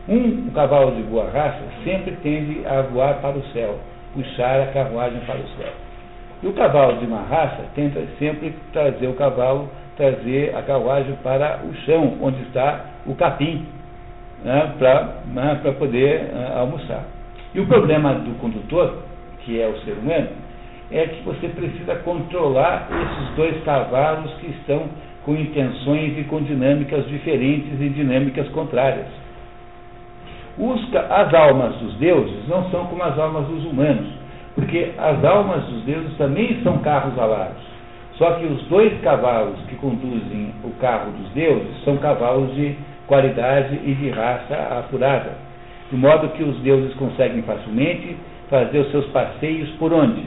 Um, 0.07 0.47
um 0.47 0.51
cavalo 0.53 0.95
de 0.95 1.01
boa 1.03 1.29
raça 1.29 1.63
sempre 1.83 2.15
tende 2.23 2.65
a 2.65 2.81
voar 2.83 3.15
para 3.21 3.37
o 3.37 3.43
céu, 3.47 3.79
puxar 4.15 4.61
a 4.61 4.67
carruagem 4.67 5.19
para 5.19 5.35
o 5.35 5.47
céu. 5.57 5.73
E 6.41 6.47
o 6.47 6.53
cavalo 6.53 6.97
de 6.99 7.07
má 7.07 7.21
raça 7.21 7.63
tenta 7.75 8.01
sempre 8.17 8.55
trazer 8.73 9.07
o 9.07 9.13
cavalo, 9.13 9.69
trazer 9.97 10.55
a 10.55 10.61
carruagem 10.61 11.15
para 11.21 11.59
o 11.63 11.73
chão, 11.85 12.17
onde 12.21 12.41
está 12.43 12.85
o 13.05 13.13
capim, 13.15 13.65
né, 14.43 14.73
para 14.79 15.21
né, 15.27 15.59
poder 15.77 16.31
uh, 16.33 16.59
almoçar. 16.59 17.03
E 17.53 17.59
o 17.59 17.67
problema 17.67 18.13
do 18.13 18.37
condutor, 18.39 19.03
que 19.39 19.61
é 19.61 19.67
o 19.67 19.77
ser 19.79 19.93
humano, 19.93 20.27
é 20.91 21.07
que 21.07 21.23
você 21.23 21.47
precisa 21.47 21.95
controlar 21.97 22.87
esses 22.91 23.35
dois 23.35 23.63
cavalos 23.63 24.31
que 24.35 24.47
estão 24.47 24.87
com 25.23 25.35
intenções 25.35 26.17
e 26.17 26.23
com 26.25 26.41
dinâmicas 26.41 27.07
diferentes 27.07 27.81
e 27.81 27.89
dinâmicas 27.89 28.47
contrárias. 28.49 29.07
Os, 30.57 30.81
as 30.95 31.33
almas 31.33 31.75
dos 31.75 31.93
deuses 31.95 32.47
não 32.47 32.69
são 32.69 32.85
como 32.85 33.03
as 33.03 33.17
almas 33.17 33.45
dos 33.47 33.65
humanos, 33.65 34.07
porque 34.55 34.91
as 34.97 35.23
almas 35.23 35.63
dos 35.65 35.83
deuses 35.83 36.17
também 36.17 36.61
são 36.63 36.77
carros 36.79 37.17
alados. 37.19 37.63
Só 38.13 38.31
que 38.31 38.45
os 38.45 38.61
dois 38.63 38.93
cavalos 39.01 39.59
que 39.67 39.75
conduzem 39.75 40.53
o 40.63 40.71
carro 40.79 41.11
dos 41.11 41.29
deuses 41.31 41.83
são 41.83 41.97
cavalos 41.97 42.55
de 42.55 42.75
qualidade 43.05 43.79
e 43.83 43.93
de 43.93 44.09
raça 44.09 44.55
apurada 44.79 45.45
de 45.89 45.97
modo 45.97 46.29
que 46.29 46.43
os 46.43 46.57
deuses 46.59 46.93
conseguem 46.95 47.41
facilmente 47.43 48.17
fazer 48.49 48.79
os 48.79 48.91
seus 48.91 49.05
passeios 49.07 49.69
por 49.77 49.93
onde? 49.93 50.23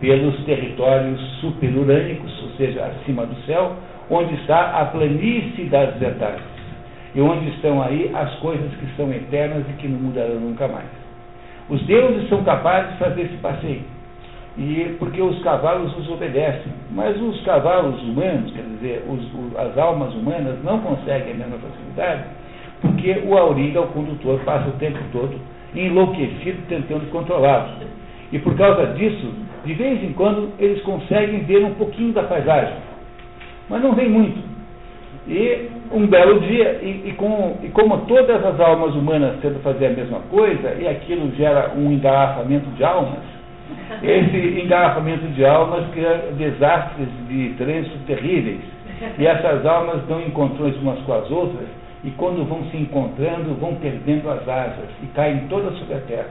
Pelos 0.00 0.44
territórios 0.44 1.20
superurânicos, 1.40 2.42
ou 2.42 2.50
seja, 2.50 2.84
acima 2.86 3.26
do 3.26 3.34
céu, 3.42 3.76
onde 4.08 4.34
está 4.36 4.80
a 4.80 4.86
planície 4.86 5.64
das 5.64 5.94
verdades, 5.96 6.42
e 7.14 7.20
onde 7.20 7.48
estão 7.50 7.82
aí 7.82 8.10
as 8.14 8.34
coisas 8.36 8.70
que 8.74 8.86
são 8.96 9.12
eternas 9.12 9.64
e 9.68 9.72
que 9.74 9.88
não 9.88 9.98
mudarão 9.98 10.40
nunca 10.40 10.68
mais. 10.68 10.88
Os 11.68 11.82
deuses 11.82 12.28
são 12.28 12.42
capazes 12.42 12.92
de 12.92 12.98
fazer 12.98 13.22
esse 13.22 13.36
passeio, 13.36 13.82
e 14.58 14.96
porque 14.98 15.22
os 15.22 15.40
cavalos 15.42 15.96
os 15.96 16.08
obedecem, 16.10 16.72
mas 16.90 17.20
os 17.20 17.40
cavalos 17.42 18.02
humanos, 18.02 18.52
quer 18.52 18.62
dizer, 18.62 19.04
os, 19.08 19.20
os, 19.34 19.56
as 19.56 19.78
almas 19.78 20.12
humanas, 20.14 20.58
não 20.64 20.80
conseguem 20.80 21.32
a 21.32 21.36
mesma 21.36 21.58
facilidade, 21.58 22.24
porque 22.80 23.22
o 23.26 23.36
auriga, 23.36 23.80
o 23.80 23.86
condutor, 23.88 24.40
passa 24.40 24.68
o 24.68 24.72
tempo 24.72 24.98
todo 25.12 25.38
enlouquecido 25.74 26.58
tentando 26.68 27.10
controlá-los. 27.10 27.86
E 28.32 28.38
por 28.38 28.56
causa 28.56 28.86
disso, 28.94 29.32
de 29.64 29.74
vez 29.74 30.02
em 30.02 30.12
quando, 30.12 30.52
eles 30.58 30.82
conseguem 30.82 31.44
ver 31.44 31.64
um 31.64 31.74
pouquinho 31.74 32.12
da 32.12 32.22
paisagem, 32.24 32.74
mas 33.68 33.82
não 33.82 33.94
vem 33.94 34.08
muito. 34.08 34.40
E 35.26 35.68
um 35.92 36.06
belo 36.06 36.40
dia, 36.40 36.80
e, 36.82 37.08
e, 37.08 37.12
com, 37.12 37.58
e 37.62 37.68
como 37.68 37.98
todas 38.06 38.44
as 38.44 38.58
almas 38.58 38.94
humanas 38.94 39.36
tentam 39.40 39.60
fazer 39.60 39.86
a 39.86 39.90
mesma 39.90 40.20
coisa, 40.30 40.74
e 40.80 40.88
aquilo 40.88 41.30
gera 41.36 41.72
um 41.76 41.92
engarrafamento 41.92 42.70
de 42.70 42.82
almas, 42.82 43.18
esse 44.02 44.60
engarrafamento 44.60 45.26
de 45.28 45.44
almas 45.44 45.86
cria 45.92 46.32
desastres 46.36 47.08
de 47.28 47.50
trânsito 47.58 47.98
terríveis. 48.06 48.60
E 49.18 49.26
essas 49.26 49.64
almas 49.64 50.02
dão 50.06 50.20
encontrões 50.20 50.76
umas 50.76 50.98
com 51.00 51.12
as 51.12 51.30
outras, 51.30 51.68
e 52.02 52.10
quando 52.12 52.44
vão 52.46 52.64
se 52.70 52.76
encontrando, 52.76 53.54
vão 53.60 53.74
perdendo 53.74 54.30
as 54.30 54.48
asas 54.48 54.88
e 55.02 55.06
caem 55.08 55.46
todas 55.48 55.76
sobre 55.78 55.94
a 55.94 56.00
terra. 56.00 56.30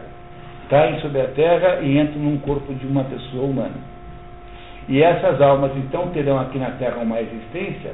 Caem 0.68 1.00
sobre 1.00 1.22
a 1.22 1.28
terra 1.28 1.80
e 1.82 1.98
entram 1.98 2.22
num 2.22 2.38
corpo 2.40 2.74
de 2.74 2.88
uma 2.88 3.04
pessoa 3.04 3.46
humana. 3.46 3.76
E 4.88 5.02
essas 5.02 5.40
almas 5.42 5.72
então 5.78 6.08
terão 6.10 6.40
aqui 6.40 6.58
na 6.58 6.72
terra 6.72 6.98
uma 6.98 7.22
existência 7.22 7.94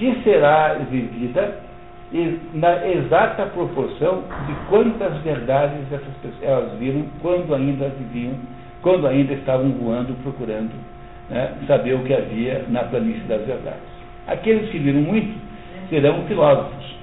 que 0.00 0.22
será 0.24 0.78
vivida 0.90 1.60
na 2.54 2.88
exata 2.88 3.44
proporção 3.46 4.24
de 4.46 4.54
quantas 4.70 5.18
verdades 5.18 5.80
essas 5.92 6.14
pessoas 6.22 6.42
elas 6.42 6.78
viram 6.78 7.04
quando 7.20 7.54
ainda 7.54 7.90
viviam, 7.90 8.32
quando 8.80 9.06
ainda 9.06 9.34
estavam 9.34 9.70
voando 9.72 10.14
procurando 10.22 10.72
né, 11.28 11.52
saber 11.66 11.94
o 11.94 12.02
que 12.02 12.14
havia 12.14 12.64
na 12.68 12.84
planície 12.84 13.20
das 13.28 13.44
verdades. 13.44 13.82
Aqueles 14.26 14.70
que 14.70 14.78
viram 14.78 15.02
muito 15.02 15.38
serão 15.90 16.24
filósofos 16.26 16.96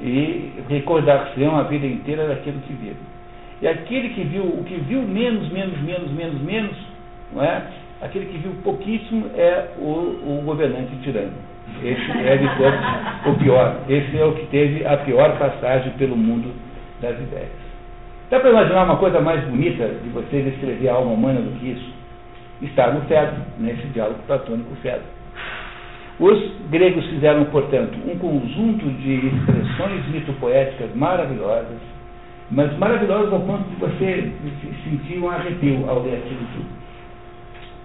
e 0.00 0.54
recordar-se-ão 0.70 1.54
a 1.54 1.64
vida 1.64 1.86
inteira 1.86 2.28
daquilo 2.28 2.60
que 2.60 2.72
viram. 2.72 3.12
E 3.60 3.68
aquele 3.68 4.08
que 4.08 4.24
viu, 4.24 4.44
o 4.44 4.64
que 4.64 4.76
viu 4.76 5.02
menos, 5.02 5.48
menos, 5.50 5.78
menos, 5.82 6.10
menos, 6.10 6.40
menos, 6.40 6.76
não 7.32 7.44
é? 7.44 7.62
Aquele 8.02 8.26
que 8.26 8.38
viu 8.38 8.52
pouquíssimo 8.64 9.30
é 9.36 9.68
o, 9.78 10.40
o 10.40 10.42
governante 10.44 10.90
tirano. 11.02 11.32
Esse 11.82 12.10
é 12.10 12.36
de 12.36 13.28
o 13.30 13.34
pior. 13.38 13.76
Esse 13.88 14.18
é 14.18 14.24
o 14.24 14.32
que 14.32 14.46
teve 14.46 14.84
a 14.84 14.96
pior 14.98 15.38
passagem 15.38 15.92
pelo 15.92 16.16
mundo 16.16 16.52
das 17.00 17.16
ideias. 17.18 17.62
Dá 18.28 18.40
para 18.40 18.50
imaginar 18.50 18.84
uma 18.84 18.96
coisa 18.96 19.20
mais 19.20 19.44
bonita 19.44 19.86
de 19.86 20.08
você 20.08 20.42
descrever 20.42 20.88
a 20.88 20.94
alma 20.94 21.12
humana 21.12 21.40
do 21.40 21.58
que 21.60 21.70
isso? 21.70 21.92
Está 22.60 22.90
no 22.90 23.02
Fedro, 23.02 23.36
nesse 23.58 23.86
diálogo 23.88 24.18
platônico 24.26 24.74
Fedro. 24.82 25.02
Os 26.18 26.52
gregos 26.70 27.06
fizeram, 27.06 27.44
portanto, 27.46 27.96
um 28.06 28.18
conjunto 28.18 28.84
de 29.00 29.26
expressões 29.26 30.08
mitopoéticas 30.08 30.94
maravilhosas, 30.94 31.78
mas 32.50 32.76
maravilhosas 32.78 33.32
ao 33.32 33.40
ponto 33.40 33.68
de 33.70 33.76
você 33.76 34.32
sentir 34.84 35.18
um 35.18 35.30
arrepio 35.30 35.88
ao 35.88 36.02
ler 36.02 36.16
aquilo 36.16 36.40
tudo. 36.54 36.81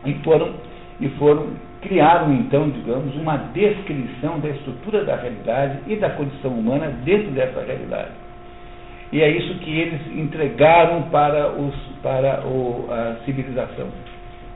E 0.08 0.14
foram, 0.24 0.54
e 1.02 1.10
foram, 1.10 1.48
criaram 1.82 2.34
então, 2.34 2.70
digamos, 2.70 3.14
uma 3.16 3.36
descrição 3.54 4.40
da 4.40 4.50
estrutura 4.50 5.04
da 5.04 5.18
realidade 5.18 5.80
e 5.86 5.98
da 5.98 6.10
condição 6.12 6.52
humana 6.52 6.88
dentro 7.04 7.32
dessa 7.32 7.62
realidade. 7.62 8.12
E 9.12 9.22
é 9.22 9.30
isso 9.30 9.54
que 9.60 9.80
eles 9.80 10.02
entregaram 10.18 11.04
para, 11.04 11.50
os, 11.52 11.76
para 12.02 12.42
o, 12.46 12.88
a 12.90 13.18
civilização. 13.26 13.88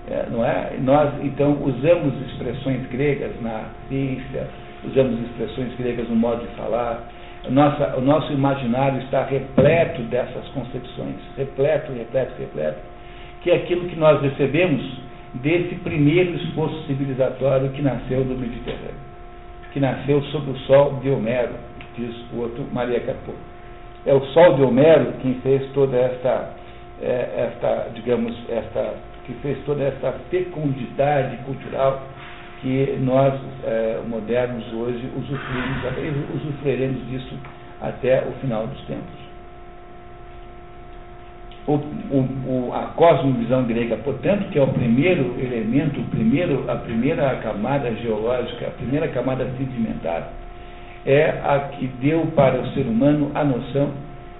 É, 0.10 0.26
não 0.30 0.44
é? 0.44 0.74
Nós, 0.80 1.14
então, 1.22 1.58
usamos 1.62 2.14
expressões 2.28 2.88
gregas 2.88 3.32
na 3.42 3.66
ciência, 3.88 4.48
usamos 4.84 5.20
expressões 5.22 5.76
gregas 5.76 6.10
no 6.10 6.16
modo 6.16 6.42
de 6.42 6.56
falar. 6.56 7.08
Nossa, 7.50 7.98
o 7.98 8.02
nosso 8.02 8.32
imaginário 8.34 9.02
está 9.04 9.26
repleto 9.26 10.02
dessas 10.04 10.48
concepções, 10.50 11.16
repleto, 11.38 11.92
repleto, 11.94 12.34
repleto, 12.40 12.80
que 13.42 13.52
é 13.52 13.56
aquilo 13.56 13.88
que 13.88 13.96
nós 13.96 14.22
recebemos 14.22 14.82
desse 15.36 15.76
primeiro 15.76 16.36
esforço 16.36 16.86
civilizatório 16.86 17.70
que 17.70 17.82
nasceu 17.82 18.24
do 18.24 18.38
Mediterrâneo, 18.38 18.96
que 19.72 19.80
nasceu 19.80 20.22
sob 20.24 20.52
o 20.52 20.58
sol 20.60 21.00
de 21.02 21.10
Homero, 21.10 21.54
diz 21.98 22.16
o 22.34 22.42
outro 22.42 22.66
Maria 22.72 23.00
Capô. 23.02 23.34
É 24.06 24.14
o 24.14 24.22
sol 24.28 24.56
de 24.56 24.64
Homero 24.64 25.14
quem 25.22 25.36
fez 25.42 25.72
toda 25.74 25.96
esta, 25.96 26.54
é, 27.02 27.50
esta 27.50 27.90
digamos, 27.94 28.36
esta 28.50 28.96
que 29.26 29.34
fez 29.36 29.58
toda 29.66 29.84
essa 29.84 30.14
fecundidade 30.30 31.38
cultural 31.46 32.04
que 32.62 32.98
nós, 33.02 33.34
é, 33.64 34.00
modernos, 34.08 34.66
hoje 34.74 35.10
usufruímos, 35.16 36.36
usufruiremos 36.36 37.08
disso 37.08 37.36
até 37.82 38.24
o 38.28 38.32
final 38.40 38.68
dos 38.68 38.82
tempos. 38.86 39.21
O, 41.68 41.74
o, 41.74 42.70
o, 42.70 42.74
a 42.74 42.88
cosmovisão 42.96 43.66
grega, 43.66 43.96
portanto, 43.98 44.50
que 44.50 44.58
é 44.58 44.64
o 44.64 44.68
primeiro 44.68 45.36
elemento, 45.40 46.00
o 46.00 46.04
primeiro, 46.06 46.66
a 46.68 46.76
primeira 46.76 47.36
camada 47.36 47.94
geológica, 47.96 48.68
a 48.68 48.72
primeira 48.72 49.08
camada 49.10 49.46
sedimentar, 49.58 50.30
é 51.06 51.30
a 51.44 51.60
que 51.72 51.88
deu 52.02 52.26
para 52.36 52.60
o 52.60 52.68
ser 52.74 52.82
humano 52.88 53.32
a 53.36 53.44
noção 53.44 53.92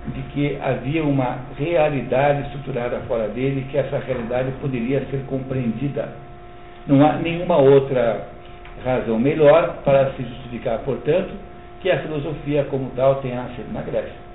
de 0.08 0.22
que 0.34 0.58
havia 0.62 1.04
uma 1.04 1.38
realidade 1.58 2.48
estruturada 2.48 3.00
fora 3.08 3.28
dele, 3.28 3.68
que 3.70 3.78
essa 3.78 4.00
realidade 4.00 4.52
poderia 4.60 5.06
ser 5.12 5.24
compreendida. 5.28 6.10
Não 6.88 7.06
há 7.06 7.14
nenhuma 7.14 7.58
outra 7.58 8.28
razão 8.84 9.20
melhor 9.20 9.82
para 9.86 10.12
se 10.14 10.24
justificar, 10.24 10.80
portanto, 10.80 11.30
que 11.82 11.90
a 11.92 12.00
filosofia 12.00 12.66
como 12.66 12.90
tal 12.96 13.16
tenha 13.16 13.44
nascido 13.44 13.72
na 13.72 13.82
Grécia. 13.82 14.31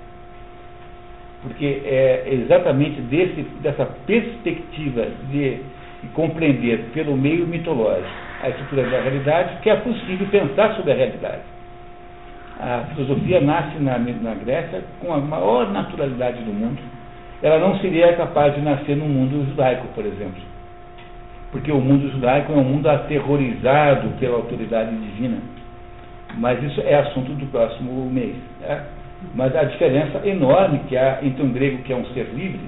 Porque 1.41 1.81
é 1.85 2.27
exatamente 2.31 2.99
desse, 3.01 3.43
dessa 3.61 3.85
perspectiva 4.05 5.07
de, 5.29 5.61
de 6.01 6.07
compreender 6.13 6.89
pelo 6.93 7.15
meio 7.15 7.45
mitológico 7.47 8.27
a 8.41 8.49
estrutura 8.49 8.83
da 8.89 9.01
realidade 9.01 9.61
que 9.61 9.69
é 9.69 9.75
possível 9.75 10.27
pensar 10.27 10.75
sobre 10.75 10.91
a 10.91 10.95
realidade 10.95 11.41
a 12.59 12.85
filosofia 12.93 13.39
nasce 13.39 13.77
na, 13.79 13.97
na 13.99 14.33
Grécia 14.33 14.83
com 14.99 15.13
a 15.13 15.17
maior 15.19 15.71
naturalidade 15.71 16.41
do 16.43 16.51
mundo. 16.51 16.79
Ela 17.41 17.59
não 17.59 17.79
seria 17.79 18.13
capaz 18.13 18.55
de 18.55 18.61
nascer 18.61 18.95
no 18.95 19.05
mundo 19.05 19.45
judaico, 19.47 19.87
por 19.93 20.05
exemplo. 20.05 20.41
Porque 21.51 21.71
o 21.71 21.79
mundo 21.79 22.11
judaico 22.11 22.51
é 22.51 22.55
um 22.55 22.63
mundo 22.63 22.89
aterrorizado 22.89 24.09
pela 24.19 24.37
autoridade 24.37 24.95
divina. 24.95 25.37
Mas 26.35 26.61
isso 26.63 26.81
é 26.81 26.95
assunto 26.95 27.31
do 27.33 27.45
próximo 27.47 28.09
mês. 28.09 28.35
Né? 28.59 28.83
Mas 29.33 29.55
a 29.55 29.63
diferença 29.63 30.21
enorme 30.27 30.79
que 30.87 30.95
há 30.95 31.19
entre 31.23 31.43
um 31.43 31.51
grego 31.51 31.81
que 31.83 31.91
é 31.91 31.95
um 31.95 32.05
ser 32.07 32.27
livre, 32.33 32.61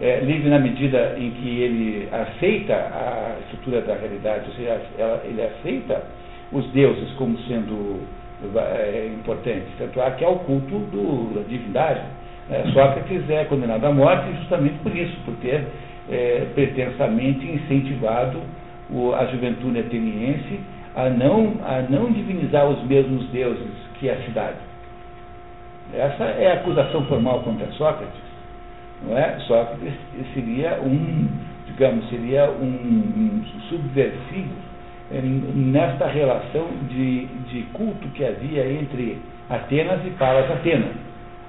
é, 0.00 0.20
livre 0.20 0.48
na 0.48 0.58
medida 0.58 1.14
em 1.18 1.30
que 1.30 1.60
ele 1.60 2.08
aceita 2.12 2.74
a 2.74 3.36
estrutura 3.44 3.80
da 3.82 3.94
realidade, 3.94 4.46
ou 4.48 4.54
seja, 4.54 4.80
ele 5.24 5.42
aceita 5.42 6.02
os 6.52 6.66
deuses 6.72 7.10
como 7.12 7.38
sendo 7.40 8.00
é 8.44 9.10
importante. 9.14 9.64
Tanto 9.78 10.00
é 10.00 10.10
que 10.10 10.24
é 10.24 10.28
o 10.28 10.36
culto 10.40 10.78
do, 10.78 11.34
da 11.34 11.42
divindade. 11.48 12.02
É, 12.50 12.62
Sócrates 12.72 13.28
é 13.30 13.44
condenado 13.44 13.84
à 13.86 13.92
morte 13.92 14.30
justamente 14.38 14.78
por 14.82 14.94
isso, 14.94 15.16
por 15.24 15.34
ter 15.36 15.64
é, 16.10 16.46
pretensamente 16.54 17.46
incentivado 17.46 18.40
o, 18.90 19.14
a 19.14 19.24
juventude 19.26 19.80
ateniense 19.80 20.60
a 20.94 21.08
não, 21.10 21.54
a 21.64 21.82
não 21.90 22.12
divinizar 22.12 22.68
os 22.68 22.82
mesmos 22.84 23.26
deuses 23.30 23.72
que 23.98 24.08
a 24.08 24.16
cidade. 24.22 24.56
Essa 25.94 26.24
é 26.24 26.50
a 26.50 26.54
acusação 26.54 27.04
formal 27.06 27.40
contra 27.40 27.66
Sócrates. 27.72 28.20
Não 29.02 29.16
é? 29.16 29.38
Sócrates 29.40 29.94
seria 30.34 30.80
um, 30.82 31.28
digamos, 31.66 32.08
seria 32.08 32.50
um, 32.50 33.42
subversivo 33.68 34.54
nesta 35.54 36.06
relação 36.06 36.66
de, 36.88 37.26
de 37.26 37.62
culto 37.72 38.08
que 38.08 38.24
havia 38.24 38.68
entre 38.68 39.18
Atenas 39.48 40.04
e 40.04 40.10
Palas 40.10 40.50
Atena. 40.50 40.90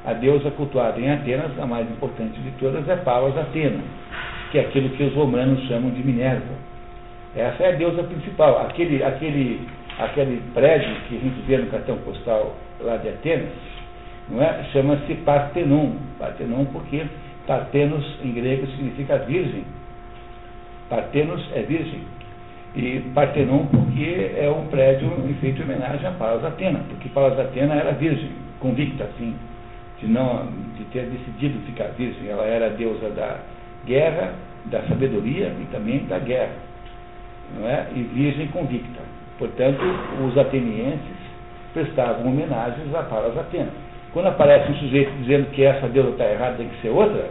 A 0.05 0.13
deusa 0.13 0.51
cultuada 0.51 0.99
em 0.99 1.11
Atenas, 1.11 1.57
a 1.59 1.65
mais 1.65 1.89
importante 1.89 2.39
de 2.39 2.51
todas, 2.51 2.87
é 2.87 2.95
Palas 2.97 3.35
Atena, 3.37 3.79
que 4.51 4.59
é 4.59 4.61
aquilo 4.61 4.89
que 4.91 5.03
os 5.03 5.13
romanos 5.13 5.67
chamam 5.67 5.89
de 5.89 6.03
Minerva. 6.03 6.55
Essa 7.35 7.63
é 7.63 7.69
a 7.69 7.75
deusa 7.75 8.03
principal. 8.03 8.59
Aquele, 8.61 9.03
aquele, 9.03 9.67
aquele 9.99 10.41
prédio 10.53 10.95
que 11.07 11.17
a 11.17 11.19
gente 11.19 11.41
vê 11.47 11.57
no 11.57 11.67
cartão 11.67 11.97
postal 11.97 12.55
lá 12.79 12.97
de 12.97 13.09
Atenas, 13.09 13.49
não 14.29 14.41
é? 14.41 14.63
chama-se 14.73 15.13
Partenon. 15.15 15.91
Partenon 16.19 16.65
porque 16.65 17.05
Partenos 17.45 18.05
em 18.23 18.33
grego 18.33 18.67
significa 18.67 19.17
virgem. 19.19 19.63
Partenos 20.89 21.49
é 21.53 21.61
virgem. 21.61 22.01
E 22.75 22.99
Partenon 23.13 23.65
porque 23.67 24.31
é 24.37 24.49
um 24.49 24.67
prédio 24.67 25.09
feito 25.39 25.61
em 25.61 25.63
homenagem 25.63 26.05
a 26.05 26.11
Palas 26.11 26.43
Atena, 26.43 26.79
porque 26.89 27.09
Palas 27.09 27.39
Atena 27.39 27.73
era 27.75 27.93
virgem, 27.93 28.29
convicta, 28.59 29.05
assim, 29.05 29.33
de, 29.99 30.07
não, 30.07 30.45
de 30.77 30.83
ter 30.91 31.05
decidido 31.05 31.59
ficar 31.65 31.87
virgem. 31.97 32.27
Ela 32.27 32.45
era 32.45 32.67
a 32.67 32.69
deusa 32.69 33.09
da 33.09 33.39
guerra, 33.85 34.33
da 34.65 34.81
sabedoria 34.83 35.53
e 35.59 35.65
também 35.71 36.05
da 36.05 36.19
guerra. 36.19 36.53
Não 37.57 37.67
é? 37.67 37.87
E 37.95 38.01
virgem 38.01 38.47
convicta. 38.47 39.01
Portanto, 39.39 39.81
os 40.27 40.37
atenienses 40.37 41.17
prestavam 41.73 42.27
homenagens 42.27 42.93
a 42.93 43.03
Palas 43.03 43.37
Atena. 43.37 43.86
Quando 44.17 44.29
aparece 44.29 44.71
um 44.71 44.75
sujeito 44.77 45.11
dizendo 45.21 45.51
que 45.51 45.63
essa 45.63 45.87
deusa 45.87 46.09
está 46.09 46.25
errada, 46.25 46.55
tem 46.55 46.67
que 46.69 46.81
ser 46.81 46.89
outra, 46.89 47.29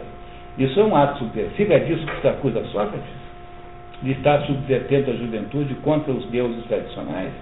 isso 0.57 0.79
é 0.79 0.85
um 0.85 0.95
ato 0.95 1.19
subversivo, 1.19 1.73
é 1.73 1.81
disso 1.81 2.07
que 2.07 2.21
se 2.21 2.29
acusa 2.29 2.63
Sócrates 2.67 3.03
de 4.05 4.13
estar 4.13 4.43
subvertendo 4.43 5.11
a 5.11 5.15
juventude 5.15 5.75
contra 5.83 6.13
os 6.13 6.25
deuses 6.27 6.65
tradicionais. 6.67 7.33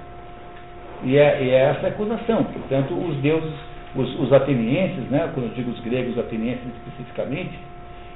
E 1.02 1.18
é, 1.18 1.44
e 1.44 1.50
é 1.50 1.58
essa 1.58 1.88
acusação. 1.88 2.42
Portanto, 2.44 2.94
os 2.94 3.16
deuses, 3.18 3.52
os, 3.94 4.18
os, 4.18 4.32
atenienses, 4.32 5.10
né, 5.10 5.30
quando 5.34 5.48
eu 5.48 5.54
digo 5.54 5.72
os 5.72 5.80
gregos, 5.80 6.12
os 6.12 6.20
atenienses 6.20 6.64
especificamente, 6.78 7.52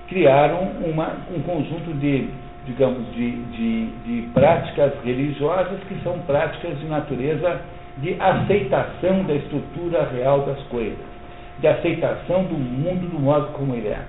criaram 0.09 0.62
uma, 0.82 1.14
um 1.36 1.42
conjunto 1.42 1.92
de, 1.92 2.30
digamos, 2.64 3.05
de, 3.12 3.32
de, 3.32 3.86
de 4.06 4.28
práticas 4.32 4.94
religiosas 5.05 5.78
que 5.86 6.02
são 6.02 6.20
práticas 6.20 6.78
de 6.78 6.86
natureza 6.86 7.60
de 7.98 8.16
aceitação 8.18 9.24
da 9.24 9.34
estrutura 9.34 10.09
real 10.10 10.42
das 10.42 10.60
coisas, 10.68 11.18
de 11.60 11.66
aceitação 11.66 12.44
do 12.44 12.55
mundo 12.55 13.09
do 13.09 13.18
modo 13.18 13.52
como 13.52 13.74
ele 13.74 13.89
é 13.89 14.02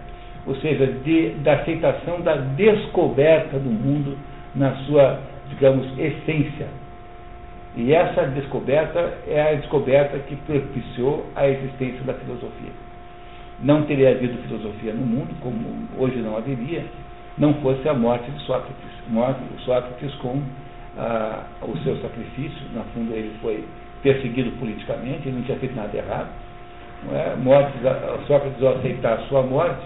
ou 0.45 0.55
seja, 0.55 0.87
de, 0.87 1.29
da 1.43 1.53
aceitação 1.53 2.21
da 2.21 2.35
descoberta 2.35 3.59
do 3.59 3.69
mundo 3.69 4.17
na 4.55 4.73
sua, 4.85 5.19
digamos, 5.49 5.87
essência. 5.97 6.67
E 7.75 7.93
essa 7.93 8.23
descoberta 8.27 9.13
é 9.27 9.41
a 9.41 9.53
descoberta 9.53 10.17
que 10.19 10.35
propiciou 10.37 11.25
a 11.35 11.47
existência 11.47 12.01
da 12.03 12.13
filosofia. 12.15 12.71
Não 13.61 13.83
teria 13.83 14.09
havido 14.09 14.41
filosofia 14.47 14.93
no 14.93 15.05
mundo, 15.05 15.35
como 15.41 15.87
hoje 15.97 16.17
não 16.17 16.35
haveria, 16.35 16.83
não 17.37 17.53
fosse 17.55 17.87
a 17.87 17.93
morte 17.93 18.31
de 18.31 18.41
Sócrates. 18.43 18.73
Morte, 19.07 19.41
Sócrates 19.65 20.15
com 20.15 20.41
ah, 20.97 21.43
o 21.61 21.77
seu 21.79 21.95
sacrifício, 21.97 22.67
no 22.73 22.83
fundo 22.85 23.13
ele 23.13 23.35
foi 23.41 23.63
perseguido 24.01 24.51
politicamente, 24.57 25.27
ele 25.27 25.37
não 25.37 25.43
tinha 25.43 25.59
feito 25.59 25.75
nada 25.75 25.95
errado. 25.95 26.29
É? 27.13 27.35
Morte, 27.37 27.73
Sócrates, 28.27 28.61
ao 28.61 28.77
aceitar 28.77 29.13
a 29.13 29.21
sua 29.27 29.41
morte, 29.41 29.85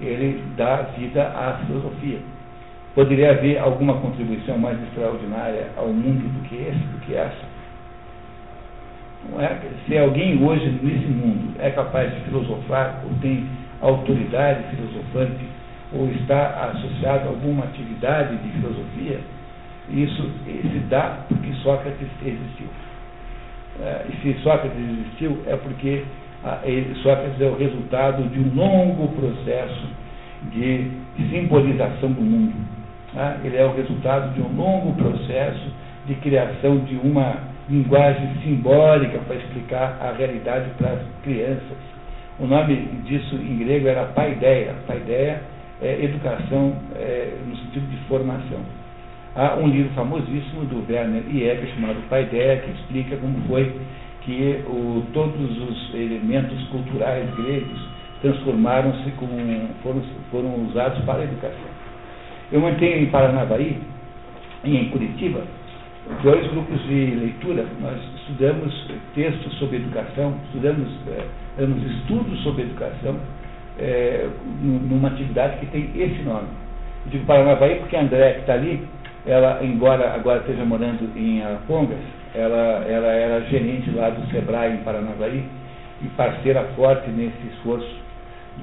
ele 0.00 0.42
dá 0.56 0.82
vida 0.98 1.22
à 1.22 1.60
filosofia. 1.66 2.18
Poderia 2.94 3.32
haver 3.32 3.58
alguma 3.58 3.94
contribuição 4.00 4.56
mais 4.56 4.82
extraordinária 4.84 5.68
ao 5.76 5.88
mundo 5.88 6.32
do 6.32 6.48
que 6.48 6.56
esse, 6.56 6.78
do 6.78 7.00
que 7.00 7.14
essa? 7.14 7.56
É? 9.38 9.58
Se 9.86 9.98
alguém 9.98 10.42
hoje 10.42 10.66
nesse 10.82 11.06
mundo 11.06 11.54
é 11.58 11.70
capaz 11.70 12.14
de 12.14 12.20
filosofar 12.22 13.02
ou 13.04 13.10
tem 13.20 13.46
autoridade 13.82 14.64
filosofante 14.74 15.44
ou 15.92 16.08
está 16.12 16.70
associado 16.72 17.26
a 17.26 17.30
alguma 17.32 17.64
atividade 17.64 18.36
de 18.36 18.48
filosofia, 18.50 19.20
isso 19.90 20.30
se 20.44 20.78
dá 20.88 21.18
porque 21.28 21.52
Sócrates 21.62 22.08
existiu. 22.24 22.68
É, 23.80 24.06
se 24.22 24.34
Sócrates 24.42 24.78
existiu 24.78 25.42
é 25.46 25.56
porque 25.56 26.04
Sócrates 27.02 27.40
é 27.40 27.46
o 27.46 27.56
resultado 27.56 28.22
de 28.28 28.38
um 28.38 28.54
longo 28.54 29.08
processo 29.08 29.88
de 30.52 30.90
simbolização 31.30 32.12
do 32.12 32.20
mundo. 32.20 32.54
Tá? 33.12 33.38
Ele 33.42 33.56
é 33.56 33.64
o 33.64 33.74
resultado 33.74 34.32
de 34.34 34.40
um 34.40 34.54
longo 34.54 34.92
processo 34.94 35.72
de 36.06 36.14
criação 36.16 36.78
de 36.78 36.96
uma 36.96 37.38
linguagem 37.68 38.28
simbólica 38.44 39.18
para 39.26 39.36
explicar 39.36 39.98
a 40.00 40.12
realidade 40.12 40.70
para 40.78 40.90
as 40.90 41.00
crianças. 41.24 41.78
O 42.38 42.46
nome 42.46 42.76
disso 43.04 43.34
em 43.36 43.58
grego 43.58 43.88
era 43.88 44.04
paideia. 44.04 44.74
Paideia 44.86 45.42
é 45.82 46.04
educação 46.04 46.76
é, 46.94 47.32
no 47.44 47.56
sentido 47.56 47.90
de 47.90 47.96
formação. 48.08 48.60
Há 49.34 49.56
um 49.56 49.66
livro 49.66 49.92
famosíssimo 49.94 50.64
do 50.64 50.90
Werner 50.90 51.24
Ieber 51.28 51.66
chamado 51.74 52.08
Paideia 52.08 52.58
que 52.58 52.70
explica 52.70 53.16
como 53.16 53.38
foi 53.48 53.74
que 54.26 54.60
o, 54.66 55.04
todos 55.12 55.50
os 55.56 55.94
elementos 55.94 56.60
culturais 56.64 57.32
gregos 57.36 57.80
transformaram-se 58.20 59.10
como 59.12 59.32
foram, 59.82 60.02
foram 60.32 60.66
usados 60.66 61.02
para 61.04 61.20
a 61.20 61.24
educação. 61.24 61.70
Eu 62.50 62.60
mantenho 62.60 63.02
em 63.02 63.06
Paranavaí, 63.06 63.78
em 64.64 64.88
Curitiba, 64.90 65.42
dois 66.22 66.44
grupos 66.48 66.82
de 66.86 67.14
leitura. 67.14 67.64
Nós 67.80 67.96
estudamos 68.16 68.90
textos 69.14 69.52
sobre 69.58 69.76
educação, 69.76 70.34
estudamos, 70.46 70.88
é, 71.08 71.64
estudos 71.98 72.42
sobre 72.42 72.62
educação, 72.62 73.16
é, 73.78 74.28
numa 74.60 75.08
atividade 75.08 75.60
que 75.60 75.66
tem 75.66 75.90
esse 75.94 76.22
nome. 76.22 76.48
Eu 77.06 77.12
digo 77.12 77.26
Paranavaí 77.26 77.76
porque 77.76 77.96
a 77.96 78.02
André, 78.02 78.32
que 78.32 78.40
está 78.40 78.54
ali, 78.54 78.86
ela, 79.24 79.64
embora 79.64 80.14
agora 80.14 80.40
esteja 80.40 80.64
morando 80.64 81.10
em 81.16 81.42
Arapongas, 81.42 81.98
ela, 82.36 82.84
ela 82.86 83.08
era 83.08 83.40
gerente 83.46 83.90
lá 83.90 84.10
do 84.10 84.30
Sebrae 84.30 84.74
em 84.74 84.78
Paranavaí 84.78 85.44
e 86.02 86.08
parceira 86.08 86.62
forte 86.76 87.08
nesse 87.10 87.46
esforço 87.54 88.06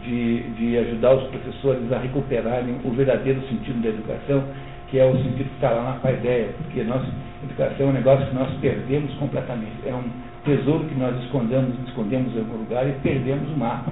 de, 0.03 0.43
de 0.51 0.77
ajudar 0.77 1.15
os 1.15 1.23
professores 1.29 1.91
a 1.91 1.97
recuperarem 1.97 2.77
o 2.83 2.91
verdadeiro 2.91 3.41
sentido 3.47 3.81
da 3.81 3.89
educação, 3.89 4.43
que 4.89 4.99
é 4.99 5.05
o 5.05 5.15
sentido 5.17 5.49
que 5.49 5.55
está 5.55 5.71
lá 5.71 5.83
na 5.83 5.99
paideia, 5.99 6.49
porque 6.63 6.83
nossa 6.83 7.07
educação 7.43 7.87
é 7.87 7.89
um 7.89 7.93
negócio 7.93 8.25
que 8.27 8.35
nós 8.35 8.49
perdemos 8.61 9.13
completamente. 9.15 9.73
É 9.85 9.93
um 9.93 10.03
tesouro 10.45 10.85
que 10.85 10.95
nós 10.95 11.15
escondemos, 11.23 11.75
escondemos 11.87 12.35
em 12.35 12.39
algum 12.39 12.57
lugar 12.57 12.87
e 12.87 12.91
perdemos 13.03 13.49
o 13.49 13.57
mapa. 13.57 13.91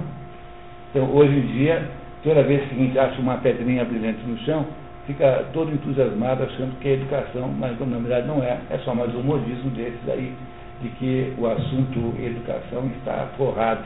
Então, 0.90 1.10
hoje 1.12 1.32
em 1.32 1.46
dia, 1.46 1.88
toda 2.22 2.42
vez 2.42 2.68
que 2.68 2.74
a 2.74 2.78
gente 2.78 2.98
acha 2.98 3.20
uma 3.20 3.38
pedrinha 3.38 3.84
brilhante 3.84 4.20
no 4.26 4.36
chão, 4.38 4.66
fica 5.06 5.44
todo 5.52 5.72
entusiasmado 5.72 6.44
achando 6.44 6.78
que 6.80 6.88
é 6.88 6.92
educação, 6.92 7.48
mas 7.48 7.78
na 7.78 7.98
verdade 7.98 8.26
não 8.26 8.42
é. 8.42 8.58
É 8.70 8.78
só 8.78 8.94
mais 8.94 9.14
um 9.14 9.22
modismo 9.22 9.70
desses 9.70 10.08
aí, 10.08 10.32
de 10.80 10.88
que 10.90 11.34
o 11.38 11.46
assunto 11.46 12.14
educação 12.20 12.90
está 12.98 13.28
forrado. 13.36 13.84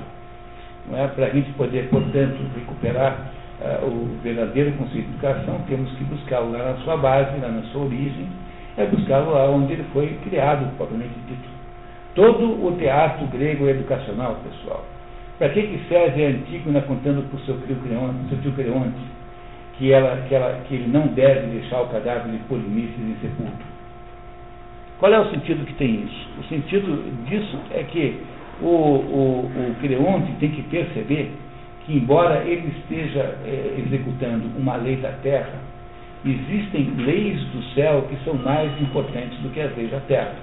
Não 0.89 0.99
é? 0.99 1.07
Para 1.09 1.27
a 1.27 1.31
gente 1.31 1.51
poder, 1.53 1.89
portanto, 1.89 2.39
recuperar 2.55 3.31
uh, 3.61 3.87
o 3.87 4.19
verdadeiro 4.23 4.73
conceito 4.73 5.07
de 5.07 5.15
educação, 5.15 5.61
temos 5.69 5.91
que 5.93 6.05
buscá-lo 6.05 6.53
lá 6.53 6.73
na 6.73 6.77
sua 6.85 6.97
base, 6.97 7.39
lá 7.41 7.49
na 7.49 7.63
sua 7.73 7.85
origem, 7.85 8.29
é 8.77 8.87
buscá-lo 8.87 9.33
lá 9.33 9.51
onde 9.51 9.73
ele 9.73 9.85
foi 9.93 10.19
criado, 10.23 10.71
propriamente 10.77 11.15
dito. 11.27 11.49
Todo 12.15 12.67
o 12.67 12.77
teatro 12.79 13.27
grego 13.27 13.67
é 13.67 13.71
educacional, 13.71 14.39
pessoal. 14.45 14.85
Para 15.39 15.51
que, 15.51 15.61
que 15.61 15.89
serve 15.89 16.25
a 16.25 16.29
Antígona 16.29 16.81
contando 16.83 17.29
para 17.29 17.37
o 17.37 17.41
seu 17.45 17.61
tio 17.67 17.77
Creonte, 17.77 18.29
seu 18.31 18.41
tio 18.41 18.53
Creonte 18.53 19.16
que, 19.79 19.93
ela, 19.93 20.17
que, 20.29 20.35
ela, 20.35 20.61
que 20.67 20.75
ele 20.75 20.89
não 20.89 21.09
deve 21.09 21.47
deixar 21.49 21.83
o 21.83 21.89
cadáver 21.89 22.33
de 22.33 22.39
Polinices 22.45 22.99
insepulto? 22.99 23.65
Qual 24.99 25.13
é 25.13 25.21
o 25.21 25.31
sentido 25.31 25.67
que 25.67 25.75
tem 25.75 26.05
isso? 26.05 26.29
O 26.41 26.45
sentido 26.45 27.25
disso 27.27 27.59
é 27.71 27.83
que 27.83 28.21
o, 28.63 28.67
o, 28.67 29.41
o 29.45 29.77
Creonte 29.81 30.33
tem 30.41 30.51
que 30.51 30.63
perceber 30.63 31.33
que, 31.85 31.97
embora 31.97 32.43
ele 32.45 32.73
esteja 32.79 33.37
é, 33.45 33.75
executando 33.79 34.51
uma 34.57 34.77
lei 34.77 34.97
da 34.97 35.13
terra, 35.23 35.61
existem 36.25 36.95
leis 36.97 37.41
do 37.49 37.63
céu 37.75 38.07
que 38.09 38.17
são 38.25 38.35
mais 38.35 38.71
importantes 38.81 39.39
do 39.41 39.51
que 39.51 39.61
as 39.61 39.77
leis 39.77 39.91
da 39.91 40.01
terra. 40.01 40.35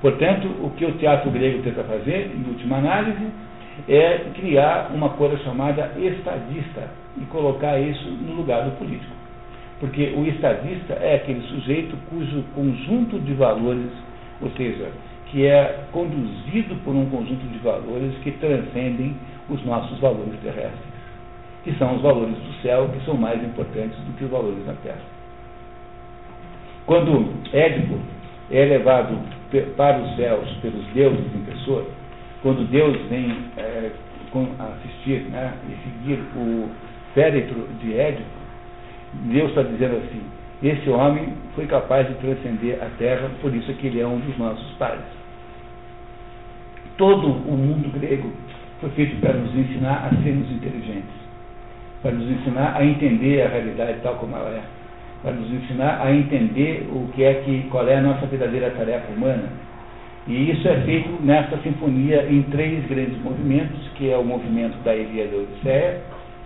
Portanto, 0.00 0.48
o 0.60 0.70
que 0.70 0.84
o 0.84 0.92
teatro 0.92 1.30
grego 1.30 1.62
tenta 1.62 1.82
fazer, 1.82 2.30
em 2.34 2.48
última 2.48 2.76
análise, 2.76 3.26
é 3.88 4.30
criar 4.34 4.90
uma 4.94 5.10
coisa 5.10 5.36
chamada 5.38 5.92
estadista 5.98 6.88
e 7.20 7.24
colocar 7.26 7.78
isso 7.78 8.08
no 8.08 8.34
lugar 8.34 8.64
do 8.64 8.76
político. 8.78 9.14
Porque 9.78 10.14
o 10.16 10.26
estadista 10.26 10.94
é 10.94 11.16
aquele 11.16 11.42
sujeito 11.42 11.96
cujo 12.08 12.42
conjunto 12.54 13.18
de 13.20 13.34
valores, 13.34 13.90
ou 14.40 14.50
seja, 14.52 14.90
que 15.26 15.46
é 15.46 15.84
conduzido 15.92 16.76
por 16.84 16.94
um 16.94 17.06
conjunto 17.06 17.46
de 17.46 17.58
valores 17.58 18.14
que 18.22 18.30
transcendem 18.32 19.14
os 19.48 19.62
nossos 19.64 19.98
valores 19.98 20.34
terrestres, 20.42 20.96
que 21.64 21.74
são 21.74 21.96
os 21.96 22.02
valores 22.02 22.36
do 22.36 22.52
céu, 22.62 22.88
que 22.88 23.04
são 23.04 23.16
mais 23.16 23.42
importantes 23.44 23.98
do 23.98 24.16
que 24.16 24.24
os 24.24 24.30
valores 24.30 24.64
da 24.64 24.72
terra. 24.82 25.16
Quando 26.86 27.34
Édipo 27.52 27.98
é 28.50 28.64
levado 28.64 29.18
para 29.76 29.98
os 29.98 30.16
céus 30.16 30.48
pelos 30.62 30.86
deuses 30.94 31.34
em 31.34 31.42
pessoa, 31.42 31.84
quando 32.42 32.68
Deus 32.70 32.96
vem 33.08 33.36
é, 33.56 33.90
assistir 34.58 35.22
né, 35.30 35.54
e 35.68 35.76
seguir 35.82 36.20
o 36.36 36.68
féretro 37.14 37.68
de 37.80 37.98
Édipo, 37.98 38.24
Deus 39.12 39.48
está 39.50 39.62
dizendo 39.62 39.96
assim, 39.96 40.22
esse 40.62 40.88
homem 40.90 41.34
foi 41.54 41.66
capaz 41.66 42.06
de 42.08 42.14
transcender 42.14 42.82
a 42.82 42.86
terra, 42.98 43.30
por 43.40 43.54
isso 43.54 43.70
é 43.70 43.74
que 43.74 43.86
ele 43.86 44.00
é 44.00 44.06
um 44.06 44.18
dos 44.18 44.36
nossos 44.38 44.72
pais. 44.74 45.00
Todo 46.96 47.26
o 47.26 47.56
mundo 47.56 47.90
grego 47.98 48.32
foi 48.80 48.90
feito 48.90 49.20
para 49.20 49.34
nos 49.34 49.54
ensinar 49.54 50.06
a 50.06 50.22
sermos 50.22 50.50
inteligentes, 50.50 51.14
para 52.02 52.12
nos 52.12 52.30
ensinar 52.30 52.76
a 52.76 52.84
entender 52.84 53.42
a 53.42 53.48
realidade 53.48 54.00
tal 54.02 54.14
como 54.14 54.36
ela 54.36 54.50
é, 54.50 54.62
para 55.22 55.32
nos 55.32 55.50
ensinar 55.50 56.00
a 56.02 56.14
entender 56.14 56.88
o 56.90 57.08
que 57.14 57.24
é 57.24 57.34
que, 57.34 57.68
qual 57.70 57.86
é 57.88 57.96
a 57.96 58.02
nossa 58.02 58.26
verdadeira 58.26 58.70
tarefa 58.70 59.12
humana. 59.12 59.48
E 60.28 60.50
isso 60.50 60.66
é 60.66 60.80
feito 60.80 61.08
nesta 61.22 61.56
sinfonia 61.58 62.26
em 62.28 62.42
três 62.42 62.84
grandes 62.86 63.16
movimentos, 63.22 63.78
que 63.96 64.10
é 64.10 64.16
o 64.16 64.24
movimento 64.24 64.76
da 64.82 64.94
Ilíada 64.94 65.36
e 65.36 65.38
Odisseia, 65.38 66.00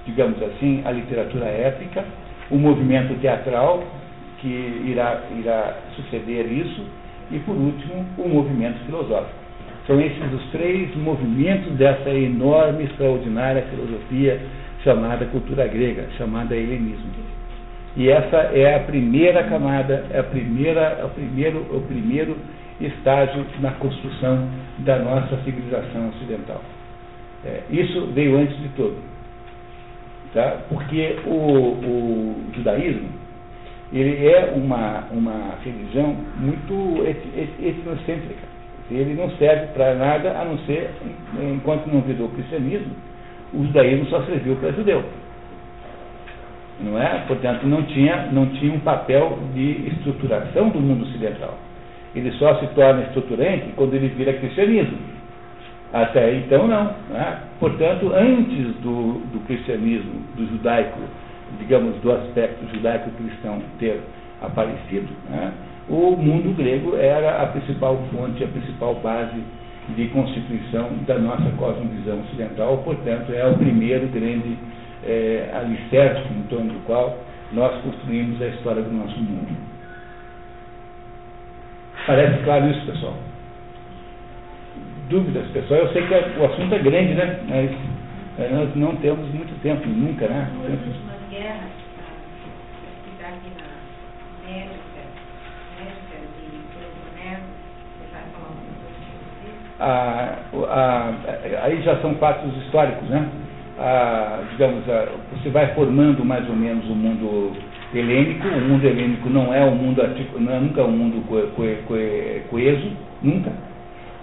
digamos 0.04 0.42
assim, 0.42 0.82
a 0.84 0.90
literatura 0.90 1.46
épica, 1.46 2.04
o 2.50 2.56
movimento 2.56 3.18
teatral, 3.20 3.82
que 4.40 4.82
irá, 4.86 5.22
irá 5.38 5.78
suceder 5.96 6.46
isso, 6.52 6.84
e 7.30 7.38
por 7.38 7.54
último, 7.54 8.04
o 8.18 8.28
movimento 8.28 8.84
filosófico. 8.84 9.40
São 9.86 9.98
esses 10.00 10.32
os 10.32 10.44
três 10.50 10.94
movimentos 10.96 11.72
dessa 11.72 12.10
enorme, 12.10 12.84
extraordinária 12.84 13.62
filosofia 13.70 14.40
chamada 14.84 15.24
cultura 15.26 15.66
grega, 15.66 16.06
chamada 16.18 16.54
helenismo. 16.54 17.10
E 17.96 18.08
essa 18.08 18.36
é 18.54 18.76
a 18.76 18.80
primeira 18.80 19.42
camada, 19.44 20.04
é 20.10 20.20
a 20.20 20.22
primeira, 20.22 20.80
é 21.00 21.04
o, 21.04 21.08
primeiro, 21.08 21.58
o 21.70 21.80
primeiro 21.88 22.36
estágio 22.80 23.44
na 23.60 23.72
construção 23.72 24.48
da 24.78 24.98
nossa 24.98 25.36
civilização 25.44 26.08
ocidental. 26.10 26.62
É, 27.44 27.62
isso 27.70 28.06
veio 28.08 28.38
antes 28.38 28.56
de 28.58 28.68
tudo. 28.70 28.96
Tá? 30.34 30.58
Porque 30.68 31.18
o, 31.26 31.30
o 31.30 32.44
judaísmo 32.54 33.08
ele 33.92 34.24
é 34.24 34.52
uma, 34.54 35.04
uma 35.10 35.56
religião 35.64 36.16
muito 36.36 37.04
etnocêntrica. 37.60 38.48
Ele 38.90 39.14
não 39.14 39.30
serve 39.32 39.66
para 39.72 39.94
nada 39.94 40.38
a 40.38 40.44
não 40.44 40.58
ser, 40.58 40.90
enquanto 41.40 41.86
não 41.86 42.00
virou 42.00 42.28
cristianismo, 42.28 42.92
o 43.52 43.64
judaísmo 43.64 44.06
só 44.06 44.22
serviu 44.22 44.56
para 44.56 44.72
judeu. 44.72 45.04
Não 46.80 47.00
é? 47.00 47.24
Portanto, 47.26 47.66
não 47.66 47.82
tinha, 47.82 48.28
não 48.32 48.46
tinha 48.46 48.72
um 48.72 48.80
papel 48.80 49.38
de 49.54 49.88
estruturação 49.88 50.70
do 50.70 50.80
mundo 50.80 51.04
ocidental. 51.04 51.58
Ele 52.14 52.30
só 52.32 52.56
se 52.56 52.66
torna 52.68 53.02
estruturante 53.02 53.72
quando 53.76 53.94
ele 53.94 54.08
vira 54.08 54.32
cristianismo. 54.32 54.98
Até 55.92 56.34
então, 56.36 56.68
não. 56.68 56.94
não 57.08 57.16
é? 57.16 57.38
Portanto, 57.58 58.12
antes 58.14 58.74
do, 58.76 59.20
do 59.32 59.40
cristianismo, 59.46 60.22
do 60.36 60.46
judaico, 60.46 61.00
digamos, 61.58 61.96
do 62.00 62.12
aspecto 62.12 62.64
judaico-cristão 62.72 63.60
ter 63.78 64.00
aparecido, 64.40 65.08
né, 65.28 65.52
o 65.88 66.16
mundo 66.16 66.54
grego 66.56 66.96
era 66.96 67.42
a 67.42 67.46
principal 67.46 67.98
fonte, 68.12 68.44
a 68.44 68.46
principal 68.46 68.94
base 68.96 69.42
de 69.96 70.06
constituição 70.08 70.90
da 71.06 71.18
nossa 71.18 71.50
cosmovisão 71.56 72.20
ocidental, 72.20 72.78
portanto, 72.78 73.32
é 73.32 73.44
o 73.46 73.54
primeiro 73.54 74.06
grande 74.08 74.56
é, 75.04 75.50
alicerce 75.52 76.22
em 76.32 76.42
torno 76.42 76.72
do 76.72 76.84
qual 76.86 77.18
nós 77.52 77.80
construímos 77.82 78.40
a 78.40 78.46
história 78.46 78.82
do 78.82 78.92
nosso 78.92 79.18
mundo. 79.18 79.69
Parece 82.06 82.42
claro 82.44 82.70
isso, 82.70 82.86
pessoal? 82.86 83.14
Dúvidas, 85.08 85.46
pessoal? 85.48 85.80
Eu 85.80 85.92
sei 85.92 86.06
que 86.06 86.14
o 86.14 86.44
assunto 86.44 86.74
é 86.74 86.78
grande, 86.78 87.14
né? 87.14 87.40
Mas 87.48 87.70
é, 88.38 88.48
nós 88.48 88.74
não 88.74 88.96
temos 88.96 89.28
muito 89.34 89.52
tempo, 89.62 89.86
nunca, 89.86 90.26
né? 90.26 90.48
Nas 90.62 90.70
últimas 90.70 91.20
guerras, 91.30 91.70
a 92.86 92.90
cidade 93.04 93.50
na 93.58 93.64
América, 94.48 95.02
América 95.76 96.16
de 96.36 96.44
Peloponeso, 96.72 97.48
você 97.98 98.06
vai 98.12 98.24
falar 98.32 98.48
um 98.48 98.64
pouco 98.80 98.96
sobre 99.04 99.50
isso? 99.50 99.68
aí 101.62 101.76
já 101.82 102.00
são 102.00 102.14
fatos 102.14 102.56
históricos, 102.62 103.06
né? 103.08 103.28
Ah, 103.78 104.42
digamos, 104.50 104.88
ah, 104.88 105.06
você 105.32 105.50
vai 105.50 105.74
formando 105.74 106.24
mais 106.24 106.48
ou 106.48 106.56
menos 106.56 106.88
o 106.88 106.94
mundo 106.94 107.52
helênico. 107.94 108.46
O 108.46 108.60
mundo 108.60 108.84
helênico 108.84 109.28
não 109.28 109.52
é 109.52 109.64
um 109.64 109.74
mundo 109.74 110.02
não 110.38 110.52
é 110.52 110.60
nunca 110.60 110.84
um 110.84 110.92
mundo 110.92 111.24
coeso, 112.48 112.92
nunca 113.22 113.52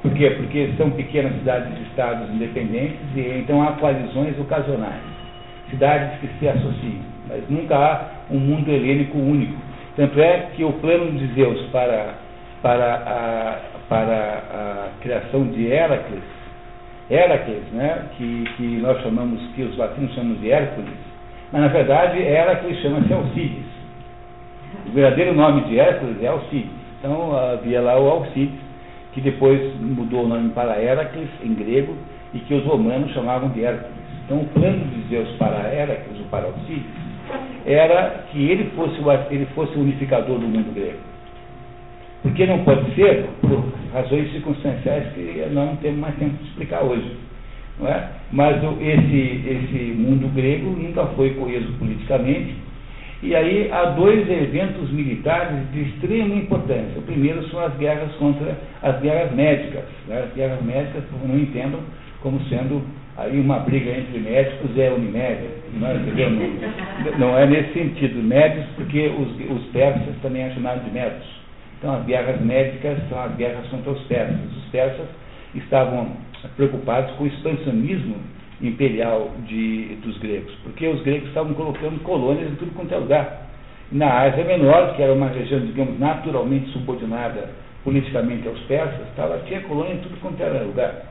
por 0.02 0.14
quê? 0.14 0.30
Porque 0.38 0.69
são 0.77 0.91
pequenas 0.91 1.34
cidades 1.34 1.76
de 1.76 1.84
estados 1.84 2.30
independentes 2.30 2.99
e 3.15 3.39
então 3.39 3.61
há 3.61 3.73
coalizões 3.73 4.39
ocasionais. 4.39 5.02
Cidades 5.69 6.19
que 6.19 6.30
se 6.39 6.48
associam, 6.48 7.02
mas 7.27 7.44
nunca 7.49 7.76
há 7.76 8.34
um 8.34 8.39
mundo 8.39 8.69
helênico 8.69 9.18
único. 9.18 9.60
Tanto 9.95 10.19
é 10.22 10.48
que 10.56 10.64
o 10.64 10.72
plano 10.73 11.11
de 11.11 11.27
Zeus 11.34 11.60
para, 11.72 12.14
para, 12.61 12.94
a, 12.95 13.60
para 13.89 14.14
a 14.14 14.89
criação 15.02 15.48
de 15.48 15.65
Heracles, 15.65 16.23
Heracles, 17.10 17.64
né, 17.73 18.03
que, 18.18 18.45
que 18.56 18.77
nós 18.77 19.02
chamamos, 19.02 19.41
que 19.56 19.64
os 19.64 19.76
latinos 19.76 20.14
chamam 20.14 20.35
de 20.35 20.52
Hércules, 20.52 20.94
mas 21.51 21.61
na 21.61 21.67
verdade 21.67 22.19
Heracles 22.19 22.79
chama-se 22.81 23.13
Alcides. 23.13 23.65
O 24.87 24.91
verdadeiro 24.91 25.33
nome 25.33 25.61
de 25.65 25.79
Hércules 25.79 26.21
é 26.21 26.27
Alcides. 26.27 26.71
Então 26.99 27.35
havia 27.35 27.81
lá 27.81 27.99
o 27.99 28.09
Alcides, 28.09 28.59
que 29.13 29.21
depois 29.21 29.59
mudou 29.79 30.25
o 30.25 30.27
nome 30.27 30.49
para 30.49 30.81
Heracles, 30.81 31.29
em 31.43 31.53
grego, 31.53 31.95
e 32.33 32.39
que 32.39 32.53
os 32.53 32.63
romanos 32.65 33.11
chamavam 33.13 33.49
de 33.49 33.63
Hércules. 33.63 33.97
Então, 34.25 34.39
o 34.39 34.45
plano 34.47 34.83
de 34.87 35.07
Zeus 35.09 35.29
para 35.37 35.73
Heracles, 35.73 36.19
ou 36.19 36.25
para 36.25 36.47
Alcides, 36.47 36.85
era 37.65 38.25
que 38.31 38.51
ele 38.51 38.71
fosse, 38.75 38.97
ele 39.31 39.45
fosse 39.55 39.77
o 39.77 39.81
unificador 39.81 40.37
do 40.37 40.47
mundo 40.47 40.73
grego. 40.73 40.99
Porque 42.21 42.45
não 42.45 42.63
pode 42.63 42.93
ser, 42.95 43.25
por 43.41 43.63
razões 43.93 44.31
circunstanciais 44.31 45.13
que 45.13 45.47
não 45.51 45.75
temos 45.77 45.99
mais 45.99 46.15
tempo 46.15 46.35
de 46.43 46.49
explicar 46.49 46.83
hoje. 46.83 47.15
É? 47.85 48.07
Mas 48.31 48.57
esse, 48.81 49.43
esse 49.47 49.93
mundo 49.95 50.33
grego 50.33 50.71
nunca 50.71 51.05
foi 51.15 51.31
coeso 51.35 51.71
politicamente, 51.73 52.55
e 53.21 53.35
aí 53.35 53.71
há 53.71 53.85
dois 53.85 54.29
eventos 54.29 54.91
militares 54.91 55.71
de 55.71 55.81
extrema 55.81 56.35
importância. 56.35 56.97
O 56.97 57.01
primeiro 57.01 57.47
são 57.49 57.59
as 57.59 57.75
guerras 57.77 58.11
contra 58.15 58.55
as 58.83 58.99
guerras 58.99 59.31
médicas. 59.33 59.85
Né? 60.07 60.23
As 60.27 60.33
guerras 60.35 60.61
médicas 60.63 61.03
não 61.27 61.37
entendam 61.37 61.79
como 62.21 62.39
sendo 62.43 62.83
aí 63.17 63.39
uma 63.39 63.59
briga 63.59 63.89
entre 63.89 64.19
médicos 64.19 64.69
a 64.79 64.93
Unimed. 64.93 65.39
Não, 65.73 65.93
não, 67.09 67.19
não, 67.19 67.37
é 67.37 67.47
nesse 67.47 67.73
sentido. 67.73 68.21
Médicos, 68.21 68.67
porque 68.75 69.07
os, 69.07 69.57
os 69.57 69.65
persas 69.71 70.15
também 70.21 70.43
é 70.43 70.51
chamado 70.51 70.83
de 70.83 70.91
médicos. 70.91 71.27
Então 71.79 71.95
as 71.95 72.05
guerras 72.05 72.39
médicas 72.41 72.97
são 73.09 73.19
as 73.19 73.35
guerras 73.35 73.67
contra 73.69 73.91
os 73.91 74.01
persas. 74.03 74.37
Os 74.55 74.65
persas 74.65 75.07
estavam 75.55 76.11
preocupados 76.55 77.15
com 77.15 77.23
o 77.23 77.27
expansionismo 77.27 78.15
imperial 78.61 79.31
de, 79.47 79.97
dos 80.03 80.18
gregos, 80.18 80.53
porque 80.64 80.88
os 80.88 81.01
gregos 81.03 81.27
estavam 81.30 81.53
colocando 81.53 82.01
colônias 82.03 82.51
em 82.51 82.55
tudo 82.55 82.73
quanto 82.73 82.93
é 82.93 82.97
lugar. 82.97 83.47
Na 83.91 84.22
Ásia 84.22 84.43
Menor, 84.43 84.95
que 84.95 85.01
era 85.01 85.14
uma 85.14 85.30
região, 85.30 85.59
digamos, 85.61 85.99
naturalmente 85.99 86.69
subordinada 86.72 87.49
politicamente 87.84 88.47
aos 88.47 88.59
persas, 88.61 89.07
estava, 89.09 89.39
tinha 89.45 89.61
colônia 89.61 89.93
em 89.93 89.99
tudo 89.99 90.19
quanto 90.19 90.41
era 90.41 90.61
lugar. 90.64 91.03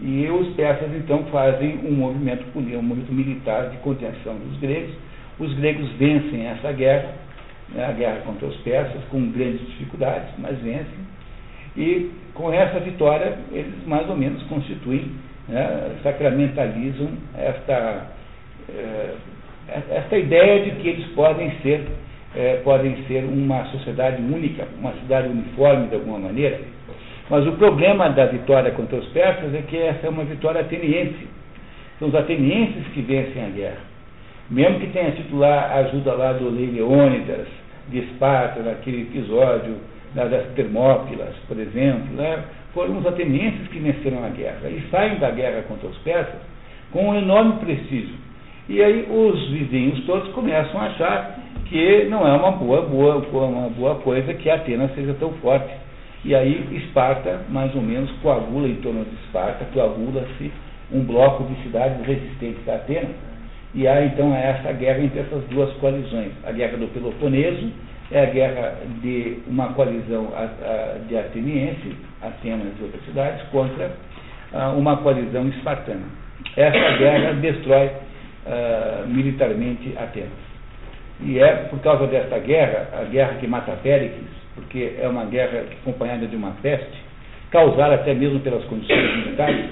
E 0.00 0.26
os 0.28 0.48
persas, 0.54 0.90
então, 0.96 1.24
fazem 1.26 1.78
um 1.84 1.92
movimento, 1.92 2.46
um 2.56 2.82
movimento 2.82 3.12
militar 3.12 3.68
de 3.68 3.76
contenção 3.78 4.34
dos 4.36 4.58
gregos. 4.58 4.94
Os 5.38 5.52
gregos 5.54 5.88
vencem 5.92 6.46
essa 6.46 6.72
guerra, 6.72 7.12
né, 7.68 7.84
a 7.84 7.92
guerra 7.92 8.22
contra 8.24 8.46
os 8.48 8.56
persas, 8.58 9.00
com 9.10 9.30
grandes 9.30 9.60
dificuldades, 9.68 10.30
mas 10.38 10.58
vencem. 10.58 11.09
E 11.76 12.10
com 12.34 12.52
essa 12.52 12.80
vitória, 12.80 13.38
eles 13.52 13.86
mais 13.86 14.08
ou 14.08 14.16
menos 14.16 14.42
constituem 14.44 15.10
né, 15.48 15.96
sacramentalizam 16.02 17.08
esta, 17.36 18.06
é, 18.68 19.14
esta 19.90 20.16
ideia 20.16 20.64
de 20.64 20.70
que 20.80 20.88
eles 20.88 21.06
podem 21.08 21.50
ser, 21.62 21.86
é, 22.34 22.60
podem 22.64 23.04
ser 23.06 23.24
uma 23.24 23.64
sociedade 23.66 24.22
única, 24.22 24.66
uma 24.78 24.92
cidade 24.92 25.28
uniforme 25.28 25.88
de 25.88 25.96
alguma 25.96 26.18
maneira. 26.18 26.60
Mas 27.28 27.46
o 27.46 27.52
problema 27.52 28.08
da 28.10 28.26
vitória 28.26 28.72
contra 28.72 28.98
os 28.98 29.06
persas 29.08 29.54
é 29.54 29.62
que 29.62 29.76
essa 29.76 30.06
é 30.06 30.10
uma 30.10 30.24
vitória 30.24 30.60
ateniense. 30.60 31.28
São 31.98 32.08
os 32.08 32.14
atenienses 32.14 32.86
que 32.92 33.02
vencem 33.02 33.44
a 33.44 33.48
guerra. 33.48 33.90
Mesmo 34.50 34.80
que 34.80 34.88
tenha 34.88 35.12
sido 35.12 35.38
lá 35.38 35.66
a 35.66 35.74
ajuda 35.76 36.12
lá 36.12 36.32
do 36.32 36.56
Rei 36.56 36.66
Leônidas, 36.66 37.46
de 37.88 37.98
Esparta, 37.98 38.60
naquele 38.62 39.02
episódio 39.02 39.76
das 40.14 40.46
Termópilas, 40.54 41.34
por 41.46 41.58
exemplo, 41.58 42.14
né? 42.16 42.44
foram 42.72 42.98
os 42.98 43.06
atenienses 43.06 43.68
que 43.68 43.78
venceram 43.78 44.24
a 44.24 44.28
guerra 44.28 44.68
e 44.68 44.82
saem 44.90 45.18
da 45.18 45.30
guerra 45.30 45.62
contra 45.62 45.88
os 45.88 45.96
persas 45.98 46.40
com 46.92 47.10
um 47.10 47.14
enorme 47.16 47.54
prestígio. 47.60 48.14
E 48.68 48.82
aí 48.82 49.06
os 49.10 49.48
vizinhos 49.50 50.04
todos 50.04 50.32
começam 50.32 50.80
a 50.80 50.86
achar 50.86 51.38
que 51.66 52.04
não 52.04 52.26
é 52.26 52.32
uma 52.32 52.52
boa, 52.52 52.82
boa, 52.82 53.16
uma 53.46 53.68
boa 53.68 53.96
coisa 53.96 54.34
que 54.34 54.50
Atenas 54.50 54.94
seja 54.94 55.14
tão 55.14 55.32
forte. 55.34 55.72
E 56.24 56.34
aí 56.34 56.66
Esparta, 56.84 57.40
mais 57.48 57.74
ou 57.74 57.82
menos, 57.82 58.10
coagula 58.22 58.68
em 58.68 58.76
torno 58.76 59.04
de 59.04 59.14
Esparta, 59.24 59.64
coagula-se 59.72 60.52
um 60.92 61.02
bloco 61.04 61.44
de 61.44 61.62
cidades 61.62 62.04
resistentes 62.06 62.68
a 62.68 62.74
Atenas. 62.74 63.10
E 63.72 63.86
há 63.86 64.04
então 64.04 64.34
essa 64.34 64.72
guerra 64.72 65.00
entre 65.00 65.20
essas 65.20 65.44
duas 65.44 65.72
coalizões, 65.74 66.32
a 66.44 66.50
guerra 66.50 66.76
do 66.76 66.88
Peloponeso 66.88 67.70
é 68.10 68.22
a 68.22 68.26
guerra 68.26 68.74
de 69.02 69.38
uma 69.46 69.72
coalizão 69.72 70.32
de 71.08 71.16
ateniense, 71.16 71.96
Atenas 72.20 72.74
e 72.78 72.82
outras 72.82 73.04
cidades, 73.04 73.42
contra 73.50 73.90
uma 74.76 74.96
coalizão 74.98 75.48
espartana. 75.48 76.06
Essa 76.56 76.96
guerra 76.98 77.32
destrói 77.34 77.90
militarmente 79.06 79.94
Atenas. 79.96 80.50
E 81.20 81.38
é 81.38 81.54
por 81.70 81.78
causa 81.80 82.06
dessa 82.06 82.38
guerra, 82.38 82.88
a 83.00 83.04
guerra 83.04 83.34
que 83.34 83.46
mata 83.46 83.72
Péricles, 83.82 84.28
porque 84.54 84.96
é 85.00 85.06
uma 85.06 85.26
guerra 85.26 85.64
acompanhada 85.80 86.26
de 86.26 86.34
uma 86.34 86.52
peste, 86.62 86.98
causada 87.50 87.94
até 87.94 88.14
mesmo 88.14 88.40
pelas 88.40 88.64
condições 88.64 89.16
militares, 89.18 89.66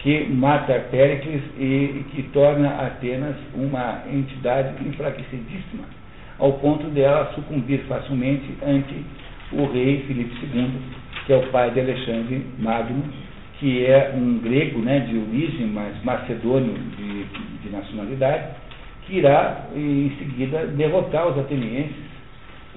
que 0.00 0.24
mata 0.24 0.74
Péricles 0.90 1.42
e 1.58 2.04
que 2.10 2.22
torna 2.32 2.68
Atenas 2.86 3.36
uma 3.54 4.02
entidade 4.12 4.74
enfraquecidíssima 4.86 5.95
ao 6.38 6.52
ponto 6.54 6.86
dela 6.88 7.32
sucumbir 7.34 7.80
facilmente 7.88 8.46
ante 8.64 8.94
o 9.52 9.64
rei 9.72 10.04
Filipe 10.06 10.34
II, 10.54 10.70
que 11.24 11.32
é 11.32 11.36
o 11.36 11.46
pai 11.48 11.70
de 11.70 11.80
Alexandre 11.80 12.44
Magno, 12.58 13.02
que 13.58 13.86
é 13.86 14.12
um 14.14 14.38
grego 14.38 14.80
né, 14.80 15.00
de 15.00 15.16
origem, 15.16 15.66
mas 15.68 16.02
macedônio 16.04 16.74
de, 16.96 17.24
de 17.62 17.70
nacionalidade, 17.70 18.44
que 19.06 19.16
irá 19.18 19.66
em 19.74 20.12
seguida 20.18 20.66
derrotar 20.66 21.28
os 21.28 21.38
atenienses, 21.38 21.94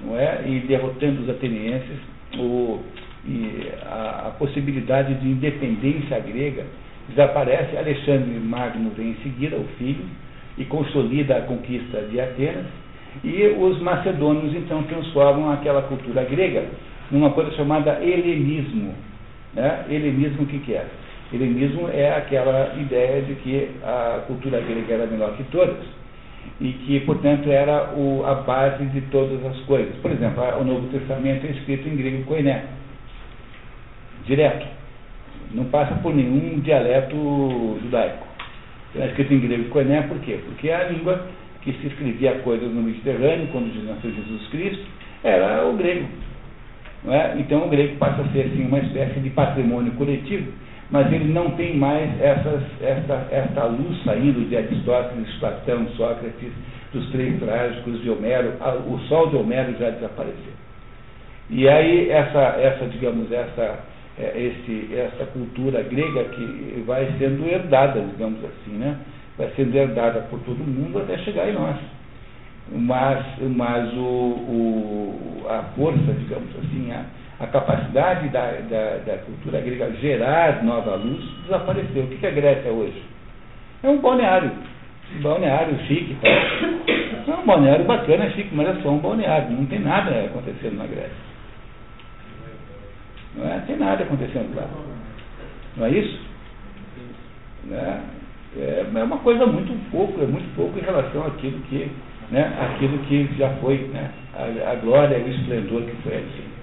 não 0.04 0.18
é? 0.18 0.44
e 0.46 0.60
derrotando 0.62 1.24
os 1.24 1.30
atenienses, 1.30 2.00
o, 2.38 2.80
a, 3.86 4.28
a 4.28 4.32
possibilidade 4.38 5.16
de 5.16 5.28
independência 5.28 6.20
grega 6.20 6.66
desaparece. 7.10 7.76
Alexandre 7.76 8.40
Magno 8.40 8.92
vem 8.92 9.10
em 9.10 9.16
seguida, 9.16 9.58
o 9.58 9.66
filho, 9.78 10.06
e 10.58 10.64
consolida 10.66 11.38
a 11.38 11.42
conquista 11.42 12.02
de 12.04 12.22
Atenas, 12.22 12.66
e 13.24 13.56
os 13.60 13.80
macedônios, 13.82 14.54
então, 14.56 14.84
transformam 14.84 15.52
aquela 15.52 15.82
cultura 15.84 16.24
grega 16.24 16.66
numa 17.12 17.32
coisa 17.32 17.52
chamada 17.52 18.04
helenismo. 18.04 18.94
Né? 19.54 19.86
Helenismo 19.90 20.44
o 20.44 20.46
que, 20.46 20.60
que 20.60 20.74
é? 20.74 20.86
Helenismo 21.32 21.90
é 21.90 22.16
aquela 22.16 22.76
ideia 22.80 23.22
de 23.22 23.36
que 23.36 23.70
a 23.84 24.22
cultura 24.26 24.60
grega 24.62 24.94
era 24.94 25.06
melhor 25.06 25.36
que 25.36 25.44
todas 25.46 25.78
e 26.60 26.72
que, 26.72 27.00
portanto, 27.02 27.52
era 27.52 27.94
o, 27.96 28.26
a 28.26 28.36
base 28.36 28.86
de 28.86 29.02
todas 29.02 29.44
as 29.46 29.60
coisas. 29.62 29.96
Por 29.98 30.12
exemplo, 30.12 30.44
o 30.60 30.64
Novo 30.64 30.88
Testamento 30.88 31.46
é 31.46 31.52
escrito 31.52 31.88
em 31.88 31.96
grego 31.96 32.24
koiné, 32.24 32.66
direto. 34.26 34.66
Não 35.52 35.66
passa 35.66 35.96
por 35.96 36.16
nenhum 36.16 36.60
dialeto 36.60 37.16
judaico. 37.82 38.28
É 38.96 39.06
escrito 39.08 39.34
em 39.34 39.40
grego 39.40 39.70
koiné 39.70 40.02
por 40.04 40.18
quê? 40.20 40.40
Porque 40.46 40.70
é 40.70 40.76
a 40.76 40.90
língua 40.90 41.28
que 41.62 41.74
se 41.74 41.88
escrevia 41.88 42.40
coisas 42.40 42.72
no 42.72 42.82
Mediterrâneo, 42.82 43.48
quando 43.52 43.74
nasceu 43.86 44.12
Jesus 44.12 44.48
Cristo, 44.48 44.86
era 45.24 45.66
o 45.68 45.76
grego. 45.76 46.08
É? 47.08 47.36
Então 47.38 47.66
o 47.66 47.70
grego 47.70 47.96
passa 47.98 48.22
a 48.22 48.28
ser 48.30 48.48
assim, 48.48 48.66
uma 48.66 48.80
espécie 48.80 49.20
de 49.20 49.30
patrimônio 49.30 49.94
coletivo, 49.94 50.52
mas 50.92 51.12
ele 51.14 51.32
não 51.32 51.52
tem 51.52 51.78
mais 51.78 52.10
essas, 52.20 52.62
essa, 52.82 53.28
essa 53.32 53.64
luz 53.66 54.04
saindo 54.04 54.48
de 54.50 54.58
Aristóteles, 54.58 55.34
Platão, 55.40 55.88
Sócrates, 55.96 56.52
dos 56.92 57.10
três 57.12 57.40
trágicos 57.40 58.02
de 58.02 58.10
Homero, 58.10 58.54
o 58.88 59.00
sol 59.08 59.30
de 59.30 59.36
Homero 59.36 59.76
já 59.80 59.92
desapareceu. 59.92 60.54
E 61.50 61.68
aí 61.68 62.10
essa, 62.10 62.56
essa 62.60 62.86
digamos, 62.88 63.32
essa, 63.32 63.80
é, 64.18 64.34
esse, 64.36 64.90
essa 64.94 65.26
cultura 65.28 65.82
grega 65.84 66.24
que 66.26 66.84
vai 66.86 67.08
sendo 67.18 67.48
herdada, 67.48 68.02
digamos 68.02 68.40
assim, 68.44 68.72
né? 68.78 68.98
Vai 69.40 69.50
sendo 69.56 69.74
herdada 69.74 70.20
por 70.30 70.38
todo 70.42 70.58
mundo 70.58 71.00
até 71.00 71.18
chegar 71.20 71.50
em 71.50 71.54
nós. 71.54 71.78
Mas, 72.72 73.26
mas 73.40 73.92
o, 73.94 74.04
o, 74.04 75.46
a 75.50 75.64
força, 75.76 76.14
digamos 76.20 76.50
assim, 76.58 76.92
a, 76.92 77.06
a 77.44 77.48
capacidade 77.48 78.28
da, 78.30 78.52
da, 78.52 78.98
da, 78.98 79.18
cultura 79.20 79.62
grega 79.62 79.92
gerar 79.94 80.62
nova 80.62 80.96
luz 80.96 81.24
desapareceu. 81.44 82.04
O 82.04 82.08
que 82.10 82.26
é 82.26 82.30
a 82.30 82.34
Grécia 82.34 82.70
hoje? 82.70 83.02
É 83.82 83.90
um 83.90 84.00
balneário. 84.00 84.52
Um 85.18 85.22
balneário 85.22 85.80
chique. 85.88 86.16
Tá? 86.22 86.28
É 87.32 87.36
um 87.42 87.46
balneário 87.46 87.86
bacana, 87.86 88.30
chique, 88.32 88.54
mas 88.54 88.68
é 88.68 88.82
só 88.82 88.90
um 88.90 89.00
balneário. 89.00 89.52
Não 89.52 89.66
tem 89.66 89.80
nada 89.80 90.26
acontecendo 90.26 90.78
na 90.78 90.86
Grécia. 90.86 91.30
Não 93.36 93.48
é? 93.48 93.60
tem 93.66 93.78
nada 93.78 94.04
acontecendo 94.04 94.54
lá. 94.56 94.68
Não 95.78 95.86
é 95.86 95.90
isso? 95.92 96.20
É, 97.72 98.00
é, 98.58 98.86
é 98.94 99.04
uma 99.04 99.18
coisa 99.18 99.46
muito 99.46 99.74
pouco, 99.92 100.22
é 100.22 100.26
muito 100.26 100.56
pouco 100.56 100.78
em 100.80 100.82
relação 100.82 101.26
àquilo 101.28 101.60
que, 101.70 101.92
né, 102.32 102.52
àquilo 102.60 102.98
que 103.00 103.30
já 103.38 103.50
foi, 103.62 103.78
né, 103.94 104.12
a, 104.36 104.72
a 104.72 104.76
glória 104.76 105.18
e 105.18 105.24
o 105.24 105.34
esplendor 105.34 105.84
que 105.84 105.96
foi 106.02 106.16
assim. 106.16 106.60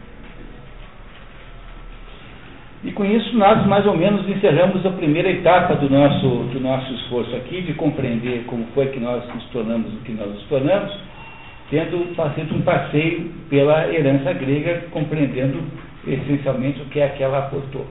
E 2.84 2.92
com 2.92 3.04
isso 3.04 3.36
nós 3.36 3.66
mais 3.66 3.86
ou 3.86 3.96
menos 3.96 4.28
encerramos 4.28 4.84
a 4.84 4.90
primeira 4.90 5.30
etapa 5.30 5.74
do 5.74 5.88
nosso, 5.88 6.28
do 6.52 6.60
nosso 6.60 6.92
esforço 6.94 7.34
aqui, 7.34 7.62
de 7.62 7.74
compreender 7.74 8.44
como 8.46 8.66
foi 8.74 8.86
que 8.88 9.00
nós 9.00 9.26
nos 9.34 9.44
tornamos 9.46 9.92
o 9.92 9.98
que 9.98 10.12
nós 10.12 10.28
nos 10.28 10.42
tornamos, 10.44 10.96
tendo 11.70 12.14
feito 12.34 12.54
um 12.54 12.62
passeio 12.62 13.30
pela 13.48 13.92
herança 13.92 14.32
grega, 14.32 14.84
compreendendo 14.90 15.62
essencialmente 16.06 16.80
o 16.82 16.84
que 16.86 17.00
é 17.00 17.08
que 17.08 17.22
ela 17.22 17.38
aportou. 17.38 17.86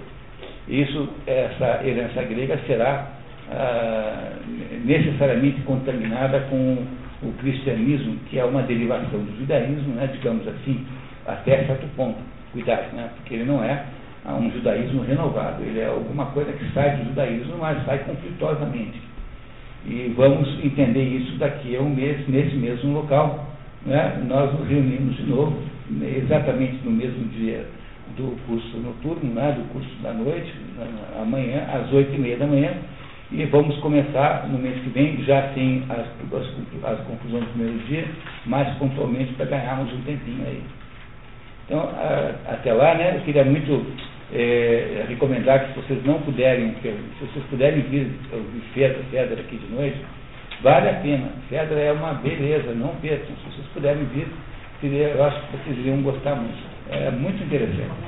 Isso, 0.68 1.10
essa 1.28 1.82
herança 1.86 2.24
grega 2.24 2.58
será 2.66 3.16
ah, 3.56 4.34
necessariamente 4.84 5.62
contaminada 5.62 6.42
com 6.50 6.86
o 7.24 7.32
cristianismo, 7.40 8.18
que 8.30 8.38
é 8.38 8.46
uma 8.46 8.62
derivação 8.64 9.20
do 9.20 9.38
judaísmo, 9.40 9.96
né, 9.96 10.10
digamos 10.12 10.48
assim, 10.48 10.86
até 11.26 11.64
certo 11.66 11.88
ponto. 11.96 12.18
Cuidado, 12.52 12.96
né, 12.96 13.10
porque 13.16 13.36
ele 13.36 13.46
não 13.46 13.64
é 13.64 13.86
um 14.28 14.52
judaísmo 14.52 15.04
renovado, 15.04 15.64
ele 15.64 15.80
é 15.80 15.88
alguma 15.88 16.26
coisa 16.28 16.52
que 16.52 16.72
sai 16.74 16.98
do 16.98 17.06
judaísmo, 17.06 17.58
mas 17.60 17.84
sai 17.86 18.00
conflitosamente. 18.00 19.00
E 19.86 20.14
vamos 20.16 20.48
entender 20.64 21.04
isso 21.04 21.38
daqui 21.38 21.76
a 21.76 21.82
um 21.82 21.90
mês, 21.90 22.28
nesse 22.28 22.56
mesmo 22.56 22.94
local. 22.94 23.54
Né, 23.86 24.20
nós 24.28 24.52
nos 24.52 24.68
reunimos 24.68 25.16
de 25.16 25.24
novo, 25.24 25.56
exatamente 26.18 26.80
no 26.84 26.90
mesmo 26.90 27.24
dia 27.30 27.68
do 28.18 28.36
curso 28.48 28.78
noturno, 28.78 29.32
né, 29.32 29.52
do 29.52 29.72
curso 29.72 29.96
da 30.02 30.12
noite, 30.12 30.52
amanhã, 31.22 31.68
às 31.72 31.94
oito 31.94 32.16
e 32.16 32.18
meia 32.18 32.38
da 32.38 32.48
manhã, 32.48 32.72
e 33.32 33.44
vamos 33.46 33.78
começar 33.78 34.48
no 34.48 34.58
mês 34.58 34.80
que 34.84 34.90
vem, 34.90 35.24
já 35.24 35.52
sem 35.54 35.84
as, 35.90 36.00
as, 36.00 36.92
as 36.92 37.00
conclusões 37.08 37.44
do 37.44 37.50
primeiro 37.54 37.80
dia, 37.88 38.06
mais 38.46 38.68
pontualmente 38.78 39.34
para 39.34 39.46
ganharmos 39.46 39.92
um 39.94 40.02
tempinho 40.02 40.46
aí. 40.46 40.62
Então, 41.66 41.80
a, 41.80 42.54
até 42.54 42.74
lá, 42.74 42.94
né, 42.94 43.16
eu 43.16 43.22
queria 43.22 43.44
muito 43.44 43.86
é, 44.34 45.06
recomendar 45.08 45.60
que 45.60 45.74
se 45.74 45.80
vocês 45.82 46.06
não 46.06 46.20
puderem, 46.22 46.76
se 46.82 47.26
vocês 47.26 47.46
puderem 47.50 47.82
vir 47.82 48.12
ouvir 48.32 48.62
Fedra, 48.74 49.04
Fedra 49.10 49.40
aqui 49.40 49.58
de 49.58 49.74
noite, 49.74 49.98
vale 50.62 50.90
a 50.90 50.94
pena. 50.94 51.30
Fedra 51.50 51.80
é 51.80 51.92
uma 51.92 52.14
beleza, 52.14 52.74
não 52.74 52.90
percam. 53.02 53.36
Se 53.36 53.56
vocês 53.56 53.68
puderem 53.74 54.06
vir, 54.06 54.28
eu 54.84 55.24
acho 55.24 55.42
que 55.42 55.58
vocês 55.58 55.78
iriam 55.80 56.02
gostar 56.04 56.36
muito. 56.36 56.76
É 56.92 57.10
muito 57.10 57.44
interessante. 57.44 58.06